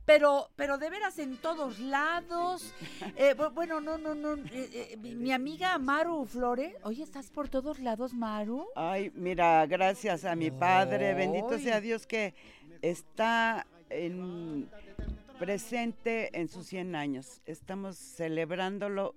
pero, 0.05 0.49
pero 0.55 0.77
de 0.77 0.89
veras 0.89 1.19
en 1.19 1.37
todos 1.37 1.79
lados. 1.79 2.73
Eh, 3.15 3.35
bu- 3.37 3.53
bueno, 3.53 3.81
no, 3.81 3.97
no, 3.97 4.15
no, 4.15 4.35
eh, 4.35 4.69
eh, 4.91 4.97
mi- 4.97 5.15
mi 5.15 5.31
amiga 5.31 5.77
Maru 5.77 6.25
Flores, 6.25 6.73
oye, 6.83 7.03
¿estás 7.03 7.29
por 7.29 7.49
todos 7.49 7.79
lados, 7.79 8.13
Maru? 8.13 8.67
Ay, 8.75 9.11
mira, 9.15 9.65
gracias 9.65 10.23
a 10.25 10.35
mi 10.35 10.51
padre, 10.51 11.13
bendito 11.13 11.51
Ay. 11.55 11.61
sea 11.63 11.81
Dios 11.81 12.07
que 12.07 12.33
está 12.81 13.65
en- 13.89 14.69
presente 15.37 16.37
en 16.39 16.47
sus 16.47 16.67
100 16.67 16.95
años. 16.95 17.41
Estamos 17.45 17.97
celebrándolo 17.97 19.13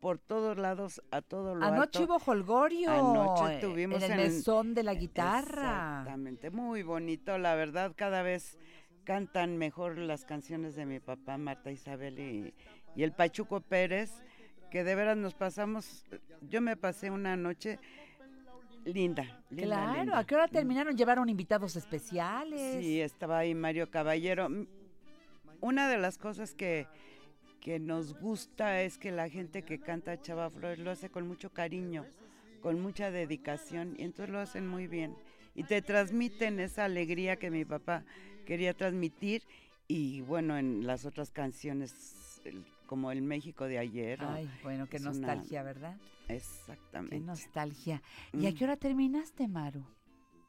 por 0.00 0.18
todos 0.18 0.56
lados, 0.56 1.02
a 1.10 1.20
todo 1.20 1.54
lo 1.54 1.64
Anoche 1.64 2.00
alto. 2.00 2.04
hubo 2.16 2.30
holgorio 2.32 2.90
Anoche 2.90 3.54
estuvimos 3.56 4.02
en 4.02 4.12
el 4.12 4.18
mesón 4.30 4.74
de 4.74 4.82
la 4.82 4.94
guitarra. 4.94 5.98
Exactamente, 6.00 6.50
muy 6.50 6.82
bonito, 6.82 7.36
la 7.38 7.54
verdad, 7.54 7.92
cada 7.94 8.22
vez 8.22 8.56
cantan 9.04 9.58
mejor 9.58 9.98
las 9.98 10.24
canciones 10.24 10.74
de 10.74 10.86
mi 10.86 11.00
papá, 11.00 11.36
Marta 11.36 11.70
Isabel 11.70 12.18
y, 12.18 12.54
y 12.96 13.02
el 13.02 13.12
Pachuco 13.12 13.60
Pérez, 13.60 14.22
que 14.70 14.84
de 14.84 14.94
veras 14.94 15.18
nos 15.18 15.34
pasamos, 15.34 16.06
yo 16.48 16.62
me 16.62 16.76
pasé 16.76 17.10
una 17.10 17.36
noche 17.36 17.78
linda, 18.84 19.42
linda, 19.50 19.66
Claro, 19.76 19.98
linda. 20.00 20.18
¿a 20.18 20.24
qué 20.24 20.34
hora 20.34 20.48
terminaron? 20.48 20.96
¿Llevaron 20.96 21.28
invitados 21.28 21.76
especiales? 21.76 22.82
Sí, 22.82 23.02
estaba 23.02 23.38
ahí 23.38 23.54
Mario 23.54 23.90
Caballero. 23.90 24.48
Una 25.60 25.88
de 25.88 25.98
las 25.98 26.18
cosas 26.18 26.54
que, 26.54 26.86
que 27.60 27.78
nos 27.78 28.14
gusta 28.18 28.82
es 28.82 28.98
que 28.98 29.10
la 29.10 29.28
gente 29.28 29.62
que 29.62 29.78
canta 29.80 30.20
Chava 30.20 30.50
Flores 30.50 30.78
lo 30.78 30.90
hace 30.90 31.10
con 31.10 31.26
mucho 31.28 31.50
cariño, 31.50 32.06
con 32.62 32.80
mucha 32.80 33.10
dedicación, 33.10 33.94
y 33.98 34.02
entonces 34.04 34.32
lo 34.32 34.38
hacen 34.40 34.66
muy 34.66 34.86
bien. 34.86 35.14
Y 35.54 35.64
te 35.64 35.82
transmiten 35.82 36.60
esa 36.60 36.84
alegría 36.84 37.36
que 37.36 37.50
mi 37.50 37.64
papá 37.64 38.04
quería 38.46 38.74
transmitir, 38.74 39.42
y 39.88 40.20
bueno, 40.22 40.56
en 40.56 40.86
las 40.86 41.04
otras 41.04 41.30
canciones, 41.30 42.40
como 42.86 43.10
el 43.12 43.22
México 43.22 43.66
de 43.66 43.78
ayer. 43.78 44.18
Ay, 44.22 44.48
bueno, 44.62 44.88
qué 44.88 44.96
una- 44.98 45.10
nostalgia, 45.10 45.62
¿verdad? 45.62 45.96
Exactamente. 46.28 47.16
Qué 47.16 47.22
nostalgia. 47.22 48.02
¿Y 48.32 48.46
a 48.46 48.50
Mm. 48.50 48.54
qué 48.54 48.64
hora 48.64 48.76
terminaste, 48.76 49.48
Maru? 49.48 49.84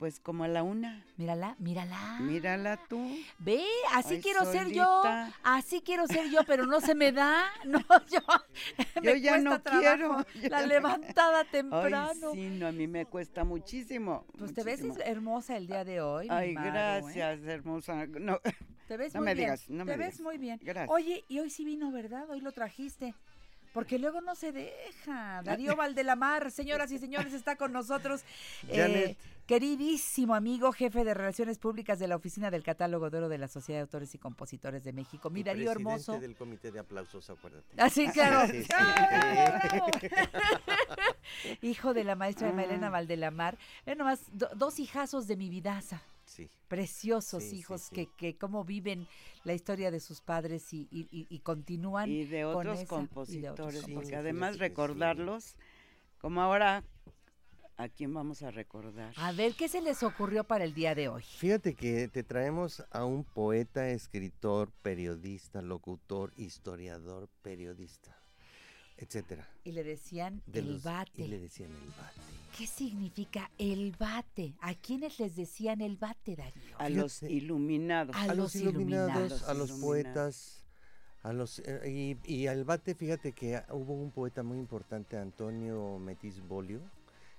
Pues 0.01 0.19
como 0.19 0.43
a 0.43 0.47
la 0.47 0.63
una. 0.63 1.05
Mírala, 1.15 1.55
mírala. 1.59 2.17
Mírala 2.21 2.77
tú. 2.89 3.19
Ve, 3.37 3.63
así 3.93 4.15
Ay, 4.15 4.21
quiero 4.21 4.51
ser 4.51 4.69
yo. 4.71 5.03
Así 5.43 5.81
quiero 5.81 6.07
ser 6.07 6.27
yo, 6.31 6.39
pero 6.47 6.65
no 6.65 6.81
se 6.81 6.95
me 6.95 7.11
da. 7.11 7.43
No, 7.65 7.79
yo. 8.09 8.19
Ya 9.21 9.37
no 9.37 9.61
trabajo 9.61 10.25
quiero. 10.33 10.49
La 10.49 10.65
levantada 10.65 11.43
temprano. 11.43 12.31
Ay, 12.33 12.33
sí, 12.33 12.49
no, 12.49 12.65
a 12.65 12.71
mí 12.71 12.87
me 12.87 13.05
cuesta 13.05 13.43
muchísimo. 13.43 14.25
Pues 14.39 14.55
te 14.55 14.63
ves 14.63 14.81
hermosa 15.05 15.55
el 15.55 15.67
día 15.67 15.85
de 15.85 16.01
hoy. 16.01 16.25
Ay, 16.31 16.55
Maru, 16.55 16.67
¿eh? 16.67 16.71
gracias, 16.71 17.39
hermosa. 17.43 18.07
No, 18.07 18.39
Te 18.87 18.97
ves 18.97 19.13
no 19.13 19.19
muy 19.19 19.25
me 19.25 19.35
bien. 19.35 19.45
digas, 19.49 19.69
no 19.69 19.85
me 19.85 19.91
Te 19.91 19.97
ves 19.99 20.17
digas. 20.17 20.21
muy 20.21 20.39
bien. 20.39 20.59
Gracias. 20.63 20.89
Oye, 20.89 21.25
y 21.27 21.37
hoy 21.37 21.51
sí 21.51 21.63
vino, 21.63 21.91
¿verdad? 21.91 22.27
Hoy 22.27 22.41
lo 22.41 22.51
trajiste. 22.51 23.13
Porque 23.73 23.99
luego 23.99 24.19
no 24.19 24.35
se 24.35 24.51
deja. 24.51 25.41
Darío 25.43 25.75
Valdelamar, 25.75 26.51
señoras 26.51 26.91
y 26.91 26.99
señores, 26.99 27.33
está 27.33 27.55
con 27.55 27.71
nosotros. 27.71 28.23
Eh, 28.67 28.77
Janet. 28.77 29.17
Queridísimo 29.51 30.33
amigo, 30.33 30.71
jefe 30.71 31.03
de 31.03 31.13
Relaciones 31.13 31.59
Públicas 31.59 31.99
de 31.99 32.07
la 32.07 32.15
Oficina 32.15 32.49
del 32.49 32.63
Catálogo 32.63 33.09
de 33.09 33.17
Oro 33.17 33.27
de 33.27 33.37
la 33.37 33.49
Sociedad 33.49 33.79
de 33.79 33.81
Autores 33.81 34.15
y 34.15 34.17
Compositores 34.17 34.85
de 34.85 34.93
México. 34.93 35.29
Mi 35.29 35.41
Y 35.41 35.43
Darío 35.43 35.65
presidente 35.73 35.91
hermoso. 35.91 36.19
del 36.21 36.35
comité 36.37 36.71
de 36.71 36.79
aplausos, 36.79 37.29
acuérdate. 37.29 37.65
Ah, 37.77 37.89
sí, 37.89 38.07
claro. 38.13 38.47
Sí, 38.51 38.63
sí. 38.63 38.69
¡Ah, 38.73 39.91
Hijo 41.61 41.93
de 41.93 42.05
la 42.05 42.15
maestra 42.15 42.53
Ah. 42.55 42.63
Elena 42.63 42.89
Valdelamar. 42.89 43.57
Ve 43.85 43.95
nomás, 43.97 44.21
do- 44.31 44.47
dos 44.55 44.79
hijazos 44.79 45.27
de 45.27 45.35
mi 45.35 45.49
vidaza. 45.49 46.01
Sí. 46.23 46.49
Preciosos 46.69 47.43
Sí, 47.43 47.57
hijos 47.57 47.81
sí. 47.81 47.93
Que, 47.95 48.07
que 48.15 48.37
cómo 48.37 48.63
viven 48.63 49.05
la 49.43 49.53
historia 49.53 49.91
de 49.91 49.99
sus 49.99 50.21
padres 50.21 50.71
y, 50.71 50.87
y- 50.91 51.09
y- 51.11 51.27
y 51.29 51.39
continúan. 51.39 52.09
y 52.09 52.23
de 52.23 52.43
con 52.43 52.55
otros 52.69 52.79
esa- 52.79 52.83
y 52.83 52.87
de 53.41 53.49
otros 53.49 53.67
compositores, 53.67 53.81
porque 53.81 53.81
compositores. 53.81 54.13
además 54.17 54.59
recordarlos, 54.59 55.55
como 56.19 56.41
ahora, 56.41 56.85
¿a 57.77 57.89
quién 57.89 58.13
vamos 58.13 58.43
a 58.43 58.51
recordar? 58.51 59.13
A 59.17 59.31
ver, 59.31 59.53
¿qué 59.55 59.67
se 59.67 59.81
les 59.81 60.03
ocurrió 60.03 60.43
para 60.43 60.63
el 60.63 60.73
día 60.73 60.93
de 60.95 61.07
hoy? 61.09 61.23
Fíjate 61.23 61.73
que 61.73 62.07
te 62.07 62.23
traemos 62.23 62.83
a 62.91 63.05
un 63.05 63.23
poeta, 63.23 63.89
escritor, 63.89 64.71
periodista, 64.81 65.61
locutor, 65.61 66.31
historiador, 66.37 67.29
periodista, 67.41 68.15
etcétera. 68.97 69.47
Y 69.63 69.71
le 69.71 69.83
decían 69.83 70.41
De 70.45 70.59
el 70.59 70.73
los- 70.73 70.83
bate. 70.83 71.23
Y 71.23 71.27
le 71.27 71.39
decían 71.39 71.71
el 71.71 71.89
bate. 71.89 72.21
¿Qué 72.57 72.67
significa 72.67 73.49
el 73.57 73.95
bate? 73.97 74.53
¿A 74.59 74.75
quiénes 74.75 75.19
les 75.19 75.35
decían 75.35 75.81
el 75.81 75.95
bate, 75.97 76.35
Darío? 76.35 76.75
A 76.77 76.89
los 76.89 77.23
iluminados. 77.23 78.15
A 78.15 78.23
a 78.23 78.35
los 78.35 78.55
iluminados, 78.55 79.43
a 79.43 79.53
los 79.53 79.69
iluminados. 79.69 79.81
poetas, 79.81 80.65
a 81.23 81.33
los 81.33 81.59
eh, 81.59 82.17
y, 82.25 82.31
y 82.33 82.47
al 82.47 82.63
bate, 82.65 82.93
fíjate 82.93 83.31
que 83.31 83.61
hubo 83.71 83.93
un 83.93 84.11
poeta 84.11 84.43
muy 84.43 84.57
importante, 84.59 85.17
Antonio 85.17 85.97
Metis 85.99 86.41
Bolio, 86.45 86.81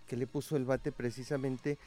que 0.06 0.16
le 0.16 0.26
puso 0.26 0.56
el 0.56 0.64
bate 0.64 0.92
precisamente 0.92 1.78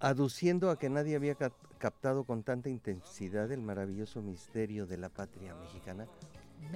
aduciendo 0.00 0.70
a 0.70 0.78
que 0.78 0.90
nadie 0.90 1.14
había 1.16 1.34
cap- 1.34 1.52
captado 1.78 2.24
con 2.24 2.42
tanta 2.42 2.68
intensidad 2.68 3.50
el 3.52 3.62
maravilloso 3.62 4.20
misterio 4.22 4.86
de 4.86 4.98
la 4.98 5.08
patria 5.08 5.54
mexicana 5.54 6.06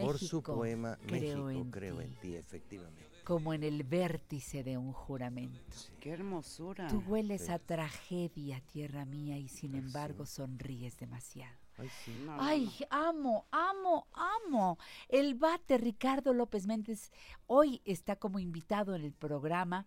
por 0.01 0.19
su 0.19 0.43
poema 0.43 0.99
creo 1.07 1.45
México, 1.47 1.51
en 1.51 1.71
creo 1.71 1.97
ti. 1.99 2.05
en 2.05 2.15
ti, 2.21 2.37
efectivamente. 2.37 3.05
Como 3.25 3.53
en 3.53 3.65
el 3.65 3.83
vértice 3.83 4.63
de 4.63 4.77
un 4.79 4.93
juramento. 4.93 5.61
Qué 6.01 6.11
hermosura. 6.11 6.87
Tú 6.89 7.03
hueles 7.07 7.47
Sí. 7.47 7.53
a 7.53 7.59
tragedia, 7.59 8.61
tierra 8.73 9.05
mía, 9.05 9.37
y 9.39 9.49
sin 9.49 9.75
embargo 9.75 10.27
sonríes 10.27 10.97
demasiado. 10.97 11.57
Ay, 11.79 11.89
sí. 12.05 12.17
No, 12.25 12.37
no, 12.37 12.43
Ay, 12.43 12.71
amo, 12.89 13.47
amo, 13.51 14.07
amo. 14.13 14.79
El 15.09 15.35
bate 15.35 15.77
Ricardo 15.77 16.33
López 16.35 16.67
Méndez 16.67 17.11
hoy 17.47 17.83
está 17.85 18.15
como 18.17 18.39
invitado 18.39 18.95
en 18.95 19.03
el 19.05 19.13
programa 19.13 19.87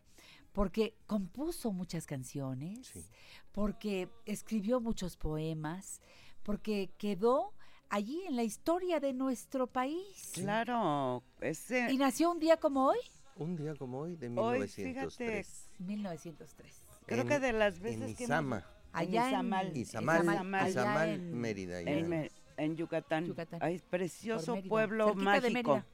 porque 0.54 0.96
compuso 1.08 1.72
muchas 1.72 2.06
canciones, 2.06 2.88
Sí. 2.88 3.06
porque 3.52 4.10
escribió 4.26 4.80
muchos 4.82 5.16
poemas, 5.18 6.02
porque 6.44 6.90
quedó 6.98 7.54
allí 7.90 8.22
en 8.28 8.36
la 8.36 8.44
historia 8.44 9.00
de 9.00 9.14
nuestro 9.14 9.68
país. 9.68 10.32
Claro, 10.34 11.24
ese... 11.42 11.92
¿Y 11.92 11.98
nació 11.98 12.32
un 12.32 12.40
día 12.40 12.58
como 12.58 12.88
hoy? 12.88 12.98
Un 13.36 13.56
día 13.56 13.74
como 13.76 14.00
hoy 14.00 14.16
de 14.16 14.28
Hoy, 14.38 14.60
1903. 14.60 15.70
1903. 15.80 16.86
Creo 17.06 17.22
en- 17.22 17.28
que 17.28 17.40
de 17.40 17.54
las 17.54 17.80
veces 17.80 18.10
en 18.10 18.16
que... 18.16 18.24
Izama. 18.26 18.66
Allá 18.92 19.24
en 19.30 19.30
Izamal. 19.30 19.78
Izamal, 19.78 20.24
Izamal. 20.24 20.70
Izamal, 20.70 20.98
allá 21.00 21.14
en- 21.14 21.40
Mérida. 21.40 21.80
En, 21.82 22.30
en 22.58 22.76
Yucatán. 22.76 23.26
Yucatán. 23.26 23.60
Ay, 23.64 23.82
precioso 23.90 24.58
pueblo 24.68 25.08
cerquita 25.14 25.40
de 25.40 25.50
mágico. 25.52 25.72
Mérida. 25.76 25.86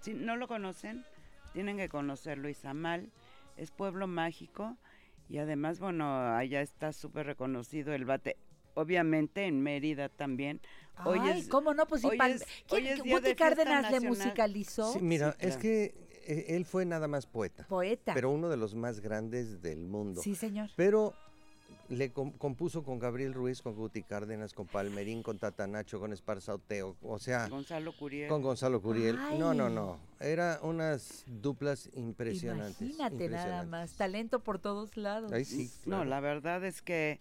Si 0.00 0.14
no 0.14 0.36
lo 0.36 0.48
conocen, 0.48 1.04
tienen 1.52 1.76
que 1.76 1.88
conocerlo. 1.88 2.48
Izamal 2.48 3.10
es 3.56 3.70
pueblo 3.70 4.06
mágico 4.06 4.76
y 5.28 5.38
además, 5.38 5.78
bueno, 5.78 6.34
allá 6.36 6.60
está 6.60 6.92
súper 6.92 7.26
reconocido 7.26 7.92
el 7.94 8.04
bate. 8.04 8.36
Obviamente 8.74 9.46
en 9.46 9.60
Mérida 9.62 10.08
también. 10.08 10.60
Hoy 11.04 11.18
Ay, 11.22 11.40
es- 11.40 11.48
¿cómo 11.48 11.74
no? 11.74 11.86
Pues 11.86 12.04
hoy 12.04 12.16
Pal- 12.16 12.32
es- 12.34 12.46
¿Quién- 12.68 12.84
hoy 12.84 12.88
es 12.90 13.02
día 13.02 13.20
de 13.20 13.34
Cárdenas 13.36 13.82
le 13.90 13.90
nacional. 13.98 14.08
musicalizó. 14.08 14.92
Sí, 14.92 15.00
mira, 15.02 15.32
Sí, 15.32 15.36
es 15.40 15.46
claro. 15.56 15.60
que 15.62 15.94
eh, 16.26 16.44
él 16.56 16.64
fue 16.64 16.84
nada 16.84 17.08
más 17.08 17.26
poeta. 17.26 17.66
Poeta. 17.68 18.14
Pero 18.14 18.30
uno 18.30 18.48
de 18.48 18.56
los 18.56 18.74
más 18.74 19.00
grandes 19.00 19.60
del 19.62 19.86
mundo. 19.86 20.20
Sí, 20.22 20.34
señor. 20.34 20.70
Pero 20.76 21.14
le 21.90 22.10
com- 22.12 22.32
compuso 22.32 22.82
con 22.82 22.98
Gabriel 22.98 23.34
Ruiz, 23.34 23.60
con 23.62 23.74
Guti 23.74 24.02
Cárdenas, 24.02 24.54
con 24.54 24.66
Palmerín, 24.66 25.22
con 25.22 25.38
Tatanacho, 25.38 26.00
con 26.00 26.12
Esparza 26.12 26.54
Oteo, 26.54 26.96
o 27.02 27.18
sea, 27.18 27.48
Gonzalo 27.48 27.92
Curiel. 27.96 28.28
con 28.28 28.42
Gonzalo 28.42 28.80
Curiel. 28.80 29.16
No, 29.38 29.52
no, 29.52 29.68
no. 29.68 29.98
Era 30.20 30.60
unas 30.62 31.24
duplas 31.26 31.90
impresionantes. 31.94 32.80
Imagínate 32.80 33.28
nada 33.28 33.64
más, 33.64 33.92
talento 33.96 34.40
por 34.40 34.58
todos 34.58 34.96
lados. 34.96 35.32
Ay, 35.32 35.44
sí, 35.44 35.70
No, 35.86 36.04
la 36.04 36.20
verdad 36.20 36.64
es 36.64 36.80
que 36.80 37.20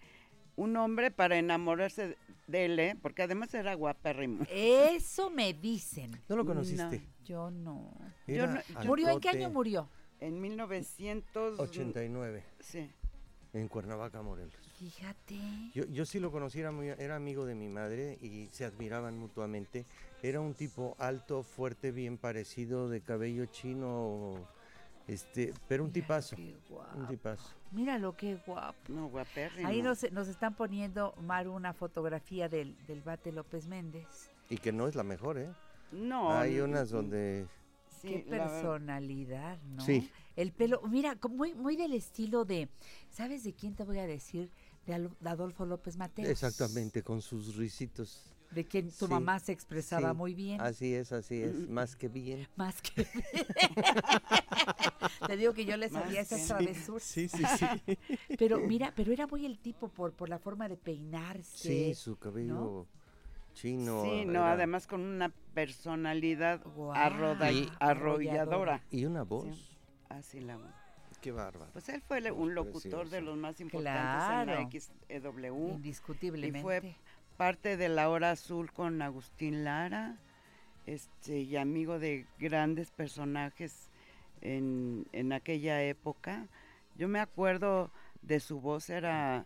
un 0.55 0.75
hombre 0.77 1.09
para 1.09 1.37
enamorarse 1.37 2.17
de 2.47 2.65
él, 2.65 2.79
¿eh? 2.79 2.95
porque 3.01 3.23
además 3.23 3.53
era 3.53 3.73
guapérrimo. 3.73 4.45
Eso 4.49 5.29
me 5.29 5.53
dicen. 5.53 6.11
¿No 6.29 6.35
lo 6.35 6.45
conociste? 6.45 7.01
Yo 7.25 7.49
no. 7.51 7.91
Yo 8.27 8.45
no- 8.47 8.61
yo- 8.61 8.85
¿Murió 8.85 9.09
en 9.09 9.19
qué 9.19 9.29
año 9.29 9.49
murió? 9.49 9.89
En 10.19 10.41
1900... 10.41 11.59
89, 11.59 12.43
Sí. 12.59 12.89
En 13.53 13.67
Cuernavaca, 13.67 14.21
Morelos. 14.21 14.53
Fíjate. 14.77 15.37
Yo, 15.73 15.85
yo 15.85 16.05
sí 16.05 16.19
lo 16.19 16.31
conocí, 16.31 16.59
era, 16.59 16.71
muy- 16.71 16.89
era 16.89 17.15
amigo 17.15 17.45
de 17.45 17.55
mi 17.55 17.67
madre 17.67 18.17
y 18.21 18.47
se 18.51 18.65
admiraban 18.65 19.17
mutuamente. 19.17 19.85
Era 20.21 20.39
un 20.41 20.53
tipo 20.53 20.95
alto, 20.99 21.43
fuerte, 21.43 21.91
bien 21.91 22.17
parecido, 22.17 22.89
de 22.89 23.01
cabello 23.01 23.45
chino, 23.45 24.35
este, 25.07 25.53
pero 25.67 25.83
un 25.83 25.91
tipazo. 25.91 26.35
Qué 26.35 26.55
guapo. 26.69 26.97
Un 26.99 27.07
tipazo. 27.07 27.49
Míralo, 27.71 28.15
qué 28.15 28.35
guapo. 28.45 28.77
No, 28.87 29.07
guapérrimo. 29.09 29.67
Ahí 29.67 29.81
nos, 29.81 30.11
nos 30.11 30.27
están 30.27 30.55
poniendo, 30.55 31.13
Maru, 31.21 31.53
una 31.53 31.73
fotografía 31.73 32.49
del, 32.49 32.75
del 32.87 33.01
bate 33.01 33.31
López 33.31 33.67
Méndez. 33.67 34.29
Y 34.49 34.57
que 34.57 34.71
no 34.71 34.87
es 34.87 34.95
la 34.95 35.03
mejor, 35.03 35.37
¿eh? 35.37 35.49
No. 35.91 36.31
Hay 36.31 36.59
unas 36.59 36.89
donde... 36.89 37.47
sí, 38.01 38.07
Qué 38.09 38.25
personalidad, 38.29 39.57
¿no? 39.63 39.81
Sí. 39.83 40.11
El 40.39 40.53
pelo, 40.53 40.81
mira, 40.87 41.17
muy, 41.29 41.53
muy 41.53 41.75
del 41.75 41.93
estilo 41.93 42.45
de, 42.45 42.69
¿sabes 43.09 43.43
de 43.43 43.53
quién 43.53 43.75
te 43.75 43.83
voy 43.83 43.99
a 43.99 44.07
decir? 44.07 44.49
De, 44.85 45.09
Adolfo 45.25 45.65
López 45.65 45.97
Mateos. 45.97 46.29
Exactamente, 46.29 47.03
con 47.03 47.21
sus 47.21 47.57
risitos. 47.57 48.33
De 48.51 48.63
quien 48.63 48.89
tu 48.89 49.05
Sí, 49.05 49.11
mamá 49.11 49.37
se 49.39 49.51
expresaba 49.51 50.11
sí, 50.11 50.15
muy 50.17 50.33
bien. 50.33 50.61
Así 50.61 50.93
es, 50.95 51.11
así 51.11 51.41
es, 51.41 51.67
más 51.69 51.97
que 51.97 52.07
bien. 52.07 52.47
Más 52.55 52.81
que 52.81 53.05
Te 55.27 55.35
digo 55.35 55.53
que 55.53 55.65
yo 55.65 55.75
le 55.75 55.89
sabía 55.89 56.21
esas 56.21 56.47
travesuras. 56.47 57.03
Sí, 57.03 57.27
sí, 57.27 57.43
sí. 57.57 57.97
Pero 58.39 58.59
mira, 58.59 58.93
pero 58.95 59.11
era 59.11 59.27
muy 59.27 59.45
el 59.45 59.59
tipo 59.59 59.89
por, 59.89 60.13
por 60.13 60.29
la 60.29 60.39
forma 60.39 60.69
de 60.69 60.77
peinarse. 60.77 61.67
Sí, 61.67 61.93
su 61.95 62.15
cabello 62.17 62.87
chino. 63.53 64.03
Sí, 64.03 64.23
no, 64.25 64.39
era- 64.39 64.53
además 64.53 64.87
con 64.87 65.01
una 65.01 65.29
personalidad 65.53 66.61
Y- 67.51 67.69
arrolladora. 67.79 68.81
Y 68.89 69.05
una 69.05 69.23
voz. 69.23 69.45
Sí, 69.45 69.68
así 70.09 70.39
la 70.41 70.57
voz. 70.57 70.67
Qué 71.21 71.31
bárbaro. 71.31 71.71
Pues 71.73 71.89
él 71.89 72.01
fue 72.01 72.31
un 72.31 72.53
locutor 72.55 73.09
de 73.09 73.21
los 73.21 73.35
más 73.37 73.59
importantes 73.59 74.01
Claro. 74.25 74.53
en 74.53 74.63
la 74.63 74.69
XEW. 74.69 75.69
Indiscutiblemente. 75.75 76.59
Y 76.59 76.61
fue 76.61 76.95
parte 77.37 77.77
de 77.77 77.89
la 77.89 78.09
hora 78.09 78.31
azul 78.31 78.71
con 78.71 79.01
Agustín 79.01 79.63
Lara, 79.63 80.17
este, 80.85 81.39
y 81.41 81.55
amigo 81.57 81.99
de 81.99 82.25
grandes 82.39 82.91
personajes 82.91 83.89
en, 84.41 85.07
en 85.11 85.33
aquella 85.33 85.83
época. 85.83 86.47
Yo 86.95 87.07
me 87.07 87.19
acuerdo 87.19 87.91
de 88.21 88.39
su 88.39 88.59
voz, 88.61 88.89
era 88.89 89.45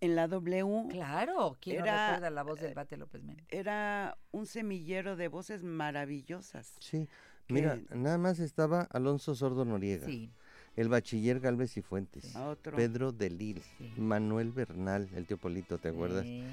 en 0.00 0.16
la 0.16 0.26
W. 0.26 0.88
Claro, 0.90 1.56
¿quién 1.60 1.78
no 1.78 1.84
Era- 1.84 2.06
recuerda 2.08 2.30
la 2.30 2.42
voz 2.42 2.60
del 2.60 2.74
bate 2.74 2.96
López 2.96 3.22
Méndez? 3.22 3.46
Era 3.50 4.16
un 4.32 4.46
semillero 4.46 5.16
de 5.16 5.28
voces 5.28 5.62
maravillosas. 5.62 6.74
Sí, 6.80 7.08
mira, 7.52 7.78
nada 7.94 8.18
más 8.18 8.38
estaba 8.40 8.82
Alonso 8.90 9.34
Sordo 9.34 9.64
Noriega, 9.64 10.06
Sí. 10.06 10.30
el 10.76 10.88
bachiller 10.88 11.40
Galvez 11.40 11.76
y 11.76 11.82
Fuentes, 11.82 12.34
A 12.36 12.48
otro. 12.48 12.76
Pedro 12.76 13.12
de 13.12 13.30
Lille, 13.30 13.62
Sí. 13.78 13.92
Manuel 13.98 14.52
Bernal, 14.52 15.08
el 15.14 15.26
tío 15.26 15.36
Polito, 15.38 15.78
¿te 15.78 15.88
acuerdas? 15.88 16.24
Sí. 16.24 16.44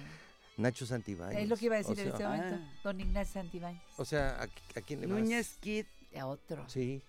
Nacho 0.58 0.86
Santibáñez. 0.86 1.42
Es 1.44 1.48
lo 1.50 1.56
que 1.56 1.66
iba 1.66 1.76
a 1.76 1.78
decir 1.78 1.98
o 1.98 2.02
en 2.02 2.06
sea, 2.06 2.14
este 2.14 2.24
momento. 2.26 2.56
ah. 2.62 2.80
Don 2.84 3.00
Ignacio 3.00 3.34
Santibáñez. 3.42 3.82
O 3.98 4.04
sea, 4.06 4.42
¿a, 4.42 4.44
a 4.44 4.82
quién 4.86 5.00
le 5.02 5.08
vas? 5.08 5.18
Núñez 5.20 5.58
Kid, 5.62 5.86
A 6.18 6.26
otro. 6.26 6.68
Sí. 6.68 7.02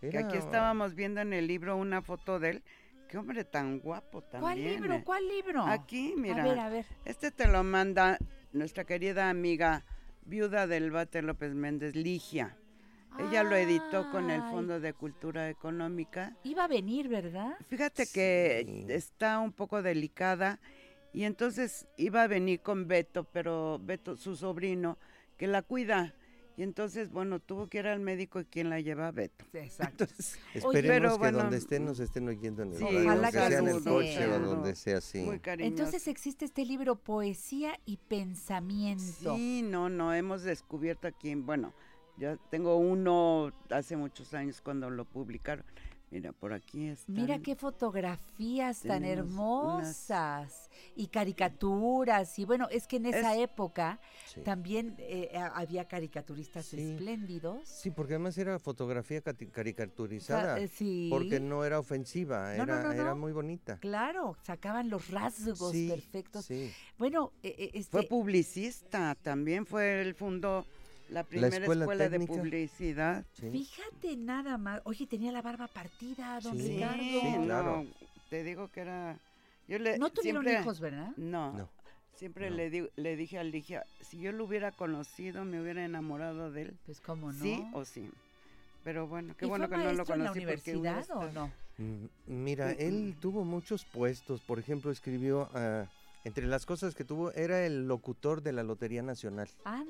que 0.00 0.16
aquí 0.18 0.36
estábamos 0.36 0.94
viendo 0.94 1.20
en 1.20 1.32
el 1.32 1.46
libro 1.46 1.76
una 1.76 2.00
foto 2.02 2.38
de 2.38 2.50
él, 2.50 2.62
Qué 3.08 3.18
hombre 3.18 3.44
tan 3.44 3.78
guapo 3.80 4.22
también. 4.22 4.40
¿Cuál 4.40 4.64
libro? 4.64 4.94
eh. 4.94 5.02
¿Cuál 5.04 5.28
libro? 5.28 5.66
Aquí, 5.66 6.14
mira. 6.16 6.44
A 6.44 6.46
ver, 6.46 6.58
a 6.60 6.68
ver. 6.70 6.86
Este 7.04 7.30
te 7.30 7.46
lo 7.46 7.62
manda 7.62 8.16
nuestra 8.54 8.84
querida 8.84 9.28
amiga 9.28 9.84
viuda 10.24 10.66
del 10.66 10.90
Bate 10.90 11.20
López 11.20 11.52
Méndez, 11.54 11.94
Ligia. 11.94 12.56
Ella 13.18 13.42
lo 13.42 13.56
editó 13.56 14.10
con 14.10 14.30
el. 14.30 14.42
Fondo 14.42 14.80
de 14.80 14.92
Cultura 14.92 15.48
Económica. 15.48 16.36
Iba 16.42 16.64
a 16.64 16.68
venir, 16.68 17.08
¿verdad? 17.08 17.56
Fíjate 17.68 18.06
que 18.06 18.86
está 18.88 19.38
un 19.38 19.52
poco 19.52 19.82
delicada 19.82 20.60
y 21.12 21.24
entonces 21.24 21.86
iba 21.96 22.22
a 22.22 22.26
venir 22.26 22.60
con 22.60 22.88
Beto, 22.88 23.24
pero 23.24 23.80
Beto, 23.82 24.16
su 24.16 24.36
sobrino, 24.36 24.98
que 25.36 25.46
la 25.46 25.62
cuida. 25.62 26.14
Y 26.54 26.62
entonces, 26.62 27.10
bueno, 27.10 27.40
tuvo 27.40 27.66
que 27.68 27.78
ir 27.78 27.86
al 27.86 28.00
médico 28.00 28.40
y 28.40 28.44
quien 28.44 28.68
la 28.68 28.78
lleva 28.80 29.10
Beto. 29.10 29.46
Exacto. 29.54 30.04
Esperemos 30.54 30.82
pero 30.82 31.12
que 31.12 31.18
bueno, 31.18 31.38
donde 31.38 31.56
estén 31.56 31.84
nos 31.86 31.98
estén 31.98 32.28
oyendo 32.28 32.62
en 32.62 32.72
el 32.72 32.78
Sí, 32.78 32.84
radio, 32.84 33.00
ojalá 33.04 33.32
que 33.32 33.38
que 33.38 33.48
sea 33.48 33.58
en 33.58 33.68
el 33.68 33.82
coche 33.82 34.16
sea. 34.16 34.36
o 34.36 34.38
donde 34.38 34.74
sea 34.74 34.98
así. 34.98 35.18
Muy. 35.20 35.40
Entonces 35.44 36.08
existe 36.08 36.44
este 36.44 36.66
libro 36.66 36.96
Poesía 36.96 37.78
y 37.86 37.96
Pensamiento. 37.96 39.34
Sí, 39.36 39.62
no, 39.62 39.88
no, 39.88 40.12
hemos 40.12 40.42
descubierto 40.42 41.08
aquí, 41.08 41.34
bueno, 41.34 41.72
ya 42.16 42.36
tengo 42.50 42.76
uno 42.76 43.52
hace 43.70 43.96
muchos 43.96 44.32
años 44.34 44.60
cuando 44.60 44.90
lo 44.90 45.04
publicaron. 45.04 45.64
Mira, 46.10 46.32
por 46.32 46.52
aquí 46.52 46.88
está. 46.88 47.10
Mira 47.10 47.38
qué 47.38 47.56
fotografías 47.56 48.82
tan 48.82 49.02
hermosas 49.02 50.68
y 50.94 51.06
caricaturas. 51.06 52.38
Y 52.38 52.44
bueno, 52.44 52.68
es 52.70 52.86
que 52.86 52.96
en 52.96 53.06
esa 53.06 53.34
época 53.36 53.98
Sí. 54.26 54.42
también 54.42 54.94
eh, 54.98 55.30
había 55.54 55.86
caricaturistas 55.88 56.66
Sí. 56.66 56.78
espléndidos. 56.92 57.66
Sí, 57.66 57.90
porque 57.90 58.12
además 58.14 58.36
era 58.36 58.58
fotografía 58.58 59.22
caricaturizada. 59.22 60.56
Ca- 60.56 60.60
eh, 60.60 60.68
sí. 60.68 61.08
Porque 61.10 61.40
no 61.40 61.64
era 61.64 61.78
ofensiva, 61.78 62.54
No, 62.56 62.64
era, 62.64 62.82
no, 62.82 62.92
era 62.92 63.14
muy 63.14 63.32
bonita. 63.32 63.78
Claro, 63.78 64.36
sacaban 64.42 64.90
los 64.90 65.10
rasgos 65.10 65.72
Sí, 65.72 65.88
perfectos. 65.88 66.44
sí. 66.44 66.70
Bueno, 66.98 67.32
eh, 67.42 67.54
eh, 67.56 67.70
este, 67.74 67.90
Fue 67.90 68.02
publicista, 68.06 69.14
también 69.14 69.64
fue, 69.64 70.02
él 70.02 70.14
fundó 70.14 70.66
la 71.12 71.24
primera 71.24 71.56
escuela 71.56 71.84
escuela, 71.84 72.08
de 72.08 72.18
publicidad. 72.26 73.24
fíjate 73.34 74.16
nada 74.16 74.56
más. 74.58 74.80
Oye, 74.84 75.06
tenía 75.06 75.30
la 75.32 75.42
barba 75.42 75.68
partida, 75.68 76.40
don 76.40 76.56
Sí, 76.58 76.68
Ricardo. 76.68 77.38
no, 77.40 77.86
te 78.30 78.42
digo 78.44 78.68
que 78.68 78.80
era... 78.80 79.18
Yo 79.68 79.78
le, 79.78 79.98
No 79.98 80.10
tuvieron 80.10 80.42
siempre- 80.44 80.62
hijos, 80.62 80.80
¿verdad? 80.80 81.10
No, 81.16 81.52
No, 81.52 81.68
siempre 82.16 82.50
no. 82.50 82.56
Le, 82.56 82.70
di- 82.70 82.88
le 82.96 83.16
dije 83.16 83.38
a 83.38 83.44
Ligia, 83.44 83.84
si 84.00 84.18
yo 84.18 84.32
lo 84.32 84.44
hubiera 84.44 84.72
conocido, 84.72 85.44
me 85.44 85.60
hubiera 85.60 85.84
enamorado 85.84 86.50
de 86.50 86.62
él. 86.62 86.74
Pues 86.86 87.00
cómo 87.00 87.32
no. 87.32 87.42
Sí 87.42 87.62
o 87.72 87.84
sí. 87.84 88.10
Pero 88.84 89.06
bueno, 89.06 89.34
qué 89.36 89.44
¿Y 89.44 89.48
bueno 89.48 89.68
fue 89.68 89.76
que 89.76 89.84
no 89.84 89.90
lo 89.90 89.94
maestro 89.96 90.14
en 90.16 90.20
la 90.24 90.24
conocí 90.30 90.38
universidad 90.40 91.06
o 91.12 91.30
no? 91.30 91.52
Mm, 91.78 92.06
Mira, 92.26 92.72
él 92.72 93.14
tuvo 93.20 93.44
muchos 93.44 93.84
puestos. 93.84 94.40
Por 94.40 94.58
ejemplo, 94.58 94.90
escribió, 94.90 95.48
ah, 95.54 95.86
entre 96.24 96.46
las 96.46 96.66
cosas 96.66 96.94
que 96.94 97.04
tuvo, 97.04 97.32
era 97.32 97.66
el 97.66 97.88
locutor 97.88 98.42
de 98.42 98.52
la 98.52 98.62
Lotería 98.62 99.02
Nacional. 99.02 99.48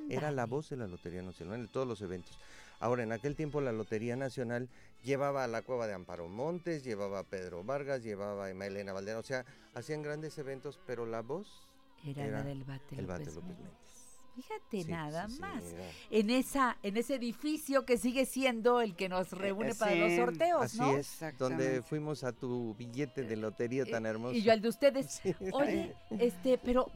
Era 0.09 0.31
la 0.31 0.47
voz 0.47 0.71
de 0.71 0.77
la 0.77 0.87
Lotería 0.87 1.23
Nacional 1.23 1.61
en 1.61 1.69
todos 1.69 1.87
los 1.87 2.01
eventos. 2.01 2.39
Ahora, 2.81 3.03
en 3.03 3.13
aquel 3.13 3.37
tiempo 3.37 3.61
la 3.61 3.73
Lotería 3.73 4.17
Nacional 4.17 4.69
llevaba 5.05 5.45
a 5.45 5.47
la 5.47 5.63
cueva 5.63 5.87
de 5.87 5.95
Amparo 5.95 6.29
Montes, 6.29 6.83
llevaba 6.83 7.21
a 7.21 7.25
Pedro 7.25 7.63
Vargas, 7.63 8.03
llevaba 8.03 8.47
a 8.47 8.51
Emma 8.51 8.67
Elena 8.67 8.93
Valderón. 8.93 9.21
O 9.21 9.25
sea, 9.25 9.45
hacían 9.75 10.03
grandes 10.03 10.37
eventos, 10.39 10.81
pero 10.87 11.07
la 11.07 11.21
voz 11.23 11.69
Era 12.05 12.27
la 12.27 12.43
del 12.43 12.65
Bate 12.65 12.99
el 12.99 13.07
Bate 13.07 13.27
López 13.27 13.37
López 13.37 13.59
Méndez. 13.59 13.92
Fíjate 14.35 14.83
Sí, 14.83 14.91
nada 14.91 15.29
sí, 15.29 15.41
más. 15.41 15.63
En 16.11 16.31
esa, 16.31 16.79
en 16.83 16.97
ese 16.97 17.17
edificio 17.17 17.85
que 17.85 17.99
sigue 17.99 18.25
siendo 18.25 18.81
el 18.81 18.97
que 18.97 19.09
nos 19.09 19.33
reúne 19.33 19.75
para 19.75 19.95
los 19.95 20.13
sorteos, 20.13 20.63
Así 20.63 20.79
¿no? 20.79 20.97
es, 20.97 21.21
donde 21.39 21.83
fuimos 21.83 22.25
a 22.25 22.33
tu 22.33 22.75
billete 22.75 23.23
de 23.25 23.37
lotería 23.37 23.85
tan 23.85 24.07
hermoso. 24.07 24.35
Y 24.35 24.43
yo 24.43 24.53
al 24.53 24.61
de 24.61 24.69
ustedes. 24.69 25.21
Oye, 25.53 25.95
este, 26.19 26.59
pero 26.59 26.91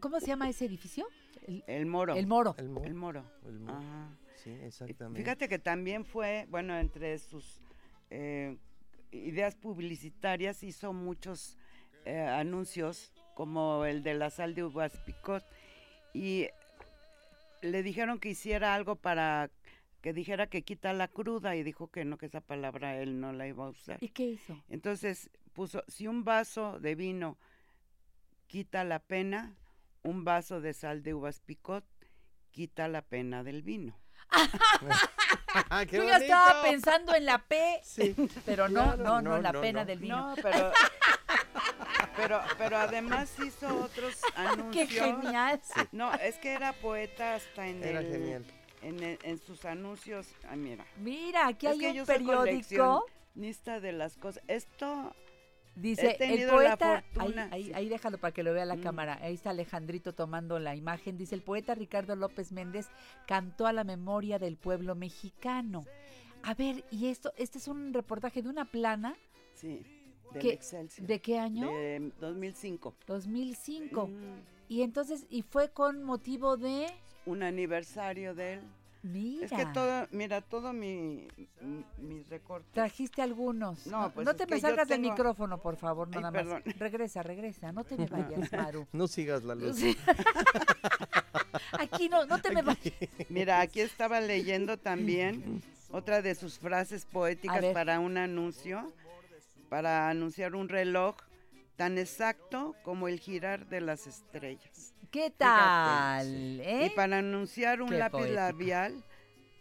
¿cómo 0.00 0.20
se 0.20 0.26
llama 0.26 0.48
ese 0.48 0.66
edificio? 0.66 1.06
El, 1.46 1.64
El 1.66 1.86
Moro. 1.86 2.14
El 2.14 2.26
Moro. 2.26 2.54
El 2.58 2.68
Moro. 2.68 2.86
El 2.86 2.94
Moro. 2.94 3.24
El 3.46 3.58
Moro. 3.60 3.78
Ajá. 3.78 4.16
Sí, 4.36 4.50
exactamente. 4.62 5.20
Fíjate 5.20 5.48
que 5.48 5.58
también 5.58 6.04
fue, 6.04 6.46
bueno, 6.50 6.78
entre 6.78 7.18
sus 7.18 7.60
eh, 8.10 8.56
ideas 9.10 9.56
publicitarias 9.56 10.62
hizo 10.62 10.92
muchos 10.92 11.56
eh, 12.04 12.20
anuncios, 12.20 13.12
como 13.34 13.84
el 13.84 14.02
de 14.02 14.14
la 14.14 14.30
sal 14.30 14.54
de 14.54 14.64
uvas 14.64 14.96
picot, 15.04 15.44
y 16.14 16.46
le 17.66 17.82
dijeron 17.82 18.18
que 18.18 18.30
hiciera 18.30 18.74
algo 18.74 18.96
para 18.96 19.50
que 20.02 20.12
dijera 20.12 20.46
que 20.46 20.62
quita 20.62 20.92
la 20.92 21.08
cruda, 21.08 21.56
y 21.56 21.62
dijo 21.64 21.88
que 21.90 22.04
no, 22.04 22.16
que 22.16 22.26
esa 22.26 22.40
palabra 22.40 22.96
él 23.00 23.20
no 23.20 23.32
la 23.32 23.46
iba 23.48 23.64
a 23.66 23.70
usar. 23.70 23.98
¿Y 24.00 24.10
qué 24.10 24.24
hizo? 24.24 24.56
Entonces 24.68 25.30
puso, 25.52 25.82
si 25.88 26.06
un 26.06 26.22
vaso 26.24 26.78
de 26.80 26.94
vino 26.94 27.38
quita 28.46 28.84
la 28.84 29.00
pena, 29.00 29.56
un 30.02 30.24
vaso 30.24 30.60
de 30.60 30.72
sal 30.74 31.02
de 31.02 31.14
uvas 31.14 31.40
picot 31.40 31.84
quita 32.52 32.86
la 32.88 33.02
pena 33.02 33.42
del 33.42 33.62
vino. 33.62 33.98
¡Qué 35.88 35.96
Yo 35.96 36.04
ya 36.06 36.16
estaba 36.18 36.62
pensando 36.62 37.14
en 37.14 37.24
la 37.26 37.38
P, 37.38 37.80
pero 38.44 38.68
no, 38.68 38.82
Claro. 38.82 38.96
no, 39.02 39.22
no, 39.22 39.36
No, 39.36 39.42
la 39.42 39.52
no, 39.52 39.60
pena 39.60 39.80
no. 39.80 39.86
del 39.86 39.98
vino. 39.98 40.16
No, 40.16 40.34
pero, 40.42 40.72
pero, 42.16 42.40
pero 42.58 42.76
además 42.78 43.32
hizo 43.44 43.66
otros 43.82 44.20
anuncios. 44.36 44.88
genial! 44.88 45.60
Sí. 45.62 45.80
No, 45.92 46.12
es 46.14 46.36
que 46.38 46.52
era 46.52 46.72
poeta 46.74 47.34
hasta 47.34 47.66
en 47.66 47.82
Era 47.82 48.00
el- 48.00 48.06
genial. 48.12 48.44
En, 48.82 49.02
el- 49.02 49.18
en 49.22 49.38
sus 49.38 49.64
anuncios. 49.64 50.28
Ay, 50.48 50.58
mira. 50.58 50.84
Mira, 50.98 51.48
aquí 51.48 51.66
Es 51.66 51.72
hay 51.72 51.78
que 51.78 51.88
un 51.90 51.94
yo 51.94 52.06
periódico. 52.06 52.36
coleccionista 53.34 53.80
de 53.80 53.92
las 53.92 54.16
cosas. 54.16 54.42
Esto 54.48 55.14
Dice, 55.74 56.16
el 56.20 56.48
poeta, 56.48 57.04
ahí, 57.18 57.34
ahí, 57.50 57.64
sí. 57.64 57.72
ahí 57.74 57.88
déjalo 57.90 58.16
para 58.16 58.32
que 58.32 58.42
lo 58.42 58.54
vea 58.54 58.64
la 58.64 58.76
Mm. 58.76 58.80
cámara, 58.82 59.18
ahí 59.20 59.34
está 59.34 59.50
Alejandrito 59.50 60.14
tomando 60.14 60.58
la 60.58 60.74
imagen, 60.74 61.18
dice, 61.18 61.34
el 61.34 61.42
poeta 61.42 61.74
Ricardo 61.74 62.16
López 62.16 62.50
Méndez 62.50 62.88
cantó 63.26 63.66
a 63.66 63.74
la 63.74 63.84
memoria 63.84 64.38
del 64.38 64.56
pueblo 64.56 64.94
mexicano. 64.94 65.84
A 66.44 66.54
ver, 66.54 66.82
y 66.90 67.08
esto, 67.08 67.30
este 67.36 67.58
es 67.58 67.68
un 67.68 67.92
reportaje 67.92 68.40
de 68.40 68.48
una 68.48 68.64
plana, 68.64 69.16
Sí, 69.52 69.82
del 70.32 70.42
¿Qué- 70.42 70.52
Excelsior. 70.52 71.06
¿de 71.06 71.20
qué 71.20 71.38
año? 71.38 71.68
De 71.68 72.12
2005. 72.20 72.94
2005. 73.06 74.06
Mm. 74.08 74.12
Y 74.68 74.82
entonces, 74.82 75.26
y 75.30 75.42
fue 75.42 75.70
con 75.70 76.02
motivo 76.02 76.56
de... 76.56 76.86
Un 77.24 77.42
aniversario 77.42 78.34
de 78.34 78.54
él. 78.54 78.60
Mira. 79.02 79.46
Es 79.46 79.52
que 79.52 79.66
todo, 79.66 80.08
mira, 80.10 80.40
todo 80.40 80.72
mi, 80.72 81.28
mi- 81.60 81.84
mis 81.98 82.28
recortes. 82.28 82.72
Trajiste 82.72 83.22
algunos. 83.22 83.86
No, 83.86 84.10
pues 84.12 84.26
no 84.26 84.34
te 84.34 84.46
me 84.46 84.58
salgas 84.58 84.88
del 84.88 85.00
tengo- 85.00 85.12
micrófono, 85.12 85.58
por 85.62 85.76
favor, 85.76 86.08
Ay, 86.12 86.20
nada 86.20 86.30
más. 86.32 86.42
perdón. 86.42 86.62
Regresa, 86.78 87.22
regresa, 87.22 87.70
no 87.70 87.84
te 87.84 87.96
me 87.96 88.06
vayas, 88.10 88.50
Maru. 88.52 88.86
No 88.92 89.06
sigas 89.06 89.44
la 89.44 89.54
luz. 89.54 89.76
Aquí 91.78 92.08
no, 92.08 92.26
no 92.26 92.40
te 92.40 92.50
me 92.52 92.62
vayas. 92.62 92.92
Mira, 93.28 93.60
aquí 93.60 93.80
estaba 93.80 94.20
leyendo 94.20 94.76
también 94.78 95.62
otra 95.90 96.22
de 96.22 96.34
sus 96.34 96.58
frases 96.58 97.06
poéticas 97.06 97.64
para 97.66 98.00
un 98.00 98.16
anuncio, 98.16 98.92
para 99.68 100.08
anunciar 100.08 100.54
un 100.54 100.68
reloj 100.68 101.16
tan 101.76 101.98
exacto 101.98 102.74
como 102.82 103.08
el 103.08 103.20
girar 103.20 103.66
de 103.66 103.80
las 103.80 104.06
estrellas. 104.06 104.94
¿Qué 105.10 105.30
tal? 105.30 106.26
Y 106.28 106.60
¿Eh? 106.62 106.92
para 106.96 107.18
anunciar 107.18 107.82
un 107.82 107.88
Qué 107.90 107.98
lápiz 107.98 108.12
poético. 108.18 108.34
labial, 108.34 109.04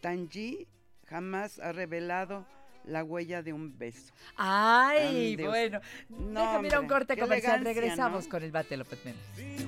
Tanji 0.01 0.67
jamás 1.07 1.59
ha 1.59 1.71
revelado 1.71 2.45
la 2.83 3.03
huella 3.03 3.41
de 3.41 3.51
un 3.53 3.77
beso. 3.77 4.13
Ay, 4.37 5.31
Ande 5.33 5.47
bueno. 5.47 5.81
No, 6.09 6.39
Déjame 6.41 6.67
ir 6.67 6.75
a 6.75 6.79
un 6.79 6.87
corte 6.87 7.17
comercial. 7.17 7.55
elegancia, 7.61 7.81
Regresamos 7.81 8.25
¿no? 8.25 8.29
con 8.31 8.43
el 8.43 8.51
bate 8.51 8.77
López 8.77 8.99
Méndez. 9.03 9.67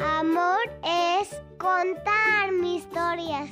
Amor 0.00 0.60
es 0.84 1.30
contar 1.58 2.52
mis 2.52 2.82
historias. 2.84 3.50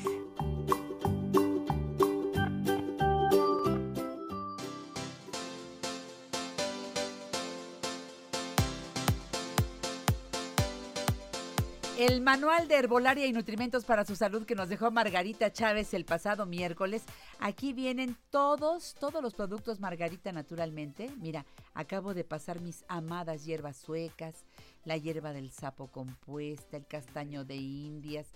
El 12.03 12.21
manual 12.21 12.67
de 12.67 12.75
herbolaria 12.75 13.27
y 13.27 13.33
nutrimentos 13.33 13.85
para 13.85 14.05
su 14.05 14.17
salud 14.17 14.45
que 14.45 14.57
nos 14.57 14.69
dejó 14.69 14.91
Margarita 14.91 15.53
Chávez 15.53 15.95
el 15.95 16.05
pasado 16.05 16.47
miércoles. 16.47 17.05
Aquí 17.39 17.73
vienen 17.73 18.17
todos, 18.31 18.97
todos 18.99 19.23
los 19.23 19.35
productos 19.35 19.79
Margarita 19.79 20.33
naturalmente. 20.33 21.13
Mira, 21.21 21.47
acabo 21.75 22.13
de 22.13 22.25
pasar 22.25 22.61
mis 22.61 22.85
amadas 22.89 23.45
hierbas 23.45 23.77
suecas, 23.77 24.45
la 24.85 24.97
hierba 24.97 25.33
del 25.33 25.53
sapo 25.53 25.87
compuesta, 25.87 26.77
el 26.77 26.87
castaño 26.87 27.45
de 27.45 27.55
indias, 27.55 28.27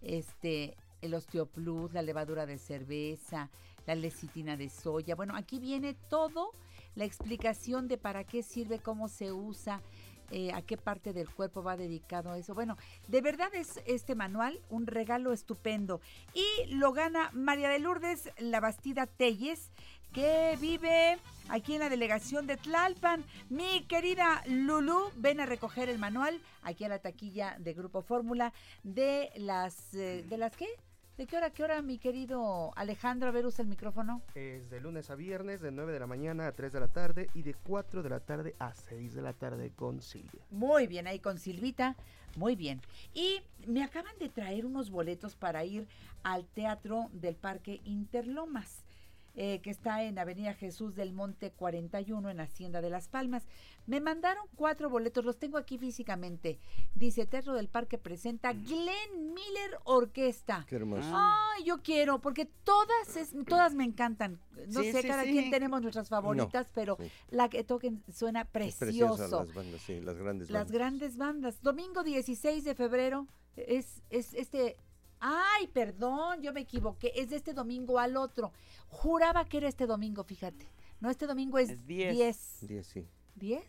este, 0.00 0.76
el 1.00 1.14
osteoplus, 1.14 1.92
la 1.92 2.02
levadura 2.02 2.44
de 2.44 2.58
cerveza, 2.58 3.50
la 3.86 3.94
lecitina 3.94 4.56
de 4.56 4.68
soya. 4.68 5.14
Bueno, 5.14 5.36
aquí 5.36 5.60
viene 5.60 5.94
todo, 5.94 6.50
la 6.96 7.04
explicación 7.04 7.86
de 7.86 7.98
para 7.98 8.24
qué 8.24 8.42
sirve, 8.42 8.80
cómo 8.80 9.06
se 9.06 9.30
usa, 9.30 9.80
eh, 10.32 10.52
a 10.52 10.62
qué 10.62 10.76
parte 10.76 11.12
del 11.12 11.28
cuerpo 11.28 11.62
va 11.62 11.76
dedicado 11.76 12.34
eso. 12.34 12.54
Bueno, 12.54 12.76
de 13.06 13.20
verdad 13.20 13.54
es 13.54 13.80
este 13.86 14.14
manual 14.14 14.58
un 14.70 14.86
regalo 14.86 15.32
estupendo. 15.32 16.00
Y 16.34 16.74
lo 16.74 16.92
gana 16.92 17.30
María 17.32 17.68
de 17.68 17.78
Lourdes 17.78 18.30
La 18.38 18.60
Bastida 18.60 19.06
Telles. 19.06 19.70
que 20.12 20.58
vive 20.60 21.16
aquí 21.48 21.74
en 21.74 21.80
la 21.80 21.88
delegación 21.88 22.46
de 22.46 22.58
Tlalpan. 22.58 23.24
Mi 23.48 23.84
querida 23.86 24.42
Lulu, 24.46 25.10
ven 25.16 25.40
a 25.40 25.46
recoger 25.46 25.88
el 25.88 25.98
manual 25.98 26.38
aquí 26.62 26.84
a 26.84 26.88
la 26.88 26.98
taquilla 26.98 27.56
de 27.58 27.72
Grupo 27.72 28.02
Fórmula 28.02 28.52
de 28.82 29.30
las... 29.36 29.94
eh, 29.94 30.22
¿De 30.28 30.36
las 30.36 30.54
qué? 30.54 30.68
¿De 31.22 31.28
qué 31.28 31.36
hora, 31.36 31.50
qué 31.50 31.62
hora, 31.62 31.82
mi 31.82 31.98
querido 31.98 32.72
Alejandro? 32.74 33.28
A 33.28 33.30
ver, 33.30 33.46
usa 33.46 33.62
el 33.62 33.68
micrófono. 33.68 34.22
Es 34.34 34.70
de 34.70 34.80
lunes 34.80 35.08
a 35.08 35.14
viernes, 35.14 35.60
de 35.60 35.70
9 35.70 35.92
de 35.92 36.00
la 36.00 36.08
mañana 36.08 36.48
a 36.48 36.52
3 36.52 36.72
de 36.72 36.80
la 36.80 36.88
tarde 36.88 37.30
y 37.32 37.42
de 37.42 37.54
4 37.54 38.02
de 38.02 38.10
la 38.10 38.18
tarde 38.18 38.56
a 38.58 38.74
6 38.74 39.14
de 39.14 39.22
la 39.22 39.32
tarde 39.32 39.70
con 39.70 40.02
Silvia. 40.02 40.44
Muy 40.50 40.88
bien, 40.88 41.06
ahí 41.06 41.20
con 41.20 41.38
Silvita. 41.38 41.94
Muy 42.34 42.56
bien. 42.56 42.80
Y 43.14 43.40
me 43.68 43.84
acaban 43.84 44.18
de 44.18 44.30
traer 44.30 44.66
unos 44.66 44.90
boletos 44.90 45.36
para 45.36 45.64
ir 45.64 45.86
al 46.24 46.44
Teatro 46.44 47.08
del 47.12 47.36
Parque 47.36 47.80
Interlomas, 47.84 48.81
eh, 49.34 49.60
que 49.62 49.70
está 49.70 50.02
en 50.02 50.18
Avenida 50.18 50.52
Jesús 50.54 50.94
del 50.94 51.12
Monte 51.12 51.52
41, 51.52 52.28
en 52.30 52.40
Hacienda 52.40 52.80
de 52.82 52.90
Las 52.90 53.08
Palmas. 53.08 53.46
Me 53.86 54.00
mandaron 54.00 54.44
cuatro 54.56 54.90
boletos, 54.90 55.24
los 55.24 55.38
tengo 55.38 55.56
aquí 55.58 55.78
físicamente. 55.78 56.58
Dice, 56.94 57.26
Teatro 57.26 57.54
del 57.54 57.68
Parque 57.68 57.98
presenta 57.98 58.52
Glenn 58.52 59.32
Miller 59.34 59.78
Orquesta. 59.84 60.66
Qué 60.68 60.76
hermoso. 60.76 61.10
Ay, 61.12 61.64
yo 61.64 61.82
quiero, 61.82 62.20
porque 62.20 62.44
todas 62.64 63.16
es, 63.16 63.32
todas 63.46 63.74
me 63.74 63.84
encantan. 63.84 64.38
No 64.68 64.82
Sí, 64.82 64.92
sé, 64.92 65.02
sí, 65.02 65.08
cada 65.08 65.24
sí. 65.24 65.30
quien 65.32 65.50
tenemos 65.50 65.80
nuestras 65.82 66.08
favoritas, 66.08 66.70
pero 66.74 66.96
sí. 67.00 67.10
la 67.30 67.48
que 67.48 67.64
toquen 67.64 68.02
suena 68.12 68.44
precioso. 68.44 69.44
las 69.44 69.54
bandas, 69.54 69.80
sí, 69.80 70.00
las 70.00 70.18
grandes 70.18 70.50
Las 70.50 70.64
bandas. 70.64 70.72
grandes 70.72 71.16
bandas. 71.16 71.62
Domingo 71.62 72.02
16 72.04 72.64
de 72.64 72.74
febrero 72.74 73.26
es, 73.56 74.02
es 74.10 74.34
este... 74.34 74.76
Ay, 75.24 75.68
perdón, 75.68 76.42
yo 76.42 76.52
me 76.52 76.62
equivoqué. 76.62 77.12
Es 77.14 77.30
de 77.30 77.36
este 77.36 77.54
domingo 77.54 78.00
al 78.00 78.16
otro. 78.16 78.52
Juraba 78.88 79.44
que 79.44 79.58
era 79.58 79.68
este 79.68 79.86
domingo, 79.86 80.24
fíjate. 80.24 80.66
No, 80.98 81.10
este 81.10 81.28
domingo 81.28 81.58
es, 81.58 81.70
Es 81.70 81.86
10. 81.86 82.12
10. 82.16 82.58
Diez, 82.62 82.86
sí. 82.88 83.08
¿10? 83.38 83.62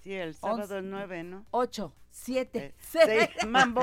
Sí, 0.00 0.12
el 0.12 0.34
sábado 0.34 0.62
Once. 0.62 0.78
es 0.78 0.84
9, 0.84 1.22
¿no? 1.22 1.46
8, 1.52 1.94
7, 2.10 2.58
Eh, 2.58 2.74
6. 2.78 3.04
seis, 3.06 3.46
mambo. 3.48 3.82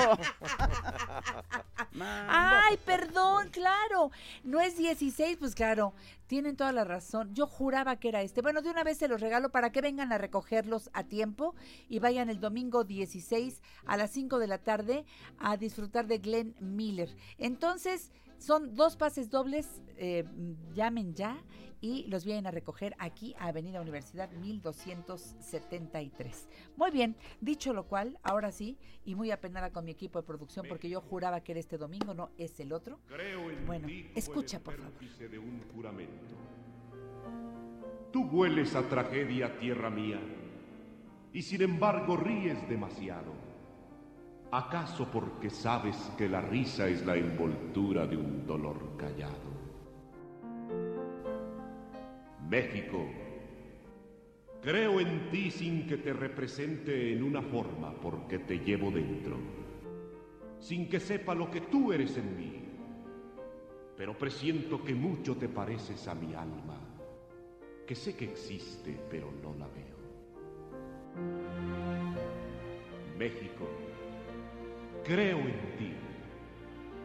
Ay, 2.00 2.76
perdón, 2.84 3.48
claro. 3.50 4.10
No 4.44 4.60
es 4.60 4.76
16, 4.76 5.36
pues 5.38 5.54
claro. 5.54 5.94
Tienen 6.26 6.56
toda 6.56 6.72
la 6.72 6.84
razón. 6.84 7.34
Yo 7.34 7.46
juraba 7.46 7.96
que 7.96 8.10
era 8.10 8.20
este. 8.22 8.42
Bueno, 8.42 8.60
de 8.60 8.70
una 8.70 8.84
vez 8.84 8.98
se 8.98 9.08
los 9.08 9.20
regalo 9.20 9.48
para 9.50 9.72
que 9.72 9.80
vengan 9.80 10.12
a 10.12 10.18
recogerlos 10.18 10.90
a 10.92 11.04
tiempo 11.04 11.54
y 11.88 12.00
vayan 12.00 12.28
el 12.28 12.38
domingo 12.40 12.84
16 12.84 13.62
a 13.86 13.96
las 13.96 14.10
5 14.10 14.38
de 14.38 14.46
la 14.46 14.58
tarde 14.58 15.04
a 15.38 15.56
disfrutar 15.56 16.06
de 16.06 16.18
Glenn 16.18 16.54
Miller. 16.60 17.16
Entonces, 17.38 18.12
son 18.38 18.74
dos 18.74 18.96
pases 18.96 19.30
dobles. 19.30 19.82
eh, 20.00 20.24
llamen 20.74 21.12
ya 21.14 21.42
y 21.80 22.04
los 22.08 22.24
vienen 22.24 22.46
a 22.46 22.50
recoger 22.52 22.94
aquí 23.00 23.34
a 23.38 23.48
Avenida 23.48 23.80
Universidad 23.80 24.30
1273. 24.30 26.48
Muy 26.76 26.90
bien, 26.92 27.16
dicho 27.40 27.72
lo 27.72 27.86
cual, 27.88 28.16
ahora 28.22 28.52
sí, 28.52 28.78
y 29.04 29.14
muy 29.16 29.30
apenada 29.32 29.72
con 29.72 29.84
mi 29.84 29.90
equipo 29.90 30.20
de 30.20 30.26
producción 30.26 30.66
porque 30.68 30.88
yo 30.88 31.00
juraba 31.00 31.40
que 31.42 31.50
era 31.52 31.58
este 31.60 31.76
domingo, 31.78 32.14
no 32.14 32.30
es 32.38 32.58
el 32.60 32.72
otro. 32.72 33.00
Creo 33.06 33.50
en 33.50 33.66
Bueno, 33.66 33.86
ti 33.88 34.08
escucha, 34.14 34.60
por 34.60 34.76
favor. 34.76 34.92
de 35.30 35.38
un 35.38 35.62
juramento. 35.74 36.36
Tú 38.12 38.24
hueles 38.24 38.74
a 38.74 38.88
tragedia, 38.88 39.58
tierra 39.58 39.90
mía, 39.90 40.20
y 41.32 41.42
sin 41.42 41.62
embargo 41.62 42.16
ríes 42.16 42.66
demasiado. 42.68 43.32
¿Acaso 44.50 45.06
porque 45.10 45.50
sabes 45.50 45.96
que 46.16 46.28
la 46.28 46.40
risa 46.40 46.88
es 46.88 47.04
la 47.04 47.16
envoltura 47.16 48.06
de 48.06 48.16
un 48.16 48.46
dolor 48.46 48.96
callado? 48.96 49.58
México, 52.48 53.06
creo 54.62 55.00
en 55.00 55.30
ti 55.30 55.50
sin 55.50 55.86
que 55.86 55.98
te 55.98 56.12
represente 56.12 57.12
en 57.12 57.22
una 57.22 57.42
forma 57.42 57.92
porque 57.92 58.38
te 58.38 58.58
llevo 58.58 58.90
dentro, 58.90 59.36
sin 60.58 60.88
que 60.88 60.98
sepa 60.98 61.34
lo 61.34 61.50
que 61.50 61.60
tú 61.62 61.92
eres 61.92 62.16
en 62.16 62.36
mí 62.36 62.68
pero 63.98 64.16
presiento 64.16 64.84
que 64.84 64.94
mucho 64.94 65.36
te 65.36 65.48
pareces 65.48 66.06
a 66.06 66.14
mi 66.14 66.32
alma, 66.32 66.78
que 67.84 67.96
sé 67.96 68.14
que 68.14 68.26
existe, 68.26 68.96
pero 69.10 69.32
no 69.42 69.56
la 69.56 69.66
veo. 69.66 69.98
México, 73.18 73.66
creo 75.08 75.38
en 75.38 75.76
ti, 75.78 75.92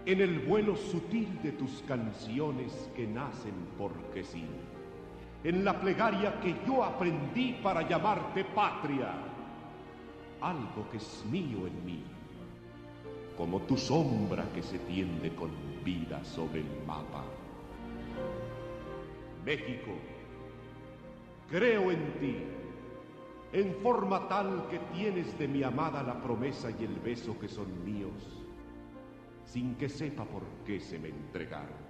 en 0.06 0.22
el 0.22 0.40
vuelo 0.40 0.76
sutil 0.76 1.42
de 1.42 1.54
tus 1.54 1.82
canciones 1.88 2.90
que 2.96 3.08
nacen 3.08 3.54
porque 3.78 4.24
sí, 4.24 4.46
en 5.44 5.64
la 5.64 5.80
plegaria 5.80 6.40
que 6.42 6.54
yo 6.68 6.84
aprendí 6.84 7.54
para 7.64 7.88
llamarte 7.88 8.44
patria, 8.44 9.14
algo 10.42 10.90
que 10.92 10.98
es 10.98 11.24
mío 11.32 11.66
en 11.66 11.86
mí 11.86 12.04
como 13.38 13.62
tu 13.62 13.78
sombra 13.78 14.46
que 14.54 14.62
se 14.62 14.80
tiende 14.80 15.34
con 15.34 15.50
vida 15.84 16.24
sobre 16.24 16.60
el 16.60 16.68
mapa. 16.86 17.24
México, 19.44 19.92
creo 21.50 21.92
en 21.92 22.14
ti, 22.20 22.36
en 23.54 23.76
forma 23.76 24.28
tal 24.28 24.68
que 24.68 24.80
tienes 24.94 25.38
de 25.38 25.48
mi 25.48 25.62
amada 25.62 26.02
la 26.02 26.20
promesa 26.20 26.72
y 26.72 26.84
el 26.84 26.96
beso 26.96 27.38
que 27.40 27.48
son 27.48 27.86
míos, 27.86 28.44
sin 29.46 29.76
que 29.76 29.88
sepa 29.88 30.26
por 30.26 30.42
qué 30.66 30.80
se 30.80 30.98
me 30.98 31.10
entregaron. 31.10 31.84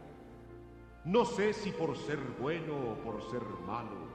No 1.05 1.23
sé 1.23 1.53
si 1.53 1.71
por 1.71 1.95
ser 1.95 2.19
bueno 2.37 2.73
o 2.91 2.95
por 2.95 3.21
ser 3.31 3.43
malo, 3.65 4.11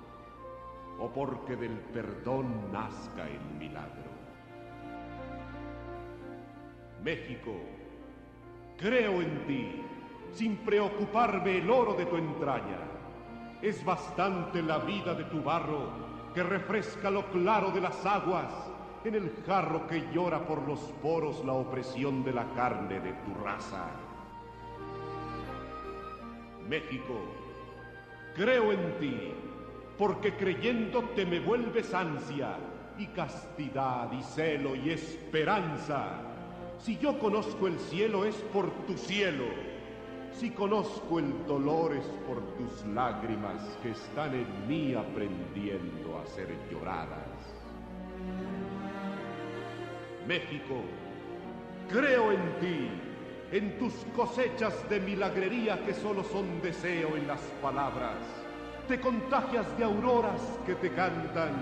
o 0.98 1.08
porque 1.10 1.56
del 1.56 1.78
perdón 1.78 2.70
nazca 2.70 3.26
el 3.26 3.58
milagro. 3.58 4.10
México, 7.02 7.54
creo 8.76 9.22
en 9.22 9.46
ti, 9.46 9.82
sin 10.32 10.56
preocuparme 10.58 11.58
el 11.58 11.70
oro 11.70 11.94
de 11.94 12.04
tu 12.04 12.16
entraña. 12.16 12.80
Es 13.62 13.82
bastante 13.82 14.60
la 14.60 14.78
vida 14.78 15.14
de 15.14 15.24
tu 15.24 15.42
barro 15.42 16.07
que 16.34 16.42
refresca 16.42 17.10
lo 17.10 17.24
claro 17.30 17.70
de 17.70 17.80
las 17.80 18.05
aguas 18.05 18.52
en 19.05 19.14
el 19.14 19.32
jarro 19.46 19.86
que 19.86 20.09
llora 20.12 20.46
por 20.46 20.66
los 20.66 20.80
poros 21.02 21.44
la 21.44 21.52
opresión 21.52 22.24
de 22.24 22.32
la 22.32 22.44
carne 22.55 23.00
de 23.00 23.12
tu 23.12 23.34
raza. 23.42 23.86
México, 26.68 27.14
creo 28.34 28.72
en 28.72 28.98
ti, 28.98 29.32
porque 29.96 30.34
creyéndote 30.34 31.24
me 31.24 31.40
vuelves 31.40 31.94
ansia 31.94 32.56
y 32.98 33.06
castidad 33.06 34.12
y 34.12 34.22
celo 34.22 34.74
y 34.76 34.90
esperanza. 34.90 36.20
Si 36.78 36.98
yo 36.98 37.18
conozco 37.18 37.66
el 37.66 37.78
cielo 37.78 38.24
es 38.24 38.36
por 38.52 38.70
tu 38.86 38.96
cielo. 38.96 39.44
Si 40.32 40.50
conozco 40.50 41.18
el 41.18 41.46
dolor 41.46 41.96
es 41.96 42.06
por 42.26 42.40
tus 42.56 42.86
lágrimas 42.86 43.60
que 43.82 43.90
están 43.90 44.34
en 44.34 44.68
mí 44.68 44.94
aprendiendo 44.94 46.18
a 46.18 46.26
ser 46.26 46.48
lloradas. 46.70 47.59
México, 50.26 50.82
creo 51.88 52.32
en 52.32 52.60
ti, 52.60 52.90
en 53.50 53.78
tus 53.78 53.94
cosechas 54.14 54.88
de 54.88 55.00
milagrería 55.00 55.84
que 55.84 55.94
solo 55.94 56.22
son 56.22 56.60
deseo 56.62 57.16
en 57.16 57.26
las 57.26 57.40
palabras. 57.62 58.18
Te 58.86 59.00
contagias 59.00 59.66
de 59.76 59.84
auroras 59.84 60.59
que 60.66 60.74
te 60.76 60.90
cantan 60.90 61.52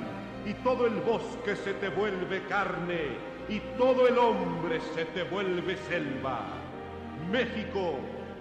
y 0.44 0.54
todo 0.62 0.86
el 0.86 0.94
bosque 1.00 1.56
se 1.56 1.74
te 1.74 1.88
vuelve 1.88 2.42
carne 2.46 3.16
y 3.48 3.60
todo 3.78 4.06
el 4.08 4.18
hombre 4.18 4.80
se 4.94 5.04
te 5.06 5.22
vuelve 5.24 5.76
selva. 5.88 6.40
México, 7.30 7.94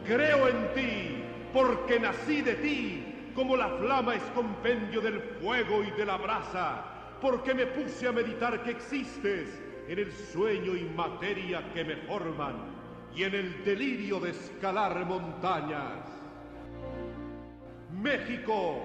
creo 0.06 0.48
en 0.48 0.74
ti, 0.74 1.24
porque 1.54 2.00
nací 2.00 2.42
de 2.42 2.56
ti, 2.56 3.32
como 3.36 3.58
la 3.58 3.70
flama 3.78 4.16
es 4.16 4.24
compendio 4.34 5.02
del 5.02 5.20
fuego 5.42 5.84
y 5.84 5.92
de 5.92 6.06
la 6.06 6.18
brasa, 6.18 7.18
porque 7.22 7.54
me 7.54 7.66
puse 7.66 8.08
a 8.08 8.12
meditar 8.12 8.64
que 8.64 8.72
existes 8.72 9.62
en 9.88 10.00
el 10.00 10.12
sueño 10.12 10.76
y 10.76 10.84
materia 10.96 11.72
que 11.74 11.84
me 11.84 11.96
forman 11.98 12.56
y 13.16 13.24
en 13.24 13.34
el 13.34 13.64
delirio 13.64 14.20
de 14.20 14.32
escalar 14.32 15.06
montañas. 15.06 16.10
México, 18.02 18.84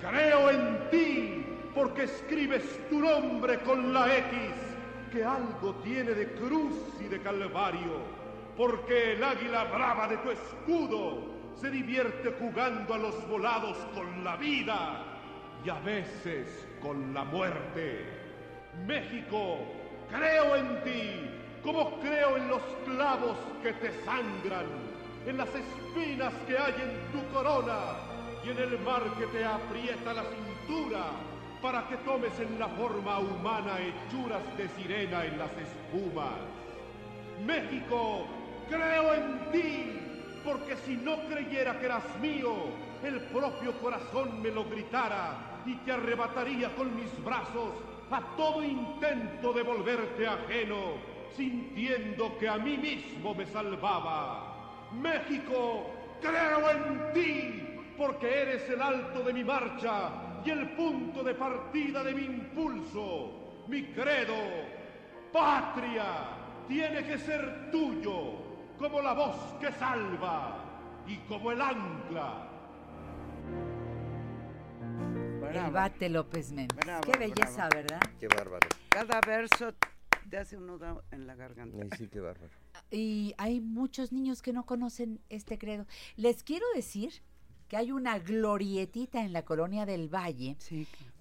creo 0.00 0.50
en 0.50 0.90
ti, 0.90 1.44
porque 1.74 2.04
escribes 2.04 2.62
tu 2.90 3.00
nombre 3.00 3.58
con 3.60 3.92
la 3.92 4.16
X 4.18 4.38
que 5.10 5.24
algo 5.24 5.74
tiene 5.76 6.12
de 6.12 6.32
cruz 6.34 6.76
y 7.00 7.04
de 7.04 7.20
calvario, 7.20 8.19
porque 8.60 9.14
el 9.14 9.24
águila 9.24 9.64
brava 9.64 10.06
de 10.06 10.18
tu 10.18 10.30
escudo 10.30 11.22
se 11.58 11.70
divierte 11.70 12.34
jugando 12.38 12.92
a 12.92 12.98
los 12.98 13.26
volados 13.26 13.74
con 13.94 14.22
la 14.22 14.36
vida 14.36 15.02
y 15.64 15.70
a 15.70 15.78
veces 15.78 16.68
con 16.82 17.14
la 17.14 17.24
muerte. 17.24 18.04
México, 18.86 19.60
creo 20.10 20.56
en 20.56 20.84
ti, 20.84 21.30
como 21.62 21.98
creo 22.00 22.36
en 22.36 22.48
los 22.48 22.60
clavos 22.84 23.38
que 23.62 23.72
te 23.72 23.92
sangran, 24.04 24.66
en 25.24 25.38
las 25.38 25.48
espinas 25.54 26.34
que 26.46 26.58
hay 26.58 26.74
en 26.82 27.18
tu 27.18 27.26
corona, 27.32 27.96
y 28.44 28.50
en 28.50 28.58
el 28.58 28.78
mar 28.80 29.04
que 29.18 29.24
te 29.28 29.42
aprieta 29.42 30.12
la 30.12 30.24
cintura 30.24 31.06
para 31.62 31.88
que 31.88 31.96
tomes 31.96 32.38
en 32.38 32.58
la 32.58 32.68
forma 32.68 33.20
humana 33.20 33.78
hechuras 33.80 34.42
de 34.58 34.68
sirena 34.68 35.24
en 35.24 35.38
las 35.38 35.50
espumas. 35.52 36.34
México, 37.46 38.26
creo 38.70 39.14
en 39.14 39.50
ti, 39.52 40.00
porque 40.44 40.76
si 40.76 40.96
no 40.96 41.18
creyera 41.28 41.78
que 41.78 41.86
eras 41.86 42.04
mío, 42.20 42.54
el 43.02 43.20
propio 43.22 43.72
corazón 43.80 44.40
me 44.40 44.50
lo 44.50 44.64
gritara 44.64 45.62
y 45.66 45.74
te 45.76 45.92
arrebataría 45.92 46.74
con 46.76 46.94
mis 46.94 47.24
brazos 47.24 47.74
a 48.10 48.20
todo 48.36 48.62
intento 48.62 49.52
de 49.52 49.62
volverte 49.62 50.26
ajeno, 50.26 50.94
sintiendo 51.36 52.36
que 52.38 52.48
a 52.48 52.56
mí 52.56 52.76
mismo 52.76 53.34
me 53.34 53.46
salvaba. 53.46 54.88
México, 54.92 55.90
creo 56.20 56.70
en 56.70 57.12
ti, 57.12 57.94
porque 57.96 58.42
eres 58.42 58.68
el 58.68 58.80
alto 58.80 59.22
de 59.22 59.32
mi 59.32 59.44
marcha 59.44 60.10
y 60.44 60.50
el 60.50 60.70
punto 60.70 61.22
de 61.22 61.34
partida 61.34 62.02
de 62.02 62.14
mi 62.14 62.24
impulso, 62.24 63.64
mi 63.68 63.84
credo. 63.92 64.34
Patria 65.32 66.40
tiene 66.66 67.04
que 67.04 67.18
ser 67.18 67.70
tuyo, 67.70 68.49
como 68.80 69.02
la 69.02 69.12
voz 69.12 69.36
que 69.60 69.70
salva 69.72 70.64
y 71.06 71.18
como 71.28 71.52
el 71.52 71.60
ancla. 71.60 72.46
El 75.52 75.70
bate 75.70 76.08
López 76.08 76.50
Méndez. 76.52 76.78
Bravo, 76.78 77.02
Qué 77.02 77.18
belleza, 77.18 77.68
bravo. 77.68 77.74
¿verdad? 77.74 78.00
Qué 78.18 78.28
bárbaro. 78.28 78.68
Cada 78.88 79.20
verso 79.20 79.74
te 80.30 80.38
hace 80.38 80.56
un 80.56 80.66
nudo 80.66 81.04
en 81.10 81.26
la 81.26 81.34
garganta. 81.34 81.76
Ay, 81.82 81.90
sí, 81.98 82.08
qué 82.08 82.20
bárbaro. 82.20 82.52
Y 82.90 83.34
hay 83.36 83.60
muchos 83.60 84.12
niños 84.12 84.40
que 84.40 84.54
no 84.54 84.64
conocen 84.64 85.20
este 85.28 85.58
credo. 85.58 85.86
Les 86.16 86.42
quiero 86.42 86.64
decir 86.74 87.12
que 87.68 87.76
hay 87.76 87.92
una 87.92 88.18
glorietita 88.18 89.22
en 89.22 89.32
la 89.32 89.44
colonia 89.44 89.84
del 89.86 90.08
Valle, 90.08 90.56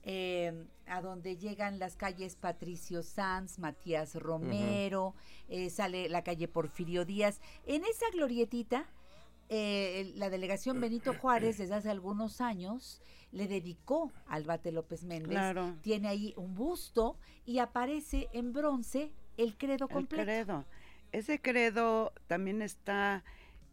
eh, 0.03 0.65
a 0.87 1.01
donde 1.01 1.37
llegan 1.37 1.79
las 1.79 1.95
calles 1.95 2.35
Patricio 2.35 3.03
Sanz, 3.03 3.59
Matías 3.59 4.15
Romero, 4.15 5.13
eh, 5.47 5.69
sale 5.69 6.09
la 6.09 6.23
calle 6.23 6.47
Porfirio 6.47 7.05
Díaz. 7.05 7.41
En 7.65 7.83
esa 7.83 8.09
glorietita, 8.11 8.85
eh, 9.49 10.11
la 10.15 10.29
delegación 10.29 10.79
Benito 10.79 11.13
Juárez 11.13 11.57
desde 11.57 11.75
hace 11.75 11.89
algunos 11.89 12.41
años 12.41 13.01
le 13.31 13.47
dedicó 13.47 14.11
al 14.27 14.43
Bate 14.43 14.71
López 14.71 15.03
Méndez. 15.03 15.29
Claro. 15.29 15.75
Tiene 15.81 16.07
ahí 16.07 16.33
un 16.37 16.55
busto 16.55 17.17
y 17.45 17.59
aparece 17.59 18.27
en 18.33 18.53
bronce 18.53 19.11
el 19.37 19.57
credo 19.57 19.85
El 19.85 19.93
completo. 19.93 20.23
credo. 20.23 20.65
Ese 21.11 21.39
credo 21.41 22.13
también 22.27 22.61
está 22.61 23.23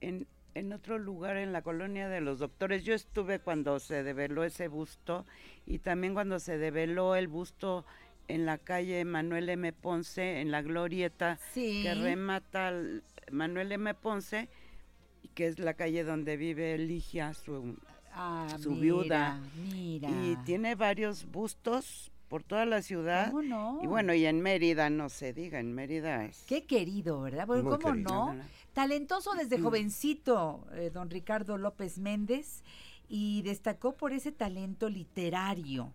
en, 0.01 0.27
en 0.59 0.73
otro 0.73 0.99
lugar 0.99 1.37
en 1.37 1.53
la 1.53 1.61
colonia 1.63 2.09
de 2.09 2.21
los 2.21 2.39
doctores. 2.39 2.83
Yo 2.85 2.95
estuve 2.95 3.41
cuando 3.41 3.79
se 3.79 4.03
develó 4.03 4.43
ese 4.43 4.69
busto 4.69 5.27
y 5.67 5.79
también 5.81 6.15
cuando 6.15 6.39
se 6.41 6.57
develó 6.57 7.15
el 7.15 7.29
busto 7.29 7.85
en 8.29 8.47
la 8.47 8.57
calle 8.59 9.05
Manuel 9.05 9.49
M. 9.51 9.73
Ponce, 9.75 10.41
en 10.41 10.51
la 10.51 10.63
glorieta 10.63 11.39
Sí. 11.53 11.83
que 11.83 11.95
remata 11.95 12.71
el 12.71 13.03
Manuel 13.31 13.71
M. 13.73 13.93
Ponce, 13.95 14.49
que 15.35 15.47
es 15.47 15.59
la 15.59 15.75
calle 15.75 16.05
donde 16.05 16.37
vive 16.39 16.79
Ligia, 16.79 17.35
su, 17.35 17.77
Ah, 18.19 18.49
su 18.59 18.71
mira, 18.71 18.81
viuda. 18.83 19.41
mira. 19.71 20.09
Y 20.09 20.37
tiene 20.47 20.75
varios 20.75 21.27
bustos 21.31 22.11
por 22.29 22.43
toda 22.43 22.67
la 22.67 22.83
ciudad. 22.83 23.31
¿Cómo 23.31 23.43
no? 23.43 23.81
Y 23.83 23.87
bueno, 23.87 24.15
y 24.15 24.27
en 24.27 24.41
Mérida, 24.41 24.91
no 24.91 25.09
se 25.09 25.33
diga, 25.33 25.61
en 25.61 25.73
Mérida 25.73 26.25
es... 26.25 26.45
Qué 26.49 26.65
querido, 26.65 27.23
¿verdad? 27.23 27.47
Bueno, 27.47 27.71
¿Cómo 27.71 27.79
querido. 27.79 28.35
no? 28.35 28.41
Talentoso 28.73 29.33
desde 29.35 29.59
jovencito, 29.61 30.67
eh, 30.73 30.91
don 30.93 31.11
Ricardo 31.11 31.57
López 31.57 31.99
Méndez, 31.99 32.63
y 33.09 33.43
destacó 33.43 33.97
por 33.97 34.13
ese 34.13 34.33
talento 34.33 34.89
literario. 34.89 35.93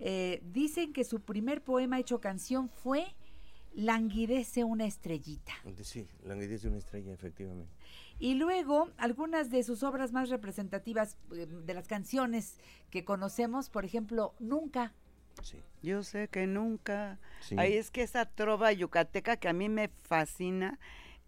Eh, 0.00 0.42
dicen 0.52 0.92
que 0.92 1.04
su 1.04 1.20
primer 1.20 1.62
poema 1.62 1.98
hecho 1.98 2.20
canción 2.20 2.68
fue 2.68 3.06
Languidece 3.76 4.64
una 4.64 4.86
estrellita. 4.86 5.52
Sí, 5.82 6.08
languidez 6.24 6.62
de 6.62 6.68
una 6.68 6.78
estrella, 6.78 7.12
efectivamente. 7.12 7.70
Y 8.18 8.32
luego, 8.32 8.88
algunas 8.96 9.50
de 9.50 9.62
sus 9.62 9.82
obras 9.82 10.12
más 10.12 10.30
representativas 10.30 11.18
eh, 11.30 11.46
de 11.46 11.74
las 11.74 11.86
canciones 11.86 12.56
que 12.88 13.04
conocemos, 13.04 13.68
por 13.68 13.84
ejemplo, 13.84 14.34
Nunca. 14.38 14.94
Yo 15.82 16.02
sé 16.02 16.28
que 16.28 16.46
nunca. 16.46 17.18
Sí. 17.40 17.56
Ahí 17.58 17.74
es 17.74 17.90
que 17.90 18.02
esa 18.02 18.24
trova 18.26 18.72
yucateca 18.72 19.36
que 19.36 19.48
a 19.48 19.52
mí 19.52 19.68
me 19.68 19.88
fascina, 20.02 20.78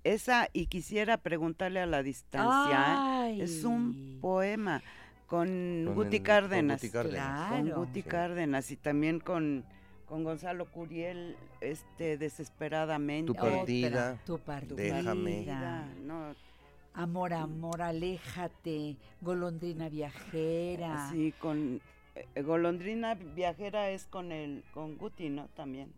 esa 0.05 0.49
y 0.53 0.67
quisiera 0.67 1.17
preguntarle 1.19 1.81
a 1.81 1.87
la 1.87 2.03
distancia, 2.03 3.29
¿eh? 3.31 3.43
es 3.43 3.65
un 3.65 4.19
poema 4.21 4.83
con, 5.27 5.83
Con 5.87 5.95
Guti 5.95 6.17
el- 6.17 6.23
con 6.23 6.27
Cárdenas. 6.27 6.81
Guti 6.81 6.91
Cárdenas. 6.93 7.51
Con. 7.51 7.71
Guti 7.71 8.03
Sí. 8.03 8.09
Cárdenas 8.09 8.71
y 8.71 8.77
también 8.77 9.21
con, 9.21 9.65
con 10.07 10.25
Gonzalo 10.25 10.67
Curiel, 10.71 11.37
este 11.61 12.17
desesperadamente. 12.19 13.33
Tu 13.33 13.35
partida, 13.39 14.13
Otra, 14.13 14.25
tu 14.25 14.39
partida. 14.39 14.75
déjame. 14.77 15.47
No, 16.05 16.35
Amor, 16.95 17.33
amor, 17.33 17.81
aléjate, 17.83 18.97
golondrina 19.21 19.89
viajera. 19.89 21.11
Sí, 21.13 21.33
con 21.39 21.81
Golondrina 22.37 23.15
Viajera 23.15 23.91
es 23.91 24.07
con 24.07 24.33
el 24.33 24.65
con 24.73 24.97
Guti, 24.97 25.29
¿no? 25.29 25.49
También. 25.49 25.93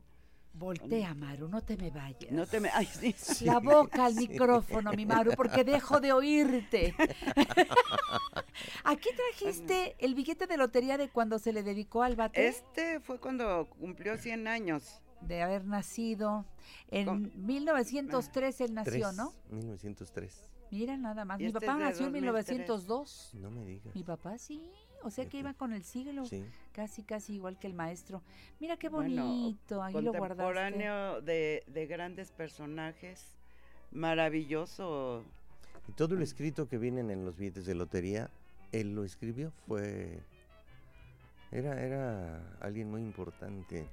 Voltea, 0.52 1.14
Maru, 1.14 1.48
no 1.48 1.62
te 1.62 1.76
me 1.76 1.90
vayas. 1.90 2.32
No 2.32 2.44
te 2.44 2.59
me 2.59 2.70
ay, 2.70 2.86
sí. 2.86 3.44
La 3.44 3.60
boca 3.60 4.06
al 4.06 4.14
micrófono, 4.16 4.92
mi 4.92 5.06
Maru, 5.06 5.32
porque 5.36 5.62
dejo 5.64 6.01
de 6.01 6.12
oírte. 6.12 6.94
Aquí 8.84 9.09
trajiste 9.14 9.94
el 9.98 10.14
billete 10.14 10.47
de 10.47 10.56
lotería 10.56 10.98
de 10.98 11.09
cuando 11.09 11.38
se 11.38 11.52
le 11.52 11.62
dedicó 11.62 12.02
al 12.02 12.16
bate. 12.16 12.48
Este 12.48 13.01
fue 13.01 13.20
cuando 13.20 13.68
cumplió 13.78 14.18
100 14.18 14.48
años. 14.48 15.01
De 15.20 15.42
haber 15.42 15.64
nacido. 15.64 16.44
En 16.90 17.32
1903 17.47 18.60
él 18.62 18.74
nació, 18.74 19.09
Tres, 19.09 19.16
¿no? 19.16 19.32
1903. 19.51 20.51
Mira, 20.70 20.97
nada 20.97 21.24
más. 21.24 21.38
Mi 21.38 21.47
este 21.47 21.60
papá 21.60 21.78
nació 21.78 22.06
en 22.06 22.12
2003. 22.12 22.48
1902. 22.59 23.30
No 23.34 23.51
me 23.51 23.64
digas. 23.64 23.94
Mi 23.94 24.02
papá 24.02 24.38
sí. 24.38 24.70
O 25.02 25.10
sea 25.10 25.28
que 25.28 25.39
iba 25.39 25.55
con 25.55 25.72
el 25.72 25.82
siglo. 25.82 26.27
Sí. 26.27 26.44
Casi, 26.72 27.02
casi 27.02 27.35
igual 27.35 27.59
que 27.59 27.66
el 27.66 27.74
maestro. 27.74 28.22
Mira 28.60 28.77
qué 28.77 28.89
Bueno, 28.89 29.24
bonito. 29.24 29.82
Ahí 29.82 29.94
lo 29.94 30.12
guardaste. 30.12 30.43
Contemporáneo 30.43 31.20
de, 31.20 31.64
de 31.66 31.86
grandes 31.86 32.31
personajes. 32.32 33.36
Maravilloso. 33.93 35.24
Y 35.89 35.93
todo 35.93 36.14
el 36.14 36.22
escrito 36.22 36.68
que 36.68 36.78
vienen 36.78 37.10
en 37.10 37.24
los 37.24 37.36
billetes 37.36 37.66
de 37.66 37.74
lotería, 37.74 38.31
él 38.72 38.94
lo 38.94 39.05
escribió, 39.05 39.52
fue... 39.66 40.20
Era, 41.51 41.82
era 41.82 42.56
alguien 42.60 42.90
muy 42.90 43.01
importante. 43.01 43.89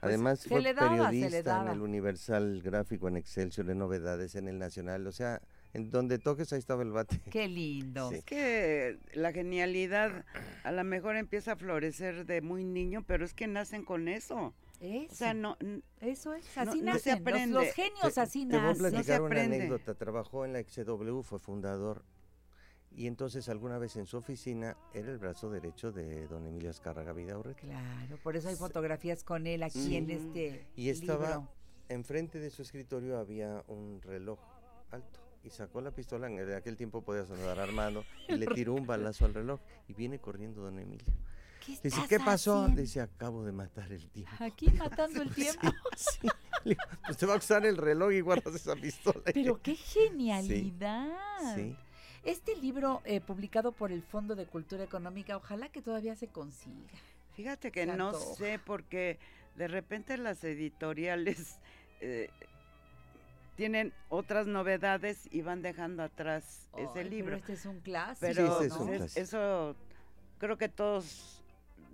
Además 0.00 0.40
se 0.40 0.48
fue 0.48 0.60
le 0.60 0.74
daba, 0.74 1.10
se 1.10 1.14
le 1.14 1.20
periodista 1.20 1.62
en 1.62 1.68
el 1.68 1.80
Universal 1.80 2.60
Gráfico, 2.62 3.06
en 3.08 3.16
Excelsior, 3.16 3.66
de 3.66 3.74
Novedades, 3.76 4.34
en 4.34 4.48
el 4.48 4.58
Nacional. 4.58 5.06
O 5.06 5.12
sea, 5.12 5.40
en 5.74 5.90
donde 5.90 6.18
toques 6.18 6.52
ahí 6.52 6.58
estaba 6.58 6.82
el 6.82 6.90
bate. 6.92 7.20
Qué 7.30 7.48
lindo. 7.48 8.10
Es 8.12 8.24
que 8.24 8.98
la 9.14 9.32
genialidad 9.32 10.24
a 10.64 10.72
lo 10.72 10.84
mejor 10.84 11.16
empieza 11.16 11.52
a 11.52 11.56
florecer 11.56 12.26
de 12.26 12.40
muy 12.40 12.64
niño, 12.64 13.04
pero 13.06 13.24
es 13.24 13.34
que 13.34 13.46
nacen 13.46 13.84
con 13.84 14.08
eso. 14.08 14.54
O 14.80 15.14
sea, 15.14 15.34
no. 15.34 15.56
Eso 16.00 16.34
es, 16.34 16.44
no- 16.56 16.62
así 16.62 16.82
no 16.82 16.98
se 16.98 17.18
nacen. 17.20 17.52
los- 17.52 17.64
los, 17.64 17.74
genios 17.74 18.14
Te- 18.14 18.20
así 18.20 18.46
Te 18.46 18.56
voy 18.56 18.64
a 18.64 18.68
nacen. 18.68 18.90
platicar 18.90 19.22
una 19.22 19.42
anécdota. 19.42 19.94
Trabajó 19.94 20.44
en 20.44 20.52
la 20.52 20.62
XW, 20.62 21.22
fue 21.22 21.38
fundador. 21.38 22.04
Y 22.90 23.06
entonces 23.06 23.48
alguna 23.48 23.78
vez 23.78 23.96
en 23.96 24.06
su 24.06 24.16
oficina 24.16 24.76
era 24.94 25.10
el 25.10 25.18
brazo 25.18 25.50
derecho 25.50 25.92
de 25.92 26.26
don 26.26 26.46
Emilio 26.46 26.70
Azcárraga 26.70 27.12
Vidaurre. 27.12 27.54
Claro, 27.54 28.16
por 28.22 28.36
eso 28.36 28.48
hay 28.48 28.56
fotografías 28.56 29.22
con 29.24 29.46
él 29.46 29.62
aquí 29.62 29.78
Sí. 29.84 29.96
en 29.96 30.10
este 30.10 30.66
Y 30.74 30.88
estaba 30.90 31.26
libro. 31.28 31.48
enfrente 31.88 32.38
de 32.40 32.50
su 32.50 32.62
escritorio 32.62 33.18
había 33.18 33.62
un 33.68 34.00
reloj 34.02 34.38
alto 34.90 35.20
y 35.44 35.50
sacó 35.50 35.80
la 35.80 35.90
pistola, 35.90 36.26
en 36.28 36.52
aquel 36.54 36.76
tiempo 36.76 37.02
podía 37.02 37.24
sonar 37.24 37.58
armado, 37.58 38.04
y 38.28 38.36
le 38.36 38.46
tiró 38.46 38.74
un 38.74 38.86
balazo 38.86 39.24
al 39.24 39.34
reloj 39.34 39.60
y 39.88 39.94
viene 39.94 40.18
corriendo 40.18 40.62
don 40.62 40.78
Emilio. 40.78 41.06
¿Qué 41.64 41.72
Dice, 41.72 41.88
estás 41.88 42.08
¿qué 42.08 42.18
pasó? 42.18 42.62
haciendo? 42.62 42.80
Dice, 42.80 43.00
acabo 43.00 43.44
de 43.44 43.52
matar 43.52 43.92
el 43.92 44.08
tiempo. 44.10 44.32
Aquí 44.40 44.70
matando 44.70 45.22
el 45.22 45.30
tiempo. 45.34 45.68
Sí, 45.96 46.20
sí. 46.22 46.28
Le 46.64 46.70
digo, 46.74 46.82
pues 47.04 47.16
te 47.16 47.26
va 47.26 47.34
a 47.34 47.36
usar 47.36 47.66
el 47.66 47.76
reloj 47.76 48.12
y 48.12 48.20
guardas 48.20 48.54
esa 48.54 48.74
pistola. 48.74 49.20
Pero 49.34 49.60
qué 49.60 49.74
genialidad. 49.74 51.54
Sí. 51.54 51.76
Este 52.24 52.56
libro 52.56 53.00
eh, 53.04 53.20
publicado 53.20 53.72
por 53.72 53.92
el 53.92 54.02
Fondo 54.02 54.34
de 54.34 54.46
Cultura 54.46 54.82
Económica, 54.84 55.36
ojalá 55.36 55.68
que 55.68 55.82
todavía 55.82 56.16
se 56.16 56.28
consiga. 56.28 56.98
Fíjate 57.34 57.70
que 57.70 57.86
no 57.86 58.12
sé, 58.14 58.58
porque 58.58 59.18
de 59.54 59.68
repente 59.68 60.16
las 60.18 60.42
editoriales 60.44 61.58
eh, 62.00 62.30
tienen 63.58 63.92
otras 64.08 64.46
novedades 64.46 65.28
y 65.32 65.42
van 65.42 65.62
dejando 65.62 66.04
atrás 66.04 66.68
ese 66.76 66.88
pero 66.94 67.10
libro. 67.10 67.36
este 67.36 67.54
es 67.54 67.66
un 67.66 67.80
clásico, 67.80 68.20
Pero 68.20 68.46
Sí, 68.46 68.52
este 68.52 68.66
es 68.66 68.80
un 68.80 68.88
es- 68.92 68.96
clásico. 68.98 69.20
eso 69.20 69.76
creo 70.38 70.56
que 70.56 70.68
todos 70.68 71.42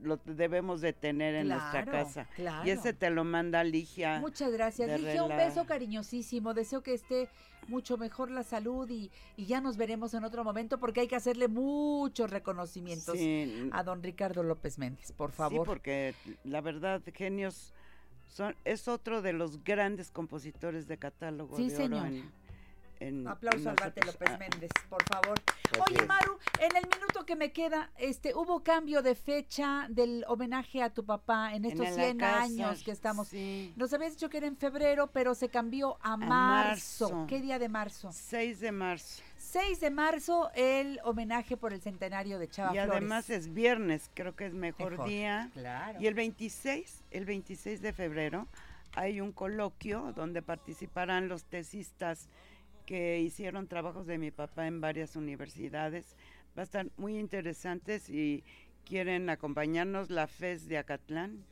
lo 0.03 0.19
debemos 0.27 0.83
de 0.83 0.93
tener 0.93 1.35
en 1.35 1.49
nuestra 1.49 1.87
casa. 1.87 2.29
claro. 2.37 2.67
Y 2.69 2.71
ese 2.71 2.93
te 2.93 3.09
lo 3.09 3.25
manda 3.25 3.65
Ligia. 3.65 4.21
Muchas 4.21 4.53
gracias. 4.53 5.01
Ligia, 5.01 5.25
un 5.25 5.35
beso 5.35 5.65
cariñosísimo. 5.65 6.53
Deseo 6.53 6.83
que 6.83 6.93
esté 6.93 7.31
mucho 7.69 7.97
mejor 7.97 8.31
la 8.31 8.43
salud 8.43 8.87
y, 8.91 9.11
y 9.39 9.47
ya 9.47 9.63
nos 9.63 9.79
veremos 9.79 10.13
en 10.13 10.25
otro 10.25 10.45
momento 10.45 10.79
porque 10.79 11.01
hay 11.01 11.09
que 11.09 11.17
hacerle 11.17 11.49
muchos 11.49 12.29
reconocimientos 12.31 13.17
Sí. 13.17 13.71
a 13.73 13.83
don 13.83 14.03
Ricardo 14.03 14.43
López 14.43 14.79
Méndez, 14.79 15.13
por 15.13 15.31
Sí, 15.31 15.37
favor. 15.39 15.67
porque 15.67 16.15
la 16.45 16.61
verdad, 16.61 17.01
genios 17.15 17.73
son, 18.29 18.57
es 18.65 18.89
otro 18.89 19.23
de 19.23 19.33
los 19.33 19.63
grandes 19.65 20.11
compositores 20.11 20.89
de 20.89 20.99
catálogo 20.99 21.57
Sí, 21.57 21.69
de 21.69 21.85
oro 21.85 22.05
en- 22.07 22.31
en 23.01 23.27
Aplauso 23.29 23.71
al 23.71 23.77
Bate. 23.77 24.05
López 24.05 24.29
Ah, 24.31 24.37
Méndez, 24.39 24.71
por 24.89 25.03
favor. 25.05 25.39
Oye, 25.87 25.97
es. 26.01 26.07
Maru, 26.07 26.39
en 26.61 26.77
el 26.77 26.85
minuto 26.89 27.25
que 27.27 27.37
me 27.37 27.53
queda, 27.53 27.91
este, 27.99 28.35
hubo 28.35 28.63
cambio 28.63 29.03
de 29.03 29.15
fecha 29.15 29.87
del 29.91 30.25
homenaje 30.29 30.83
a 30.83 30.91
tu 30.91 31.05
papá 31.05 31.55
en 31.55 31.65
estos 31.65 31.87
el 31.89 31.95
100 31.95 32.11
Alcázar, 32.23 32.43
años 32.43 32.83
que 32.83 32.91
estamos. 32.91 33.31
Nos 33.77 33.93
habías 33.93 34.13
dicho 34.13 34.29
que 34.29 34.39
era 34.39 34.47
en 34.47 34.57
febrero, 34.57 35.09
pero 35.13 35.35
se 35.35 35.49
cambió 35.49 35.99
a, 36.03 36.17
marzo. 36.17 37.09
marzo. 37.11 37.27
¿Qué 37.29 37.41
día 37.41 37.59
de 37.59 37.69
marzo? 37.69 38.11
6 38.13 38.61
de 38.61 38.73
marzo. 38.73 39.23
6 39.37 39.81
de 39.81 39.91
marzo, 39.91 40.51
el 40.55 40.99
homenaje 41.05 41.57
por 41.57 41.73
el 41.73 41.81
centenario 41.81 42.39
de 42.39 42.49
Chava 42.49 42.71
Y 42.71 42.75
Flores. 42.75 42.91
además 42.93 43.31
es 43.31 43.53
viernes, 43.55 44.11
creo 44.15 44.35
que 44.35 44.47
es 44.47 44.55
mejor, 44.55 44.93
Mejor, 44.93 45.09
día. 45.09 45.51
claro. 45.53 46.01
Y 46.01 46.07
el 46.07 46.15
26, 46.15 47.03
el 47.13 47.25
26 47.25 47.81
de 47.83 47.93
febrero, 47.93 48.49
hay 48.97 49.21
un 49.21 49.33
coloquio 49.33 50.13
donde 50.17 50.41
participarán 50.43 51.29
los 51.29 51.45
tesistas 51.45 52.29
que 52.87 53.21
hicieron 53.21 53.67
trabajos 53.67 54.07
de 54.07 54.19
mi 54.19 54.31
papá 54.31 54.67
en 54.67 54.81
varias 54.81 55.17
universidades. 55.17 56.17
Va 56.57 56.63
a 56.63 56.65
estar 56.65 56.87
muy 56.97 57.19
interesantes 57.19 58.09
y 58.11 58.45
quieren 58.85 59.31
acompañarnos 59.31 60.11
la 60.11 60.27
FES 60.27 60.69
de 60.69 60.79
Acatlán. 60.79 61.45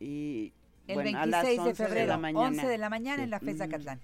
Y 0.00 0.52
El 0.86 0.94
bueno, 0.94 1.18
a 1.18 1.26
26 1.26 1.30
las 1.30 1.44
de 1.44 1.58
11 1.70 1.84
febrero, 1.84 2.06
la 2.08 2.18
mañana. 2.18 2.46
11 2.48 2.66
de 2.66 2.78
la 2.78 2.88
mañana 2.90 3.16
Sí. 3.18 3.22
en 3.24 3.30
la 3.30 3.40
FES 3.40 3.58
Mm. 3.58 3.62
Acatlán. 3.62 4.00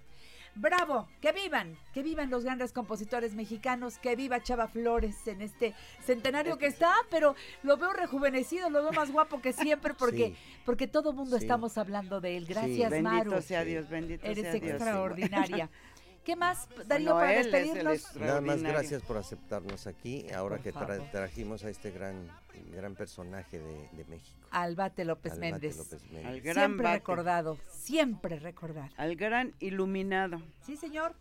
Bravo, 0.57 1.09
que 1.21 1.33
vivan, 1.33 1.77
que 1.93 2.05
vivan 2.05 2.31
los 2.31 2.45
grandes 2.45 2.73
compositores 2.73 3.35
mexicanos, 3.35 3.99
que 3.99 4.15
viva 4.15 4.41
Chava 4.41 4.69
Flores 4.69 5.27
en 5.27 5.41
este 5.43 5.75
centenario 6.01 6.59
que 6.59 6.67
está, 6.67 6.93
pero 7.11 7.35
lo 7.65 7.77
veo 7.77 7.93
rejuvenecido, 7.93 8.71
lo 8.71 8.83
veo 8.83 8.93
más 8.93 9.11
guapo 9.11 9.41
que 9.41 9.53
siempre 9.53 9.95
porque 9.99 10.29
Sí. 10.29 10.37
porque 10.65 10.87
todo 10.87 11.13
mundo 11.13 11.39
Sí. 11.39 11.45
estamos 11.45 11.77
hablando 11.77 12.21
de 12.21 12.37
él. 12.37 12.47
Gracias, 12.47 12.89
Bendito 12.89 13.11
Maru. 13.31 13.43
sea 13.43 13.65
Dios, 13.65 13.89
bendito 13.89 14.25
Eres 14.27 14.45
sea 14.45 14.53
Dios. 14.53 14.65
extraordinaria. 14.75 15.71
¿Qué 16.25 16.37
más, 16.37 16.69
Darío, 16.87 17.13
Bueno, 17.15 17.27
para 17.29 17.39
despedirnos? 17.43 18.17
Nada 18.17 18.41
más 18.41 18.63
gracias 18.63 19.03
por 19.03 19.19
aceptarnos 19.19 19.87
aquí, 19.87 20.27
ahora 20.33 20.57
Por 20.57 20.65
que 20.65 20.73
tra- 20.73 21.11
trajimos 21.11 21.65
a 21.65 21.69
este 21.71 21.91
gran, 21.91 22.29
gran 22.73 22.95
personaje 22.95 23.59
de, 23.59 23.89
de 23.93 24.05
México. 24.07 24.39
Al 24.51 24.75
Bate 24.75 25.05
López 25.05 25.33
Al 25.33 25.39
Bate 25.41 25.51
Méndez. 25.53 25.77
López 25.77 26.03
Méndez. 26.11 26.27
Al 26.27 26.41
gran 26.41 26.55
siempre 26.55 26.85
Bate. 26.85 26.99
recordado, 26.99 27.59
siempre 27.69 28.39
recordado. 28.39 28.89
Al 28.97 29.17
gran 29.17 29.53
iluminado. 29.61 30.41
Sí, 30.65 30.77
señor. 30.77 31.15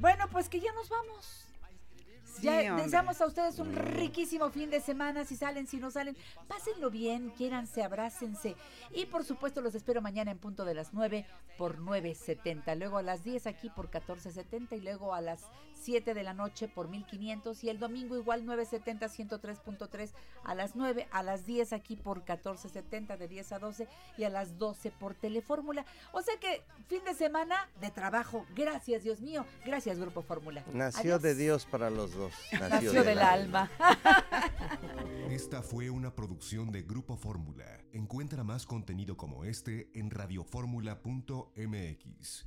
Bueno, 0.00 0.26
pues 0.30 0.48
que 0.50 0.60
ya 0.60 0.72
nos 0.74 0.88
vamos. 0.90 1.45
Ya 2.42 2.70
hombre. 2.70 2.84
deseamos 2.84 3.20
a 3.20 3.26
ustedes 3.26 3.58
un 3.58 3.74
riquísimo 3.74 4.50
fin 4.50 4.70
de 4.70 4.80
semana. 4.80 5.24
Si 5.24 5.36
salen, 5.36 5.66
si 5.66 5.78
no 5.78 5.90
salen, 5.90 6.16
pásenlo 6.48 6.90
bien, 6.90 7.30
quiéranse, 7.30 7.82
abrácense. 7.82 8.56
Y 8.94 9.06
por 9.06 9.24
supuesto, 9.24 9.60
los 9.60 9.74
espero 9.74 10.00
mañana 10.02 10.30
en 10.30 10.38
punto 10.38 10.64
de 10.64 10.74
las 10.74 10.92
9 10.92 11.26
por 11.58 11.78
9.70. 11.78 12.76
Luego 12.76 12.98
a 12.98 13.02
las 13.02 13.24
10 13.24 13.46
aquí 13.46 13.70
por 13.70 13.90
14.70 13.90 14.76
y 14.76 14.80
luego 14.80 15.14
a 15.14 15.20
las 15.20 15.42
7 15.80 16.14
de 16.14 16.22
la 16.22 16.34
noche 16.34 16.68
por 16.68 16.88
1500. 16.88 17.64
Y 17.64 17.70
el 17.70 17.78
domingo 17.78 18.16
igual 18.16 18.44
9.70, 18.44 19.08
103.3 19.08 20.10
a 20.44 20.54
las 20.54 20.76
9, 20.76 21.08
a 21.10 21.22
las 21.22 21.46
10 21.46 21.72
aquí 21.72 21.96
por 21.96 22.24
14.70 22.24 23.16
de 23.16 23.28
10 23.28 23.52
a 23.52 23.58
12 23.58 23.88
y 24.18 24.24
a 24.24 24.30
las 24.30 24.58
12 24.58 24.90
por 24.92 25.14
Telefórmula. 25.14 25.84
O 26.12 26.22
sea 26.22 26.38
que 26.38 26.62
fin 26.88 27.02
de 27.04 27.14
semana 27.14 27.68
de 27.80 27.90
trabajo. 27.90 28.46
Gracias, 28.54 29.04
Dios 29.04 29.20
mío. 29.20 29.44
Gracias, 29.64 29.98
Grupo 29.98 30.22
Fórmula. 30.22 30.64
Nació 30.72 31.16
Adiós. 31.16 31.22
de 31.22 31.34
Dios 31.34 31.66
para 31.66 31.90
los 31.90 32.14
dos. 32.14 32.32
Nació 32.70 33.02
del 33.02 33.18
alma. 33.18 33.70
Esta 35.30 35.62
fue 35.62 35.90
una 35.90 36.14
producción 36.14 36.70
de 36.72 36.82
Grupo 36.82 37.16
Fórmula. 37.16 37.64
Encuentra 37.92 38.44
más 38.44 38.66
contenido 38.66 39.16
como 39.16 39.44
este 39.44 39.90
en 39.94 40.10
radioformula.mx. 40.10 42.46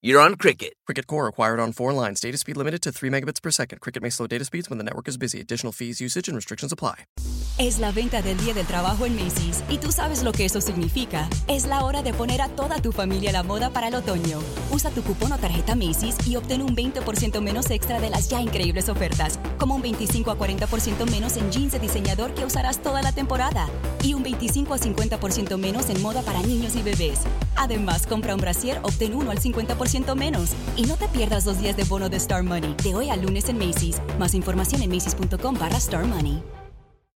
you're 0.00 0.20
on 0.20 0.36
Cricket. 0.36 0.74
Cricket 0.86 1.06
Core 1.06 1.28
acquired 1.28 1.60
on 1.60 1.72
four 1.72 1.92
lines. 1.92 2.20
Data 2.20 2.38
speed 2.38 2.56
limited 2.56 2.82
to 2.82 2.92
3 2.92 3.10
megabits 3.10 3.42
per 3.42 3.50
second. 3.50 3.80
Cricket 3.80 4.02
may 4.02 4.10
slow 4.10 4.26
data 4.26 4.44
speeds 4.44 4.68
when 4.70 4.78
the 4.78 4.84
network 4.84 5.08
is 5.08 5.16
busy. 5.16 5.40
Additional 5.40 5.72
fees, 5.72 6.00
usage, 6.00 6.28
and 6.28 6.36
restrictions 6.36 6.72
apply. 6.72 7.06
Es 7.58 7.80
la 7.80 7.90
venta 7.90 8.22
del 8.22 8.38
Día 8.38 8.54
del 8.54 8.66
Trabajo 8.66 9.04
en 9.04 9.16
Macy's 9.16 9.64
y 9.68 9.78
tú 9.78 9.90
sabes 9.90 10.22
lo 10.22 10.30
que 10.30 10.44
eso 10.44 10.60
significa. 10.60 11.28
Es 11.48 11.66
la 11.66 11.84
hora 11.84 12.02
de 12.02 12.14
poner 12.14 12.40
a 12.40 12.48
toda 12.48 12.80
tu 12.80 12.92
familia 12.92 13.30
a 13.30 13.32
la 13.32 13.42
moda 13.42 13.70
para 13.70 13.88
el 13.88 13.96
otoño. 13.96 14.38
Usa 14.70 14.90
tu 14.90 15.02
cupón 15.02 15.32
o 15.32 15.38
tarjeta 15.38 15.74
Macy's 15.74 16.14
y 16.24 16.36
obtén 16.36 16.62
un 16.62 16.76
20% 16.76 17.40
menos 17.40 17.72
extra 17.72 17.98
de 17.98 18.10
las 18.10 18.28
ya 18.28 18.40
increíbles 18.40 18.88
ofertas, 18.88 19.40
como 19.58 19.74
un 19.74 19.82
25 19.82 20.30
a 20.30 20.38
40% 20.38 21.10
menos 21.10 21.36
en 21.36 21.50
jeans 21.50 21.72
de 21.72 21.80
diseñador 21.80 22.32
que 22.32 22.44
usarás 22.44 22.80
toda 22.80 23.02
la 23.02 23.10
temporada 23.10 23.68
y 24.04 24.14
un 24.14 24.22
25 24.22 24.74
a 24.74 24.78
50% 24.78 25.58
menos 25.58 25.90
en 25.90 26.00
moda 26.00 26.22
para 26.22 26.40
niños 26.42 26.76
y 26.76 26.82
bebés. 26.82 27.22
Además, 27.56 28.06
compra 28.06 28.36
un 28.36 28.40
brasier, 28.40 28.78
obtén 28.84 29.16
uno 29.16 29.32
al 29.32 29.40
50% 29.40 29.87
menos. 30.16 30.50
Y 30.76 30.82
no 30.82 30.96
te 30.96 31.08
pierdas 31.08 31.46
los 31.46 31.60
días 31.60 31.76
de 31.76 31.84
bono 31.84 32.08
de 32.08 32.18
Star 32.18 32.42
Money 32.42 32.74
de 32.84 32.94
hoy 32.94 33.10
al 33.10 33.22
lunes 33.22 33.48
en 33.48 33.58
Macy's. 33.58 34.00
Más 34.18 34.34
información 34.34 34.82
en 34.82 34.90
macy's.com 34.90 35.58
barra 35.58 35.78
Star 35.78 36.04
Money. 36.04 36.42